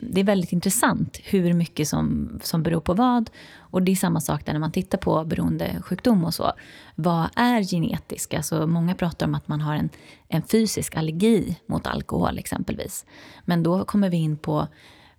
det 0.00 0.20
är 0.20 0.24
väldigt 0.24 0.52
intressant 0.52 1.20
hur 1.24 1.52
mycket 1.52 1.88
som, 1.88 2.30
som 2.42 2.62
beror 2.62 2.80
på 2.80 2.94
vad. 2.94 3.30
Och 3.58 3.82
det 3.82 3.92
är 3.92 3.96
samma 3.96 4.20
sak 4.20 4.46
där 4.46 4.52
när 4.52 4.60
man 4.60 4.72
tittar 4.72 4.98
på 4.98 5.24
beroendesjukdom 5.24 6.24
och 6.24 6.34
så. 6.34 6.52
Vad 6.94 7.28
är 7.36 7.62
genetiskt? 7.62 8.34
Alltså 8.34 8.66
många 8.66 8.94
pratar 8.94 9.26
om 9.26 9.34
att 9.34 9.48
man 9.48 9.60
har 9.60 9.74
en, 9.74 9.88
en 10.28 10.42
fysisk 10.42 10.96
allergi 10.96 11.58
mot 11.66 11.86
alkohol 11.86 12.38
exempelvis. 12.38 13.06
Men 13.44 13.62
då 13.62 13.84
kommer 13.84 14.10
vi 14.10 14.16
in 14.16 14.36
på 14.36 14.68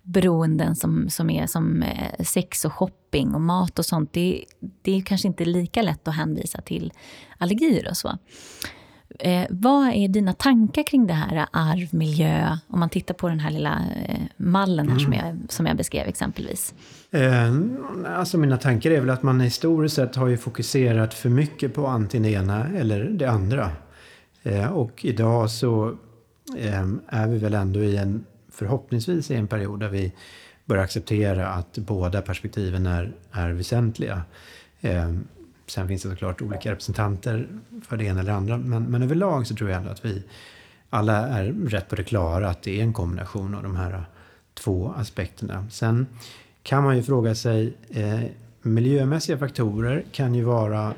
beroenden 0.02 0.76
som, 0.76 1.10
som 1.10 1.30
är 1.30 1.46
som 1.46 1.82
eh, 1.82 2.24
sex 2.24 2.64
och 2.64 2.72
shopping 2.72 3.34
och 3.34 3.40
mat 3.40 3.78
och 3.78 3.86
sånt. 3.86 4.12
Det, 4.12 4.44
det 4.82 4.96
är 4.96 5.00
kanske 5.00 5.28
inte 5.28 5.44
lika 5.44 5.82
lätt 5.82 6.08
att 6.08 6.14
hänvisa 6.14 6.60
till 6.60 6.92
allergier 7.38 7.88
och 7.90 7.96
så. 7.96 8.18
Eh, 9.18 9.46
vad 9.50 9.88
är 9.88 10.08
dina 10.08 10.32
tankar 10.32 10.82
kring 10.82 11.06
det 11.06 11.12
här 11.12 11.46
arv, 11.50 11.88
miljö, 11.94 12.58
om 12.68 12.80
man 12.80 12.90
tittar 12.90 13.14
på 13.14 13.28
den 13.28 13.40
här 13.40 13.50
lilla 13.50 13.84
eh, 14.08 14.20
mallen 14.36 14.88
här 14.88 14.98
mm. 14.98 15.04
som, 15.04 15.12
jag, 15.12 15.38
som 15.48 15.66
jag 15.66 15.76
beskrev 15.76 16.08
exempelvis? 16.08 16.74
Eh, 17.10 17.54
alltså 18.06 18.38
mina 18.38 18.56
tankar 18.56 18.90
är 18.90 19.00
väl 19.00 19.10
att 19.10 19.22
man 19.22 19.40
historiskt 19.40 19.96
sett 19.96 20.16
har 20.16 20.28
ju 20.28 20.36
fokuserat 20.36 21.14
för 21.14 21.28
mycket 21.28 21.74
på 21.74 21.86
antingen 21.86 22.22
det 22.22 22.30
ena 22.30 22.68
eller 22.68 23.04
det 23.04 23.26
andra. 23.26 23.70
Eh, 24.42 24.72
och 24.72 25.04
idag 25.04 25.50
så 25.50 25.88
eh, 26.58 26.88
är 27.08 27.28
vi 27.28 27.38
väl 27.38 27.54
ändå 27.54 27.80
i 27.80 27.96
en, 27.96 28.24
förhoppningsvis 28.52 29.30
i 29.30 29.34
en 29.34 29.46
period 29.46 29.80
där 29.80 29.88
vi 29.88 30.12
börjar 30.64 30.84
acceptera 30.84 31.48
att 31.48 31.78
båda 31.78 32.22
perspektiven 32.22 32.86
är, 32.86 33.12
är 33.32 33.50
väsentliga. 33.50 34.22
Sen 35.66 35.88
finns 35.88 36.02
det 36.02 36.10
såklart 36.10 36.42
olika 36.42 36.70
representanter 36.70 37.48
för 37.82 37.96
det 37.96 38.04
ena 38.04 38.20
eller 38.20 38.32
andra. 38.32 38.58
Men, 38.58 38.84
men 38.84 39.02
överlag 39.02 39.46
så 39.46 39.54
tror 39.54 39.70
jag 39.70 39.78
ändå 39.78 39.90
att 39.90 40.04
vi 40.04 40.22
alla 40.90 41.28
är 41.28 41.44
rätt 41.44 41.88
på 41.88 41.96
det 41.96 42.04
klara 42.04 42.48
att 42.48 42.62
det 42.62 42.78
är 42.78 42.82
en 42.82 42.92
kombination 42.92 43.54
av 43.54 43.62
de 43.62 43.76
här 43.76 44.04
två 44.54 44.94
aspekterna. 44.96 45.66
Sen 45.70 46.06
kan 46.62 46.84
man 46.84 46.96
ju 46.96 47.02
fråga 47.02 47.34
sig, 47.34 47.76
eh, 47.90 48.20
miljömässiga 48.62 49.38
faktorer 49.38 50.04
kan 50.12 50.34
ju 50.34 50.44
vara 50.44 50.94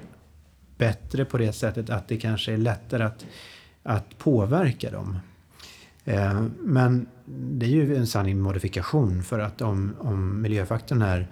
bättre 0.77 1.25
på 1.25 1.39
det 1.39 1.53
sättet 1.53 1.91
att 1.91 2.09
det 2.09 2.16
kanske 2.16 2.53
är 2.53 2.57
lättare 2.57 3.05
att, 3.05 3.27
att 3.83 4.19
påverka 4.19 4.91
dem. 4.91 5.19
Eh, 6.05 6.43
men 6.61 7.07
det 7.27 7.66
är 7.66 7.71
ju 7.71 7.97
en 7.97 8.07
sanning 8.07 8.41
modifikation 8.41 9.23
för 9.23 9.39
att 9.39 9.62
om, 9.62 9.95
om 9.99 10.43
miljöfaktorn 10.43 11.03
är 11.03 11.29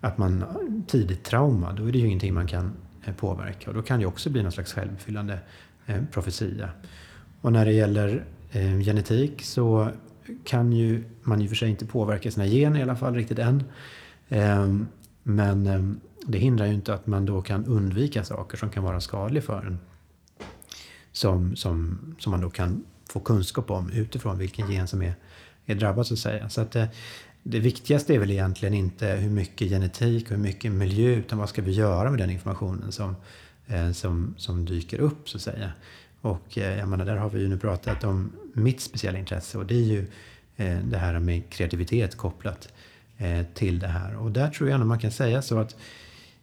att 0.00 0.18
man 0.18 0.44
tidigt 0.86 1.24
trauma, 1.24 1.72
då 1.72 1.86
är 1.86 1.92
det 1.92 1.98
ju 1.98 2.06
ingenting 2.06 2.34
man 2.34 2.46
kan 2.46 2.72
eh, 3.04 3.14
påverka. 3.14 3.70
Och 3.70 3.76
då 3.76 3.82
kan 3.82 4.00
det 4.00 4.06
också 4.06 4.30
bli 4.30 4.42
någon 4.42 4.52
slags 4.52 4.72
självuppfyllande 4.72 5.38
eh, 5.86 5.96
profetia. 6.12 6.70
Och 7.40 7.52
när 7.52 7.64
det 7.64 7.72
gäller 7.72 8.24
eh, 8.52 8.78
genetik 8.78 9.42
så 9.42 9.90
kan 10.44 10.72
ju 10.72 11.04
man 11.22 11.40
ju 11.40 11.48
för 11.48 11.56
sig 11.56 11.70
inte 11.70 11.86
påverka 11.86 12.30
sina 12.30 12.46
gener 12.46 12.80
i 12.80 12.82
alla 12.82 12.96
fall 12.96 13.14
riktigt 13.14 13.38
än. 13.38 13.64
Ehm, 14.28 14.86
men 15.22 15.66
ehm, 15.66 16.00
det 16.26 16.38
hindrar 16.38 16.66
ju 16.66 16.74
inte 16.74 16.94
att 16.94 17.06
man 17.06 17.26
då 17.26 17.42
kan 17.42 17.64
undvika 17.64 18.24
saker 18.24 18.56
som 18.56 18.70
kan 18.70 18.84
vara 18.84 19.00
skadliga 19.00 19.42
för 19.42 19.66
en. 19.66 19.78
Som, 21.12 21.56
som, 21.56 21.98
som 22.18 22.30
man 22.30 22.40
då 22.40 22.50
kan 22.50 22.84
få 23.10 23.20
kunskap 23.20 23.70
om 23.70 23.90
utifrån 23.92 24.38
vilken 24.38 24.70
gen 24.70 24.88
som 24.88 25.02
är, 25.02 25.14
är 25.66 25.74
drabbad 25.74 26.06
så 26.06 26.14
att 26.14 26.20
säga. 26.20 26.48
Så 26.48 26.60
att 26.60 26.76
eh, 26.76 26.84
det 27.42 27.60
viktigaste 27.60 28.14
är 28.14 28.18
väl 28.18 28.30
egentligen 28.30 28.74
inte 28.74 29.06
hur 29.06 29.30
mycket 29.30 29.68
genetik 29.68 30.24
och 30.24 30.30
hur 30.30 30.42
mycket 30.42 30.72
miljö, 30.72 31.10
utan 31.10 31.38
vad 31.38 31.48
ska 31.48 31.62
vi 31.62 31.72
göra 31.72 32.10
med 32.10 32.18
den 32.18 32.30
informationen 32.30 32.92
som, 32.92 33.16
eh, 33.66 33.92
som, 33.92 34.34
som 34.36 34.64
dyker 34.64 34.98
upp 34.98 35.28
så 35.28 35.36
att 35.36 35.42
säga. 35.42 35.72
Och 36.20 36.58
eh, 36.58 36.78
jag 36.78 36.88
menar, 36.88 37.04
där 37.04 37.16
har 37.16 37.30
vi 37.30 37.40
ju 37.40 37.48
nu 37.48 37.58
pratat 37.58 38.04
om 38.04 38.32
mitt 38.52 38.80
speciella 38.80 39.18
intresse 39.18 39.58
och 39.58 39.66
det 39.66 39.74
är 39.74 39.84
ju 39.84 40.06
eh, 40.56 40.78
det 40.78 40.98
här 40.98 41.18
med 41.18 41.50
kreativitet 41.50 42.16
kopplat 42.16 42.68
till 43.54 43.78
det 43.78 43.88
här. 43.88 44.16
Och 44.16 44.32
där 44.32 44.50
tror 44.50 44.68
jag 44.68 44.74
ändå 44.74 44.86
man 44.86 44.98
kan 44.98 45.10
säga 45.10 45.42
så 45.42 45.58
att 45.58 45.76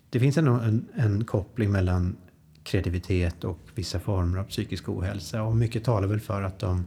det 0.09 0.19
finns 0.19 0.37
ändå 0.37 0.51
en, 0.51 0.85
en 0.95 1.25
koppling 1.25 1.71
mellan 1.71 2.15
kreativitet 2.63 3.43
och 3.43 3.59
vissa 3.75 3.99
former 3.99 4.37
av 4.37 4.43
psykisk 4.43 4.89
ohälsa. 4.89 5.43
Och 5.43 5.55
mycket 5.55 5.83
talar 5.83 6.07
väl 6.07 6.19
för 6.19 6.41
att 6.41 6.59
de 6.59 6.85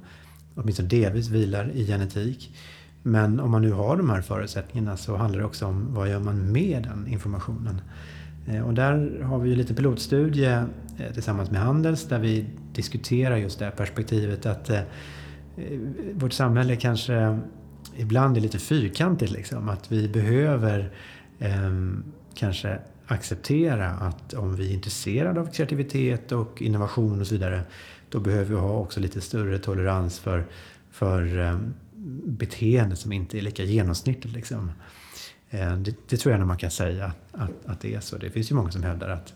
åtminstone 0.54 0.88
delvis 0.88 1.28
vilar 1.28 1.70
i 1.70 1.86
genetik. 1.86 2.54
Men 3.02 3.40
om 3.40 3.50
man 3.50 3.62
nu 3.62 3.72
har 3.72 3.96
de 3.96 4.10
här 4.10 4.20
förutsättningarna 4.20 4.96
så 4.96 5.16
handlar 5.16 5.38
det 5.38 5.46
också 5.46 5.66
om 5.66 5.94
vad 5.94 6.10
gör 6.10 6.20
man 6.20 6.52
med 6.52 6.82
den 6.82 7.06
informationen? 7.06 7.80
Eh, 8.46 8.66
och 8.66 8.74
där 8.74 9.22
har 9.22 9.38
vi 9.38 9.50
ju 9.50 9.56
lite 9.56 9.74
pilotstudie 9.74 10.64
eh, 10.98 11.12
tillsammans 11.12 11.50
med 11.50 11.60
Handels 11.60 12.04
där 12.04 12.18
vi 12.18 12.46
diskuterar 12.72 13.36
just 13.36 13.58
det 13.58 13.64
här 13.64 13.72
perspektivet 13.72 14.46
att 14.46 14.70
eh, 14.70 14.80
vårt 16.14 16.32
samhälle 16.32 16.76
kanske 16.76 17.38
ibland 17.96 18.36
är 18.36 18.40
lite 18.40 18.58
fyrkantigt. 18.58 19.32
Liksom. 19.32 19.68
Att 19.68 19.92
vi 19.92 20.08
behöver 20.08 20.92
eh, 21.38 21.70
kanske 22.34 22.78
acceptera 23.06 23.90
att 23.90 24.34
om 24.34 24.56
vi 24.56 24.70
är 24.70 24.74
intresserade 24.74 25.40
av 25.40 25.46
kreativitet 25.46 26.32
och 26.32 26.62
innovation 26.62 27.20
och 27.20 27.26
så 27.26 27.34
vidare 27.34 27.62
då 28.08 28.20
behöver 28.20 28.44
vi 28.44 28.60
ha 28.60 28.78
också 28.78 29.00
lite 29.00 29.20
större 29.20 29.58
tolerans 29.58 30.18
för, 30.18 30.46
för 30.90 31.38
eh, 31.38 31.58
beteende 32.24 32.96
som 32.96 33.12
inte 33.12 33.38
är 33.38 33.42
lika 33.42 33.62
genomsnittligt. 33.62 34.36
Liksom. 34.36 34.72
Eh, 35.50 35.76
det, 35.76 35.94
det, 36.08 36.16
tror 36.16 36.32
jag 36.32 36.38
nog 36.38 36.48
man 36.48 36.56
kan 36.56 36.70
säga 36.70 37.12
att, 37.32 37.66
att 37.66 37.80
det 37.80 37.94
är 37.94 38.00
så. 38.00 38.16
Det 38.16 38.30
finns 38.30 38.50
ju 38.50 38.54
många 38.54 38.70
som 38.70 38.82
hävdar 38.82 39.08
att, 39.08 39.34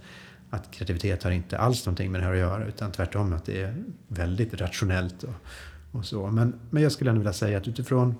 att 0.51 0.71
kreativitet 0.71 1.23
har 1.23 1.31
inte 1.31 1.59
alls 1.59 1.87
någonting 1.87 2.13
med 2.13 2.21
det 2.21 2.25
här 2.25 2.33
att 2.33 2.39
göra 2.39 2.65
utan 2.65 2.93
tvärtom 2.93 3.33
att 3.33 3.45
det 3.45 3.63
är 3.63 3.85
väldigt 4.09 4.55
rationellt 4.55 5.23
och, 5.23 5.35
och 5.93 6.05
så. 6.05 6.27
Men, 6.27 6.55
men 6.71 6.83
jag 6.83 6.93
skulle 6.93 7.11
ändå 7.11 7.19
vilja 7.19 7.33
säga 7.33 7.59
att 7.59 7.69
utifrån 7.69 8.15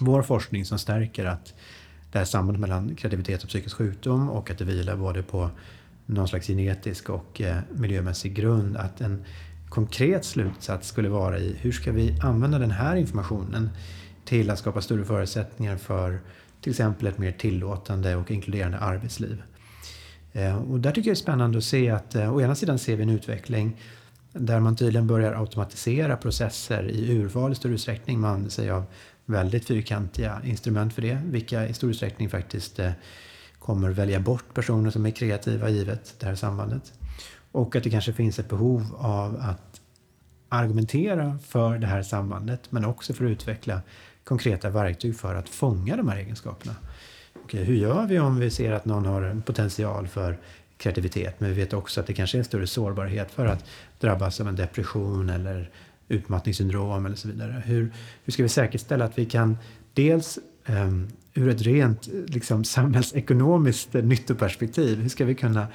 vår 0.00 0.22
forskning 0.22 0.64
som 0.64 0.78
stärker 0.78 1.24
att 1.24 1.54
det 2.12 2.18
här 2.18 2.24
sambandet 2.24 2.60
mellan 2.60 2.94
kreativitet 2.94 3.42
och 3.42 3.48
psykisk 3.48 3.76
sjukdom 3.76 4.30
och 4.30 4.50
att 4.50 4.58
det 4.58 4.64
vilar 4.64 4.96
både 4.96 5.22
på 5.22 5.50
någon 6.06 6.28
slags 6.28 6.46
genetisk 6.46 7.10
och 7.10 7.40
eh, 7.40 7.58
miljömässig 7.74 8.34
grund. 8.34 8.76
Att 8.76 9.00
en 9.00 9.24
konkret 9.68 10.24
slutsats 10.24 10.88
skulle 10.88 11.08
vara 11.08 11.38
i 11.38 11.56
hur 11.60 11.72
ska 11.72 11.92
vi 11.92 12.18
använda 12.22 12.58
den 12.58 12.70
här 12.70 12.96
informationen 12.96 13.70
till 14.24 14.50
att 14.50 14.58
skapa 14.58 14.80
större 14.80 15.04
förutsättningar 15.04 15.76
för 15.76 16.20
till 16.60 16.70
exempel 16.70 17.06
ett 17.06 17.18
mer 17.18 17.32
tillåtande 17.32 18.16
och 18.16 18.30
inkluderande 18.30 18.78
arbetsliv. 18.78 19.42
Eh, 20.32 20.56
och 20.56 20.80
där 20.80 20.90
tycker 20.90 21.08
jag 21.08 21.16
det 21.16 21.18
är 21.18 21.22
spännande 21.22 21.58
att 21.58 21.64
se 21.64 21.90
att 21.90 22.14
eh, 22.14 22.34
å 22.34 22.40
ena 22.40 22.54
sidan 22.54 22.78
ser 22.78 22.96
vi 22.96 23.02
en 23.02 23.10
utveckling 23.10 23.80
där 24.32 24.60
man 24.60 24.76
tydligen 24.76 25.06
börjar 25.06 25.32
automatisera 25.32 26.16
processer 26.16 26.90
i 26.90 27.12
urval 27.12 27.52
i 27.52 27.54
större 27.54 27.72
utsträckning. 27.72 28.20
Man 28.20 28.30
använder 28.30 28.50
sig 28.50 28.70
av 28.70 28.84
väldigt 29.24 29.64
fyrkantiga 29.64 30.40
instrument 30.44 30.94
för 30.94 31.02
det, 31.02 31.18
vilka 31.24 31.68
i 31.68 31.74
stor 31.74 31.90
utsträckning 31.90 32.30
faktiskt 32.30 32.78
eh, 32.78 32.90
kommer 33.58 33.90
välja 33.90 34.20
bort 34.20 34.54
personer 34.54 34.90
som 34.90 35.06
är 35.06 35.10
kreativa 35.10 35.68
givet 35.68 36.14
det 36.18 36.26
här 36.26 36.34
sambandet. 36.34 36.92
Och 37.56 37.76
att 37.76 37.84
det 37.84 37.90
kanske 37.90 38.12
finns 38.12 38.38
ett 38.38 38.48
behov 38.48 38.96
av 38.98 39.36
att 39.40 39.80
argumentera 40.48 41.38
för 41.46 41.78
det 41.78 41.86
här 41.86 42.02
sambandet 42.02 42.72
men 42.72 42.84
också 42.84 43.14
för 43.14 43.24
att 43.24 43.30
utveckla 43.30 43.80
konkreta 44.24 44.70
verktyg 44.70 45.16
för 45.16 45.34
att 45.34 45.48
fånga 45.48 45.96
de 45.96 46.08
här 46.08 46.16
egenskaperna. 46.16 46.76
Okej, 47.44 47.64
hur 47.64 47.74
gör 47.74 48.06
vi 48.06 48.18
om 48.18 48.38
vi 48.38 48.50
ser 48.50 48.72
att 48.72 48.84
någon 48.84 49.06
har 49.06 49.22
en 49.22 49.42
potential 49.42 50.08
för 50.08 50.38
kreativitet 50.76 51.40
men 51.40 51.50
vi 51.50 51.56
vet 51.56 51.72
också 51.72 52.00
att 52.00 52.06
det 52.06 52.14
kanske 52.14 52.36
är 52.36 52.38
en 52.38 52.44
större 52.44 52.66
sårbarhet 52.66 53.30
för 53.30 53.46
att 53.46 53.64
drabbas 54.00 54.40
av 54.40 54.48
en 54.48 54.56
depression 54.56 55.30
eller 55.30 55.70
utmattningssyndrom 56.08 57.06
eller 57.06 57.16
så 57.16 57.28
vidare. 57.28 57.62
Hur, 57.66 57.92
hur 58.24 58.32
ska 58.32 58.42
vi 58.42 58.48
säkerställa 58.48 59.04
att 59.04 59.18
vi 59.18 59.26
kan 59.26 59.58
dels 59.94 60.38
um, 60.68 61.08
ur 61.34 61.48
ett 61.48 61.62
rent 61.62 62.08
liksom, 62.26 62.64
samhällsekonomiskt 62.64 63.94
nyttoperspektiv, 63.94 64.98
hur 64.98 65.08
ska 65.08 65.24
vi 65.24 65.34
kunna 65.34 65.66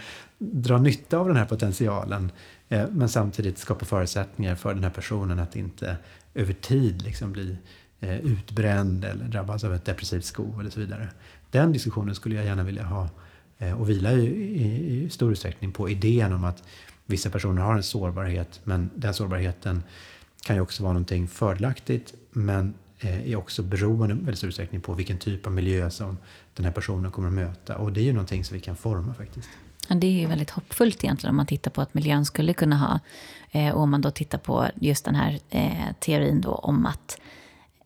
dra 0.41 0.77
nytta 0.77 1.17
av 1.17 1.27
den 1.27 1.37
här 1.37 1.45
potentialen 1.45 2.31
eh, 2.69 2.87
men 2.91 3.09
samtidigt 3.09 3.57
skapa 3.57 3.85
förutsättningar 3.85 4.55
för 4.55 4.73
den 4.73 4.83
här 4.83 4.91
personen 4.91 5.39
att 5.39 5.55
inte 5.55 5.97
över 6.33 6.53
tid 6.53 7.01
liksom 7.01 7.31
bli 7.31 7.57
eh, 7.99 8.19
utbränd 8.19 9.05
eller 9.05 9.25
drabbas 9.25 9.63
av 9.63 9.73
ett 9.73 9.85
depressivt 9.85 10.25
skov 10.25 10.59
eller 10.59 10.69
så 10.69 10.79
vidare. 10.79 11.09
Den 11.51 11.71
diskussionen 11.71 12.15
skulle 12.15 12.35
jag 12.35 12.45
gärna 12.45 12.63
vilja 12.63 12.83
ha 12.83 13.09
eh, 13.57 13.81
och 13.81 13.89
vila 13.89 14.11
i, 14.11 15.05
i 15.05 15.09
stor 15.09 15.31
utsträckning 15.31 15.71
på 15.71 15.89
idén 15.89 16.33
om 16.33 16.43
att 16.43 16.63
vissa 17.05 17.29
personer 17.29 17.61
har 17.61 17.75
en 17.75 17.83
sårbarhet 17.83 18.59
men 18.63 18.89
den 18.95 19.13
sårbarheten 19.13 19.83
kan 20.45 20.55
ju 20.55 20.61
också 20.61 20.83
vara 20.83 20.93
någonting 20.93 21.28
fördelaktigt 21.28 22.13
men 22.32 22.74
eh, 22.99 23.32
är 23.32 23.36
också 23.36 23.63
beroende 23.63 24.16
i 24.16 24.17
väldigt 24.17 24.37
stor 24.37 24.47
utsträckning 24.47 24.82
på 24.82 24.93
vilken 24.93 25.17
typ 25.17 25.47
av 25.47 25.53
miljö 25.53 25.89
som 25.89 26.17
den 26.53 26.66
här 26.66 26.71
personen 26.71 27.11
kommer 27.11 27.28
att 27.28 27.33
möta. 27.33 27.78
Och 27.78 27.93
det 27.93 28.01
är 28.01 28.03
ju 28.03 28.13
någonting 28.13 28.43
som 28.43 28.55
vi 28.55 28.61
kan 28.61 28.75
forma 28.75 29.13
faktiskt. 29.13 29.49
Ja, 29.92 29.96
det 29.96 30.08
är 30.08 30.12
ju 30.12 30.26
väldigt 30.26 30.50
hoppfullt 30.50 31.04
egentligen 31.04 31.30
om 31.30 31.38
man 31.38 31.46
tittar 31.46 31.72
på 31.72 31.82
att 31.82 31.93
miljön 31.93 32.26
skulle 32.26 32.54
kunna 32.54 32.78
ha, 32.78 33.00
eh, 33.51 33.74
och 33.74 33.82
om 33.82 33.92
man 33.92 34.01
då 34.01 34.12
tittar 34.12 34.38
på 34.38 34.68
just 34.76 35.05
den 35.05 35.16
här 35.16 35.39
eh, 35.50 35.93
teorin 36.00 36.42
då 36.42 36.51
om 36.55 36.86
att 36.86 37.20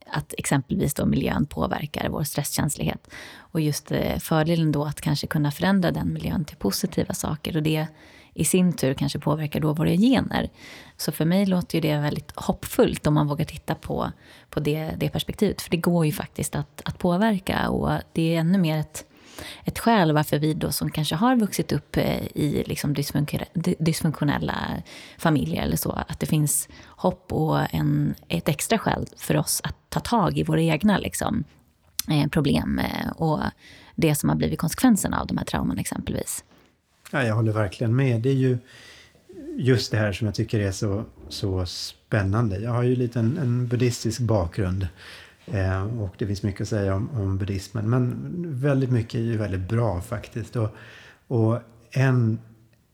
att 0.10 0.34
exempelvis 0.38 0.94
då 0.94 1.06
miljön 1.06 1.46
påverkar 1.46 2.10
vår 2.10 2.24
stresskänslighet. 2.24 3.08
Och 3.38 3.62
just 3.62 3.92
eh, 3.92 4.18
fördelen 4.18 4.72
då 4.72 4.86
att 4.86 5.02
kanske 5.02 5.28
kunna 5.28 5.52
förändra 5.52 5.92
den 5.92 6.14
miljön 6.14 6.46
till 6.46 6.58
positiva 6.58 7.14
saker. 7.14 7.58
Och 7.58 7.64
det 7.64 7.88
i 8.34 8.46
sin 8.46 8.74
tur 8.74 8.94
kanske 8.94 9.20
påverkar 9.20 9.60
då 9.60 9.74
våra 9.74 9.90
gener. 9.90 10.50
Så 10.98 11.12
för 11.12 11.26
mig 11.26 11.46
låter 11.46 11.82
det 11.82 11.98
väldigt 11.98 12.32
hoppfullt 12.36 13.08
om 13.08 13.14
man 13.14 13.28
vågar 13.28 13.46
titta 13.46 13.76
på, 13.76 14.12
på 14.50 14.60
det, 14.60 14.92
det 14.98 15.10
perspektivet. 15.10 15.62
För 15.62 15.72
det 15.72 15.78
går 15.78 16.06
ju 16.06 16.12
faktiskt 16.12 16.56
att, 16.56 16.82
att 16.86 17.00
påverka 17.00 17.70
och 17.70 18.00
det 18.14 18.36
är 18.36 18.40
ännu 18.40 18.58
mer 18.58 18.78
ett, 18.78 19.06
ett 19.66 19.80
skäl 19.80 20.12
varför 20.12 20.40
vi 20.40 20.54
då 20.54 20.72
som 20.72 20.92
kanske 20.92 21.16
har 21.16 21.36
vuxit 21.36 21.72
upp 21.72 21.98
eh, 21.98 22.24
i 22.34 22.64
liksom 22.68 22.96
dysfunktionella 23.80 24.56
familjer 25.18 25.64
eller 25.64 25.78
så, 25.78 25.92
att 25.92 26.20
det 26.20 26.26
finns 26.26 26.70
hopp 26.86 27.34
och 27.34 27.74
en, 27.74 28.16
ett 28.28 28.50
extra 28.50 28.78
skäl 28.78 29.06
för 29.18 29.38
oss 29.38 29.62
att 29.64 29.76
ta 29.90 30.00
tag 30.00 30.38
i 30.38 30.44
våra 30.44 30.62
egna 30.62 30.98
liksom, 30.98 31.44
eh, 32.10 32.28
problem 32.30 32.80
eh, 32.80 33.12
och 33.12 33.40
det 33.96 34.16
som 34.16 34.30
har 34.30 34.36
blivit 34.36 34.60
konsekvenserna 34.60 35.22
av 35.22 35.28
de 35.28 35.38
här 35.38 35.46
trauman 35.46 35.78
exempelvis. 35.78 36.44
Ja, 37.12 37.24
jag 37.24 37.36
håller 37.36 37.52
verkligen 37.52 37.96
med. 37.96 38.22
Det 38.22 38.30
är 38.30 38.34
ju 38.34 38.58
just 39.58 39.92
det 39.92 39.98
här 39.98 40.14
som 40.14 40.28
jag 40.28 40.36
tycker 40.36 40.60
är 40.60 40.72
så, 40.72 41.04
så 41.30 41.66
spännande. 41.66 42.60
Jag 42.60 42.72
har 42.72 42.84
ju 42.84 42.96
lite 42.96 43.20
en, 43.20 43.38
en 43.38 43.68
buddhistisk 43.68 44.20
bakgrund 44.20 44.88
eh, 45.46 46.02
och 46.02 46.16
det 46.18 46.28
finns 46.28 46.44
mycket 46.44 46.62
att 46.62 46.68
säga 46.68 46.96
om, 46.96 47.10
om 47.10 47.38
buddhismen. 47.38 47.90
Men 47.90 48.16
väldigt 48.62 48.92
mycket 48.92 49.16
är 49.16 49.24
ju 49.24 49.38
väldigt 49.38 49.70
bra 49.70 50.02
faktiskt. 50.02 50.56
Och, 50.56 50.70
och 51.28 51.60
en 51.92 52.40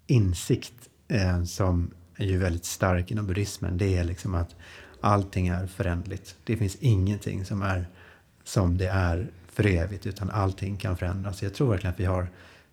insikt 0.08 0.74
eh, 1.08 1.44
som 1.44 1.92
är 2.16 2.26
ju 2.26 2.38
väldigt 2.38 2.66
stark 2.66 3.12
inom 3.12 3.28
buddhismen 3.28 3.78
det 3.78 3.98
är 3.98 4.04
liksom 4.04 4.36
att 4.36 4.56
allting 5.02 5.48
är 5.48 5.68
förändligt. 5.68 6.36
Det 6.44 6.58
finns 6.58 6.76
ingenting 6.76 7.46
som 7.46 7.62
är 7.62 7.88
som 8.44 8.78
det 8.78 8.88
är 8.88 9.28
för 9.48 9.66
evigt 9.66 10.06
utan 10.06 10.30
allting 10.30 10.78
kan 10.78 10.98
förändras. 10.98 11.44
Jag 11.44 11.54
tror 11.54 11.70
verkligen 11.70 11.94
att 11.94 12.00
vi 12.00 12.06
har 12.06 12.28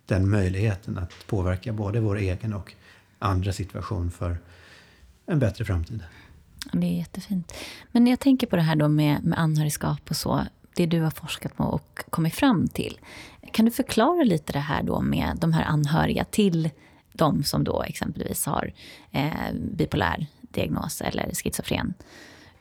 den 0.05 0.29
möjligheten 0.29 0.97
att 0.97 1.13
påverka 1.27 1.73
både 1.73 1.99
vår 1.99 2.17
egen 2.17 2.53
och 2.53 2.73
andra 3.19 3.53
situation 3.53 4.11
för 4.11 4.37
en 5.25 5.39
bättre 5.39 5.65
framtid. 5.65 6.03
Det 6.71 6.87
är 6.87 6.97
jättefint. 6.97 7.53
Men 7.91 8.07
jag 8.07 8.19
tänker 8.19 8.47
på 8.47 8.55
det 8.55 8.61
här 8.61 8.75
då 8.75 8.87
med, 8.87 9.23
med 9.23 9.39
anhörigskap 9.39 10.09
och 10.09 10.15
så, 10.15 10.41
det 10.75 10.85
du 10.85 11.01
har 11.01 11.11
forskat 11.11 11.57
på 11.57 11.63
och 11.63 12.03
kommit 12.09 12.35
fram 12.35 12.67
till. 12.67 12.99
Kan 13.51 13.65
du 13.65 13.71
förklara 13.71 14.23
lite 14.23 14.53
det 14.53 14.59
här 14.59 14.83
då 14.83 15.01
med 15.01 15.37
de 15.41 15.53
här 15.53 15.63
anhöriga 15.63 16.23
till 16.23 16.69
de 17.13 17.43
som 17.43 17.63
då 17.63 17.83
exempelvis 17.83 18.45
har 18.45 18.73
eh, 19.11 19.53
bipolär 19.53 20.27
diagnos 20.41 21.01
eller 21.01 21.35
schizofren? 21.35 21.93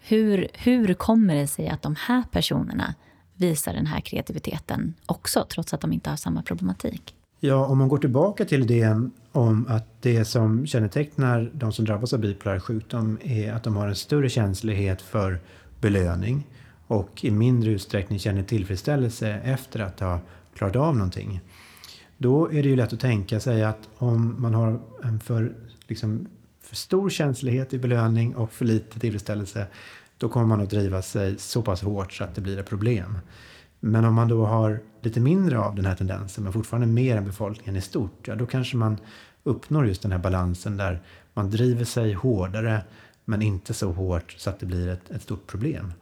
Hur, 0.01 0.49
hur 0.53 0.95
kommer 0.95 1.35
det 1.35 1.47
sig 1.47 1.69
att 1.69 1.83
de 1.83 1.97
här 1.99 2.23
personerna 2.31 2.95
visar 3.35 3.75
den 3.75 3.87
här 3.87 4.01
kreativiteten 4.01 4.95
också, 5.07 5.47
trots 5.49 5.75
att 5.75 5.81
de 5.81 5.93
inte 5.93 6.11
har 6.11 6.17
samma 6.17 6.43
problematik? 6.43 7.15
Ja, 7.41 7.67
om 7.67 7.79
man 7.79 7.89
går 7.89 7.99
tillbaka 7.99 8.45
till 8.45 8.63
idén 8.63 9.13
om 9.39 9.67
att 9.69 10.03
det 10.03 10.25
som 10.25 10.67
kännetecknar 10.67 11.51
de 11.55 11.73
som 11.73 11.85
drabbas 11.85 12.13
av 12.13 12.21
bipolär 12.21 12.59
sjukdom 12.59 13.19
är 13.23 13.53
att 13.53 13.65
de 13.65 13.77
har 13.77 13.89
en 13.89 13.95
större 13.95 14.29
känslighet 14.29 15.03
för 15.03 15.41
belöning 15.81 16.47
och 16.87 17.25
i 17.25 17.31
mindre 17.31 17.71
utsträckning 17.71 18.19
känner 18.19 18.43
tillfredsställelse 18.43 19.29
efter 19.45 19.81
att 19.81 20.01
ha 20.01 20.21
klarat 20.55 20.77
av 20.77 20.97
någonting. 20.97 21.41
Då 22.17 22.53
är 22.53 22.63
det 22.63 22.69
ju 22.69 22.77
lätt 22.77 22.93
att 22.93 23.01
tänka 23.01 23.41
sig 23.41 23.65
att 23.65 23.89
om 23.97 24.37
man 24.39 24.55
har 24.55 24.81
en 25.05 25.21
för, 25.21 25.53
liksom, 25.87 26.27
för 26.63 26.77
stor 26.77 27.11
känslighet 27.11 27.75
i 27.75 27.79
belöning 27.79 28.37
och 28.37 28.53
för 28.53 28.65
lite 28.65 29.01
tillfredsställelse 29.01 29.67
då 30.17 30.29
kommer 30.29 30.47
man 30.47 30.61
att 30.61 30.71
driva 30.71 31.03
sig 31.03 31.39
så 31.39 31.63
pass 31.63 31.83
hårt 31.83 32.13
så 32.13 32.25
att 32.25 32.35
det 32.35 32.41
blir 32.41 32.59
ett 32.59 32.69
problem. 32.69 33.19
Men 33.81 34.05
om 34.05 34.15
man 34.15 34.29
då 34.29 34.47
har 34.47 34.81
lite 35.03 35.21
mindre 35.21 35.59
av 35.59 35.75
den 35.75 35.85
här 35.85 35.95
tendensen 35.95 36.45
men 36.45 36.53
fortfarande 36.53 36.87
mer 36.87 37.17
än 37.17 37.25
befolkningen 37.25 37.77
i 37.77 37.81
stort, 37.81 38.29
ja 38.29 38.35
då 38.35 38.47
kanske 38.47 38.77
man 38.77 38.97
uppnår 39.49 39.87
just 39.87 40.03
den 40.03 40.13
här 40.13 40.19
balansen 40.19 40.77
där 40.77 41.03
man 41.35 41.51
driver 41.51 41.85
sig 41.85 42.13
hårdare 42.13 42.85
men 43.25 43.43
inte 43.43 43.75
så 43.75 43.93
hårt 43.93 44.35
så 44.39 44.51
att 44.51 44.61
det 44.61 44.67
blir 44.67 44.89
ett, 44.89 45.11
ett 45.11 45.23
stort 45.23 45.47
problem. 45.47 45.93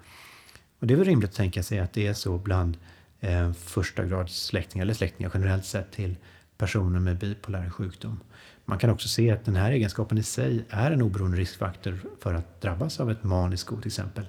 Och 0.78 0.86
det 0.86 0.94
är 0.94 0.98
väl 0.98 1.06
rimligt 1.06 1.31
att 1.31 1.36
tänka 1.36 1.62
sig 1.62 1.78
att 1.78 1.93
det 1.93 2.06
är 2.06 2.14
så 2.14 2.39
bland 2.39 2.77
eh, 3.20 3.52
första 3.52 4.05
grads 4.05 4.47
släktingar 4.47 4.85
eller 4.85 4.94
släktingar 4.94 5.31
generellt 5.35 5.64
sett 5.64 5.93
till 5.93 6.16
personer 6.59 7.01
med 7.01 7.18
bipolär 7.18 7.70
sjukdom. 7.70 8.20
Man 8.64 8.78
kan 8.78 8.90
också 8.90 9.09
se 9.09 9.31
att 9.31 9.44
den 9.44 9.56
här 9.56 9.73
egenskapen 9.73 10.18
i 10.18 10.23
sig 10.23 10.64
är 10.68 10.90
en 10.90 11.02
oberoende 11.02 11.36
riskfaktor 11.36 11.98
för 12.20 12.35
att 12.35 12.60
drabbas 12.60 13.01
av 13.01 13.10
ett 13.10 13.24
manisko 13.24 13.77
till 13.77 13.89
exempel 13.89 14.24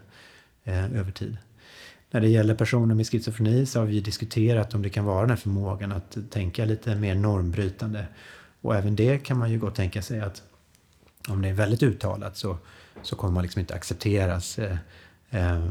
eh, 0.63 0.99
över 0.99 1.11
tid. 1.11 1.37
När 2.11 2.21
det 2.21 2.27
gäller 2.27 2.55
personer 2.55 2.95
med 2.95 3.07
schizofreni 3.07 3.65
så 3.65 3.79
har 3.79 3.85
vi 3.85 3.99
diskuterat 3.99 4.73
om 4.73 4.81
det 4.81 4.89
kan 4.89 5.05
vara 5.05 5.21
den 5.21 5.29
här 5.29 5.37
förmågan 5.37 5.91
att 5.91 6.17
tänka 6.29 6.65
lite 6.65 6.95
mer 6.95 7.15
normbrytande. 7.15 8.05
Och 8.61 8.75
även 8.75 8.95
det 8.95 9.17
kan 9.17 9.39
man 9.39 9.51
ju 9.51 9.59
gott 9.59 9.75
tänka 9.75 10.01
sig 10.01 10.21
att 10.21 10.43
om 11.27 11.41
det 11.41 11.49
är 11.49 11.53
väldigt 11.53 11.83
uttalat 11.83 12.37
så, 12.37 12.57
så 13.01 13.15
kommer 13.15 13.33
man 13.33 13.43
liksom 13.43 13.59
inte 13.59 13.75
accepteras 13.75 14.59
eh, 14.59 14.77
eh, 15.29 15.63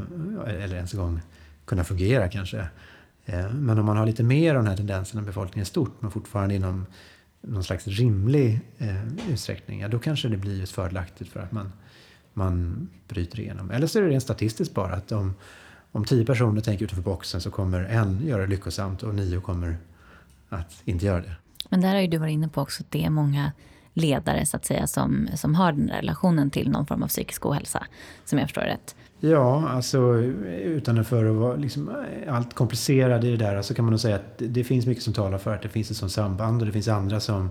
eller 0.45 0.75
ens 0.75 0.93
en 0.93 0.99
gång 0.99 1.21
kunna 1.65 1.83
fungera 1.83 2.29
kanske. 2.29 2.67
Eh, 3.25 3.53
men 3.53 3.79
om 3.79 3.85
man 3.85 3.97
har 3.97 4.05
lite 4.05 4.23
mer 4.23 4.55
av 4.55 4.61
den 4.61 4.69
här 4.69 4.77
tendensen 4.77 5.19
än 5.19 5.25
befolkningen 5.25 5.63
i 5.63 5.65
stort 5.65 5.95
men 5.99 6.11
fortfarande 6.11 6.55
inom 6.55 6.85
någon 7.41 7.63
slags 7.63 7.87
rimlig 7.87 8.59
eh, 8.77 9.29
utsträckning, 9.29 9.79
ja, 9.79 9.87
då 9.87 9.99
kanske 9.99 10.27
det 10.27 10.37
blir 10.37 10.59
just 10.59 10.73
fördelaktigt 10.73 11.31
för 11.31 11.39
att 11.39 11.51
man, 11.51 11.71
man 12.33 12.87
bryter 13.07 13.39
igenom. 13.39 13.71
Eller 13.71 13.87
så 13.87 13.99
är 13.99 14.03
det 14.03 14.09
rent 14.09 14.23
statistiskt 14.23 14.73
bara 14.73 14.93
att 14.93 15.11
om, 15.11 15.35
om 15.91 16.05
tio 16.05 16.25
personer 16.25 16.61
tänker 16.61 16.85
utanför 16.85 17.03
boxen 17.03 17.41
så 17.41 17.51
kommer 17.51 17.83
en 17.83 18.27
göra 18.27 18.41
det 18.41 18.47
lyckosamt 18.47 19.03
och 19.03 19.15
nio 19.15 19.41
kommer 19.41 19.77
att 20.49 20.81
inte 20.85 21.05
göra 21.05 21.21
det. 21.21 21.35
Men 21.69 21.81
där 21.81 21.93
har 21.93 22.01
ju 22.01 22.07
du 22.07 22.17
varit 22.17 22.31
inne 22.33 22.47
på 22.47 22.61
också 22.61 22.83
att 22.83 22.91
det 22.91 23.05
är 23.05 23.09
många 23.09 23.51
ledare 23.93 24.45
så 24.45 24.57
att 24.57 24.65
säga 24.65 24.87
som, 24.87 25.27
som 25.35 25.55
har 25.55 25.71
den 25.71 25.89
relationen 25.89 26.49
till 26.49 26.69
någon 26.69 26.85
form 26.85 27.03
av 27.03 27.07
psykisk 27.07 27.45
ohälsa, 27.45 27.87
som 28.25 28.39
jag 28.39 28.47
förstår 28.47 28.61
rätt. 28.61 28.95
Ja, 29.19 29.69
alltså 29.69 30.15
utan 30.63 31.05
för 31.05 31.25
att 31.25 31.35
vara 31.35 31.55
liksom, 31.55 32.05
allt 32.29 32.53
komplicerad 32.53 33.23
i 33.23 33.31
det 33.31 33.37
där 33.37 33.61
så 33.61 33.73
kan 33.73 33.85
man 33.85 33.91
nog 33.91 33.99
säga 33.99 34.15
att 34.15 34.33
det 34.37 34.63
finns 34.63 34.85
mycket 34.85 35.03
som 35.03 35.13
talar 35.13 35.37
för 35.37 35.55
att 35.55 35.61
det 35.61 35.69
finns 35.69 35.91
ett 35.91 35.97
sådant 35.97 36.11
samband 36.11 36.61
och 36.61 36.65
det 36.65 36.71
finns 36.71 36.87
andra 36.87 37.19
som, 37.19 37.49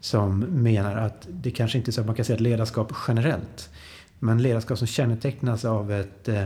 som 0.00 0.38
menar 0.38 0.96
att 0.96 1.26
det 1.30 1.50
kanske 1.50 1.78
inte 1.78 1.90
är 1.90 1.92
så 1.92 2.00
att 2.00 2.06
man 2.06 2.16
kan 2.16 2.24
säga 2.24 2.34
att 2.34 2.40
ledarskap 2.40 2.92
generellt, 3.08 3.70
men 4.18 4.42
ledarskap 4.42 4.78
som 4.78 4.86
kännetecknas 4.86 5.64
av 5.64 5.92
ett, 5.92 6.28
eh, 6.28 6.44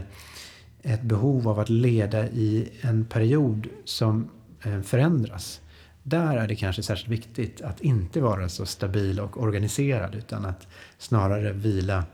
ett 0.82 1.02
behov 1.02 1.48
av 1.48 1.60
att 1.60 1.68
leda 1.68 2.26
i 2.28 2.68
en 2.80 3.04
period 3.04 3.68
som 3.84 4.28
eh, 4.62 4.80
förändras. 4.80 5.60
Där 6.08 6.36
är 6.36 6.48
det 6.48 6.56
kanske 6.56 6.82
särskilt 6.82 7.10
viktigt 7.10 7.60
att 7.62 7.80
inte 7.80 8.20
vara 8.20 8.48
så 8.48 8.66
stabil 8.66 9.20
och 9.20 9.42
organiserad 9.42 10.14
utan 10.14 10.44
att 10.44 10.66
snarare 10.98 11.52
vila 11.52 12.04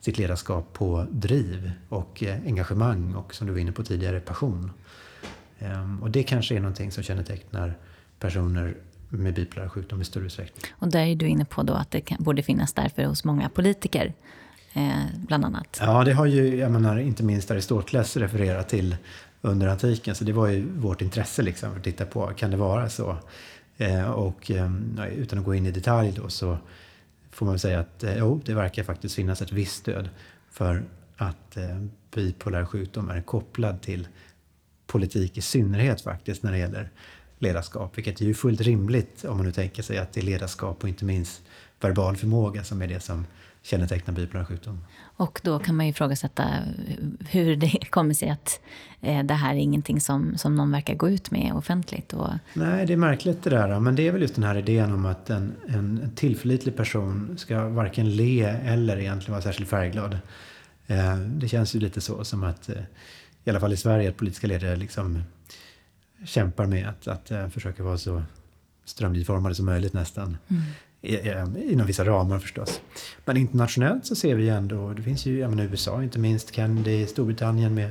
sitt 0.00 0.18
ledarskap 0.18 0.72
på 0.72 1.06
driv 1.10 1.72
och 1.88 2.22
eh, 2.22 2.36
engagemang 2.46 3.14
och 3.14 3.34
som 3.34 3.46
du 3.46 3.52
var 3.52 3.60
inne 3.60 3.72
på 3.72 3.82
tidigare, 3.82 4.20
passion. 4.20 4.70
Ehm, 5.58 6.02
och 6.02 6.10
det 6.10 6.22
kanske 6.22 6.56
är 6.56 6.60
någonting 6.60 6.92
som 6.92 7.02
kännetecknar 7.02 7.74
personer 8.18 8.76
med 9.08 9.34
bipolär 9.34 9.68
sjukdom 9.68 10.00
i 10.00 10.04
större 10.04 10.24
utsträckning. 10.24 10.72
Och 10.78 10.88
där 10.88 11.06
är 11.06 11.14
du 11.16 11.26
inne 11.26 11.44
på 11.44 11.62
då 11.62 11.72
att 11.72 11.90
det 11.90 12.00
kan, 12.00 12.22
borde 12.22 12.42
finnas 12.42 12.72
därför 12.72 13.04
hos 13.04 13.24
många 13.24 13.48
politiker, 13.48 14.12
eh, 14.72 14.90
bland 15.14 15.44
annat. 15.44 15.78
Ja, 15.80 16.04
det 16.04 16.12
har 16.12 16.26
ju, 16.26 16.56
jag 16.56 16.70
menar, 16.70 16.98
inte 16.98 17.22
minst 17.22 17.50
Aristoteles 17.50 18.16
refererat 18.16 18.68
till 18.68 18.96
under 19.42 19.66
antiken, 19.66 20.14
så 20.14 20.24
det 20.24 20.32
var 20.32 20.46
ju 20.46 20.66
vårt 20.72 21.02
intresse 21.02 21.42
liksom 21.42 21.76
att 21.76 21.84
titta 21.84 22.06
på, 22.06 22.26
kan 22.26 22.50
det 22.50 22.56
vara 22.56 22.88
så? 22.88 23.16
Eh, 23.76 24.10
och 24.10 24.50
eh, 24.50 24.70
utan 25.16 25.38
att 25.38 25.44
gå 25.44 25.54
in 25.54 25.66
i 25.66 25.70
detalj 25.70 26.12
då 26.16 26.28
så 26.28 26.58
får 27.30 27.46
man 27.46 27.58
säga 27.58 27.80
att 27.80 28.04
eh, 28.04 28.18
jo, 28.18 28.40
det 28.44 28.54
verkar 28.54 28.82
faktiskt 28.82 29.14
finnas 29.14 29.42
ett 29.42 29.52
visst 29.52 29.76
stöd 29.76 30.08
för 30.50 30.84
att 31.16 31.56
eh, 31.56 31.78
bipolär 32.14 32.64
sjukdom 32.64 33.10
är 33.10 33.22
kopplad 33.22 33.82
till 33.82 34.08
politik 34.86 35.38
i 35.38 35.40
synnerhet 35.40 36.00
faktiskt 36.00 36.42
när 36.42 36.52
det 36.52 36.58
gäller 36.58 36.90
ledarskap. 37.38 37.98
Vilket 37.98 38.20
är 38.20 38.24
ju 38.24 38.34
fullt 38.34 38.60
rimligt 38.60 39.24
om 39.24 39.36
man 39.36 39.46
nu 39.46 39.52
tänker 39.52 39.82
sig 39.82 39.98
att 39.98 40.12
det 40.12 40.20
är 40.20 40.24
ledarskap 40.24 40.82
och 40.82 40.88
inte 40.88 41.04
minst 41.04 41.42
verbal 41.80 42.16
förmåga 42.16 42.64
som 42.64 42.82
är 42.82 42.88
det 42.88 43.00
som 43.00 43.26
kännetecknar 43.62 44.14
bipolär 44.14 44.44
sjukdom. 44.44 44.84
Och 45.20 45.40
då 45.42 45.58
kan 45.58 45.76
man 45.76 45.86
ju 45.86 45.90
ifrågasätta 45.90 46.44
hur 47.28 47.56
det 47.56 47.78
kommer 47.90 48.14
sig 48.14 48.30
att 48.30 48.60
eh, 49.00 49.24
det 49.24 49.34
här 49.34 49.54
är 49.54 49.58
ingenting 49.58 50.00
som, 50.00 50.38
som 50.38 50.54
någon 50.54 50.72
verkar 50.72 50.94
gå 50.94 51.08
ut 51.08 51.30
med 51.30 51.52
offentligt. 51.54 52.12
Och... 52.12 52.30
Nej, 52.54 52.86
det 52.86 52.92
är 52.92 52.96
märkligt 52.96 53.42
det 53.42 53.50
där. 53.50 53.80
Men 53.80 53.96
det 53.96 54.08
är 54.08 54.12
väl 54.12 54.22
just 54.22 54.34
den 54.34 54.44
här 54.44 54.56
idén 54.56 54.92
om 54.92 55.06
att 55.06 55.30
en, 55.30 55.52
en 55.68 56.10
tillförlitlig 56.16 56.76
person 56.76 57.34
ska 57.38 57.68
varken 57.68 58.16
le 58.16 58.42
eller 58.44 58.98
egentligen 58.98 59.32
vara 59.32 59.42
särskilt 59.42 59.70
färgglad. 59.70 60.18
Eh, 60.86 61.16
det 61.16 61.48
känns 61.48 61.74
ju 61.74 61.80
lite 61.80 62.00
så 62.00 62.24
som 62.24 62.44
att, 62.44 62.68
eh, 62.68 62.82
i 63.44 63.50
alla 63.50 63.60
fall 63.60 63.72
i 63.72 63.76
Sverige, 63.76 64.08
att 64.08 64.16
politiska 64.16 64.46
ledare 64.46 64.76
liksom 64.76 65.22
kämpar 66.24 66.66
med 66.66 66.88
att, 66.88 67.08
att 67.08 67.52
försöka 67.52 67.82
vara 67.82 67.98
så 67.98 68.22
strömlinjeformade 68.84 69.54
som 69.54 69.66
möjligt 69.66 69.92
nästan. 69.92 70.36
Mm 70.48 70.62
inom 71.02 71.86
vissa 71.86 72.04
ramar 72.04 72.38
förstås. 72.38 72.80
Men 73.24 73.36
internationellt 73.36 74.06
så 74.06 74.16
ser 74.16 74.34
vi 74.34 74.48
ändå, 74.48 74.92
det 74.92 75.02
finns 75.02 75.26
ju 75.26 75.38
i 75.38 75.68
USA 75.70 76.02
inte 76.02 76.18
minst, 76.18 76.54
Kennedy, 76.54 77.06
Storbritannien 77.06 77.74
med 77.74 77.90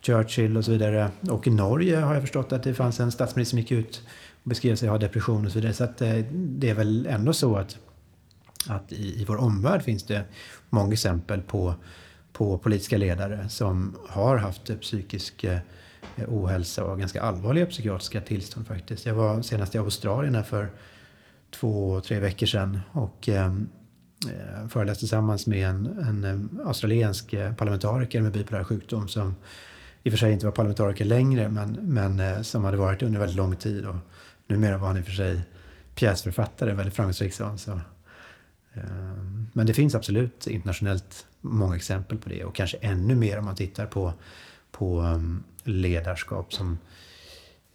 Churchill 0.00 0.56
och 0.56 0.64
så 0.64 0.70
vidare. 0.70 1.10
Och 1.30 1.46
i 1.46 1.50
Norge 1.50 1.96
har 1.96 2.14
jag 2.14 2.22
förstått 2.22 2.52
att 2.52 2.62
det 2.62 2.74
fanns 2.74 3.00
en 3.00 3.12
statsminister 3.12 3.50
som 3.50 3.58
gick 3.58 3.72
ut 3.72 4.02
och 4.42 4.48
beskrev 4.48 4.76
sig 4.76 4.88
ha 4.88 4.98
depression 4.98 5.46
och 5.46 5.52
så 5.52 5.58
vidare. 5.58 5.72
Så 5.72 5.84
att 5.84 6.02
eh, 6.02 6.16
det 6.32 6.70
är 6.70 6.74
väl 6.74 7.06
ändå 7.06 7.32
så 7.32 7.56
att 7.56 7.78
att 8.68 8.92
i, 8.92 9.20
i 9.20 9.24
vår 9.24 9.36
omvärld 9.36 9.82
finns 9.82 10.02
det 10.02 10.24
många 10.70 10.92
exempel 10.92 11.42
på, 11.42 11.74
på 12.32 12.58
politiska 12.58 12.96
ledare 12.96 13.48
som 13.48 13.96
har 14.08 14.36
haft 14.36 14.80
psykisk 14.80 15.44
eh, 15.44 15.58
ohälsa 16.28 16.84
och 16.84 16.98
ganska 16.98 17.22
allvarliga 17.22 17.66
psykiatriska 17.66 18.20
tillstånd 18.20 18.66
faktiskt. 18.66 19.06
Jag 19.06 19.14
var 19.14 19.42
senast 19.42 19.74
i 19.74 19.78
Australien 19.78 20.34
här 20.34 20.42
för 20.42 20.68
två, 21.50 22.00
tre 22.00 22.20
veckor 22.20 22.46
sedan 22.46 22.80
och 22.92 23.28
eh, 23.28 23.46
eh 23.46 24.68
föreläste 24.68 25.00
tillsammans 25.00 25.46
med 25.46 25.68
en, 25.68 25.86
en 25.86 26.24
eh, 26.24 26.66
australiensk 26.66 27.32
eh, 27.32 27.54
parlamentariker 27.54 28.20
med 28.20 28.32
bipolär 28.32 28.64
sjukdom 28.64 29.08
som 29.08 29.34
i 30.02 30.08
och 30.08 30.12
för 30.12 30.18
sig 30.18 30.32
inte 30.32 30.46
var 30.46 30.52
parlamentariker 30.52 31.04
längre 31.04 31.48
men, 31.48 31.72
men 31.72 32.44
som 32.44 32.64
hade 32.64 32.76
varit 32.76 33.02
under 33.02 33.20
väldigt 33.20 33.36
lång 33.36 33.56
tid. 33.56 33.86
Och 33.86 33.96
numera 34.46 34.78
var 34.78 34.86
han 34.88 34.96
i 34.96 35.00
och 35.00 35.04
för 35.04 35.12
sig 35.12 35.40
pjäsförfattare, 35.94 36.74
väldigt 36.74 36.94
framgångsrik 36.94 37.34
sån 37.34 37.58
så 37.58 37.80
men 39.52 39.66
det 39.66 39.74
finns 39.74 39.94
absolut 39.94 40.46
internationellt 40.46 41.26
många 41.40 41.76
exempel 41.76 42.18
på 42.18 42.28
det 42.28 42.44
och 42.44 42.54
kanske 42.54 42.76
ännu 42.76 43.14
mer 43.14 43.38
om 43.38 43.44
man 43.44 43.56
tittar 43.56 43.86
på, 43.86 44.12
på 44.70 45.20
ledarskap 45.64 46.52
som 46.54 46.78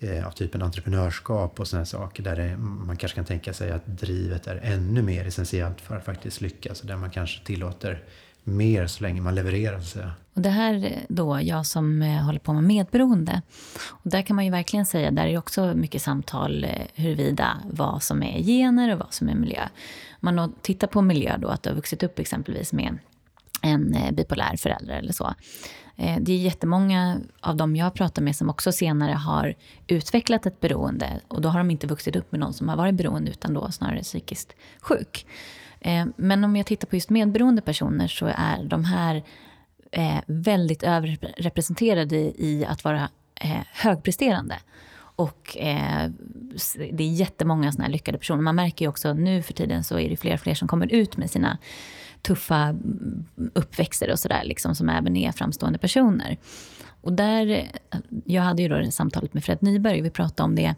eh, 0.02 0.28
av 0.28 0.32
typen 0.32 0.62
entreprenörskap 0.62 1.60
och 1.60 1.68
sådana 1.68 1.86
saker 1.86 2.24
där 2.24 2.36
det, 2.36 2.58
man 2.58 2.98
kanske 2.98 3.16
kan 3.16 3.26
tänka 3.26 3.54
sig 3.54 3.72
att 3.72 3.86
drivet 3.86 4.48
är 4.48 4.60
ännu 4.64 5.02
mer 5.02 5.28
essentiellt 5.28 5.82
för 5.82 5.98
att 5.98 6.06
faktiskt 6.06 6.42
lyckas 6.42 6.82
och 6.82 6.88
där 6.88 6.98
man 6.98 7.10
kanske 7.10 7.46
tillåter 7.46 8.04
mer 8.44 8.88
så 8.88 9.04
länge 9.04 9.22
man 9.22 9.36
levererar. 9.36 9.80
Så. 9.80 10.00
Och 10.34 10.42
det 10.42 10.50
här 10.50 11.00
då, 11.08 11.40
jag 11.42 11.66
som 11.66 12.02
eh, 12.02 12.24
håller 12.24 12.40
på 12.40 12.54
med 12.54 12.64
medberoende. 12.64 13.42
Och 13.90 14.12
där 14.12 14.22
kan 14.22 14.36
man 14.36 14.46
ju 14.46 14.52
verkligen 14.52 14.86
säga, 14.86 15.12
där 15.12 15.28
är 15.28 15.38
också 15.38 15.74
mycket 15.76 16.02
samtal 16.02 16.64
eh, 16.64 16.70
huruvida 16.94 17.58
vad 17.72 18.04
som 18.04 18.24
är 18.24 18.44
gener 18.44 18.94
och 18.94 19.00
vad 19.00 19.14
som 19.14 19.30
är 19.30 19.36
miljö. 19.36 19.68
Om 20.22 20.36
man 20.36 20.54
tittar 20.62 20.88
på 20.88 21.02
miljö 21.02 21.38
då, 21.38 21.48
att 21.48 21.64
du 21.64 21.70
har 21.70 21.76
vuxit 21.76 22.04
upp 22.04 22.20
exempelvis 22.20 22.74
med 22.74 22.98
en 23.62 23.94
eh, 23.94 24.12
bipolär 24.12 24.58
förälder 24.58 24.98
eller 24.98 25.14
så. 25.14 25.34
Eh, 26.02 26.18
det 26.20 26.34
är 26.34 26.38
jättemånga 26.38 27.20
av 27.40 27.56
dem 27.56 27.76
jag 27.76 27.94
pratar 27.94 28.22
med 28.22 28.36
som 28.36 28.50
också 28.50 28.72
senare 28.72 29.12
har 29.12 29.56
utvecklat 29.88 30.46
ett 30.46 30.60
beroende. 30.60 31.20
Och 31.28 31.42
då 31.42 31.50
har 31.50 31.60
de 31.60 31.72
inte 31.72 31.88
vuxit 31.88 32.16
upp 32.16 32.32
med 32.32 32.40
någon 32.40 32.54
som 32.54 32.70
har 32.70 32.78
varit 32.78 32.96
beroende 32.96 33.32
utan 33.32 33.54
då 33.54 33.72
snarare 33.72 34.02
psykiskt 34.02 34.54
sjuk. 34.80 35.26
Eh, 35.80 36.06
men 36.16 36.44
om 36.44 36.56
jag 36.56 36.66
tittar 36.66 36.88
på 36.88 36.96
just 36.96 37.10
medberoende 37.10 37.62
personer 37.62 38.08
så 38.08 38.26
är 38.36 38.64
de 38.64 38.84
här 38.84 39.24
eh, 39.92 40.20
väldigt 40.26 40.84
överrepresenterade 40.84 42.18
i 42.18 42.66
att 42.70 42.84
vara 42.84 43.10
högpresterande. 43.74 44.56
Och 45.16 45.58
det 46.92 47.04
är 47.04 47.14
jättemånga 47.14 47.72
såna 47.72 47.84
här 47.84 47.92
lyckade 47.92 48.18
personer. 48.18 48.42
Man 48.42 48.56
märker 48.56 48.86
ju 48.86 48.90
också 48.90 49.14
nu 49.14 49.42
för 49.42 49.54
tiden 49.54 49.84
så 49.84 50.00
är 50.00 50.10
det 50.10 50.18
fler 50.18 50.34
och 50.34 50.40
fler 50.40 50.54
som 50.54 50.68
kommer 50.68 50.94
ut 50.94 51.18
med 51.18 51.32
sina 51.32 51.58
tuffa 52.22 52.76
uppväxter 53.54 54.12
och 54.12 54.20
sådär, 54.20 54.44
liksom, 54.44 54.76
som 54.76 54.90
även 54.90 55.18
är 55.18 55.32
framstående 55.32 55.80
personer. 55.80 56.38
Och 57.02 57.14
där, 57.14 57.72
jag 58.26 58.42
hade 58.42 58.62
ju 58.62 58.68
då 58.68 58.76
det 58.76 58.92
samtalet 58.92 59.34
med 59.34 59.44
Fred 59.44 59.58
Nyberg 59.62 60.02
vi 60.02 60.10
pratade 60.10 60.44
om 60.44 60.56
det 60.56 60.76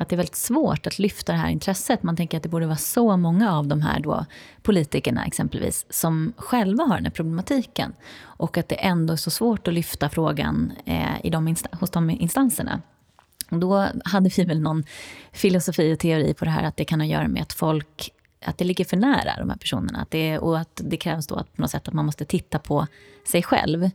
att 0.00 0.08
det 0.08 0.14
är 0.14 0.16
väldigt 0.16 0.36
svårt 0.36 0.86
att 0.86 0.98
lyfta 0.98 1.32
det 1.32 1.38
här 1.38 1.48
intresset. 1.48 2.02
Man 2.02 2.16
tänker 2.16 2.36
att 2.36 2.42
det 2.42 2.48
borde 2.48 2.66
vara 2.66 2.76
så 2.76 3.16
många 3.16 3.52
av 3.52 3.66
de 3.66 3.82
här 3.82 4.00
då, 4.00 4.24
politikerna 4.62 5.24
exempelvis 5.24 5.86
som 5.90 6.32
själva 6.36 6.84
har 6.84 6.94
den 6.94 7.04
här 7.04 7.12
problematiken. 7.12 7.92
Och 8.20 8.58
att 8.58 8.68
det 8.68 8.74
ändå 8.74 9.12
är 9.12 9.16
så 9.16 9.30
svårt 9.30 9.68
att 9.68 9.74
lyfta 9.74 10.08
frågan 10.08 10.72
eh, 10.84 11.26
i 11.26 11.30
de 11.30 11.56
hos 11.72 11.90
de 11.90 12.10
instanserna. 12.10 12.82
Och 13.50 13.58
då 13.58 13.86
hade 14.04 14.30
vi 14.36 14.44
väl 14.44 14.60
någon 14.60 14.84
filosofi 15.32 15.94
och 15.94 15.98
teori 15.98 16.34
på 16.34 16.44
det 16.44 16.50
här 16.50 16.64
att 16.64 16.76
det 16.76 16.84
kan 16.84 17.00
ha 17.00 17.04
att 17.04 17.12
göra 17.12 17.28
med 17.28 17.42
att 17.42 17.52
folk 17.52 18.12
att 18.44 18.58
det 18.58 18.64
ligger 18.64 18.84
för 18.84 18.96
nära 18.96 19.36
de 19.38 19.50
här 19.50 19.56
personerna. 19.56 20.02
Att 20.02 20.10
det, 20.10 20.38
och 20.38 20.58
att 20.58 20.80
det 20.84 20.96
krävs 20.96 21.26
då 21.26 21.34
att 21.34 21.56
på 21.56 21.62
något 21.62 21.70
sätt 21.70 21.88
att 21.88 21.94
man 21.94 22.06
måste 22.06 22.24
titta 22.24 22.58
på 22.58 22.86
sig 23.24 23.42
själv. 23.42 23.90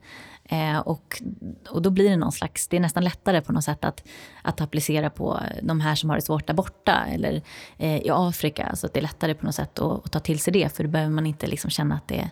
Eh, 0.50 0.80
och, 0.80 1.22
och 1.70 1.82
då 1.82 1.90
blir 1.90 2.10
det 2.10 2.18
någon 2.18 2.32
slags, 2.32 2.68
det 2.68 2.78
är 2.78 2.82
nästan 2.82 3.04
lättare 3.04 3.42
på 3.42 3.54
något 3.54 3.64
sätt 3.64 3.86
att, 3.86 4.04
att 4.42 4.62
applicera 4.62 5.10
på 5.10 5.40
de 5.62 5.82
här 5.82 5.96
som 5.96 6.10
har 6.10 6.18
det 6.18 6.22
svårt 6.22 6.48
där 6.48 6.54
borta 6.54 7.06
eller 7.06 7.42
eh, 7.78 7.98
i 7.98 8.10
Afrika. 8.12 8.76
Så 8.76 8.86
att 8.86 8.94
det 8.94 9.00
är 9.00 9.02
lättare 9.02 9.34
på 9.34 9.46
något 9.46 9.56
sätt 9.56 9.80
att, 9.80 10.06
att, 10.06 10.12
ta 10.12 10.20
till 10.20 10.40
sig 10.40 10.54
det 10.54 10.76
för 10.76 10.84
då 10.84 10.90
behöver 10.90 11.12
man 11.12 11.26
inte 11.26 11.48
liksom 11.48 11.70
känna 11.70 11.96
att 11.96 12.08
det 12.08 12.30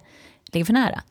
ligger 0.52 0.66
för 0.66 0.74
nära. 0.74 1.02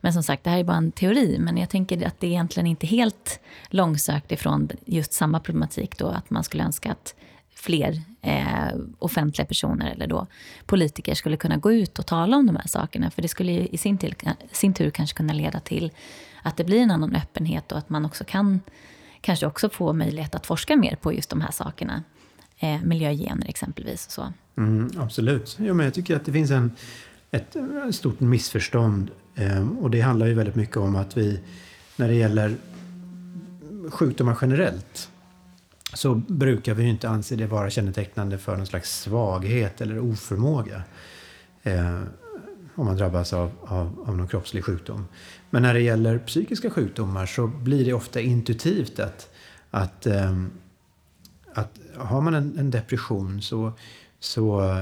Men 0.00 0.12
som 0.12 0.22
sagt, 0.22 0.44
det 0.44 0.50
här 0.50 0.58
är 0.58 0.64
bara 0.64 0.76
en 0.76 0.92
teori 0.92 1.36
men 1.38 1.56
jag 1.56 1.68
tänker 1.68 2.06
att 2.06 2.20
det 2.20 2.26
är 2.26 2.30
egentligen 2.30 2.66
inte 2.66 2.86
helt 2.86 3.40
långsökt 3.68 4.32
ifrån 4.32 4.68
just 4.84 5.12
samma 5.12 5.40
problematik 5.40 5.98
då 5.98 6.06
att 6.06 6.30
man 6.30 6.44
skulle 6.44 6.64
önska 6.64 6.92
att 6.92 7.14
fler 7.54 8.02
eh, 8.22 8.76
offentliga 8.98 9.46
personer 9.46 9.90
eller 9.90 10.06
då 10.06 10.26
politiker 10.66 11.14
skulle 11.14 11.36
kunna 11.36 11.56
gå 11.56 11.72
ut 11.72 11.98
och 11.98 12.06
tala 12.06 12.36
om 12.36 12.46
de 12.46 12.56
här 12.56 12.66
sakerna. 12.66 13.10
För 13.10 13.22
det 13.22 13.28
skulle 13.28 13.52
i 13.52 13.76
sin, 13.76 13.98
till, 13.98 14.14
sin 14.52 14.74
tur 14.74 14.90
kanske 14.90 15.16
kunna 15.16 15.32
leda 15.32 15.60
till 15.60 15.90
att 16.42 16.56
det 16.56 16.64
blir 16.64 16.80
en 16.80 16.90
annan 16.90 17.16
öppenhet 17.16 17.72
och 17.72 17.78
att 17.78 17.90
man 17.90 18.04
också 18.04 18.24
kan 18.24 18.60
kanske 19.20 19.46
också 19.46 19.68
få 19.68 19.92
möjlighet 19.92 20.34
att 20.34 20.46
forska 20.46 20.76
mer 20.76 20.96
på 20.96 21.12
just 21.12 21.30
de 21.30 21.40
här 21.40 21.50
sakerna. 21.50 22.02
Eh, 22.58 22.82
miljögener 22.82 23.48
exempelvis. 23.48 24.06
Och 24.06 24.12
så. 24.12 24.32
Mm, 24.56 24.90
absolut. 24.98 25.56
Jo, 25.60 25.74
men 25.74 25.84
jag 25.84 25.94
tycker 25.94 26.16
att 26.16 26.24
det 26.24 26.32
finns 26.32 26.50
en, 26.50 26.72
ett 27.30 27.56
stort 27.90 28.20
missförstånd. 28.20 29.10
Eh, 29.34 29.68
och 29.68 29.90
det 29.90 30.00
handlar 30.00 30.26
ju 30.26 30.34
väldigt 30.34 30.54
mycket 30.54 30.76
om 30.76 30.96
att 30.96 31.16
vi, 31.16 31.40
när 31.96 32.08
det 32.08 32.14
gäller 32.14 32.56
sjukdomar 33.90 34.38
generellt, 34.40 35.10
så 35.94 36.14
brukar 36.14 36.74
vi 36.74 36.82
ju 36.82 36.90
inte 36.90 37.08
anse 37.08 37.36
det 37.36 37.46
vara 37.46 37.70
kännetecknande 37.70 38.38
för 38.38 38.56
någon 38.56 38.66
slags 38.66 39.00
svaghet 39.00 39.80
eller 39.80 39.98
oförmåga. 39.98 40.82
Eh, 41.62 42.02
om 42.74 42.86
man 42.86 42.96
drabbas 42.96 43.32
av, 43.32 43.52
av, 43.60 44.04
av 44.06 44.16
någon 44.16 44.28
kroppslig 44.28 44.64
sjukdom. 44.64 45.06
Men 45.50 45.62
när 45.62 45.74
det 45.74 45.80
gäller 45.80 46.18
psykiska 46.18 46.70
sjukdomar 46.70 47.26
så 47.26 47.46
blir 47.46 47.84
det 47.84 47.92
ofta 47.92 48.20
intuitivt 48.20 48.98
att, 48.98 49.30
att, 49.70 50.06
eh, 50.06 50.42
att 51.54 51.78
har 51.96 52.20
man 52.20 52.34
en, 52.34 52.58
en, 52.58 52.70
depression 52.70 53.42
så, 53.42 53.72
så 54.20 54.76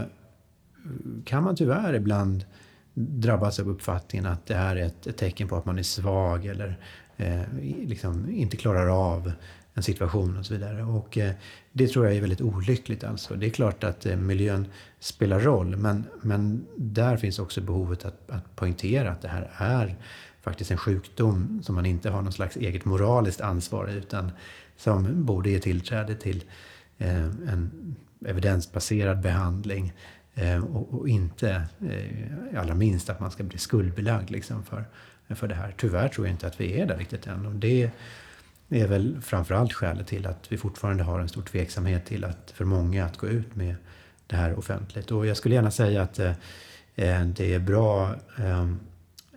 kan 1.24 1.42
man 1.42 1.56
tyvärr 1.56 1.94
ibland 1.94 2.44
drabbas 2.94 3.60
av 3.60 3.68
uppfattningen 3.68 4.26
att 4.26 4.46
det 4.46 4.54
här 4.54 4.76
är 4.76 4.86
ett, 4.86 5.06
ett 5.06 5.16
tecken 5.16 5.48
på 5.48 5.56
att 5.56 5.64
man 5.64 5.78
är 5.78 5.82
svag 5.82 6.46
eller 6.46 6.78
eh, 7.16 7.42
liksom 7.84 8.30
inte 8.30 8.56
klarar 8.56 8.86
av 8.86 9.32
en 9.80 9.84
situation 9.84 10.36
och 10.36 10.46
så 10.46 10.54
vidare. 10.54 10.82
Och 10.82 11.18
eh, 11.18 11.32
det 11.72 11.88
tror 11.88 12.06
jag 12.06 12.16
är 12.16 12.20
väldigt 12.20 12.40
olyckligt 12.40 13.04
alltså. 13.04 13.34
Det 13.34 13.46
är 13.46 13.50
klart 13.50 13.84
att 13.84 14.06
eh, 14.06 14.16
miljön 14.16 14.66
spelar 14.98 15.40
roll 15.40 15.76
men, 15.76 16.04
men 16.22 16.66
där 16.76 17.16
finns 17.16 17.38
också 17.38 17.60
behovet 17.60 18.04
att, 18.04 18.30
att 18.30 18.56
poängtera 18.56 19.10
att 19.10 19.22
det 19.22 19.28
här 19.28 19.50
är 19.56 19.96
faktiskt 20.42 20.70
en 20.70 20.76
sjukdom 20.76 21.60
som 21.62 21.74
man 21.74 21.86
inte 21.86 22.10
har 22.10 22.22
någon 22.22 22.32
slags 22.32 22.56
eget 22.56 22.84
moraliskt 22.84 23.40
ansvar 23.40 23.88
utan 23.88 24.30
som 24.76 25.24
borde 25.24 25.50
ge 25.50 25.58
tillträde 25.58 26.14
till 26.14 26.44
eh, 26.98 27.24
en 27.24 27.96
evidensbaserad 28.26 29.20
behandling 29.20 29.92
och, 30.90 31.08
inte, 31.08 31.62
allra 32.56 32.74
minst, 32.74 33.10
att 33.10 33.20
man 33.20 33.30
ska 33.30 33.42
bli 33.42 33.58
skuldbelagd 33.58 34.30
liksom 34.30 34.62
för, 34.64 34.84
för 35.28 35.48
det 35.48 35.54
här. 35.54 35.74
Tyvärr 35.76 36.08
tror 36.08 36.26
jag 36.26 36.34
inte 36.34 36.46
att 36.46 36.60
vi 36.60 36.80
är 36.80 36.86
där 36.86 36.96
riktigt 36.96 37.26
än. 37.26 37.46
Och 37.46 37.54
det 37.54 37.90
är 38.70 38.86
väl 38.86 39.20
framförallt 39.22 39.72
skälet 39.72 40.06
till 40.06 40.26
att 40.26 40.52
vi 40.52 40.56
fortfarande 40.56 41.02
har 41.02 41.20
en 41.20 41.28
stor 41.28 41.42
tveksamhet 41.42 42.06
till 42.06 42.24
att 42.24 42.52
för 42.56 42.64
många 42.64 43.04
att 43.04 43.16
gå 43.16 43.28
ut 43.28 43.56
med 43.56 43.74
det 44.26 44.36
här 44.36 44.58
offentligt. 44.58 45.10
Och 45.10 45.26
jag 45.26 45.36
skulle 45.36 45.54
gärna 45.54 45.70
säga 45.70 46.02
att 46.02 46.18
eh, 46.18 46.32
det 47.24 47.54
är 47.54 47.58
bra 47.58 48.14
eh, 48.38 48.70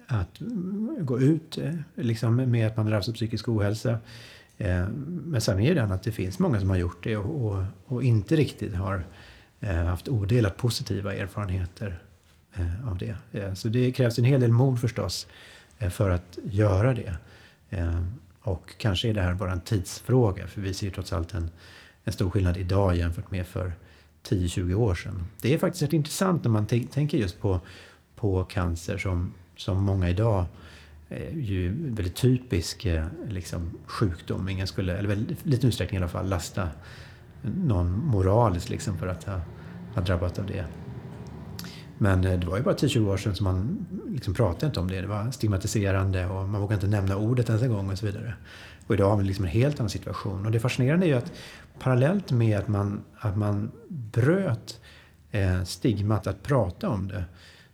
att 0.07 0.37
gå 0.99 1.19
ut 1.19 1.57
eh, 1.57 1.73
liksom 1.95 2.35
med 2.35 2.67
att 2.67 2.77
man 2.77 2.85
drabbas 2.85 3.09
av 3.09 3.13
psykisk 3.13 3.49
ohälsa. 3.49 3.99
Eh, 4.57 4.87
men 5.07 5.41
sen 5.41 5.59
är 5.59 5.75
den 5.75 5.91
att 5.91 6.03
det 6.03 6.11
finns 6.11 6.39
många 6.39 6.59
som 6.59 6.69
har 6.69 6.77
gjort 6.77 7.03
det 7.03 7.17
och, 7.17 7.45
och, 7.45 7.63
och 7.85 8.03
inte 8.03 8.35
riktigt 8.35 8.75
har 8.75 9.03
eh, 9.59 9.75
haft 9.75 10.07
odelat 10.07 10.57
positiva 10.57 11.15
erfarenheter 11.15 12.01
eh, 12.53 12.89
av 12.89 12.97
det. 12.97 13.15
Så 13.55 13.67
det 13.67 13.91
krävs 13.91 14.19
en 14.19 14.25
hel 14.25 14.41
del 14.41 14.51
mod 14.51 14.81
förstås 14.81 15.27
för 15.89 16.09
att 16.09 16.37
göra 16.43 16.93
det. 16.93 17.17
Och 18.43 18.73
kanske 18.77 19.09
är 19.09 19.13
det 19.13 19.21
här 19.21 19.33
bara 19.33 19.51
en 19.51 19.61
tidsfråga, 19.61 20.47
för 20.47 20.61
vi 20.61 20.73
ser 20.73 20.89
trots 20.89 21.13
allt 21.13 21.33
en, 21.33 21.49
en 22.03 22.13
stor 22.13 22.29
skillnad 22.29 22.57
idag 22.57 22.95
jämfört 22.95 23.31
med 23.31 23.47
för 23.47 23.73
10-20 24.27 24.73
år 24.73 24.95
sedan. 24.95 25.25
Det 25.41 25.53
är 25.53 25.57
faktiskt 25.57 25.83
rätt 25.83 25.93
intressant 25.93 26.43
när 26.43 26.51
man 26.51 26.65
tänker 26.65 27.17
just 27.17 27.41
på, 27.41 27.59
på 28.15 28.43
cancer 28.43 28.97
som, 28.97 29.33
som 29.55 29.83
många 29.83 30.09
idag 30.09 30.45
är 31.09 31.31
ju 31.31 31.89
väldigt 31.89 32.15
typisk 32.15 32.85
eh, 32.85 33.05
liksom, 33.29 33.71
sjukdom. 33.85 34.49
Ingen 34.49 34.67
skulle, 34.67 34.97
eller 34.97 35.09
väldigt 35.09 35.45
liten 35.45 35.69
utsträckning 35.69 35.99
i 35.99 36.03
alla 36.03 36.11
fall, 36.11 36.29
lasta 36.29 36.69
någon 37.41 38.05
moraliskt 38.05 38.69
liksom 38.69 38.97
för 38.97 39.07
att 39.07 39.23
ha, 39.23 39.41
ha 39.95 40.01
drabbats 40.01 40.39
av 40.39 40.45
det. 40.45 40.65
Men 42.03 42.25
eh, 42.25 42.39
det 42.39 42.47
var 42.47 42.57
ju 42.57 42.63
bara 42.63 42.75
10-20 42.75 43.09
år 43.09 43.17
sedan 43.17 43.35
som 43.35 43.43
man 43.43 43.85
liksom 44.09 44.33
pratade 44.33 44.65
inte 44.65 44.79
om 44.79 44.87
det. 44.87 45.01
Det 45.01 45.07
var 45.07 45.31
stigmatiserande 45.31 46.25
och 46.25 46.49
man 46.49 46.61
vågade 46.61 46.73
inte 46.73 46.87
nämna 46.87 47.17
ordet 47.17 47.49
ens 47.49 47.63
en 47.63 47.69
gång 47.69 47.91
och 47.91 47.97
så 47.97 48.05
vidare. 48.05 48.33
Och 48.87 48.95
idag 48.95 49.09
har 49.09 49.17
vi 49.17 49.23
liksom 49.23 49.45
en 49.45 49.51
helt 49.51 49.79
annan 49.79 49.89
situation. 49.89 50.45
Och 50.45 50.51
det 50.51 50.59
fascinerande 50.59 51.05
är 51.05 51.07
ju 51.07 51.13
att 51.13 51.31
parallellt 51.79 52.31
med 52.31 52.59
att 52.59 52.67
man, 52.67 53.03
att 53.17 53.37
man 53.37 53.71
bröt 53.87 54.79
eh, 55.31 55.63
stigmat 55.63 56.27
att 56.27 56.43
prata 56.43 56.89
om 56.89 57.07
det 57.07 57.23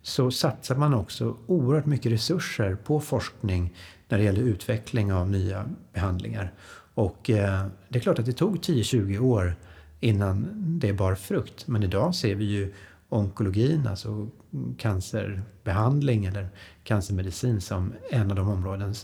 så 0.01 0.31
satsar 0.31 0.76
man 0.76 0.93
också 0.93 1.38
oerhört 1.47 1.85
mycket 1.85 2.11
resurser 2.11 2.76
på 2.76 2.99
forskning 2.99 3.73
när 4.10 4.18
det 4.18 4.23
gäller 4.23 4.41
utveckling 4.41 5.14
av 5.14 5.30
nya 5.30 5.65
behandlingar. 5.93 6.53
Och 6.93 7.30
eh, 7.30 7.65
det 7.89 7.99
är 7.99 8.03
klart 8.03 8.19
att 8.19 8.26
det 8.26 8.34
tog 8.34 8.57
10-20 8.57 9.19
år 9.19 9.56
innan 9.99 10.47
det 10.80 10.93
bar 10.93 11.15
frukt. 11.15 11.68
Men 11.68 11.84
idag 11.84 12.15
ser 12.15 12.35
vi 12.35 12.45
ju 12.45 12.73
onkologin, 13.10 13.88
alltså 13.88 14.30
cancerbehandling 14.77 16.26
eller 16.26 16.49
cancermedicin 16.84 17.61
som 17.61 17.94
en 18.11 18.30
av 18.30 18.36
de 18.36 18.49
områden 18.49 18.95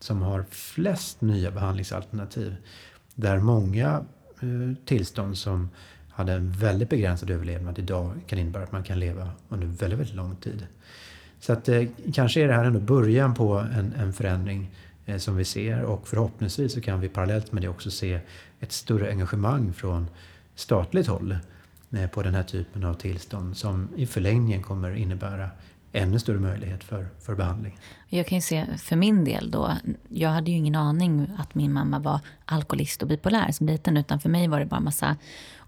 som 0.00 0.22
har 0.22 0.44
flest 0.50 1.20
nya 1.20 1.50
behandlingsalternativ. 1.50 2.56
Där 3.14 3.38
många 3.38 4.04
eh, 4.40 4.84
tillstånd 4.84 5.38
som 5.38 5.70
hade 6.10 6.32
en 6.32 6.52
väldigt 6.52 6.88
begränsad 6.88 7.30
överlevnad 7.30 7.78
idag 7.78 8.12
kan 8.26 8.38
innebära 8.38 8.62
att 8.62 8.72
man 8.72 8.82
kan 8.82 9.00
leva 9.00 9.30
under 9.48 9.66
väldigt, 9.66 9.98
väldigt 9.98 10.14
lång 10.14 10.36
tid. 10.36 10.66
Så 11.40 11.52
att 11.52 11.68
eh, 11.68 11.84
kanske 12.14 12.40
är 12.40 12.48
det 12.48 12.54
här 12.54 12.64
ändå 12.64 12.80
början 12.80 13.34
på 13.34 13.54
en, 13.54 13.92
en 13.92 14.12
förändring 14.12 14.70
eh, 15.06 15.18
som 15.18 15.36
vi 15.36 15.44
ser 15.44 15.82
och 15.82 16.08
förhoppningsvis 16.08 16.72
så 16.72 16.80
kan 16.80 17.00
vi 17.00 17.08
parallellt 17.08 17.52
med 17.52 17.62
det 17.62 17.68
också 17.68 17.90
se 17.90 18.20
ett 18.60 18.72
större 18.72 19.10
engagemang 19.10 19.72
från 19.72 20.06
statligt 20.54 21.06
håll 21.06 21.32
eh, 21.32 21.38
Eh, 21.92 22.06
på 22.06 22.22
den 22.22 22.34
här 22.34 22.42
typen 22.42 22.84
av 22.84 22.94
tillstånd 22.94 23.56
som 23.56 23.88
i 23.96 24.06
förlängningen 24.06 24.62
kommer 24.62 24.94
innebära 24.94 25.50
ännu 25.92 26.18
större 26.18 26.38
möjlighet 26.38 26.84
för, 26.84 27.08
för 27.20 27.34
behandling. 27.34 27.78
Jag 28.08 28.26
kan 28.26 28.38
ju 28.38 28.42
se 28.42 28.66
för 28.78 28.96
min 28.96 29.24
del 29.24 29.50
då, 29.50 29.72
jag 30.08 30.30
hade 30.30 30.50
ju 30.50 30.56
ingen 30.56 30.74
aning 30.74 31.30
att 31.38 31.54
min 31.54 31.72
mamma 31.72 31.98
var 31.98 32.20
alkoholist 32.44 33.02
och 33.02 33.08
bipolär 33.08 33.52
som 33.52 33.66
liten, 33.66 33.96
utan 33.96 34.20
för 34.20 34.28
mig 34.28 34.48
var 34.48 34.60
det 34.60 34.66
bara 34.66 34.80
massa 34.80 35.16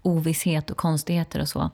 ovisshet 0.01 0.69
och 0.69 0.77
konstigheter 0.77 1.41
och 1.41 1.49
så. 1.49 1.71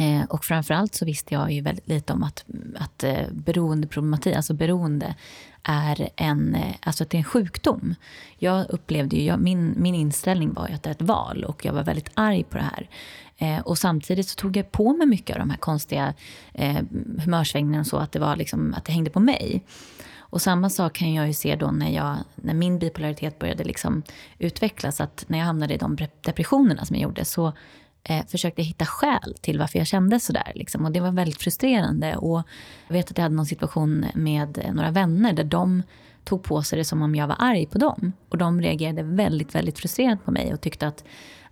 Eh, 0.00 0.24
och 0.28 0.44
framförallt 0.44 0.94
så 0.94 1.04
visste 1.04 1.34
jag 1.34 1.52
ju 1.52 1.60
väldigt 1.60 1.88
lite 1.88 2.12
om 2.12 2.22
att, 2.22 2.44
att 2.76 3.04
eh, 3.04 3.22
beroendeproblematik, 3.32 4.36
alltså 4.36 4.54
beroende, 4.54 5.14
är 5.62 6.08
en, 6.16 6.54
eh, 6.54 6.74
alltså 6.80 7.04
att 7.04 7.10
det 7.10 7.16
är 7.16 7.18
en 7.18 7.24
sjukdom. 7.24 7.94
Jag 8.38 8.70
upplevde 8.70 9.16
ju, 9.16 9.24
jag, 9.24 9.40
min, 9.40 9.74
min 9.76 9.94
inställning 9.94 10.52
var 10.52 10.68
ju 10.68 10.74
att 10.74 10.82
det 10.82 10.90
är 10.90 10.94
ett 10.94 11.02
val 11.02 11.44
och 11.44 11.64
jag 11.64 11.72
var 11.72 11.82
väldigt 11.82 12.10
arg 12.14 12.44
på 12.44 12.56
det 12.56 12.62
här. 12.62 12.88
Eh, 13.38 13.58
och 13.58 13.78
samtidigt 13.78 14.28
så 14.28 14.34
tog 14.34 14.56
jag 14.56 14.72
på 14.72 14.92
mig 14.92 15.06
mycket 15.06 15.36
av 15.36 15.40
de 15.40 15.50
här 15.50 15.58
konstiga 15.58 16.14
eh, 16.54 16.82
humörsvängningarna 17.18 17.84
så, 17.84 17.96
att 17.96 18.12
det, 18.12 18.18
var 18.18 18.36
liksom, 18.36 18.74
att 18.74 18.84
det 18.84 18.92
hängde 18.92 19.10
på 19.10 19.20
mig. 19.20 19.64
Och 20.30 20.42
samma 20.42 20.70
sak 20.70 20.92
kan 20.92 21.14
jag 21.14 21.26
ju 21.26 21.32
se 21.32 21.56
då 21.56 21.70
när, 21.70 21.90
jag, 21.90 22.16
när 22.34 22.54
min 22.54 22.78
bipolaritet 22.78 23.38
började 23.38 23.64
liksom 23.64 24.02
utvecklas. 24.38 25.00
Att 25.00 25.24
när 25.26 25.38
jag 25.38 25.46
hamnade 25.46 25.74
i 25.74 25.76
de 25.76 25.96
depressionerna 26.20 26.84
som 26.84 26.96
jag 26.96 27.02
gjorde 27.02 27.24
så 27.24 27.52
eh, 28.02 28.26
försökte 28.26 28.60
jag 28.60 28.66
hitta 28.66 28.86
skäl 28.86 29.34
till 29.40 29.58
varför 29.58 29.78
jag 29.78 29.86
kände 29.86 30.20
sådär. 30.20 30.52
Liksom. 30.54 30.84
Och 30.84 30.92
det 30.92 31.00
var 31.00 31.12
väldigt 31.12 31.42
frustrerande. 31.42 32.16
Och 32.16 32.42
jag 32.86 32.94
vet 32.94 33.10
att 33.10 33.18
jag 33.18 33.22
hade 33.22 33.34
någon 33.34 33.46
situation 33.46 34.04
med 34.14 34.58
eh, 34.58 34.72
några 34.72 34.90
vänner 34.90 35.32
där 35.32 35.44
de 35.44 35.82
tog 36.24 36.42
på 36.42 36.62
sig 36.62 36.78
det 36.78 36.84
som 36.84 37.02
om 37.02 37.14
jag 37.14 37.26
var 37.26 37.36
arg 37.38 37.66
på 37.66 37.78
dem. 37.78 38.12
Och 38.28 38.38
de 38.38 38.60
reagerade 38.60 39.02
väldigt, 39.02 39.54
väldigt 39.54 39.78
frustrerat 39.78 40.24
på 40.24 40.30
mig 40.30 40.52
och 40.52 40.60
tyckte 40.60 40.86
att 40.86 41.04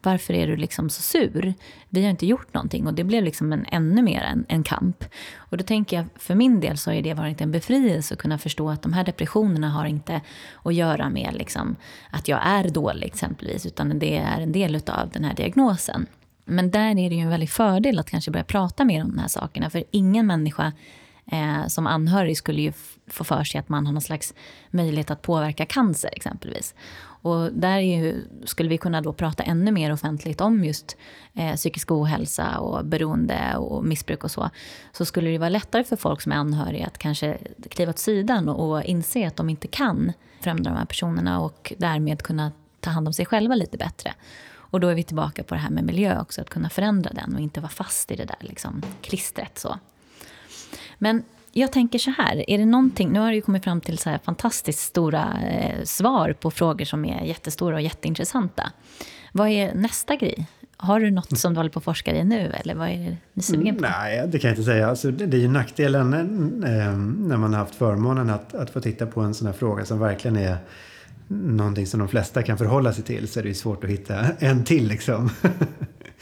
varför 0.07 0.35
är 0.35 0.47
du 0.47 0.57
liksom 0.57 0.91
så 0.91 1.03
sur? 1.03 1.55
Vi 1.89 2.03
har 2.03 2.11
inte 2.11 2.27
gjort 2.27 2.55
någonting. 2.55 2.87
Och 2.87 2.95
det 2.95 3.05
blev 3.05 3.25
liksom 3.25 3.53
en, 3.53 3.67
ännu 3.73 4.03
mer 4.03 4.23
en, 4.23 4.45
en 4.49 4.63
kamp. 4.63 5.05
Och 5.37 5.57
då 5.57 5.65
tänker 5.65 5.97
jag, 5.97 6.07
för 6.17 6.35
min 6.35 6.61
del 6.61 6.79
så 6.79 6.91
har 6.91 7.03
det 7.03 7.15
varit 7.15 7.41
en 7.41 7.53
befrielse 7.53 8.15
att 8.15 8.21
kunna 8.21 8.39
förstå 8.39 8.71
att 8.71 8.83
de 8.83 8.93
här 8.93 9.05
depressionerna 9.05 9.71
har 9.71 9.87
inte 9.87 10.21
att 10.65 10.75
göra 10.75 11.11
med 11.11 11.35
liksom 11.35 11.77
att 12.11 12.29
jag 12.29 12.41
är 12.47 12.69
dålig 12.69 13.07
exempelvis, 13.07 13.67
utan 13.67 13.99
det 13.99 14.17
är 14.17 14.41
en 14.41 14.53
del 14.53 14.81
av 14.87 15.11
den 15.11 15.25
här 15.25 15.35
diagnosen. 15.35 16.07
Men 16.45 16.71
där 16.71 16.99
är 16.99 17.11
det 17.11 17.17
ju 17.17 17.21
en 17.21 17.31
väldig 17.31 17.51
fördel 17.51 17.99
att 17.99 18.11
kanske 18.11 18.31
börja 18.31 18.45
prata 18.45 18.85
mer 18.85 19.03
om 19.03 19.11
de 19.11 19.19
här 19.19 19.29
sakerna. 19.29 19.71
För 19.71 19.85
ingen 19.91 20.27
människa 20.27 20.73
eh, 21.33 21.67
som 21.67 21.87
anhörig 21.87 22.37
skulle 22.37 22.63
ju 22.63 22.73
få 23.07 23.25
för 23.25 23.45
sig 23.45 23.59
att 23.59 23.69
man 23.69 23.87
har 23.87 23.93
någon 23.93 24.03
slags 24.03 24.35
möjlighet 24.71 25.11
att 25.11 25.23
påverka 25.23 25.67
cancer 25.67 26.11
exempelvis. 26.13 26.75
Och 27.27 27.53
där 27.53 27.79
ju, 27.79 28.25
skulle 28.45 28.69
vi 28.69 28.79
kunna 28.79 29.01
då 29.01 29.13
prata 29.13 29.43
ännu 29.43 29.73
mer 29.73 29.93
offentligt 29.93 30.41
om 30.41 30.65
just 30.65 30.97
eh, 31.35 31.55
psykisk 31.55 31.91
ohälsa 31.91 32.59
och 32.59 32.85
beroende 32.85 33.57
och 33.57 33.85
missbruk 33.85 34.25
och 34.25 34.31
så. 34.31 34.51
Så 34.93 35.05
skulle 35.05 35.31
det 35.31 35.39
vara 35.39 35.49
lättare 35.49 35.85
för 35.85 35.97
folk 35.97 36.21
som 36.21 36.33
är 36.33 36.37
anhöriga 36.37 36.87
att 36.87 36.99
kanske 36.99 37.39
kliva 37.71 37.91
åt 37.91 37.99
sidan 37.99 38.49
och, 38.49 38.71
och 38.71 38.83
inse 38.83 39.27
att 39.27 39.37
de 39.37 39.51
inte 39.51 39.69
kan 39.69 40.13
förändra 40.41 40.71
de 40.71 40.77
här 40.77 40.85
personerna 40.85 41.41
och 41.41 41.73
därmed 41.79 42.23
kunna 42.23 42.53
ta 42.81 42.91
hand 42.91 43.09
om 43.09 43.15
sig 43.15 43.27
själva 43.27 43.55
lite 43.55 43.77
bättre. 43.77 44.15
Och 44.55 44.81
då 44.81 44.89
är 44.89 44.95
vi 44.95 45.03
tillbaka 45.03 45.43
på 45.43 45.55
det 45.55 45.61
här 45.61 45.71
med 45.71 45.85
miljö 45.85 46.21
också, 46.21 46.41
att 46.41 46.51
kunna 46.51 46.71
förändra 46.71 47.11
den 47.13 47.35
och 47.35 47.41
inte 47.41 47.61
vara 47.61 47.71
fast 47.71 48.11
i 48.11 48.17
det 48.17 48.25
där 48.25 48.39
liksom, 48.41 48.83
klistret. 49.01 49.59
Så. 49.59 49.79
Men 50.99 51.23
jag 51.61 51.73
tänker 51.73 51.99
så 51.99 52.11
här, 52.11 52.51
är 52.51 52.59
det 52.59 52.67
någonting, 52.67 53.13
nu 53.13 53.21
har 53.21 53.33
det 53.33 53.41
kommit 53.41 53.65
fram 53.65 53.81
till 53.81 53.99
så 53.99 54.11
här 54.11 54.19
fantastiskt 54.25 54.79
stora 54.79 55.39
eh, 55.51 55.85
svar 55.85 56.33
på 56.33 56.51
frågor 56.51 56.85
som 56.85 57.05
är 57.05 57.25
jättestora 57.25 57.75
och 57.75 57.83
jätteintressanta. 57.83 58.73
Vad 59.33 59.49
är 59.49 59.75
nästa 59.75 60.17
grej? 60.17 60.47
Har 60.77 61.01
du 61.01 61.11
något 61.11 61.39
som 61.39 61.55
du 61.55 61.59
håller 61.59 61.71
på 61.71 61.79
att 61.79 61.85
forska 61.85 62.17
i 62.17 62.25
nu 62.25 62.53
eller 62.55 62.75
vad 62.75 62.89
är 62.89 63.17
du 63.33 63.43
sugen 63.43 63.77
på? 63.77 63.83
Nej, 63.83 64.29
det 64.29 64.39
kan 64.39 64.49
jag 64.49 64.53
inte 64.53 64.65
säga. 64.65 64.89
Alltså, 64.89 65.11
det 65.11 65.37
är 65.37 65.41
ju 65.41 65.49
nackdelen 65.49 66.13
eh, 66.65 66.97
när 67.29 67.37
man 67.37 67.53
har 67.53 67.61
haft 67.61 67.75
förmånen 67.75 68.31
att, 68.31 68.55
att 68.55 68.71
få 68.71 68.81
titta 68.81 69.07
på 69.07 69.21
en 69.21 69.35
sån 69.35 69.47
här 69.47 69.55
fråga 69.55 69.85
som 69.85 69.99
verkligen 69.99 70.37
är 70.37 70.57
någonting 71.29 71.87
som 71.87 72.01
de 72.01 72.09
flesta 72.09 72.43
kan 72.43 72.59
förhålla 72.59 72.93
sig 72.93 73.05
till 73.05 73.29
så 73.29 73.39
är 73.39 73.43
det 73.43 73.49
ju 73.49 73.55
svårt 73.55 73.85
att 73.85 73.91
hitta 73.91 74.27
en 74.39 74.65
till 74.65 74.89
liksom. 74.89 75.31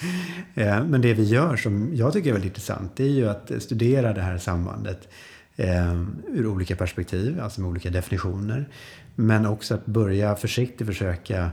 Eh, 0.57 0.85
men 0.85 1.01
det 1.01 1.15
vi 1.15 1.25
gör 1.25 1.57
som 1.57 1.97
jag 1.97 2.13
tycker 2.13 2.29
är 2.29 2.33
väldigt 2.33 2.51
intressant 2.51 2.97
det 2.97 3.05
är 3.05 3.09
ju 3.09 3.29
att 3.29 3.53
studera 3.59 4.13
det 4.13 4.21
här 4.21 4.39
sambandet 4.39 5.09
eh, 5.57 6.03
ur 6.29 6.47
olika 6.47 6.77
perspektiv, 6.77 7.41
alltså 7.41 7.61
med 7.61 7.71
olika 7.71 7.91
definitioner. 7.91 8.69
Men 9.15 9.47
också 9.47 9.75
att 9.75 9.87
börja 9.87 10.37
försiktigt 10.37 10.87
försöka 10.87 11.51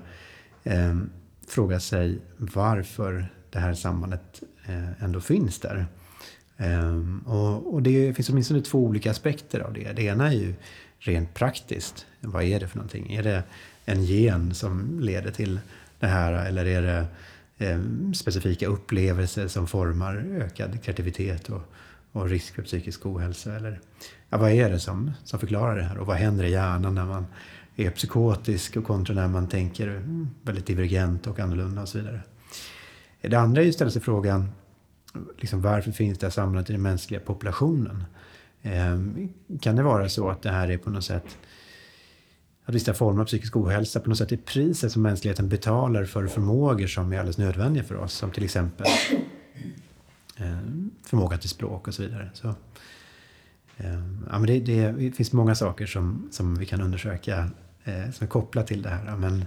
eh, 0.64 0.96
fråga 1.48 1.80
sig 1.80 2.20
varför 2.38 3.28
det 3.50 3.60
här 3.60 3.74
sambandet 3.74 4.44
eh, 4.66 5.04
ändå 5.04 5.22
finns 5.22 5.60
där. 5.60 5.86
Eh, 6.58 7.00
och, 7.26 7.74
och 7.74 7.82
det 7.82 8.14
finns 8.14 8.30
åtminstone 8.30 8.62
två 8.62 8.80
olika 8.80 9.12
aspekter 9.12 9.60
av 9.60 9.74
det. 9.74 9.92
Det 9.96 10.04
ena 10.04 10.28
är 10.28 10.36
ju 10.36 10.54
rent 11.00 11.34
praktiskt. 11.34 12.06
Vad 12.20 12.44
är 12.44 12.60
det 12.60 12.68
för 12.68 12.78
någonting? 12.78 13.14
Är 13.14 13.24
det 13.24 13.44
en 13.86 14.04
gen 14.04 14.54
som 14.54 15.00
leder 15.00 15.32
till 15.32 15.60
det 16.00 16.08
här 16.08 16.46
eller 16.46 16.66
är 16.66 16.82
det 16.82 17.06
Eh, 17.62 17.80
specifika 18.14 18.68
upplevelser 18.68 19.48
som 19.48 19.68
formar 19.68 20.16
ökad 20.16 20.84
kreativitet 20.84 21.50
och, 21.50 21.62
och 22.12 22.30
risk 22.30 22.56
för 22.56 22.64
psykisk 22.64 23.06
ohälsa? 23.06 23.56
Eller, 23.56 23.80
ja, 24.30 24.38
vad 24.38 24.52
är 24.52 24.70
det 24.70 24.80
som, 24.80 25.12
som 25.24 25.40
förklarar 25.40 25.76
det 25.76 25.84
här 25.84 25.98
och 25.98 26.08
vad 26.08 26.18
händer 26.18 26.44
i 26.44 26.52
hjärnan 26.52 26.96
när 26.96 27.06
man 27.06 27.26
är 27.76 27.92
psykotisk 27.92 28.78
och 28.78 28.84
kontra 28.84 29.16
när 29.16 29.28
man 29.28 29.48
tänker 29.48 29.88
mm, 29.88 30.30
väldigt 30.42 30.66
divergent 30.66 31.28
och 31.28 31.40
annorlunda 31.40 31.82
och 31.82 31.90
så 31.90 31.98
vidare. 31.98 32.22
Det 33.22 33.36
andra 33.36 33.62
är 33.62 33.64
ju 33.64 33.70
att 33.70 33.76
ställa 33.76 33.92
sig 33.92 34.02
frågan 34.02 34.50
liksom, 35.38 35.62
varför 35.62 35.92
finns 35.92 36.20
det 36.20 36.26
här 36.26 36.32
sambandet 36.32 36.70
i 36.70 36.74
den 36.74 36.82
mänskliga 36.82 37.20
populationen? 37.20 38.04
Ehm, 38.62 39.30
kan 39.62 39.76
det 39.76 39.84
vara 39.84 40.10
så 40.10 40.30
att 40.30 40.42
det 40.42 40.52
här 40.52 40.72
är 40.72 40.78
på 40.78 40.90
något 40.90 41.04
sätt 41.04 41.38
att 42.72 42.76
vissa 42.76 42.94
former 42.94 43.22
av 43.22 43.26
psykisk 43.26 43.58
ohälsa 43.58 44.00
på 44.00 44.10
något 44.10 44.18
sätt 44.18 44.32
är 44.32 44.38
priset 44.38 44.92
som 44.92 45.02
mänskligheten 45.02 45.50
betalar 45.50 46.06
för 46.06 46.28
förmågor 46.28 46.88
som 46.88 47.14
är 47.14 47.18
alldeles 47.18 47.38
nödvändiga 47.38 47.84
för 47.84 47.96
oss. 47.96 48.14
Som 48.14 48.32
till 48.32 48.44
exempel 48.44 48.88
ehm, 50.38 50.92
förmåga 51.04 51.38
till 51.38 51.50
språk 51.50 51.88
och 51.88 51.94
så 51.94 52.02
vidare. 52.02 52.30
Så, 52.34 52.48
ehm, 53.78 54.28
ja, 54.32 54.40
men 54.40 54.48
det, 54.48 54.60
det, 54.60 54.92
det 54.92 55.12
finns 55.12 55.34
många 55.34 55.56
saker 55.56 55.86
som, 55.86 56.28
som 56.32 56.56
vi 56.56 56.66
kan 56.66 56.82
undersöka 56.82 57.50
eh, 57.84 58.12
som 58.12 58.26
är 58.26 58.28
kopplat 58.28 58.68
till 58.68 58.82
det 58.82 58.90
här. 58.90 59.16
Men... 59.18 59.46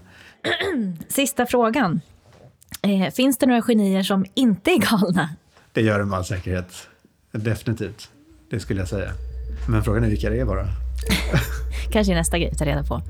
Sista 1.08 1.46
frågan. 1.46 2.00
Eh, 2.82 3.12
finns 3.12 3.38
det 3.38 3.46
några 3.46 3.62
genier 3.62 4.02
som 4.02 4.26
inte 4.34 4.70
är 4.70 4.78
galna? 4.78 5.28
Det 5.72 5.82
gör 5.82 5.98
det 5.98 6.04
med 6.04 6.18
all 6.18 6.24
säkerhet. 6.24 6.88
Definitivt. 7.32 8.10
Det 8.50 8.60
skulle 8.60 8.80
jag 8.80 8.88
säga. 8.88 9.10
Men 9.68 9.84
frågan 9.84 10.04
är 10.04 10.08
vilka 10.08 10.30
det 10.30 10.40
är 10.40 10.44
bara. 10.44 10.83
Kanske 11.90 12.14
nästa 12.14 12.38
grej 12.38 12.50
att 12.50 12.58
ta 12.58 12.64
reda 12.64 12.82
på. 12.82 13.02